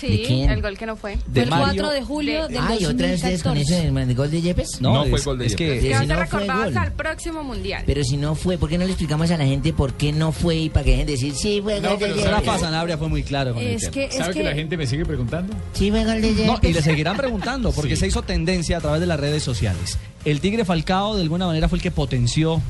¿De 0.00 0.16
Sí, 0.16 0.22
quién? 0.26 0.50
el 0.50 0.62
gol 0.62 0.78
que 0.78 0.86
no 0.86 0.96
fue. 0.96 1.16
De 1.16 1.20
Fue 1.32 1.42
el 1.42 1.50
Mario. 1.50 1.66
4 1.82 1.90
de 1.90 2.02
julio 2.02 2.48
del 2.48 2.58
Ay, 2.58 2.84
otra 2.86 3.06
vez 3.08 3.20
con 3.20 3.54
2014. 3.54 3.60
eso 3.60 4.06
del 4.06 4.14
gol 4.14 4.30
de 4.30 4.40
Yepes. 4.42 4.80
No, 4.80 4.94
No, 4.94 5.04
fue 5.06 5.18
es- 5.18 5.24
gol 5.24 5.38
de 5.38 5.46
es 5.46 5.56
que, 5.56 5.64
Yepes. 5.66 5.82
Que 5.82 5.90
va 5.90 5.96
a 5.96 6.00
si 6.00 6.06
no 6.06 6.16
recordado 6.16 6.58
gol. 6.60 6.68
hasta 6.68 6.84
el 6.84 6.92
próximo 6.92 7.44
mundial. 7.44 7.82
Pero 7.86 8.04
si 8.04 8.16
no 8.16 8.34
fue, 8.34 8.56
¿por 8.58 8.68
qué 8.68 8.78
no 8.78 8.84
le 8.84 8.90
explicamos 8.92 9.30
a 9.30 9.36
la 9.36 9.44
gente 9.44 9.72
por 9.72 9.94
qué 9.94 10.12
no 10.12 10.32
fue 10.32 10.56
y 10.56 10.68
para 10.70 10.84
que 10.84 10.90
dejen 10.92 11.06
de 11.06 11.12
decir 11.12 11.34
sí 11.34 11.60
fue 11.62 11.80
gol 11.80 11.98
de 11.98 12.08
Yepes? 12.08 12.30
Rafa 12.30 12.58
Sanabria 12.58 12.96
fue 12.98 13.08
muy 13.08 13.22
claro 13.22 13.54
con 13.54 13.62
el 13.62 13.68
Es 13.74 13.80
tema. 13.82 13.92
que, 13.92 14.04
es 14.04 14.14
¿Sabe 14.14 14.32
que 14.32 14.38
que 14.40 14.44
la 14.44 14.54
gente 14.54 14.76
me 14.76 14.86
sigue 14.86 15.04
preguntando? 15.04 15.52
Sí 15.72 15.90
fue 15.90 16.04
gol 16.04 16.20
de 16.22 16.28
Yepes. 16.34 16.46
No, 16.46 16.58
y 16.62 16.72
le 16.72 16.82
seguirán 16.82 17.16
preguntando 17.16 17.72
porque 17.72 17.96
se 17.96 18.06
hizo 18.06 18.22
tendencia 18.22 18.78
a 18.78 18.80
través 18.80 19.00
de 19.00 19.06
las 19.06 19.20
redes 19.20 19.42
sociales. 19.42 19.98
El 20.24 20.40
Tigre 20.40 20.64
Falcao 20.66 21.16
de 21.16 21.22
alguna 21.22 21.46
manera 21.46 21.66
fue 21.68 21.78
el 21.78 21.82
que 21.82 21.90
potenció 21.90 22.60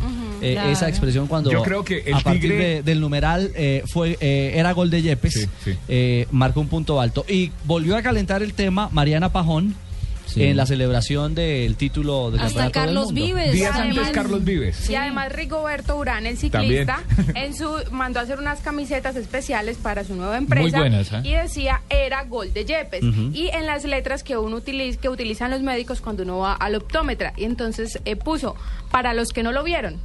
eh, 0.40 0.52
claro. 0.52 0.70
esa 0.70 0.88
expresión 0.88 1.26
cuando 1.26 1.50
Yo 1.50 1.62
creo 1.62 1.84
que 1.84 1.98
el 2.06 2.14
a 2.14 2.20
partir 2.20 2.42
Tigre- 2.52 2.58
de- 2.76 2.82
del 2.84 3.00
numeral 3.00 3.50
eh, 3.56 3.82
fue 3.92 4.16
eh, 4.20 4.52
era 4.54 4.72
gol 4.72 4.88
de 4.88 5.02
Yepes, 5.02 5.32
Sí, 5.34 5.46
sí. 5.64 5.74
eh, 5.88 6.26
marcó 6.30 6.60
un 6.60 6.68
punto 6.68 7.00
alto 7.00 7.19
y 7.28 7.52
volvió 7.64 7.96
a 7.96 8.02
calentar 8.02 8.42
el 8.42 8.54
tema 8.54 8.88
Mariana 8.92 9.30
Pajón. 9.32 9.74
Sí. 10.26 10.44
En 10.44 10.56
la 10.56 10.64
celebración 10.64 11.34
del 11.34 11.74
título 11.74 12.30
del 12.30 12.38
Hasta 12.40 12.70
Campeonato 12.70 12.78
del 12.78 12.86
Carlos 12.86 13.04
Mundo. 13.06 13.20
Vives. 13.20 13.52
Días 13.52 13.72
Además- 13.74 13.98
antes 13.98 14.14
Carlos 14.14 14.44
Vives. 14.44 14.88
Y 14.88 14.94
además 14.94 15.32
Rigoberto 15.32 15.96
Urán, 15.98 16.24
el 16.24 16.38
ciclista, 16.38 17.02
en 17.34 17.52
su 17.56 17.68
mandó 17.90 18.20
a 18.20 18.22
hacer 18.22 18.38
unas 18.38 18.60
camisetas 18.60 19.16
especiales 19.16 19.76
para 19.78 20.04
su 20.04 20.14
nueva 20.14 20.38
empresa 20.38 20.62
Muy 20.62 20.70
buenas, 20.70 21.12
¿eh? 21.12 21.22
y 21.24 21.32
decía 21.32 21.80
era 21.90 22.22
gol 22.26 22.52
de 22.52 22.64
Yepes 22.64 23.02
y 23.32 23.48
en 23.48 23.66
las 23.66 23.84
letras 23.84 24.22
que 24.22 24.36
uno 24.36 24.54
utiliza 24.58 25.00
que 25.00 25.08
utilizan 25.08 25.50
los 25.50 25.62
médicos 25.62 26.00
cuando 26.00 26.22
uno 26.22 26.38
va 26.38 26.52
al 26.54 26.76
optómetra 26.76 27.32
y 27.36 27.42
entonces 27.42 27.98
eh, 28.04 28.14
puso 28.14 28.54
para 28.92 29.14
los 29.14 29.30
que 29.32 29.42
no 29.42 29.50
lo 29.50 29.64
vieron 29.64 29.96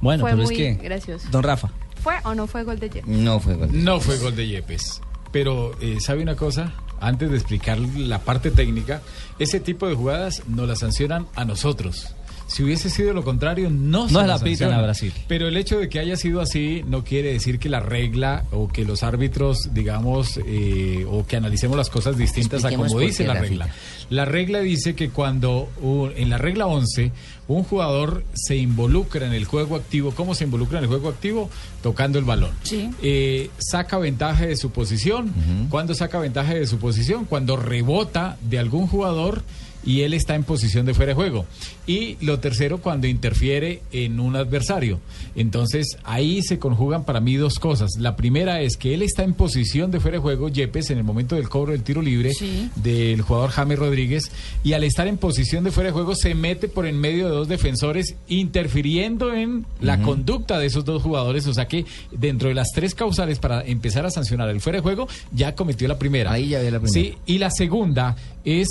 Bueno, 0.00 0.22
fue 0.22 0.32
pero 0.32 0.42
muy 0.42 0.54
es 0.60 0.76
que. 0.78 0.82
gracioso. 0.82 1.28
Don 1.30 1.44
Rafa. 1.44 1.70
¿Fue 2.02 2.14
o 2.24 2.34
no 2.34 2.48
fue 2.48 2.64
gol 2.64 2.80
de 2.80 2.88
Yepes? 2.90 3.06
No 3.06 3.38
fue 3.38 3.54
gol. 3.54 3.68
No 3.72 4.00
fue 4.00 4.18
gol 4.18 4.34
de 4.34 4.48
Yepes. 4.48 5.00
Pero, 5.34 5.72
eh, 5.80 5.96
¿sabe 5.98 6.22
una 6.22 6.36
cosa? 6.36 6.72
Antes 7.00 7.28
de 7.28 7.36
explicar 7.36 7.76
la 7.80 8.20
parte 8.20 8.52
técnica, 8.52 9.02
ese 9.40 9.58
tipo 9.58 9.88
de 9.88 9.96
jugadas 9.96 10.44
no 10.46 10.64
las 10.64 10.78
sancionan 10.78 11.26
a 11.34 11.44
nosotros. 11.44 12.14
Si 12.46 12.62
hubiese 12.62 12.88
sido 12.88 13.12
lo 13.12 13.24
contrario, 13.24 13.68
no, 13.68 14.02
No 14.02 14.08
se 14.08 14.14
la 14.14 14.26
las 14.28 14.42
pitan 14.44 14.72
a 14.72 14.80
Brasil. 14.80 15.12
Pero 15.26 15.48
el 15.48 15.56
hecho 15.56 15.80
de 15.80 15.88
que 15.88 15.98
haya 15.98 16.16
sido 16.16 16.40
así 16.40 16.84
no 16.86 17.02
quiere 17.02 17.32
decir 17.32 17.58
que 17.58 17.68
la 17.68 17.80
regla 17.80 18.44
o 18.52 18.68
que 18.68 18.84
los 18.84 19.02
árbitros, 19.02 19.74
digamos, 19.74 20.38
eh, 20.46 21.04
o 21.10 21.26
que 21.26 21.36
analicemos 21.36 21.76
las 21.76 21.90
cosas 21.90 22.16
distintas 22.16 22.64
a 22.64 22.70
como 22.70 23.00
dice 23.00 23.26
la 23.26 23.34
regla. 23.34 23.70
La 24.10 24.24
regla 24.24 24.60
dice 24.60 24.94
que 24.94 25.10
cuando 25.10 25.68
en 26.16 26.30
la 26.30 26.38
regla 26.38 26.66
11 26.66 27.12
un 27.48 27.62
jugador 27.62 28.24
se 28.34 28.56
involucra 28.56 29.26
en 29.26 29.32
el 29.32 29.44
juego 29.44 29.76
activo, 29.76 30.12
¿cómo 30.12 30.34
se 30.34 30.44
involucra 30.44 30.78
en 30.78 30.84
el 30.84 30.88
juego 30.88 31.08
activo? 31.08 31.50
Tocando 31.82 32.18
el 32.18 32.24
balón. 32.24 32.50
Sí. 32.62 32.90
Eh, 33.02 33.50
saca 33.58 33.98
ventaja 33.98 34.46
de 34.46 34.56
su 34.56 34.70
posición. 34.70 35.32
¿Cuándo 35.70 35.94
saca 35.94 36.18
ventaja 36.18 36.54
de 36.54 36.66
su 36.66 36.78
posición? 36.78 37.24
Cuando 37.24 37.56
rebota 37.56 38.36
de 38.42 38.58
algún 38.58 38.86
jugador 38.86 39.42
y 39.86 40.02
él 40.02 40.14
está 40.14 40.34
en 40.34 40.44
posición 40.44 40.86
de 40.86 40.94
fuera 40.94 41.10
de 41.10 41.14
juego. 41.14 41.46
Y 41.86 42.16
lo 42.24 42.38
tercero, 42.40 42.78
cuando 42.78 43.06
interfiere 43.06 43.82
en 43.92 44.20
un 44.20 44.36
adversario. 44.36 45.00
Entonces, 45.36 45.98
ahí 46.04 46.42
se 46.42 46.58
conjugan 46.58 47.04
para 47.04 47.20
mí 47.20 47.36
dos 47.36 47.58
cosas. 47.58 47.92
La 47.98 48.16
primera 48.16 48.60
es 48.62 48.76
que 48.76 48.94
él 48.94 49.02
está 49.02 49.22
en 49.24 49.34
posición 49.34 49.90
de 49.90 50.00
fuera 50.00 50.16
de 50.16 50.22
juego, 50.22 50.48
Yepes, 50.48 50.90
en 50.90 50.98
el 50.98 51.04
momento 51.04 51.34
del 51.36 51.48
cobro 51.48 51.72
del 51.72 51.82
tiro 51.82 52.00
libre 52.02 52.32
Sí. 52.34 52.70
del 52.76 53.20
jugador 53.22 53.50
James 53.50 53.78
Rodríguez, 53.78 54.30
y 54.62 54.72
al 54.72 54.84
estar 54.84 55.06
en 55.06 55.18
posición 55.18 55.64
de 55.64 55.70
fuera 55.70 55.88
de 55.88 55.92
juego 55.92 56.14
se 56.14 56.34
mete 56.34 56.68
por 56.68 56.86
en 56.86 56.98
medio 56.98 57.26
de 57.28 57.34
dos 57.34 57.48
defensores, 57.48 58.14
interfiriendo 58.28 59.34
en 59.34 59.66
la 59.80 60.00
conducta 60.00 60.58
de 60.58 60.66
esos 60.66 60.84
dos 60.84 61.02
jugadores. 61.02 61.46
O 61.46 61.54
sea 61.54 61.66
que 61.68 61.84
dentro 62.12 62.48
de 62.48 62.54
las 62.54 62.68
tres 62.74 62.94
causales 62.94 63.38
para 63.38 63.62
empezar 63.64 64.06
a 64.06 64.10
sancionar 64.10 64.48
el 64.48 64.60
fuera 64.60 64.78
de 64.78 64.82
juego, 64.82 65.08
ya 65.32 65.54
cometió 65.54 65.88
la 65.88 65.98
primera. 65.98 66.32
Ahí 66.32 66.48
ya 66.48 66.60
ve 66.60 66.70
la 66.70 66.80
primera. 66.80 66.92
Sí, 66.92 67.16
y 67.26 67.38
la 67.38 67.50
segunda 67.50 68.16
es 68.44 68.68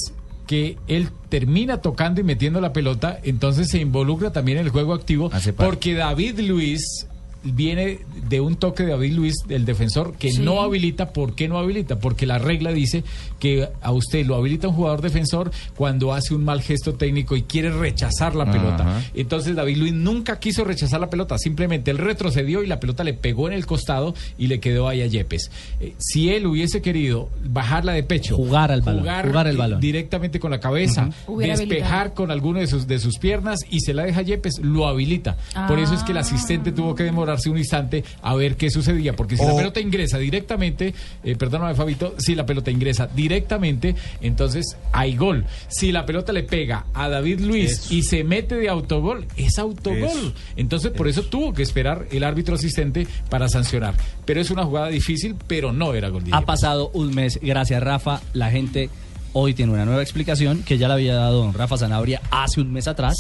que 0.48 0.78
él 0.88 1.10
termina 1.30 1.82
tocando 1.82 2.22
y 2.22 2.24
metiendo 2.24 2.62
la 2.62 2.74
pelota, 2.74 3.20
entonces 3.24 3.70
se 3.70 3.80
involucra 3.80 4.32
también 4.32 4.58
en 4.58 4.66
el 4.66 4.72
juego 4.72 4.94
activo, 4.94 5.32
porque 5.58 5.94
David 5.94 6.40
Luis 6.42 7.08
viene 7.44 8.00
de 8.30 8.40
un 8.42 8.56
toque 8.56 8.84
de 8.84 8.92
David 8.92 9.14
Luis, 9.14 9.36
el 9.50 9.66
defensor, 9.66 10.14
que 10.18 10.32
Sí. 10.32 10.42
no 10.42 10.62
habilita. 10.62 11.12
¿Por 11.14 11.36
qué 11.36 11.48
no 11.48 11.58
habilita? 11.60 12.00
Porque 12.00 12.26
la 12.26 12.38
regla 12.40 12.72
dice 12.72 13.04
que 13.40 13.68
a 13.82 13.92
usted 13.92 14.26
lo 14.26 14.36
habilita 14.36 14.68
un 14.70 14.76
jugador 14.76 15.02
defensor 15.02 15.52
cuando 15.76 16.14
hace 16.14 16.34
un 16.34 16.44
mal 16.46 16.62
gesto 16.62 16.94
técnico 16.96 17.36
y 17.36 17.44
quiere 17.44 17.70
rechazar 17.72 18.36
la 18.36 18.44
Ajá. 18.44 18.52
pelota. 18.54 19.02
Entonces 19.14 19.56
David 19.56 19.78
Luis 19.78 19.94
nunca 19.94 20.40
quiso 20.40 20.64
rechazar 20.64 21.00
la 21.02 21.10
pelota, 21.10 21.38
simplemente 21.38 21.92
él 21.92 21.98
retrocedió 21.98 22.64
y 22.64 22.68
la 22.68 22.80
pelota 22.80 23.04
le 23.04 23.14
pegó 23.14 23.48
en 23.48 23.54
el 23.54 23.66
costado 23.66 24.14
y 24.38 24.48
le 24.48 24.60
quedó 24.60 24.88
ahí 24.88 25.02
a 25.02 25.08
Yepes. 25.08 25.52
Eh, 25.82 25.94
si 25.98 26.30
él 26.30 26.46
hubiese 26.48 26.82
querido 26.82 27.30
bajarla 27.46 27.94
de 27.94 28.04
pecho, 28.04 28.36
Jugar 28.38 28.72
al 28.72 28.82
balón, 28.82 29.04
jugar 29.04 29.48
el 29.48 29.56
eh, 29.56 29.60
balón. 29.60 29.80
directamente 29.82 30.40
con 30.40 30.52
la 30.52 30.60
cabeza, 30.60 31.10
despejar 31.38 32.14
con 32.14 32.32
alguno 32.32 32.60
de 32.60 32.68
sus, 32.68 32.88
de 32.88 33.00
sus 33.00 33.18
piernas 33.18 33.60
y 33.70 33.80
se 33.82 33.94
la 33.94 34.04
deja 34.04 34.22
a 34.22 34.24
Yepes, 34.24 34.60
lo 34.60 34.88
habilita. 34.88 35.38
Por 35.68 35.80
eso 35.80 35.94
es 35.94 36.04
que 36.04 36.12
el 36.14 36.18
asistente 36.20 36.72
tuvo 36.72 36.96
que 36.96 37.04
un 37.50 37.58
instante 37.58 38.04
a 38.22 38.36
ver 38.36 38.56
qué 38.56 38.70
sucedía, 38.70 39.16
porque 39.16 39.38
si 39.38 39.46
la 39.46 39.56
pelota 39.56 39.80
ingresa 39.80 40.18
directamente, 40.18 40.94
eh, 41.24 41.36
perdóname 41.36 41.76
Fabito, 41.76 42.16
si 42.18 42.36
la 42.36 42.46
pelota 42.46 42.72
ingresa 42.72 43.08
directamente, 43.08 43.96
entonces 44.22 44.78
hay 44.92 45.16
gol. 45.16 45.46
Si 45.68 45.92
la 45.92 46.06
pelota 46.06 46.34
le 46.34 46.44
pega 46.44 46.86
a 46.94 47.10
David 47.10 47.42
Luis 47.42 47.92
y 47.92 48.04
se 48.04 48.24
mete 48.24 48.56
de 48.56 48.70
autogol, 48.70 49.26
es 49.38 49.58
autogol. 49.60 50.10
Eso. 50.10 50.34
Entonces 50.56 50.92
por 50.92 51.08
eso 51.08 51.24
tuvo 51.24 51.54
que 51.54 51.64
esperar 51.64 52.08
el 52.12 52.24
árbitro 52.24 52.56
asistente 52.56 53.08
para 53.30 53.48
sancionar. 53.48 53.96
Pero 54.26 54.42
es 54.42 54.52
una 54.52 54.64
jugada 54.64 54.88
difícil, 54.88 55.36
pero 55.48 55.72
no 55.74 55.94
era 55.94 56.10
gol 56.10 56.24
Ha 56.32 56.42
pasado 56.42 56.90
un 56.94 57.14
mes, 57.14 57.40
gracias 57.42 57.82
Rafa, 57.84 58.22
la 58.34 58.50
gente 58.50 58.90
hoy 59.34 59.54
tiene 59.54 59.72
una 59.74 59.86
nueva 59.86 60.02
explicación 60.02 60.64
que 60.64 60.78
ya 60.78 60.88
la 60.88 60.94
había 60.96 61.16
dado 61.16 61.42
don 61.44 61.54
Rafa 61.54 61.78
Zanabria 61.78 62.22
hace 62.32 62.62
un 62.62 62.72
mes 62.72 62.88
atrás, 62.88 63.16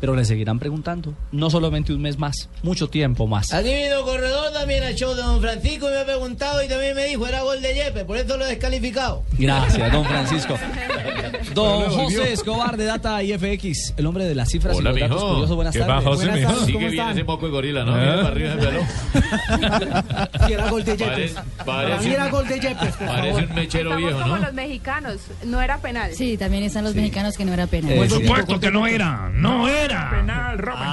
pero 0.00 0.14
le 0.14 0.24
seguirán 0.24 0.58
preguntando, 0.58 1.14
no 1.32 1.50
solamente 1.50 1.92
un 1.92 2.00
mes 2.02 2.18
más, 2.18 2.48
mucho 2.62 2.88
tiempo 2.88 3.26
más. 3.26 3.52
Aquí 3.52 3.68
vino 3.74 4.02
Corredor 4.02 4.52
también 4.52 4.84
al 4.84 4.94
show 4.94 5.14
de 5.14 5.22
Don 5.22 5.40
Francisco 5.40 5.88
y 5.88 5.92
me 5.92 5.98
ha 5.98 6.04
preguntado 6.04 6.62
y 6.62 6.68
también 6.68 6.94
me 6.94 7.04
dijo 7.06 7.26
era 7.26 7.42
gol 7.42 7.60
de 7.60 7.74
Yepe, 7.74 8.04
por 8.04 8.16
eso 8.16 8.36
lo 8.36 8.44
he 8.44 8.48
descalificado. 8.48 9.22
Gracias, 9.38 9.92
don 9.92 10.04
Francisco. 10.04 10.56
Don 11.54 11.90
José. 11.90 12.32
Escobar 12.32 12.76
de 12.76 12.84
Data 12.84 13.22
IFX, 13.22 13.94
el 13.96 14.06
hombre 14.06 14.24
de 14.24 14.34
las 14.34 14.50
cifras 14.50 14.76
Hola, 14.76 14.90
y 14.90 14.92
los 14.94 15.00
datos 15.00 15.16
mijo. 15.22 15.28
curiosos. 15.32 15.56
Buenas 15.56 15.72
¿Qué 15.74 15.80
tardes. 15.80 15.96
va, 15.96 16.02
José, 16.10 16.26
Buenas 16.28 16.42
tardes, 16.50 16.66
Sigue 16.66 16.72
¿cómo 16.78 16.90
bien 16.90 17.08
ese 17.08 17.24
moco 17.24 17.46
de 17.46 17.52
gorila, 17.52 17.84
¿no? 17.84 17.96
¿Eh? 17.96 18.06
Para 18.16 18.28
arriba. 18.28 18.54
Si 20.46 20.52
era 20.52 20.70
gol 20.70 20.84
de 20.84 20.96
Yepes. 20.96 21.32
Parece- 21.64 21.64
parece 21.64 22.20
un- 22.22 22.30
gol 22.30 22.48
de 22.48 22.60
Yepes, 22.60 22.96
por 22.96 23.06
Parece 23.06 23.32
favor. 23.32 23.48
un 23.48 23.54
mechero 23.54 23.90
Estamos 23.90 23.98
viejo, 24.10 24.22
como 24.22 24.36
¿no? 24.36 24.44
los 24.44 24.54
mexicanos, 24.54 25.16
no 25.44 25.55
era 25.60 25.78
penal. 25.78 26.12
Sí, 26.14 26.36
también 26.36 26.64
están 26.64 26.84
los 26.84 26.94
mexicanos 26.94 27.36
que 27.36 27.44
no 27.44 27.52
era 27.52 27.66
pena. 27.66 27.94
Por 27.94 28.08
supuesto 28.08 28.60
que 28.60 28.70
no 28.70 28.86
era, 28.86 29.30
no 29.34 29.68
era. 29.68 30.24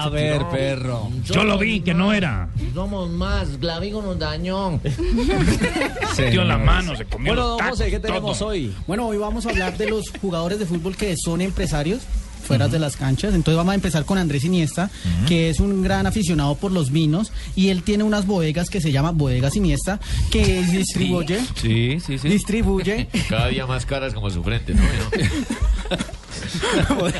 A 0.05 0.09
ver, 0.09 0.41
perro. 0.51 1.09
Yo 1.23 1.43
lo 1.43 1.57
vi 1.57 1.81
que 1.81 1.93
no 1.93 2.13
era. 2.13 2.49
Somos 2.73 3.09
más, 3.09 3.59
Glavigo 3.59 4.01
nos 4.01 4.17
dañó. 4.19 4.79
Metió 6.17 6.43
la 6.43 6.57
mano, 6.57 6.95
se 6.95 7.05
comió 7.05 7.33
Bueno, 7.33 7.47
don 7.49 7.57
tacos, 7.57 7.79
José, 7.79 7.91
¿qué 7.91 7.99
tenemos 7.99 8.41
hoy? 8.41 8.73
Bueno, 8.87 9.07
hoy 9.07 9.17
vamos 9.17 9.45
a 9.45 9.49
hablar 9.49 9.77
de 9.77 9.89
los 9.89 10.11
jugadores 10.21 10.59
de 10.59 10.65
fútbol 10.65 10.95
que 10.95 11.15
son 11.17 11.41
empresarios 11.41 12.03
fuera 12.43 12.67
de 12.67 12.79
las 12.79 12.95
canchas. 12.97 13.33
Entonces 13.33 13.57
vamos 13.57 13.71
a 13.71 13.75
empezar 13.75 14.05
con 14.05 14.17
Andrés 14.17 14.43
Iniesta, 14.43 14.89
que 15.27 15.49
es 15.49 15.59
un 15.59 15.81
gran 15.81 16.05
aficionado 16.07 16.55
por 16.55 16.71
los 16.71 16.91
vinos 16.91 17.31
y 17.55 17.69
él 17.69 17.83
tiene 17.83 18.03
unas 18.03 18.25
bodegas 18.27 18.69
que 18.69 18.81
se 18.81 18.91
llama 18.91 19.11
Bodegas 19.11 19.55
Iniesta, 19.55 19.99
que 20.31 20.63
distribuye, 20.63 21.39
Sí, 21.61 21.97
sí, 22.05 22.17
sí. 22.17 22.27
distribuye 22.29 23.07
Cada 23.29 23.47
día 23.47 23.65
más 23.65 23.85
caras 23.85 24.13
como 24.13 24.29
su 24.29 24.43
frente, 24.43 24.73
¿no? 24.73 24.81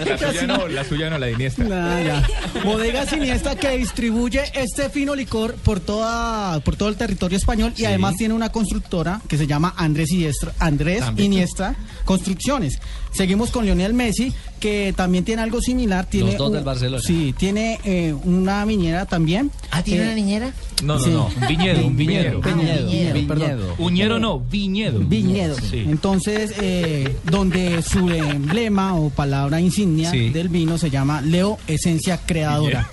La 0.05 0.17
suya 0.17 0.47
no, 0.47 0.67
la 0.67 0.83
suya 0.83 1.09
no, 1.09 1.17
la 1.17 1.27
de 1.27 1.31
Iniesta. 1.33 1.63
Nah, 1.63 2.01
ya. 2.01 2.27
Bodegas 2.63 3.11
Iniesta 3.13 3.55
que 3.55 3.77
distribuye 3.77 4.41
este 4.53 4.89
fino 4.89 5.15
licor 5.15 5.55
por 5.55 5.79
toda 5.79 6.59
por 6.61 6.75
todo 6.75 6.89
el 6.89 6.95
territorio 6.95 7.37
español 7.37 7.73
y 7.77 7.85
además 7.85 8.15
tiene 8.17 8.33
una 8.33 8.51
constructora 8.51 9.21
que 9.27 9.37
se 9.37 9.47
llama 9.47 9.73
Andrés 9.77 10.11
Iniesta, 10.11 10.53
Andrés 10.59 10.99
También. 11.01 11.33
Iniesta 11.33 11.75
Construcciones. 12.05 12.79
Seguimos 13.13 13.51
con 13.51 13.65
Lionel 13.65 13.93
Messi 13.93 14.33
que 14.59 14.93
también 14.95 15.23
tiene 15.25 15.41
algo 15.41 15.61
similar, 15.61 16.05
tiene 16.05 16.27
Los 16.31 16.37
dos 16.37 16.47
un- 16.47 16.53
del 16.55 16.63
Barcelona. 16.63 17.03
Sí, 17.05 17.33
tiene 17.37 17.79
eh, 17.83 18.13
una 18.23 18.65
niñera 18.65 19.05
también. 19.05 19.51
Ah, 19.71 19.83
¿tiene 19.83 20.01
Eh, 20.03 20.05
una 20.05 20.15
niñera? 20.15 20.53
No, 20.83 20.97
no, 20.97 21.03
Sí. 21.03 21.09
no. 21.11 21.25
Un 21.41 21.47
viñedo, 21.47 21.85
un 21.87 21.95
viñedo. 21.97 22.41
Viñedo, 22.41 22.87
viñedo, 22.87 23.27
perdón. 23.27 23.47
viñedo. 23.49 23.75
Uñero 23.77 24.19
no, 24.19 24.39
viñedo. 24.39 24.99
Viñedo. 24.99 25.55
Sí. 25.59 25.79
Entonces, 25.87 26.53
eh, 26.61 27.15
donde 27.29 27.81
su 27.83 28.09
emblema 28.09 28.95
o 28.95 29.09
palabra 29.09 29.59
insignia 29.61 30.09
Sí. 30.11 30.29
del 30.29 30.49
vino 30.49 30.77
se 30.77 30.89
llama 30.89 31.21
Leo 31.21 31.57
Esencia 31.67 32.17
Creadora. 32.25 32.89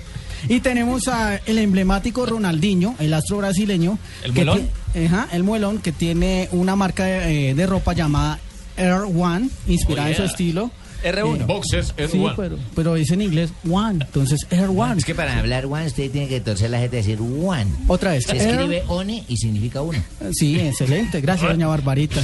Y 0.49 0.61
tenemos 0.61 1.07
a 1.09 1.37
el 1.37 1.59
emblemático 1.59 2.25
Ronaldinho, 2.27 2.95
el 2.99 3.13
astro 3.15 3.37
brasileño. 3.39 3.99
¿El 4.25 4.33
que 4.33 4.45
muelón? 4.45 4.69
ti- 4.95 5.05
ajá, 5.05 5.29
el 5.33 5.45
muelón, 5.45 5.79
que 5.79 5.93
tiene 5.93 6.49
una 6.53 6.77
marca 6.77 7.05
de, 7.05 7.51
eh, 7.51 7.55
de 7.55 7.67
ropa 7.67 7.93
llamada 7.93 8.39
Air 8.77 9.03
One, 9.17 9.49
inspirada 9.67 10.07
Oh, 10.07 10.11
en 10.11 10.15
su 10.17 10.23
yeah. 10.23 10.31
estilo. 10.31 10.71
R1. 11.03 11.47
Boxers 11.47 11.95
Sí, 11.97 12.19
R1. 12.19 12.35
pero, 12.37 12.59
pero 12.75 12.95
dice 12.95 13.15
en 13.15 13.23
inglés 13.23 13.51
One, 13.71 14.05
entonces 14.05 14.47
Air 14.51 14.69
One. 14.69 14.99
Es 14.99 15.05
que 15.07 15.15
para 15.15 15.39
hablar 15.39 15.65
one 15.65 15.87
usted 15.87 16.11
tiene 16.11 16.29
que 16.29 16.41
torcer 16.43 16.69
la 16.71 16.79
gente 16.79 16.97
y 16.99 17.01
decir 17.01 17.19
one. 17.23 17.67
Otra 17.89 18.11
vez. 18.13 18.25
Se 18.27 18.37
Air- 18.37 18.51
escribe 18.51 18.83
one 18.87 19.25
y 19.27 19.37
significa 19.39 19.81
uno. 19.81 19.99
Sí, 20.33 20.59
excelente. 20.61 21.23
Gracias, 21.23 21.51
doña 21.51 21.69
Barbarita. 21.69 22.21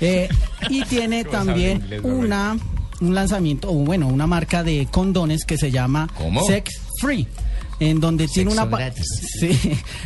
Eh, 0.00 0.26
y 0.70 0.82
tiene 0.84 1.24
¿Cómo 1.26 1.32
sabe 1.36 1.46
también 1.46 1.76
inglés, 1.82 2.00
una 2.02 2.56
un 3.00 3.14
lanzamiento, 3.14 3.70
o 3.70 3.74
bueno, 3.74 4.08
una 4.08 4.26
marca 4.26 4.64
de 4.64 4.88
condones 4.90 5.44
que 5.44 5.56
se 5.58 5.70
llama 5.70 6.08
¿Cómo? 6.16 6.42
Sex 6.44 6.80
Free. 7.00 7.26
En 7.80 8.00
donde 8.00 8.26
tiene 8.26 8.50
una 8.50 8.68
pa- 8.68 8.78
gratis. 8.78 9.06
sí, 9.40 9.56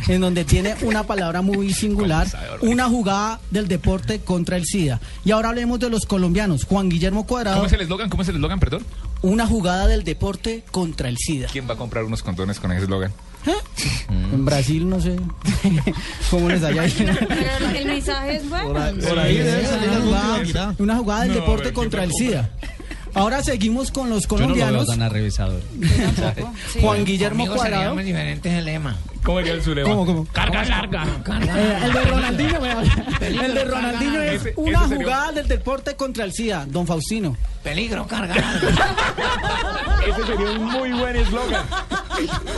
en 0.07 0.21
donde 0.21 0.45
tiene 0.45 0.75
una 0.83 1.03
palabra 1.03 1.41
muy 1.41 1.73
singular, 1.73 2.27
una 2.61 2.87
jugada 2.87 3.39
del 3.49 3.67
deporte 3.67 4.19
contra 4.19 4.57
el 4.57 4.65
SIDA. 4.65 4.99
Y 5.25 5.31
ahora 5.31 5.49
hablemos 5.49 5.79
de 5.79 5.89
los 5.89 6.05
colombianos. 6.05 6.65
Juan 6.65 6.89
Guillermo 6.89 7.25
Cuadrado, 7.25 7.55
¿Cómo 7.57 7.67
es 7.67 7.73
el 7.73 7.81
eslogan? 7.81 8.09
¿Cómo 8.09 8.23
es 8.23 8.29
el 8.29 8.35
eslogan, 8.35 8.59
perdón? 8.59 8.85
una 9.23 9.47
jugada 9.47 9.87
del 9.87 10.03
deporte 10.03 10.65
contra 10.69 11.07
el 11.07 11.17
SIDA. 11.17 11.47
¿Quién 11.49 11.67
va 11.69 11.75
a 11.75 11.77
comprar 11.77 12.03
unos 12.03 12.21
condones 12.21 12.59
con 12.59 12.73
ese 12.73 12.83
eslogan? 12.83 13.13
En 14.09 14.43
Brasil 14.45 14.87
no 14.87 14.99
sé 15.01 15.15
cómo 16.29 16.49
les 16.49 16.61
haya 16.63 16.85
ido. 16.87 17.13
Pero 17.27 17.69
el 17.77 17.85
mensaje 17.85 18.35
es 18.37 18.49
bueno. 18.49 18.73
Por 18.73 19.19
ahí 19.19 19.37
debe 19.37 19.65
salir 19.65 19.89
Una 19.89 20.01
jugada- 20.01 20.45
jugada, 20.45 20.75
una 20.79 20.95
jugada 20.97 21.21
del 21.23 21.29
No, 21.29 21.35
deporte 21.35 21.73
contra 21.73 22.03
el. 22.03 22.11
SIDA. 22.11 22.49
Ahora 23.15 23.43
seguimos 23.43 23.91
con 23.91 24.09
los 24.09 24.27
Yo 24.27 24.37
no 24.37 24.47
lo 24.47 24.55
veo 24.55 24.65
colombianos. 24.65 24.87
tan 24.87 25.01
arrevisador. 25.03 25.61
Juan 26.81 27.05
Guillermo 27.05 27.37
Conmigo 27.45 27.55
Cuadrado. 27.55 27.81
sería 27.83 27.93
muy 27.93 28.03
diferente 28.03 28.57
el 28.57 28.65
lema. 28.65 28.97
¿Cómo 29.23 29.37
sería 29.39 29.53
el 29.53 29.63
su 29.63 29.73
lema? 29.73 29.89
¿Cómo, 29.89 30.05
cómo? 30.05 30.27
Carga 30.31 30.63
larga. 30.65 31.05
Eh, 31.05 31.79
el 31.85 31.93
de 31.93 32.03
Ronaldinho, 32.05 32.59
el 33.21 33.53
de 33.53 33.63
Ronaldinho 33.65 34.21
es 34.21 34.41
una 34.57 34.79
jugada 34.79 35.31
del 35.31 35.47
deporte 35.47 35.95
contra 35.95 36.25
el 36.25 36.33
SIDA, 36.33 36.65
don 36.67 36.85
Faustino. 36.85 37.37
Peligro, 37.63 38.05
carga 38.05 38.35
Ese 40.05 40.25
sería 40.27 40.51
un 40.51 40.65
muy 40.65 40.91
buen 40.91 41.15
eslogan. 41.15 41.63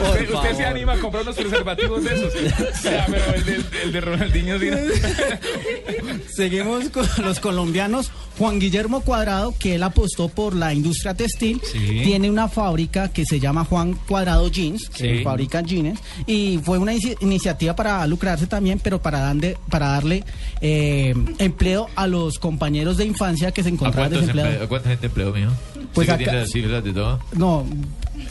Usted, 0.10 0.34
usted 0.34 0.56
se 0.58 0.66
anima 0.66 0.94
a 0.94 0.98
comprar 0.98 1.22
unos 1.24 1.36
preservativos 1.36 2.04
de 2.04 2.16
esos. 2.16 2.34
O 2.34 2.82
sea, 2.82 3.06
pero 3.10 3.34
el 3.36 3.46
de, 3.46 3.64
el 3.84 3.92
de 3.92 4.02
Ronaldinho 4.02 4.60
sí. 4.60 4.70
Seguimos 6.36 6.90
con 6.90 7.08
los 7.24 7.40
colombianos. 7.40 8.12
Juan 8.38 8.60
Guillermo 8.60 9.02
Cuadrado, 9.02 9.54
que 9.58 9.76
él 9.76 9.84
apostó 9.84 10.28
por 10.28 10.56
la 10.56 10.74
industria 10.74 11.14
textil, 11.14 11.62
Sí. 11.64 12.02
tiene 12.04 12.30
una 12.30 12.50
fábrica 12.50 13.08
que 13.10 13.26
se 13.26 13.40
llama 13.40 13.64
Juan 13.64 13.94
Cuadrado 14.08 14.50
Jeans, 14.50 14.90
que 14.90 15.20
Sí. 15.20 15.24
fabrica 15.24 15.62
jeans, 15.62 16.00
y 16.26 16.55
fue 16.60 16.78
una 16.78 16.94
inici- 16.94 17.18
iniciativa 17.22 17.76
para 17.76 18.06
lucrarse 18.08 18.48
también, 18.48 18.80
pero 18.84 19.02
para, 19.02 19.20
darle- 19.34 19.58
para 19.70 19.88
darle 19.90 20.24
eh, 20.62 21.14
empleo 21.40 21.88
a 21.96 22.08
los 22.08 22.40
compañeros 22.40 22.98
de 22.98 23.06
infancia 23.06 23.52
que 23.52 23.64
se 23.64 23.70
¿A 23.70 23.72
encontraban 23.72 24.12
desempleados. 24.12 24.62
a 24.64 24.68
cuánta 24.68 24.90
gente 24.90 25.08
empleó, 25.08 25.32
mijo? 25.34 25.52
Pues 25.94 26.06
¿Sí 26.06 26.08
que 26.08 26.12
acá- 26.12 26.18
tiene 26.24 26.40
las 26.40 26.50
cifras 26.52 26.84
de 26.84 26.94
todo? 26.94 27.20
No, 27.36 27.66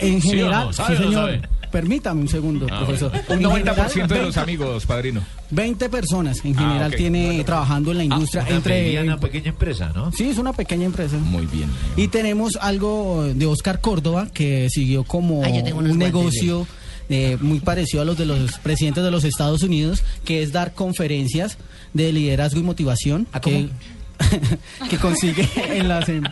en 0.01 0.21
¿Sí 0.23 0.29
general, 0.31 0.67
no? 0.67 0.73
sí, 0.73 0.77
¿Sabe 0.77 0.95
no 0.97 1.01
señor. 1.05 1.15
sabe? 1.15 1.43
Permítame 1.75 2.21
un 2.21 2.29
segundo, 2.29 2.67
Ah, 2.71 2.85
profesor. 2.85 3.11
Un 3.29 3.39
En 3.39 3.43
90% 3.43 4.07
de 4.07 4.23
los 4.23 4.37
amigos, 4.37 4.87
padrino. 4.87 5.23
20 5.51 5.89
personas 5.89 6.39
en 6.45 6.57
Ah, 6.57 6.61
general 6.61 6.95
tiene 6.95 7.43
trabajando 7.43 7.91
en 7.91 7.99
la 7.99 8.05
industria 8.05 8.45
una 8.47 8.57
entre 8.57 8.81
mediana, 8.83 9.19
pequeña 9.19 9.49
empresa, 9.49 9.91
¿no? 9.93 10.13
Sí, 10.13 10.29
es 10.29 10.39
una 10.39 10.53
pequeña 10.53 10.85
empresa. 10.85 11.17
Muy 11.17 11.47
bien. 11.47 11.69
Y 11.97 12.07
tenemos 12.09 12.57
algo 12.61 13.25
de 13.35 13.47
Oscar 13.47 13.81
Córdoba 13.81 14.29
que 14.33 14.69
siguió 14.71 15.03
como 15.03 15.43
Ah, 15.43 15.49
un 15.49 15.63
guantes 15.73 15.97
negocio 15.97 16.65
eh, 17.09 17.37
muy 17.41 17.61
parecido 17.61 18.03
a 18.03 18.05
los 18.05 18.17
de 18.17 18.27
los 18.27 18.59
presidentes 18.59 19.05
de 19.05 19.11
los 19.11 19.25
Estados 19.25 19.63
Unidos, 19.63 20.03
que 20.25 20.43
es 20.43 20.53
dar 20.53 20.75
conferencias 20.75 21.59
de 21.93 22.13
liderazgo 22.13 22.61
y 22.61 22.63
motivación. 22.63 23.27
que, 23.43 23.69
que 24.91 24.97
consigue 24.99 25.49
en 25.77 25.89
las 25.89 26.09
em- 26.09 26.23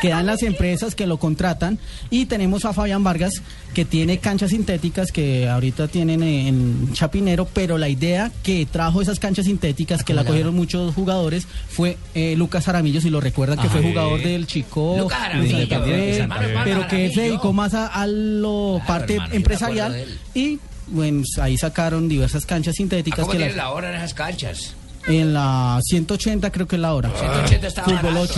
que 0.00 0.08
dan 0.08 0.26
las 0.26 0.42
empresas 0.42 0.94
que 0.94 1.06
lo 1.06 1.18
contratan. 1.18 1.78
Y 2.10 2.26
tenemos 2.26 2.64
a 2.64 2.72
Fabián 2.72 3.04
Vargas 3.04 3.42
que 3.74 3.84
tiene 3.84 4.18
canchas 4.18 4.50
sintéticas 4.50 5.12
que 5.12 5.48
ahorita 5.48 5.88
tienen 5.88 6.22
en 6.22 6.92
Chapinero 6.94 7.46
pero 7.52 7.78
la 7.78 7.88
idea 7.88 8.32
que 8.42 8.66
trajo 8.66 9.02
esas 9.02 9.18
canchas 9.20 9.44
sintéticas 9.46 10.02
que 10.02 10.14
la 10.14 10.24
cogieron 10.24 10.54
muchos 10.54 10.94
jugadores 10.94 11.46
fue 11.68 11.96
eh, 12.14 12.34
Lucas 12.36 12.66
Aramillo 12.68 13.00
si 13.00 13.10
lo 13.10 13.20
recuerdan 13.20 13.58
que 13.58 13.68
fue 13.68 13.80
Ajá. 13.80 13.88
jugador 13.88 14.22
del 14.22 14.46
Chico 14.46 15.08
de 15.44 16.28
pero 16.64 16.86
que 16.88 17.10
se 17.12 17.20
dedicó 17.22 17.52
más 17.52 17.74
a, 17.74 17.86
a 17.88 18.06
lo 18.06 18.80
parte 18.86 19.14
hermano, 19.14 19.34
empresarial 19.34 20.04
y 20.34 20.58
bueno 20.88 21.22
ahí 21.40 21.56
sacaron 21.58 22.08
diversas 22.08 22.46
canchas 22.46 22.74
sintéticas 22.76 23.20
¿Cómo 23.20 23.32
que 23.32 23.38
las- 23.38 23.54
la 23.56 23.70
hora 23.70 23.90
en 23.90 23.96
esas 23.96 24.14
canchas? 24.14 24.74
En 25.08 25.32
la 25.34 25.80
180 25.82 26.50
creo 26.52 26.66
que 26.68 26.76
es 26.76 26.82
la 26.82 26.94
hora 26.94 27.10
180 27.16 27.66
está 27.66 27.82
fútbol 27.84 28.02
barato. 28.02 28.34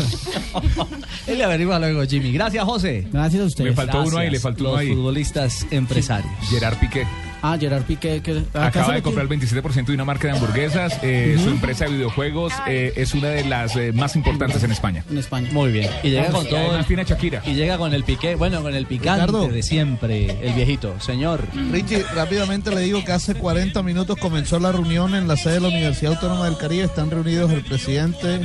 8 0.55 0.89
Él 1.27 1.39
le 1.39 1.45
averigua 1.45 1.79
luego, 1.79 2.03
Jimmy. 2.07 2.33
Gracias, 2.33 2.65
José. 2.65 3.07
Gracias 3.13 3.43
a 3.43 3.47
ustedes. 3.47 3.71
Le 3.71 3.77
faltó 3.77 4.03
uno 4.03 4.19
ahí, 4.19 4.27
le 4.27 4.39
Gracias, 4.39 4.43
faltó 4.43 4.63
uno 4.65 4.71
los 4.73 4.81
ahí. 4.81 4.89
futbolistas 4.95 5.67
empresarios. 5.71 6.33
Gerard 6.49 6.79
Piqué. 6.79 7.07
Ah, 7.43 7.57
Gerard 7.59 7.85
Piqué. 7.85 8.21
Que 8.23 8.43
Acaba 8.55 8.95
de 8.95 9.03
comprar 9.03 9.27
el 9.31 9.39
27% 9.41 9.87
de 9.87 9.95
una 9.95 10.05
marca 10.05 10.29
de 10.29 10.35
hamburguesas. 10.35 10.99
eh, 11.03 11.37
Su 11.43 11.49
empresa 11.51 11.85
de 11.87 11.93
videojuegos 11.93 12.53
eh, 12.67 12.93
es 12.97 13.15
una 13.15 13.29
de 13.29 13.45
las 13.45 13.77
eh, 13.77 13.93
más 13.93 14.17
importantes 14.17 14.63
en 14.63 14.73
España. 14.73 15.05
En 15.11 15.19
España. 15.19 15.49
Muy 15.53 15.73
bien. 15.73 15.91
Y 16.03 16.11
llega 16.11 16.31
con 16.31 16.47
todo. 16.47 16.59
Además 16.59 16.87
tiene 16.87 17.05
Shakira. 17.05 17.43
Y 17.47 17.55
llega 17.55 17.79
con 17.79 17.95
el 17.95 18.05
piqué, 18.05 18.35
bueno, 18.35 18.63
con 18.63 18.75
el 18.75 18.87
picante 18.87 19.27
Ricardo. 19.27 19.49
de 19.49 19.63
siempre, 19.63 20.37
el 20.43 20.53
viejito. 20.55 20.95
Señor. 21.01 21.45
Richie, 21.73 22.05
rápidamente 22.15 22.71
le 22.75 22.81
digo 22.81 23.05
que 23.05 23.13
hace 23.13 23.35
40 23.35 23.83
minutos 23.83 24.19
comenzó 24.19 24.59
la 24.59 24.73
reunión 24.73 25.15
en 25.15 25.27
la 25.29 25.37
sede 25.37 25.55
de 25.55 25.61
la 25.61 25.69
Universidad 25.69 26.13
Autónoma 26.15 26.45
del 26.47 26.57
Caribe. 26.57 26.85
Están 26.85 27.11
reunidos 27.11 27.51
el 27.53 27.63
presidente 27.65 28.41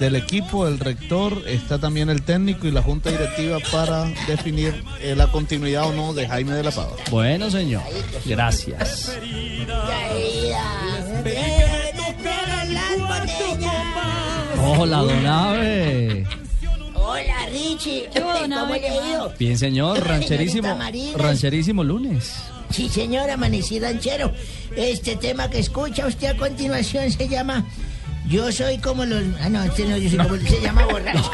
del 0.00 0.16
equipo, 0.16 0.66
el 0.66 0.78
rector, 0.78 1.42
está 1.46 1.78
también 1.78 2.10
el 2.10 2.22
técnico 2.22 2.66
y 2.66 2.70
la 2.70 2.82
junta 2.82 3.10
directiva 3.10 3.58
para 3.72 4.04
definir 4.26 4.84
eh, 5.00 5.14
la 5.16 5.26
continuidad 5.28 5.88
o 5.88 5.92
no 5.92 6.12
de 6.12 6.28
Jaime 6.28 6.52
de 6.52 6.62
la 6.62 6.70
Pava. 6.70 6.96
Bueno, 7.10 7.50
señor. 7.50 7.82
Gracias. 8.24 9.16
Hola, 14.58 14.98
don 14.98 15.26
Ave. 15.26 16.26
Hola, 16.94 17.46
Richie. 17.50 18.08
¿Qué 18.12 18.20
hubo, 18.20 18.32
don 18.32 18.50
¿Cómo 18.50 18.64
Abe? 18.66 18.80
le 18.80 18.88
ha 18.88 19.10
ido? 19.10 19.32
Bien, 19.38 19.58
señor. 19.58 20.06
Rancherísimo. 20.06 20.78
Rancherísimo 21.16 21.84
lunes. 21.84 22.34
Sí, 22.70 22.88
señor, 22.88 23.30
amanecí 23.30 23.78
ranchero. 23.78 24.32
Este 24.76 25.16
tema 25.16 25.48
que 25.48 25.60
escucha 25.60 26.06
usted 26.06 26.28
a 26.28 26.36
continuación 26.36 27.10
se 27.10 27.28
llama 27.28 27.64
Yo 28.28 28.50
soy 28.50 28.78
como 28.78 29.04
los... 29.04 29.22
Ah, 29.40 29.48
no, 29.48 29.62
este 29.62 29.84
no, 29.84 29.96
yo 29.96 30.08
soy 30.10 30.18
como... 30.18 30.36
Se 30.48 30.60
llama 30.60 30.84
borracho. 30.86 31.30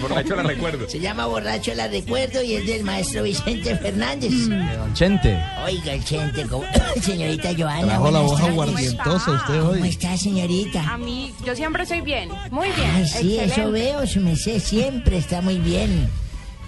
Borracho 0.00 0.36
la 0.36 0.42
recuerdo. 0.44 0.88
Se 0.88 1.00
llama 1.00 1.26
Borracho 1.26 1.74
la 1.74 1.88
Recuerdo 1.88 2.42
y 2.42 2.54
es 2.54 2.66
del 2.66 2.84
maestro 2.84 3.24
Vicente 3.24 3.76
Fernández. 3.76 4.30
De 4.48 4.76
don 4.76 4.94
Chente. 4.94 5.36
Oiga, 5.64 5.92
el 5.94 6.04
Chente, 6.04 6.44
¿cómo- 6.46 6.64
señorita 7.02 7.50
Joana. 7.56 7.86
Trajo 7.86 8.10
la 8.10 8.20
voz 8.20 8.40
aguardientosa 8.40 9.30
usted 9.32 9.58
¿Cómo 9.60 9.70
hoy. 9.72 9.88
está, 9.88 10.16
señorita? 10.16 10.82
A 10.92 10.96
mí, 10.98 11.34
yo 11.44 11.54
siempre 11.56 11.82
estoy 11.82 12.00
bien. 12.02 12.28
Muy 12.50 12.68
bien. 12.70 12.90
Ay, 12.94 13.06
sí, 13.08 13.38
eso 13.38 13.70
veo, 13.72 14.06
su 14.06 14.20
merced 14.20 14.60
siempre 14.60 15.18
está 15.18 15.40
muy 15.40 15.58
bien. 15.58 16.08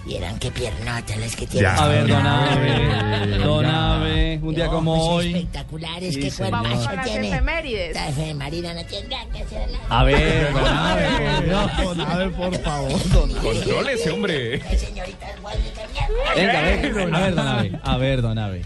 Vieran 0.09 0.39
qué 0.39 0.49
piernotas 0.49 1.17
las 1.17 1.35
que 1.35 1.45
tiene. 1.45 1.67
A 1.67 1.87
ver, 1.87 2.07
don 2.07 2.25
Ave. 2.25 3.37
Don 3.37 3.63
Ave, 3.65 4.39
un 4.41 4.55
día 4.55 4.65
como 4.67 4.93
hoy. 5.13 5.27
Espectaculares, 5.35 6.15
Sí, 6.15 6.21
qué 6.21 6.31
cuerpazo 6.31 6.89
tiene. 7.03 7.27
efemérides. 7.29 8.35
Marina 8.35 8.73
no 8.73 8.79
nada 9.07 9.25
que 9.31 9.43
hacer. 9.43 9.69
nada. 9.69 9.85
A 9.87 10.03
ver, 10.03 10.51
don 10.51 10.65
Ave. 10.65 11.47
Don 11.83 12.01
Ave, 12.01 12.29
por 12.31 12.55
favor, 12.59 13.09
don 13.13 13.29
Ave. 13.37 13.39
Contrólese, 13.39 14.09
hombre. 14.09 14.61
Venga, 16.35 16.61
venga. 16.61 17.17
A 17.17 17.19
ver, 17.21 17.35
don 17.35 17.47
Ave. 17.47 17.79
A 17.83 17.97
ver, 17.97 18.21
don 18.23 18.39
Ave. 18.39 18.61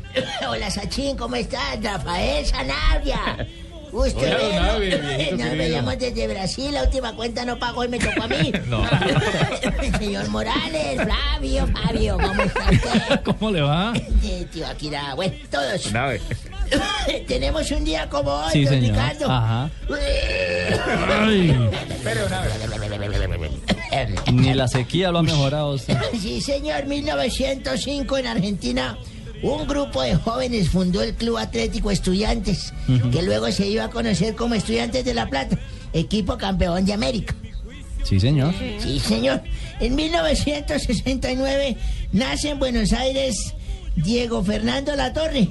Hola, 0.48 0.72
Sachín, 0.72 1.18
¿cómo 1.18 1.36
estás? 1.36 1.84
Rafael 1.84 2.46
Sanabria. 2.46 3.46
Usted 3.94 4.34
Hola, 4.34 4.38
ve, 4.38 4.44
don 4.56 4.66
¿no? 4.66 4.80
Viejito 4.80 5.32
Nos 5.38 5.46
querido. 5.46 5.56
veíamos 5.58 6.00
desde 6.00 6.28
Brasil, 6.28 6.74
la 6.74 6.84
última 6.84 7.16
cuenta 7.16 7.46
no 7.46 7.60
pagó 7.60 7.86
y 7.86 7.88
me 7.90 8.00
tocó 8.00 8.24
a 8.24 8.28
mí. 8.28 8.52
No. 8.68 8.84
Señor 10.00 10.28
Morales, 10.30 11.00
Flavio, 11.02 11.68
Fabio, 11.68 12.18
¿cómo 12.18 12.42
está 12.42 12.64
usted? 12.72 13.22
¿Cómo 13.24 13.52
le 13.52 13.62
va? 13.62 13.94
Eh, 14.24 14.48
Tío 14.52 14.66
Akira, 14.68 15.14
bueno, 15.14 15.34
todos. 15.52 15.92
Nave. 15.92 16.20
Tenemos 17.28 17.70
un 17.72 17.84
día 17.84 18.10
como 18.10 18.32
hoy, 18.32 18.52
Sí, 18.52 18.66
don 18.66 18.74
señor. 18.74 18.92
Ricardo. 18.96 19.32
Ajá. 19.32 19.70
Ay, 21.22 21.70
ni 24.32 24.54
la 24.54 24.68
sequía 24.68 25.12
lo 25.12 25.20
ha 25.20 25.24
mejorado. 25.24 25.74
usted. 25.74 25.96
Sí, 26.20 26.42
señor, 26.42 26.86
1905 26.86 28.18
en 28.18 28.28
Argentina. 28.28 28.98
Un 29.44 29.68
grupo 29.68 30.02
de 30.02 30.16
jóvenes 30.16 30.70
fundó 30.70 31.02
el 31.02 31.14
Club 31.14 31.38
Atlético 31.38 31.92
Estudiantes, 31.92 32.74
que 33.12 33.22
luego 33.22 33.52
se 33.52 33.68
iba 33.68 33.84
a 33.84 33.90
conocer 33.90 34.36
como 34.36 34.56
Estudiantes 34.56 35.04
de 35.04 35.14
La 35.14 35.28
Plata, 35.30 35.60
equipo 35.92 36.38
campeón 36.38 36.86
de 36.86 36.94
América. 36.94 37.36
Sí, 38.04 38.22
señor. 38.22 38.54
Sí, 38.80 39.00
señor. 39.00 39.42
En 39.82 39.96
1969 39.96 41.76
nace 42.14 42.50
en 42.52 42.60
Buenos 42.60 42.94
Aires 42.94 43.54
Diego 43.98 44.44
Fernando 44.44 44.96
Latorre, 44.96 45.50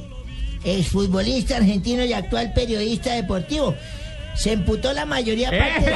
exfutbolista 0.65 1.59
argentino 1.59 2.05
y 2.05 2.15
actual 2.15 2.55
periodista 2.55 3.15
deportivo. 3.15 3.75
Se 4.35 4.53
emputó 4.53 4.93
la 4.93 5.05
mayoría 5.07 5.51
parte 5.51 5.93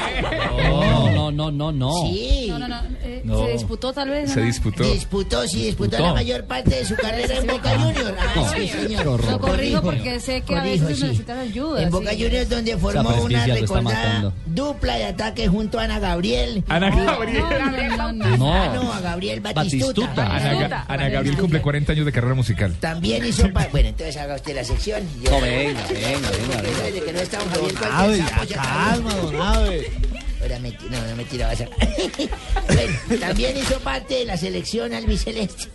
No, 0.69 1.11
no, 1.11 1.31
no, 1.33 1.51
no, 1.51 1.73
no. 1.73 1.93
Sí. 2.07 2.47
No, 2.49 2.59
no, 2.59 2.69
no. 2.69 2.81
eh, 3.03 3.23
No. 3.25 3.47
Se 3.47 3.53
disputó 3.53 3.93
tal 3.93 4.11
vez. 4.11 4.31
Se 4.31 4.41
disputó. 4.43 4.83
Disputó, 4.85 5.47
sí, 5.49 5.65
disputó 5.65 5.91
Disputó. 5.97 6.03
la 6.09 6.15
mayor 6.15 6.45
parte 6.45 6.71
de 6.77 6.85
su 6.85 6.95
carrera 6.97 7.37
en 7.39 7.47
Boca 7.47 7.79
Juniors. 7.79 8.15
Ah, 8.19 8.33
No, 8.37 8.49
sí, 8.53 8.69
señor. 8.69 9.05
Lo 9.07 9.17
corrijo 9.17 9.39
Corrijo. 9.41 9.83
porque 9.83 10.21
sé 10.21 10.43
que 10.43 10.55
a 10.57 10.63
veces 10.63 10.99
sí. 10.99 11.05
necesitan 11.05 11.39
ayuda. 11.39 11.83
En 11.83 11.91
Boca 11.91 12.11
sí. 12.11 12.23
Juniors 12.23 12.49
donde 12.49 12.77
formó 12.77 13.11
una 13.23 13.47
recordada 13.47 14.33
dupla 14.47 14.97
de 14.97 15.05
ataque 15.07 15.49
junto 15.49 15.79
a 15.81 15.85
Ana 15.85 15.99
Gabriel. 15.99 16.63
Ana 16.69 16.91
Gabriel. 16.91 17.43
No, 17.97 18.13
no, 18.13 18.13
no, 18.13 18.29
no. 18.29 18.37
No. 18.37 18.55
Ah, 18.55 18.73
no, 18.75 18.93
a 18.93 19.01
Gabriel 19.01 19.41
Batistuta. 19.41 20.01
Batistuta. 20.03 20.27
Ana, 20.37 20.69
Ga- 20.69 20.85
Ana 20.89 21.09
Gabriel 21.09 21.37
cumple 21.39 21.61
40 21.63 21.93
años 21.93 22.07
de 22.07 22.13
carrera 22.13 22.35
musical. 22.35 22.75
También 22.81 23.25
hizo 23.25 23.51
pa- 23.53 23.67
Bueno, 23.71 23.89
entonces 23.89 24.17
haga 24.19 24.35
usted 24.37 24.55
la 24.55 24.65
sección. 24.65 25.03
Yo- 25.23 25.31
No, 25.31 25.41
venga, 25.41 25.81
venga, 25.89 26.31
venga, 26.31 26.61
venga. 26.63 26.83
Desde 26.83 27.03
que 27.03 27.13
no 27.13 27.19
está 27.21 27.39
un 27.43 27.49
Javier 27.51 27.75
Calma, 28.53 29.15
don 29.15 29.37
Ave. 29.41 29.91
Ahora 30.43 30.59
me, 30.61 30.71
no, 30.71 31.07
no 31.09 31.17
me 31.17 31.25
tiraba 31.25 31.53
esa. 31.53 31.65
bueno, 32.69 33.21
también 33.21 33.57
hizo 33.57 33.79
parte 33.81 34.15
de 34.15 34.25
la 34.27 34.37
selección 34.37 34.93
albiceleste. 34.95 35.69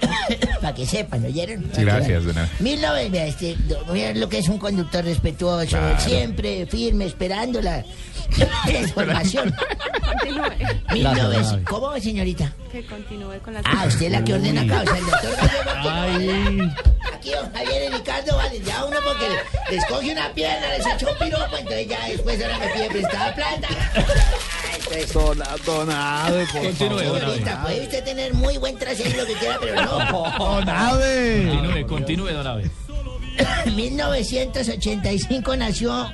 Para 0.62 0.74
que 0.74 0.86
sepan, 0.86 1.24
¿oyeron? 1.24 1.70
Sí, 1.74 1.82
gracias, 1.82 2.24
don 2.24 2.38
Abe. 2.38 2.48
1900, 2.60 3.12
vea, 3.12 3.26
este, 3.26 3.56
mira 3.92 4.14
lo 4.14 4.28
que 4.28 4.38
es 4.38 4.48
un 4.48 4.58
conductor 4.58 5.04
respetuoso, 5.04 5.68
Claro. 5.68 6.00
siempre 6.00 6.66
firme, 6.66 7.04
esperando 7.04 7.60
la 7.60 7.84
información. 8.80 9.54
Continúe. 10.04 10.68
1900, 10.92 11.58
¿Cómo, 11.64 11.98
señorita? 12.00 12.52
Que 12.72 12.84
continúe 12.86 13.38
con 13.42 13.54
las 13.54 13.62
Ah, 13.66 13.84
usted 13.86 14.06
es 14.06 14.12
la 14.12 14.24
que 14.24 14.34
ordena 14.34 14.62
acá, 14.62 14.82
o 14.82 14.86
sea, 14.86 14.98
el 14.98 15.06
doctor 15.06 15.36
Ay. 15.78 16.72
Aquí 17.14 17.30
don 17.32 17.52
Javier 17.52 17.90
y 17.90 17.96
Ricardo, 17.96 18.36
vale, 18.36 18.60
ya 18.60 18.84
uno 18.84 18.96
porque 19.04 19.28
le- 19.28 19.76
les 19.76 19.84
coge 19.86 20.12
una 20.12 20.32
pierna, 20.32 20.68
les 20.76 20.86
echa 20.86 21.10
un 21.10 21.18
piropo, 21.18 21.56
entonces 21.56 21.88
ya 21.88 22.06
después 22.08 22.42
ahora 22.42 22.58
me 22.58 22.68
pide 22.68 22.88
prestada 22.90 23.34
plata. 23.34 23.68
Entonces, 24.74 25.12
Donade, 25.64 26.46
por 26.46 26.62
Continúe, 26.62 26.98
favor. 27.00 27.20
señorita, 27.20 27.62
puede 27.62 27.80
usted 27.82 28.04
tener 28.04 28.34
muy 28.34 28.56
buen 28.58 28.78
trasero 28.78 29.16
lo 29.20 29.26
que 29.26 29.34
quiera, 29.34 29.58
pero 29.60 29.74
no. 29.84 30.32
Donade. 30.38 31.48
Continúe, 31.48 31.86
continúe, 31.86 32.30
don 32.32 32.46
Abe. 32.46 32.70
En 33.64 33.74
1985 33.76 35.56
nació 35.56 36.10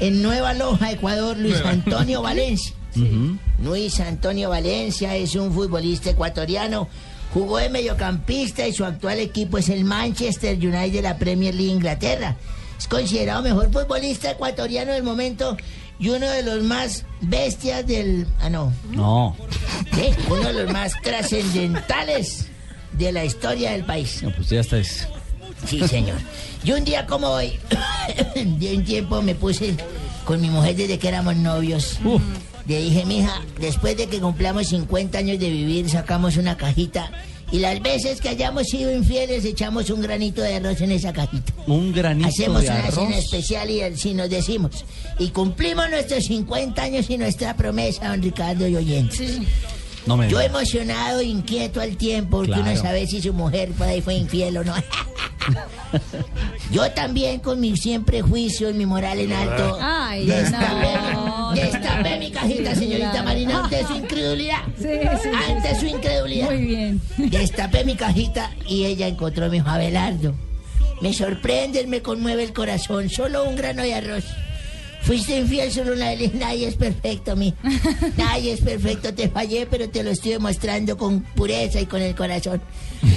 en 0.00 0.22
Nueva 0.22 0.54
Loja, 0.54 0.92
Ecuador, 0.92 1.36
Luis 1.36 1.56
Antonio 1.64 2.22
Valencia. 2.22 2.74
Luis 3.62 4.00
Antonio 4.00 4.50
Valencia 4.50 5.14
es 5.16 5.34
un 5.34 5.52
futbolista 5.52 6.10
ecuatoriano. 6.10 6.88
Jugó 7.34 7.58
de 7.58 7.68
mediocampista 7.68 8.66
y 8.66 8.72
su 8.72 8.84
actual 8.84 9.18
equipo 9.20 9.58
es 9.58 9.68
el 9.68 9.84
Manchester 9.84 10.56
United 10.56 10.92
de 10.92 11.02
la 11.02 11.18
Premier 11.18 11.54
League 11.54 11.72
Inglaterra. 11.72 12.36
Es 12.78 12.88
considerado 12.88 13.42
mejor 13.42 13.70
futbolista 13.72 14.30
ecuatoriano 14.30 14.92
del 14.92 15.02
momento 15.02 15.56
y 15.98 16.08
uno 16.08 16.28
de 16.30 16.42
los 16.42 16.62
más 16.62 17.04
bestias 17.20 17.86
del... 17.86 18.26
Ah, 18.40 18.48
no. 18.48 18.72
No. 18.92 19.36
Sí, 19.94 20.10
uno 20.30 20.44
de 20.44 20.52
los 20.64 20.72
más 20.72 20.92
trascendentales 21.02 22.46
de 22.92 23.12
la 23.12 23.24
historia 23.24 23.72
del 23.72 23.84
país. 23.84 24.22
No, 24.22 24.30
pues 24.34 24.48
ya 24.48 24.60
está. 24.60 24.78
es- 24.78 25.06
Sí, 25.66 25.80
señor. 25.88 26.18
Yo 26.64 26.76
un 26.76 26.84
día 26.84 27.06
como 27.06 27.28
hoy, 27.28 27.58
de 28.34 28.76
un 28.76 28.84
tiempo 28.84 29.22
me 29.22 29.34
puse 29.34 29.74
con 30.24 30.40
mi 30.40 30.50
mujer 30.50 30.76
desde 30.76 30.98
que 30.98 31.08
éramos 31.08 31.36
novios. 31.36 31.98
Le 32.66 32.82
dije, 32.82 33.04
mija, 33.06 33.40
después 33.60 33.96
de 33.96 34.06
que 34.08 34.20
cumplamos 34.20 34.68
50 34.68 35.18
años 35.18 35.38
de 35.38 35.48
vivir, 35.50 35.88
sacamos 35.88 36.36
una 36.36 36.56
cajita. 36.56 37.10
Y 37.50 37.60
las 37.60 37.80
veces 37.80 38.20
que 38.20 38.28
hayamos 38.28 38.64
sido 38.66 38.92
infieles, 38.94 39.42
echamos 39.46 39.88
un 39.88 40.02
granito 40.02 40.42
de 40.42 40.56
arroz 40.56 40.82
en 40.82 40.90
esa 40.92 41.14
cajita. 41.14 41.50
Un 41.66 41.92
granito 41.94 42.28
Hacemos 42.28 42.60
de 42.60 42.68
una 42.68 42.78
arroz. 42.80 42.94
cena 42.94 43.16
especial 43.16 43.70
y 43.70 43.80
así 43.80 44.12
nos 44.12 44.28
decimos. 44.28 44.84
Y 45.18 45.28
cumplimos 45.28 45.88
nuestros 45.88 46.24
50 46.26 46.82
años 46.82 47.08
y 47.08 47.16
nuestra 47.16 47.56
promesa, 47.56 48.08
don 48.08 48.22
Ricardo 48.22 48.68
y 48.68 48.76
oyentes. 48.76 49.38
No 50.08 50.16
me 50.16 50.28
Yo 50.28 50.40
emocionado, 50.40 51.20
inquieto 51.22 51.80
al 51.82 51.96
tiempo, 51.96 52.38
porque 52.38 52.52
Claro. 52.52 52.62
uno 52.72 52.76
sabe 52.80 53.06
si 53.06 53.20
su 53.20 53.32
mujer 53.34 53.70
por 53.72 53.86
ahí 53.86 54.00
fue 54.00 54.14
infiel 54.14 54.56
o 54.56 54.64
no. 54.64 54.74
Yo 56.70 56.90
también 56.92 57.40
con 57.40 57.60
mi 57.60 57.76
siempre 57.76 58.20
juicio 58.22 58.68
y 58.70 58.74
mi 58.74 58.84
moral 58.86 59.18
en 59.18 59.32
alto. 59.32 59.78
Ay, 59.80 60.26
destapé, 60.26 60.94
no. 61.12 61.52
destapé 61.54 62.18
mi 62.18 62.30
cajita, 62.30 62.74
señorita 62.74 63.10
Claro. 63.10 63.24
Marina, 63.24 63.64
ante 63.64 63.86
su 63.86 63.94
incredulidad. 63.96 64.58
Sí, 64.78 64.84
sí, 64.84 65.08
sí, 65.22 65.28
ante 65.50 65.74
sí. 65.74 65.80
su 65.80 65.86
incredulidad. 65.86 66.46
Muy 66.50 66.64
bien. 66.66 67.00
Destapé 67.18 67.84
mi 67.84 67.94
cajita 67.94 68.50
y 68.66 68.84
ella 68.84 69.06
encontró 69.08 69.46
a 69.46 69.48
mi 69.48 69.58
hijo 69.58 69.68
Abelardo. 69.68 70.34
Me 71.00 71.12
sorprende, 71.12 71.86
me 71.86 72.02
conmueve 72.02 72.42
el 72.44 72.52
corazón. 72.52 73.08
Solo 73.08 73.44
un 73.48 73.56
grano 73.56 73.82
de 73.82 73.94
arroz. 73.94 74.24
Fuiste 75.08 75.38
infiel 75.38 75.72
solo 75.72 75.94
una 75.94 76.10
vez. 76.10 76.34
Nadie 76.38 76.68
es 76.68 76.74
perfecto, 76.74 77.34
mi. 77.34 77.54
Nadie 78.18 78.52
es 78.52 78.60
perfecto. 78.60 79.14
Te 79.14 79.30
fallé, 79.30 79.64
pero 79.64 79.88
te 79.88 80.02
lo 80.02 80.10
estoy 80.10 80.32
demostrando 80.32 80.98
con 80.98 81.22
pureza 81.22 81.80
y 81.80 81.86
con 81.86 82.02
el 82.02 82.14
corazón. 82.14 82.60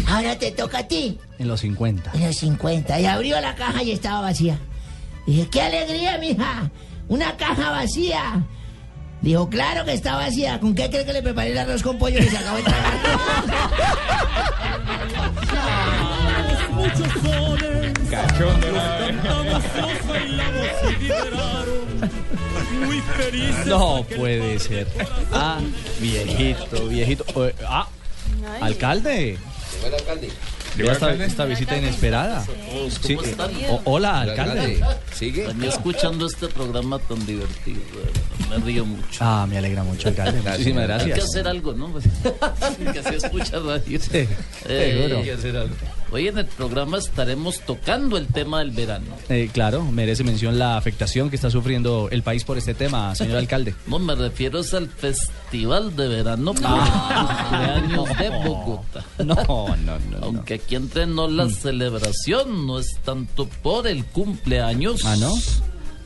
Ahora 0.08 0.40
te 0.40 0.52
toca 0.52 0.80
a 0.80 0.88
ti. 0.88 1.20
En 1.38 1.50
los 1.50 1.60
50. 1.60 2.12
En 2.14 2.28
los 2.28 2.38
50. 2.38 2.98
Y 2.98 3.06
abrió 3.06 3.42
la 3.42 3.56
caja 3.56 3.84
y 3.84 3.92
estaba 3.92 4.22
vacía. 4.22 4.58
Dije, 5.28 5.50
qué 5.50 5.64
alegría, 5.64 6.18
mija. 6.18 6.72
Una 7.10 7.36
caja 7.36 7.72
vacía. 7.72 8.42
Dijo, 9.22 9.50
claro 9.50 9.84
que 9.84 9.92
está 9.92 10.16
vacía. 10.16 10.62
¿Con 10.62 10.74
qué 10.74 10.90
cree 10.90 11.04
que 11.04 11.12
le 11.12 11.22
preparé 11.22 11.52
el 11.52 11.58
arroz 11.58 11.84
con 11.84 11.98
pollo 11.98 12.20
que 12.20 12.30
se 12.30 12.38
acabó 12.38 12.56
de 12.56 12.64
tragar? 12.64 12.94
Cachón, 18.10 18.62
Abe. 22.84 23.66
No 23.66 24.06
puede 24.18 24.60
ser. 24.60 24.88
Ah, 25.32 25.60
viejito, 26.00 26.88
viejito. 26.88 27.48
Eh, 27.48 27.56
Ah, 27.68 27.88
alcalde. 28.62 29.38
¿Llegó 30.78 30.88
Vea 30.88 30.88
el 30.88 30.92
esta, 30.94 31.06
alcalde? 31.08 31.26
esta 31.26 31.46
visita 31.46 31.78
inesperada. 31.78 32.46
Sí, 33.04 33.14
eh, 33.14 33.68
o- 33.70 33.82
hola, 33.86 34.22
alcalde. 34.22 34.82
¿Sigue? 35.14 35.48
Venía 35.48 35.70
escuchando 35.70 36.26
este 36.26 36.48
programa 36.48 36.98
tan 37.00 37.26
divertido. 37.26 37.82
Me 38.50 38.58
río 38.58 38.86
mucho. 38.86 39.20
Ah, 39.20 39.46
me 39.50 39.58
alegra 39.58 39.84
mucho, 39.84 40.08
alcalde. 40.10 40.42
Muchísimas 40.42 40.90
Hay 40.90 40.98
que 41.00 41.06
gracias. 41.06 41.30
hacer 41.30 41.48
algo, 41.48 41.74
¿no? 41.74 41.94
Que 42.94 43.00
así 43.00 43.16
escucha 43.16 43.60
radio. 43.60 44.00
Sí, 44.00 44.28
Eh, 44.68 44.96
seguro. 44.98 45.18
hay 45.20 45.24
que 45.26 45.32
hacer 45.34 45.58
algo. 45.58 45.76
Hoy 46.14 46.28
en 46.28 46.38
el 46.38 46.46
programa 46.46 46.98
estaremos 46.98 47.62
tocando 47.62 48.18
el 48.18 48.28
tema 48.28 48.60
del 48.60 48.72
verano. 48.72 49.06
Eh, 49.30 49.50
claro, 49.54 49.86
merece 49.86 50.26
mención 50.26 50.60
la 50.60 50.76
afectación 50.76 51.30
que 51.30 51.38
está 51.38 51.50
sufriendo 51.50 52.10
el 52.12 52.22
país 52.22 52.44
por 52.44 52.58
este 52.58 52.74
tema, 52.74 53.16
señor 53.16 53.38
alcalde. 53.38 53.74
No, 53.88 53.98
me 53.98 54.14
refiero 54.16 54.60
es 54.60 54.74
al 54.74 54.90
Festival 54.90 55.96
de 55.96 56.10
Verano 56.10 56.54
por 56.54 56.64
el 56.64 57.88
cumpleaños 57.88 58.18
de 58.18 58.30
Bogotá. 58.30 59.06
No, 59.20 59.36
no, 59.78 60.00
no. 60.00 60.18
Aunque 60.22 60.56
aquí 60.56 60.76
entre 60.76 61.08
nos 61.08 61.32
la 61.32 61.48
celebración 61.50 62.68
no 62.68 62.80
es 62.80 62.88
tanto 63.06 63.48
por 63.64 63.88
el 63.88 64.04
cumpleaños. 64.04 65.06
¿Ah, 65.06 65.16
no? 65.16 65.34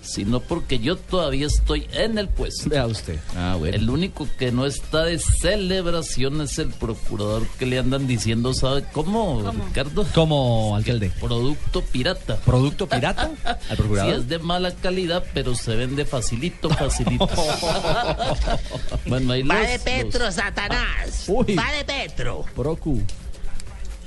Sino 0.05 0.39
porque 0.39 0.79
yo 0.79 0.95
todavía 0.97 1.47
estoy 1.47 1.87
en 1.91 2.17
el 2.17 2.29
puesto. 2.29 2.69
Vea 2.69 2.85
usted. 2.85 3.19
Ah, 3.35 3.55
bueno. 3.57 3.75
El 3.75 3.89
único 3.89 4.27
que 4.37 4.51
no 4.51 4.65
está 4.65 5.03
de 5.03 5.17
celebración 5.19 6.41
es 6.41 6.57
el 6.59 6.69
procurador 6.69 7.47
que 7.59 7.65
le 7.65 7.79
andan 7.79 8.05
diciendo, 8.07 8.53
¿sabe 8.53 8.85
cómo, 8.93 9.51
Ricardo? 9.67 10.05
¿Cómo, 10.13 10.75
alcalde? 10.75 11.11
Producto 11.19 11.81
pirata. 11.81 12.37
¿Producto 12.37 12.87
pirata? 12.89 13.31
¿Al 13.43 13.57
Sí, 13.67 13.75
procurador? 13.75 14.13
es 14.13 14.29
de 14.29 14.39
mala 14.39 14.71
calidad, 14.75 15.23
pero 15.33 15.55
se 15.55 15.75
vende 15.75 16.05
facilito, 16.05 16.69
facilito. 16.69 17.27
bueno, 19.07 19.33
ahí 19.33 19.43
Va 19.43 19.59
los- 19.59 19.67
de 19.69 19.79
Petro, 19.79 20.25
los- 20.25 20.35
Satanás. 20.35 21.23
Uy. 21.27 21.55
Va 21.55 21.71
de 21.71 21.83
Petro. 21.83 22.45
Procu. 22.55 23.01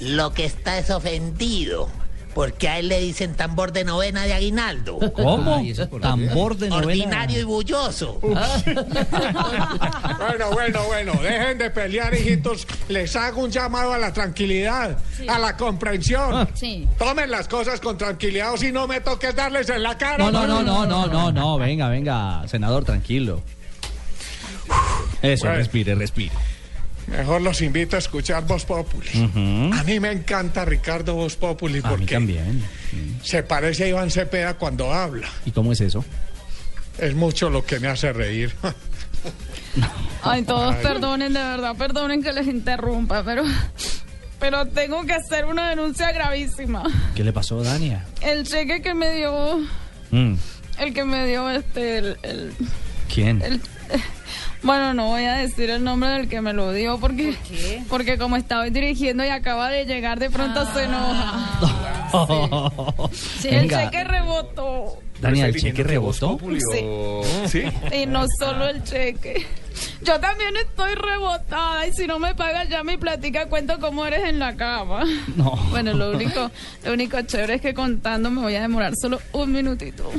Lo 0.00 0.32
que 0.32 0.44
está 0.44 0.78
es 0.78 0.90
ofendido. 0.90 1.88
Porque 2.34 2.68
a 2.68 2.78
él 2.78 2.88
le 2.88 3.00
dicen 3.00 3.34
tambor 3.34 3.72
de 3.72 3.84
novena 3.84 4.24
de 4.24 4.32
aguinaldo. 4.34 4.98
¿Cómo? 5.14 5.60
Tambor 6.00 6.56
de 6.56 6.68
novela. 6.68 6.86
Ordinario 6.86 7.40
y 7.40 7.44
bulloso. 7.44 8.20
Bueno, 10.18 10.50
bueno, 10.52 10.82
bueno, 10.86 11.12
dejen 11.22 11.58
de 11.58 11.70
pelear, 11.70 12.14
hijitos. 12.14 12.66
Les 12.88 13.14
hago 13.16 13.42
un 13.42 13.50
llamado 13.50 13.92
a 13.92 13.98
la 13.98 14.12
tranquilidad, 14.12 14.98
a 15.28 15.38
la 15.38 15.56
comprensión. 15.56 16.48
Sí. 16.54 16.86
Tomen 16.98 17.30
las 17.30 17.48
cosas 17.48 17.80
con 17.80 17.96
tranquilidad 17.96 18.52
o 18.54 18.56
si 18.56 18.72
no 18.72 18.86
me 18.86 19.00
toques 19.00 19.34
darles 19.34 19.68
en 19.70 19.82
la 19.82 19.96
cara. 19.96 20.18
No, 20.18 20.30
no, 20.30 20.46
no, 20.46 20.62
no, 20.62 20.86
no, 20.86 21.06
no, 21.06 21.32
no, 21.32 21.58
venga, 21.58 21.88
venga, 21.88 22.46
senador, 22.48 22.84
tranquilo. 22.84 23.42
Eso, 25.22 25.44
Bueno. 25.44 25.58
respire, 25.58 25.94
respire. 25.94 26.32
Mejor 27.10 27.40
los 27.40 27.60
invito 27.62 27.96
a 27.96 27.98
escuchar 27.98 28.46
Voz 28.46 28.64
Populi. 28.64 29.08
A 29.74 29.82
mí 29.84 29.98
me 30.00 30.12
encanta 30.12 30.64
Ricardo 30.64 31.14
Voz 31.14 31.36
Populi 31.36 31.78
A 31.78 31.82
mí 31.82 31.88
porque 31.88 32.14
también. 32.14 32.62
se 33.22 33.42
parece 33.42 33.84
a 33.84 33.88
Iván 33.88 34.10
Cepeda 34.10 34.54
cuando 34.54 34.92
habla. 34.92 35.28
¿Y 35.46 35.50
cómo 35.52 35.72
es 35.72 35.80
eso? 35.80 36.04
Es 36.98 37.14
mucho 37.14 37.48
lo 37.50 37.64
que 37.64 37.80
me 37.80 37.88
hace 37.88 38.12
reír. 38.12 38.52
Ay, 40.22 40.42
todos 40.42 40.74
Ay. 40.74 40.82
perdonen, 40.82 41.32
de 41.32 41.40
verdad, 41.40 41.76
perdonen 41.76 42.22
que 42.22 42.32
les 42.32 42.46
interrumpa, 42.46 43.22
pero, 43.24 43.44
pero 44.40 44.66
tengo 44.66 45.04
que 45.06 45.12
hacer 45.14 45.44
una 45.46 45.70
denuncia 45.70 46.10
gravísima. 46.12 46.82
¿Qué 47.14 47.22
le 47.24 47.32
pasó, 47.32 47.62
Dania? 47.62 48.04
El 48.20 48.44
cheque 48.44 48.82
que 48.82 48.94
me 48.94 49.12
dio, 49.14 49.60
Mm, 50.10 50.34
el 50.78 50.94
que 50.94 51.04
me 51.04 51.26
dio 51.26 51.48
este, 51.50 51.98
el, 51.98 52.16
el- 52.22 52.52
¿Quién? 53.12 53.42
el- 53.42 53.60
bueno, 54.62 54.94
no 54.94 55.06
voy 55.06 55.24
a 55.24 55.34
decir 55.34 55.70
el 55.70 55.84
nombre 55.84 56.10
del 56.10 56.28
que 56.28 56.40
me 56.40 56.52
lo 56.52 56.72
dio 56.72 56.98
porque, 56.98 57.34
porque 57.88 58.18
como 58.18 58.36
estaba 58.36 58.64
dirigiendo 58.68 59.24
y 59.24 59.28
acaba 59.28 59.70
de 59.70 59.84
llegar, 59.86 60.18
de 60.18 60.30
pronto 60.30 60.66
se 60.72 60.84
enoja. 60.84 61.60
Sí, 63.12 63.48
el 63.48 63.68
cheque 63.68 64.02
rebotó. 64.02 64.98
Dania, 65.20 65.46
¿el 65.46 65.56
cheque 65.56 65.82
rebotó? 65.82 66.38
Sí. 66.72 66.80
¿Sí? 67.46 67.64
Y 67.94 68.06
no 68.06 68.24
solo 68.38 68.66
el 68.66 68.82
cheque, 68.82 69.46
Yo 70.02 70.18
también 70.20 70.54
estoy 70.56 70.94
rebotada 70.94 71.86
y 71.86 71.92
si 71.92 72.06
no 72.06 72.18
me 72.18 72.34
pagas 72.34 72.68
ya 72.68 72.82
mi 72.84 72.96
platica 72.96 73.46
cuento 73.46 73.78
cómo 73.80 74.06
eres 74.06 74.24
en 74.24 74.38
la 74.38 74.56
cama. 74.56 75.04
No. 75.36 75.50
Bueno, 75.70 75.92
lo 75.92 76.10
único, 76.12 76.50
lo 76.84 76.92
único 76.92 77.20
chévere 77.22 77.54
es 77.54 77.60
que 77.60 77.74
contando 77.74 78.30
me 78.30 78.40
voy 78.40 78.54
a 78.54 78.62
demorar 78.62 78.92
solo 79.00 79.20
un 79.32 79.52
minutito. 79.52 80.10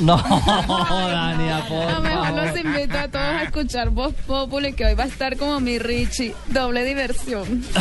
No, 0.00 0.16
Dania, 1.10 1.64
por 1.68 1.82
A 1.82 1.92
lo 1.92 2.00
mejor 2.02 2.24
favor. 2.26 2.46
los 2.46 2.56
invito 2.60 2.98
a 2.98 3.08
todos 3.08 3.24
a 3.24 3.42
escuchar 3.44 3.90
Voz 3.90 4.14
Populi 4.26 4.72
que 4.72 4.84
hoy 4.86 4.94
va 4.94 5.04
a 5.04 5.08
estar 5.08 5.36
como 5.36 5.60
mi 5.60 5.78
Richie, 5.78 6.34
doble 6.48 6.84
diversión. 6.84 7.64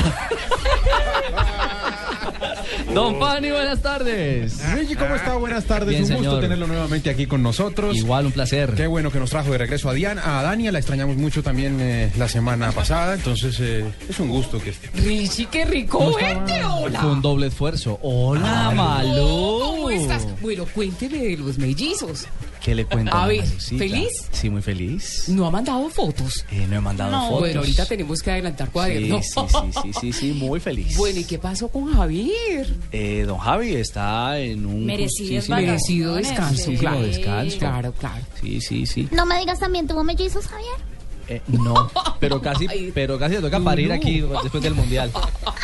Don 2.93 3.19
Pani, 3.19 3.51
buenas 3.51 3.81
tardes. 3.81 4.61
Luigi, 4.73 4.95
¿cómo 4.95 5.15
está? 5.15 5.33
Buenas 5.35 5.65
tardes. 5.65 5.89
Bien, 5.89 6.03
un 6.03 6.09
gusto 6.09 6.23
señor. 6.23 6.41
tenerlo 6.41 6.67
nuevamente 6.67 7.09
aquí 7.09 7.25
con 7.25 7.41
nosotros. 7.43 7.95
Igual, 7.95 8.25
un 8.27 8.31
placer. 8.31 8.73
Qué 8.75 8.87
bueno 8.87 9.11
que 9.11 9.19
nos 9.19 9.29
trajo 9.29 9.51
de 9.51 9.57
regreso 9.57 9.89
a 9.89 9.93
Diana, 9.93 10.39
a 10.39 10.43
Dania. 10.43 10.71
La 10.71 10.79
extrañamos 10.79 11.15
mucho 11.17 11.24
también 11.43 11.77
eh, 11.81 12.11
la 12.17 12.27
semana 12.29 12.71
pasada. 12.71 13.15
Entonces, 13.15 13.57
eh, 13.59 13.85
es 14.09 14.19
un 14.19 14.29
gusto 14.29 14.59
que 14.59 14.69
esté. 14.71 14.89
Richie, 14.95 15.47
qué 15.47 15.65
rico 15.65 15.97
¿Cómo 15.99 16.15
verte, 16.15 16.63
hola. 16.63 16.99
Fue 17.01 17.11
un 17.11 17.21
doble 17.21 17.47
esfuerzo. 17.47 17.99
Hola, 18.01 18.71
Malú. 18.75 19.59
¿Cómo 19.59 19.89
estás? 19.89 20.25
Bueno, 20.41 20.65
cuénteme 20.73 21.17
de 21.19 21.37
los 21.37 21.57
mellizos. 21.57 22.25
¿Qué 22.63 22.73
le 22.73 22.85
cuento? 22.85 23.15
A 23.15 23.27
ver, 23.27 23.43
Malucita? 23.45 23.77
¿feliz? 23.77 24.09
Sí, 24.31 24.49
muy 24.49 24.61
feliz. 24.63 25.25
No 25.29 25.45
ha 25.45 25.51
mandado 25.51 25.87
fotos. 25.89 26.43
Eh, 26.51 26.65
no 26.67 26.77
he 26.77 26.81
mandado 26.81 27.11
No, 27.11 27.21
fotos. 27.27 27.39
Bueno, 27.41 27.59
ahorita 27.59 27.85
tenemos 27.85 28.21
que 28.23 28.31
adelantar 28.31 28.71
cuaderno. 28.71 29.21
Sí, 29.21 29.29
sí, 29.35 29.41
sí, 29.51 29.79
sí, 29.83 29.93
sí, 30.01 30.13
sí, 30.13 30.31
muy 30.33 30.59
feliz. 30.59 30.97
Bueno, 30.97 31.19
¿y 31.19 31.25
qué 31.25 31.37
pasó 31.37 31.67
con 31.67 31.93
Javier? 31.93 32.75
Eh, 32.91 33.23
don 33.27 33.37
Javi 33.37 33.75
está 33.75 34.39
en 34.39 34.65
un 34.65 34.87
justísimo- 34.89 35.55
Merecido 35.55 36.15
descanso, 36.15 36.71
claro. 36.79 37.01
descanso. 37.03 37.57
Claro, 37.59 37.93
claro. 37.93 38.25
Sí, 38.41 38.59
sí, 38.61 38.85
sí. 38.87 39.07
No 39.11 39.27
me 39.27 39.37
digas 39.37 39.59
también, 39.59 39.85
¿tuvo 39.87 40.03
mellizos, 40.03 40.47
Javier? 40.47 40.94
Eh, 41.27 41.41
no, 41.47 41.89
pero 42.19 42.39
casi, 42.41 42.67
pero 42.93 43.17
casi 43.17 43.35
le 43.35 43.41
toca 43.41 43.59
parir 43.59 43.89
no. 43.89 43.95
aquí 43.95 44.21
después 44.43 44.61
del 44.61 44.75
mundial 44.75 45.11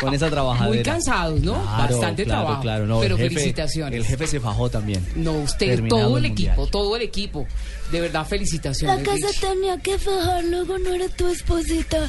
con 0.00 0.12
esa 0.12 0.28
trabajadera. 0.28 0.74
Muy 0.74 0.82
cansados, 0.82 1.40
¿no? 1.40 1.52
Claro, 1.52 1.94
Bastante 1.98 2.24
claro, 2.24 2.40
trabajo. 2.42 2.62
Claro, 2.62 2.86
no, 2.86 3.00
pero 3.00 3.14
el 3.16 3.20
jefe, 3.22 3.34
felicitaciones. 3.34 3.98
El 4.00 4.04
jefe 4.06 4.26
se 4.26 4.40
fajó 4.40 4.68
también. 4.70 5.06
No, 5.14 5.32
usted, 5.34 5.66
Terminado 5.68 6.02
todo 6.02 6.18
el 6.18 6.24
equipo, 6.24 6.66
todo 6.66 6.96
el 6.96 7.02
equipo. 7.02 7.46
De 7.92 8.00
verdad, 8.00 8.26
felicitaciones. 8.26 9.06
La 9.06 9.16
se 9.16 9.26
Richie. 9.26 9.40
tenía 9.40 9.78
que 9.78 9.98
fajar 9.98 10.42
luego 10.44 10.78
no 10.78 10.94
era 10.94 11.08
tu 11.10 11.28
esposita. 11.28 12.08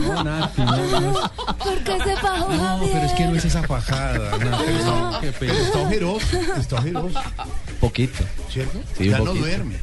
No, 0.00 0.24
Nati, 0.24 0.60
no, 0.62 1.00
no. 1.00 1.12
¿Por 1.58 1.78
qué 1.84 1.98
se 2.04 2.16
fajó, 2.16 2.52
No, 2.52 2.58
Javier? 2.58 2.90
pero 2.92 3.06
es 3.06 3.12
que 3.12 3.24
no 3.26 3.34
es 3.36 3.44
esa 3.44 3.62
fajada. 3.62 4.38
No, 4.38 5.20
qué 5.20 5.32
pena. 5.32 5.52
Está 5.54 5.78
ojeroso, 5.80 6.26
está 6.58 6.76
ojeroso, 6.76 7.20
Poquito. 7.80 8.24
¿cierto? 8.50 8.78
Sí, 8.98 9.08
ya 9.08 9.18
no 9.18 9.26
poquito. 9.26 9.44
duerme. 9.46 9.76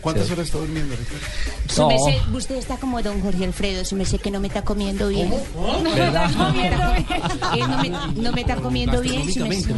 ¿Cuántas 0.00 0.26
Sí. 0.26 0.32
horas 0.32 0.46
está 0.46 0.58
durmiendo, 0.58 0.94
Ricardo? 0.96 2.36
Usted 2.36 2.56
está 2.56 2.76
como 2.78 3.02
don 3.02 3.20
Jorge 3.20 3.44
Alfredo, 3.44 3.84
su 3.84 3.96
merced 3.96 4.20
que 4.20 4.30
no 4.30 4.40
me 4.40 4.48
está 4.48 4.62
comiendo 4.62 5.08
bien. 5.08 5.30
¿Cómo? 5.30 5.82
No 5.82 5.90
me 5.94 6.06
está 6.06 6.30
comiendo 6.32 6.92
bien. 6.92 7.70
No 7.70 7.78
me, 7.82 7.88
no 8.22 8.32
me 8.32 8.40
está 8.40 8.56
comiendo 8.56 9.00
bien, 9.00 9.32
su 9.32 9.46
merced. 9.46 9.74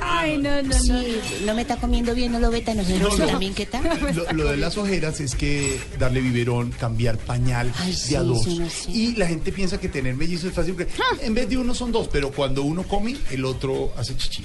Ay, 0.00 0.38
no, 0.38 0.62
no, 0.62 0.72
sí, 0.78 1.18
no 1.44 1.54
me 1.54 1.62
está 1.62 1.76
comiendo 1.76 2.14
bien, 2.14 2.32
no 2.32 2.40
lo 2.40 2.50
ve 2.50 2.60
tan 2.62 2.80
ojeroso 2.80 3.18
No, 3.18 3.24
no. 3.24 3.30
también, 3.30 3.54
¿qué 3.54 3.66
tal? 3.66 3.82
Lo, 4.14 4.32
lo 4.32 4.50
de 4.50 4.56
las 4.56 4.76
ojeras 4.78 5.20
es 5.20 5.34
que 5.34 5.78
darle 5.98 6.20
biberón, 6.20 6.70
cambiar 6.72 7.16
pañal 7.18 7.72
Ay, 7.78 7.92
de 7.92 7.96
sí, 7.96 8.14
a 8.14 8.22
dos. 8.22 8.46
no. 8.46 8.66
Y 8.88 9.14
la 9.16 9.26
gente 9.26 9.52
piensa 9.52 9.78
que 9.78 9.88
tener 9.88 10.14
mellizos 10.14 10.46
es 10.50 10.54
fácil 10.54 10.74
porque 10.74 10.90
en 11.22 11.34
vez 11.34 11.48
de 11.48 11.56
uno 11.58 11.74
son 11.74 11.92
dos, 11.92 12.08
pero 12.10 12.30
cuando 12.30 12.62
uno 12.62 12.82
come, 12.84 13.16
el 13.30 13.44
otro 13.44 13.92
hace 13.96 14.16
chichi. 14.16 14.44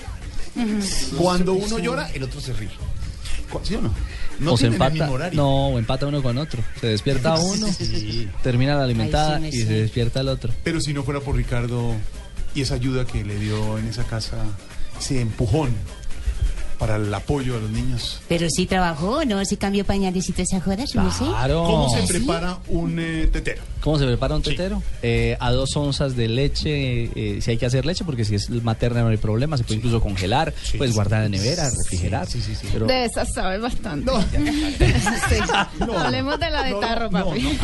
Cuando 1.17 1.53
uno 1.53 1.79
llora, 1.79 2.09
el 2.13 2.23
otro 2.23 2.39
se 2.41 2.53
ríe. 2.53 2.69
¿Sí 3.63 3.75
o 3.75 3.81
no? 3.81 3.93
No 4.39 4.53
o 4.53 4.57
se 4.57 4.67
empata, 4.67 5.09
no, 5.33 5.67
o 5.69 5.79
empata 5.79 6.05
uno 6.07 6.21
con 6.21 6.37
otro. 6.37 6.61
Se 6.81 6.87
despierta 6.87 7.35
uno, 7.39 7.67
Sí. 7.71 8.27
termina 8.43 8.75
la 8.75 8.83
alimentada 8.83 9.37
Ay, 9.37 9.51
sí, 9.51 9.59
y 9.59 9.61
se 9.65 9.73
despierta 9.73 10.19
el 10.21 10.27
otro. 10.29 10.53
Pero 10.63 10.81
si 10.81 10.93
no 10.93 11.03
fuera 11.03 11.19
por 11.21 11.35
Ricardo 11.35 11.93
y 12.53 12.61
esa 12.61 12.75
ayuda 12.75 13.05
que 13.05 13.23
le 13.23 13.37
dio 13.39 13.77
en 13.77 13.87
esa 13.87 14.03
casa, 14.03 14.37
ese 14.99 15.21
empujón 15.21 15.69
para 16.75 16.97
el 16.97 17.13
apoyo 17.13 17.57
a 17.57 17.59
los 17.59 17.69
niños. 17.71 18.21
Pero 18.27 18.47
sí 18.49 18.65
trabajó, 18.65 19.25
¿no? 19.25 19.43
Sí 19.45 19.57
cambió 19.57 19.85
pañales 19.85 20.27
y 20.29 20.31
toda 20.31 20.43
esa 20.43 20.61
joda, 20.61 20.85
su 20.87 20.99
merced. 21.01 21.25
¿Cómo 21.25 21.89
se 21.89 22.01
¿Sí? 22.01 22.07
prepara 22.07 22.57
un 22.67 22.99
eh, 22.99 23.27
tetero? 23.31 23.61
¿Cómo 23.81 23.99
se 23.99 24.05
prepara 24.05 24.35
un 24.35 24.41
tetero? 24.41 24.81
Eh, 25.03 25.37
a 25.39 25.51
dos 25.51 25.75
onzas 25.75 26.15
de 26.15 26.27
leche, 26.27 27.03
eh, 27.15 27.41
si 27.41 27.51
hay 27.51 27.57
que 27.57 27.67
hacer 27.67 27.85
leche, 27.85 28.03
porque 28.03 28.25
si 28.25 28.35
es 28.35 28.49
materna 28.49 29.03
no 29.03 29.09
hay 29.09 29.17
problema, 29.17 29.57
se 29.57 29.63
puede 29.63 29.75
incluso 29.77 30.01
congelar, 30.01 30.53
puedes 30.77 30.95
guardar 30.95 31.23
en 31.23 31.31
nevera, 31.31 31.69
refrigerar. 31.69 32.27
Pero 32.73 32.87
De 32.87 33.05
esa 33.05 33.25
sabe 33.25 33.57
bastante. 33.59 34.11
Sí. 35.25 35.35
Hablemos 35.97 36.39
de 36.39 36.49
la 36.49 36.63
de 36.63 36.73
tarro, 36.75 37.09
papi. 37.09 37.57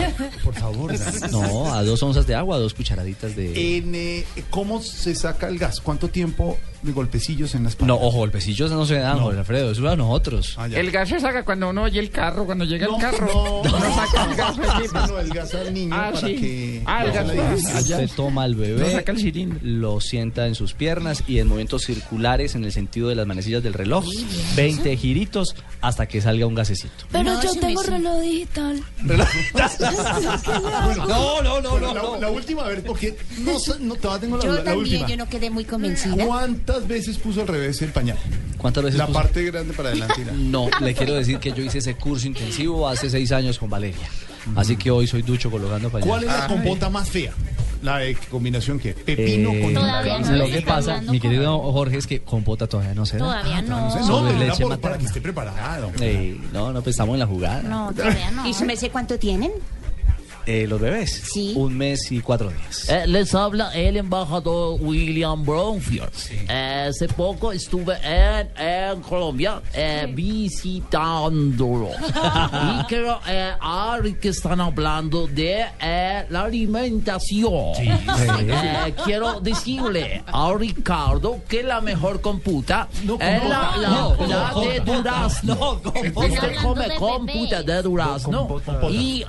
Por 0.43 0.53
favor. 0.55 0.93
no, 1.31 1.73
a 1.73 1.83
dos 1.83 2.01
onzas 2.03 2.25
de 2.27 2.35
agua, 2.35 2.57
dos 2.57 2.73
cucharaditas 2.73 3.35
de... 3.35 3.77
En, 3.77 3.95
eh, 3.95 4.25
¿Cómo 4.49 4.81
se 4.81 5.15
saca 5.15 5.47
el 5.47 5.57
gas? 5.57 5.79
¿Cuánto 5.81 6.09
tiempo 6.09 6.57
de 6.83 6.91
golpecillos 6.91 7.53
en 7.55 7.63
la 7.63 7.69
espalda? 7.69 7.93
No, 7.93 7.99
ojo, 7.99 8.17
golpecillos 8.17 8.71
no 8.71 8.85
se 8.85 8.95
dan, 8.95 9.19
Jorge 9.19 9.39
Alfredo, 9.39 9.71
eso 9.71 9.85
es 9.85 9.91
a 9.91 9.95
nosotros. 9.95 10.57
El 10.73 10.91
gas 10.91 11.09
se 11.09 11.19
saca 11.19 11.43
cuando 11.43 11.69
uno 11.69 11.83
oye 11.83 11.99
el 11.99 12.09
carro, 12.09 12.45
cuando 12.45 12.65
llega 12.65 12.87
el 12.87 12.97
carro. 13.01 13.61
no, 13.63 13.95
saca 13.95 14.23
el 14.25 14.35
gas. 14.35 14.57
No, 15.09 15.19
el 15.19 15.29
gas 15.29 15.53
al 15.55 15.73
niño 15.73 15.95
Ah, 15.95 16.09
para 16.13 16.27
sí. 16.27 16.35
que... 16.35 16.83
Ah, 16.85 17.05
el 17.05 17.11
gas. 17.11 17.81
Usted 17.81 18.09
toma 18.15 18.43
al 18.43 18.51
No 18.55 18.61
bebé, 18.61 18.91
saca 18.93 19.11
el 19.11 19.19
cilindro. 19.19 19.59
lo 19.63 19.99
sienta 20.01 20.47
en 20.47 20.55
sus 20.55 20.73
piernas 20.73 21.23
y 21.27 21.39
en 21.39 21.47
movimientos 21.47 21.83
circulares 21.83 22.55
en 22.55 22.63
el 22.65 22.71
sentido 22.71 23.09
de 23.09 23.15
las 23.15 23.27
manecillas 23.27 23.63
del 23.63 23.73
reloj, 23.73 24.05
20 24.55 24.95
giritos 24.97 25.55
hasta 25.81 26.07
que 26.07 26.21
salga 26.21 26.45
un 26.45 26.55
gasecito. 26.55 27.05
Pero 27.11 27.23
No, 27.33 27.43
yo 27.43 27.53
tengo 27.59 27.81
reloj 27.83 28.19
digital. 28.21 28.81
No, 31.07 31.41
no, 31.41 31.61
no, 31.61 31.79
no, 31.79 31.93
La, 31.93 32.19
la 32.19 32.29
última, 32.29 32.63
a 32.65 32.69
ver, 32.69 32.83
porque 32.83 33.15
no, 33.39 33.53
no 33.79 33.95
todavía 33.95 34.21
tengo 34.21 34.37
la, 34.37 34.43
Yo 34.43 34.51
la 34.53 34.63
también, 34.63 34.79
última. 35.01 35.07
yo 35.07 35.17
no 35.17 35.29
quedé 35.29 35.49
muy 35.49 35.65
convencida. 35.65 36.23
¿Cuántas 36.71 36.87
veces 36.87 37.17
puso 37.17 37.41
al 37.41 37.47
revés 37.47 37.81
el 37.81 37.91
pañal? 37.91 38.17
¿Cuántas 38.57 38.83
veces 38.85 38.97
La 38.97 39.07
puso? 39.07 39.19
parte 39.19 39.43
grande 39.43 39.73
para 39.73 39.89
adelante. 39.89 40.21
y 40.21 40.25
la- 40.25 40.31
No, 40.35 40.69
le 40.79 40.93
quiero 40.93 41.15
decir 41.15 41.37
que 41.39 41.51
yo 41.51 41.61
hice 41.63 41.79
ese 41.79 41.95
curso 41.95 42.27
intensivo 42.27 42.87
hace 42.87 43.09
seis 43.09 43.31
años 43.33 43.59
con 43.59 43.69
Valeria. 43.69 44.07
Así 44.55 44.75
que 44.77 44.89
hoy 44.89 45.05
soy 45.05 45.21
ducho 45.21 45.51
colocando 45.51 45.89
pañales. 45.89 46.07
¿Cuál 46.09 46.23
es 46.23 46.29
la 46.29 46.47
compota 46.47 46.89
más 46.89 47.09
fea? 47.09 47.33
La 47.83 47.97
de 47.97 48.15
combinación 48.29 48.79
que 48.79 48.93
pepino 48.93 49.51
Eh, 49.51 49.61
con 49.63 49.73
no 49.73 49.81
Lo 50.37 50.45
se 50.45 50.51
que 50.51 50.61
pasa, 50.61 51.01
mi 51.01 51.07
con- 51.07 51.19
querido 51.19 51.59
Jorge, 51.73 51.97
es 51.97 52.07
que 52.07 52.21
compota 52.21 52.67
todavía 52.67 52.93
no 52.93 53.05
se 53.05 53.17
da. 53.17 53.25
Todavía 53.25 53.61
no. 53.63 53.89
No, 53.95 54.05
Sobre 54.07 54.33
pero 54.33 54.45
leche 54.45 54.63
por- 54.63 54.79
para 54.79 54.97
que 54.97 55.05
esté 55.07 55.19
preparado. 55.19 55.91
Eh, 55.99 56.39
no, 56.53 56.71
no, 56.71 56.81
pues 56.81 56.93
estamos 56.93 57.13
en 57.15 57.19
la 57.19 57.27
jugada. 57.27 57.63
No, 57.63 57.91
todavía 57.93 58.31
no. 58.31 58.47
¿Y 58.47 58.53
su 58.53 58.63
merced 58.65 58.91
cuánto 58.91 59.17
tienen? 59.19 59.51
Eh, 60.45 60.65
los 60.67 60.79
bebés, 60.81 61.23
un 61.55 61.77
mes 61.77 62.11
y 62.11 62.19
cuatro 62.21 62.49
días. 62.49 62.89
Eh, 62.89 63.05
les 63.07 63.33
habla 63.35 63.71
el 63.73 63.97
embajador 63.97 64.77
William 64.81 65.45
Brownfield. 65.45 66.09
Eh, 66.49 66.87
hace 66.89 67.07
poco 67.07 67.51
estuve 67.51 67.95
en, 68.03 68.49
en 68.57 69.01
Colombia 69.01 69.61
eh, 69.73 70.11
visitándolo. 70.13 71.89
y 72.79 72.83
creo 72.85 73.19
eh, 73.27 73.51
ahora 73.59 74.09
que 74.19 74.29
están 74.29 74.59
hablando 74.61 75.27
de 75.27 75.65
eh, 75.79 76.25
la 76.29 76.41
alimentación. 76.43 77.73
Eh, 77.79 78.93
quiero 79.05 79.39
decirle 79.41 80.23
a 80.25 80.53
Ricardo 80.57 81.39
que 81.47 81.63
la 81.63 81.81
mejor 81.81 82.21
computa 82.21 82.87
es 82.91 83.43
la, 83.47 83.77
la- 83.77 83.89
No, 83.89 84.15
la 84.27 84.49
compota. 84.51 84.69
de 84.73 84.79
durazno. 84.79 85.55
No. 85.55 85.71
Usted 86.21 86.55
come 86.61 86.95
computa 86.97 87.63
de 87.63 87.81
durazno 87.81 88.61
y 88.89 89.23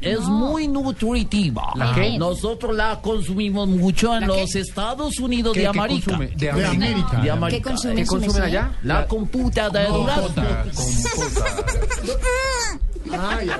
es 0.00 0.20
muy 0.20 0.68
nutritiva. 0.68 1.72
¿La 1.76 1.94
qué? 1.94 2.18
Nosotros 2.18 2.74
la 2.76 3.00
consumimos 3.00 3.68
mucho 3.68 4.14
en 4.16 4.26
los 4.26 4.54
Estados 4.54 5.18
Unidos 5.18 5.54
¿Qué- 5.54 5.60
de 5.60 5.70
qué 5.72 5.78
América. 5.78 6.04
consume? 6.12 6.26
De 6.36 6.50
América. 6.50 7.16
De 7.16 7.22
¿Qué 7.22 7.30
América. 7.30 7.70
consume 7.70 7.94
¿Qué 7.96 8.06
su 8.06 8.12
consumen 8.12 8.40
merced? 8.42 8.58
allá? 8.58 8.72
La 8.82 9.06
computa 9.06 9.70
de 9.70 9.86
durazno. 9.86 10.42
Ay. 13.16 13.50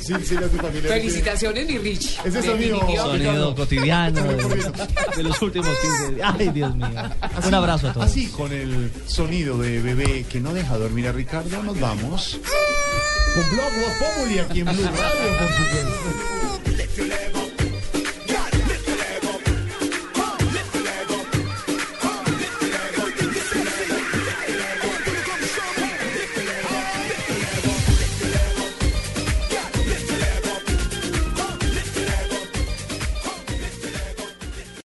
Sí, 0.00 0.12
sí, 0.24 0.34
la 0.34 0.48
tu 0.48 0.56
familia. 0.58 0.90
Felicitaciones, 0.90 1.66
mi 1.66 1.78
Rich. 1.78 2.18
Ese 2.24 2.42
sonido. 2.42 2.80
Sonido 2.96 3.54
cotidiano 3.54 4.22
de, 4.22 4.72
de 5.16 5.22
los 5.22 5.40
últimos 5.40 5.68
15 5.78 6.14
días. 6.16 6.34
Ay, 6.38 6.48
Dios 6.50 6.74
mío. 6.74 6.86
Así- 7.20 7.48
Un 7.48 7.54
abrazo 7.54 7.88
a 7.88 7.92
todos. 7.92 8.06
Así, 8.06 8.26
con 8.28 8.52
el 8.52 8.90
sonido 9.06 9.56
de 9.58 9.80
bebé 9.80 10.26
que 10.28 10.40
no 10.40 10.52
deja 10.52 10.76
dormir 10.76 11.08
a 11.08 11.12
Ricardo, 11.12 11.62
nos 11.62 11.78
vamos. 11.78 12.38
Con 13.34 13.50
Blog 13.50 13.72
Populi 13.98 14.38
aquí 14.38 14.60
en 14.60 14.66
Blue 14.66 14.82
Radio, 14.84 15.23
por 15.24 15.48
supuesto. 16.92 17.43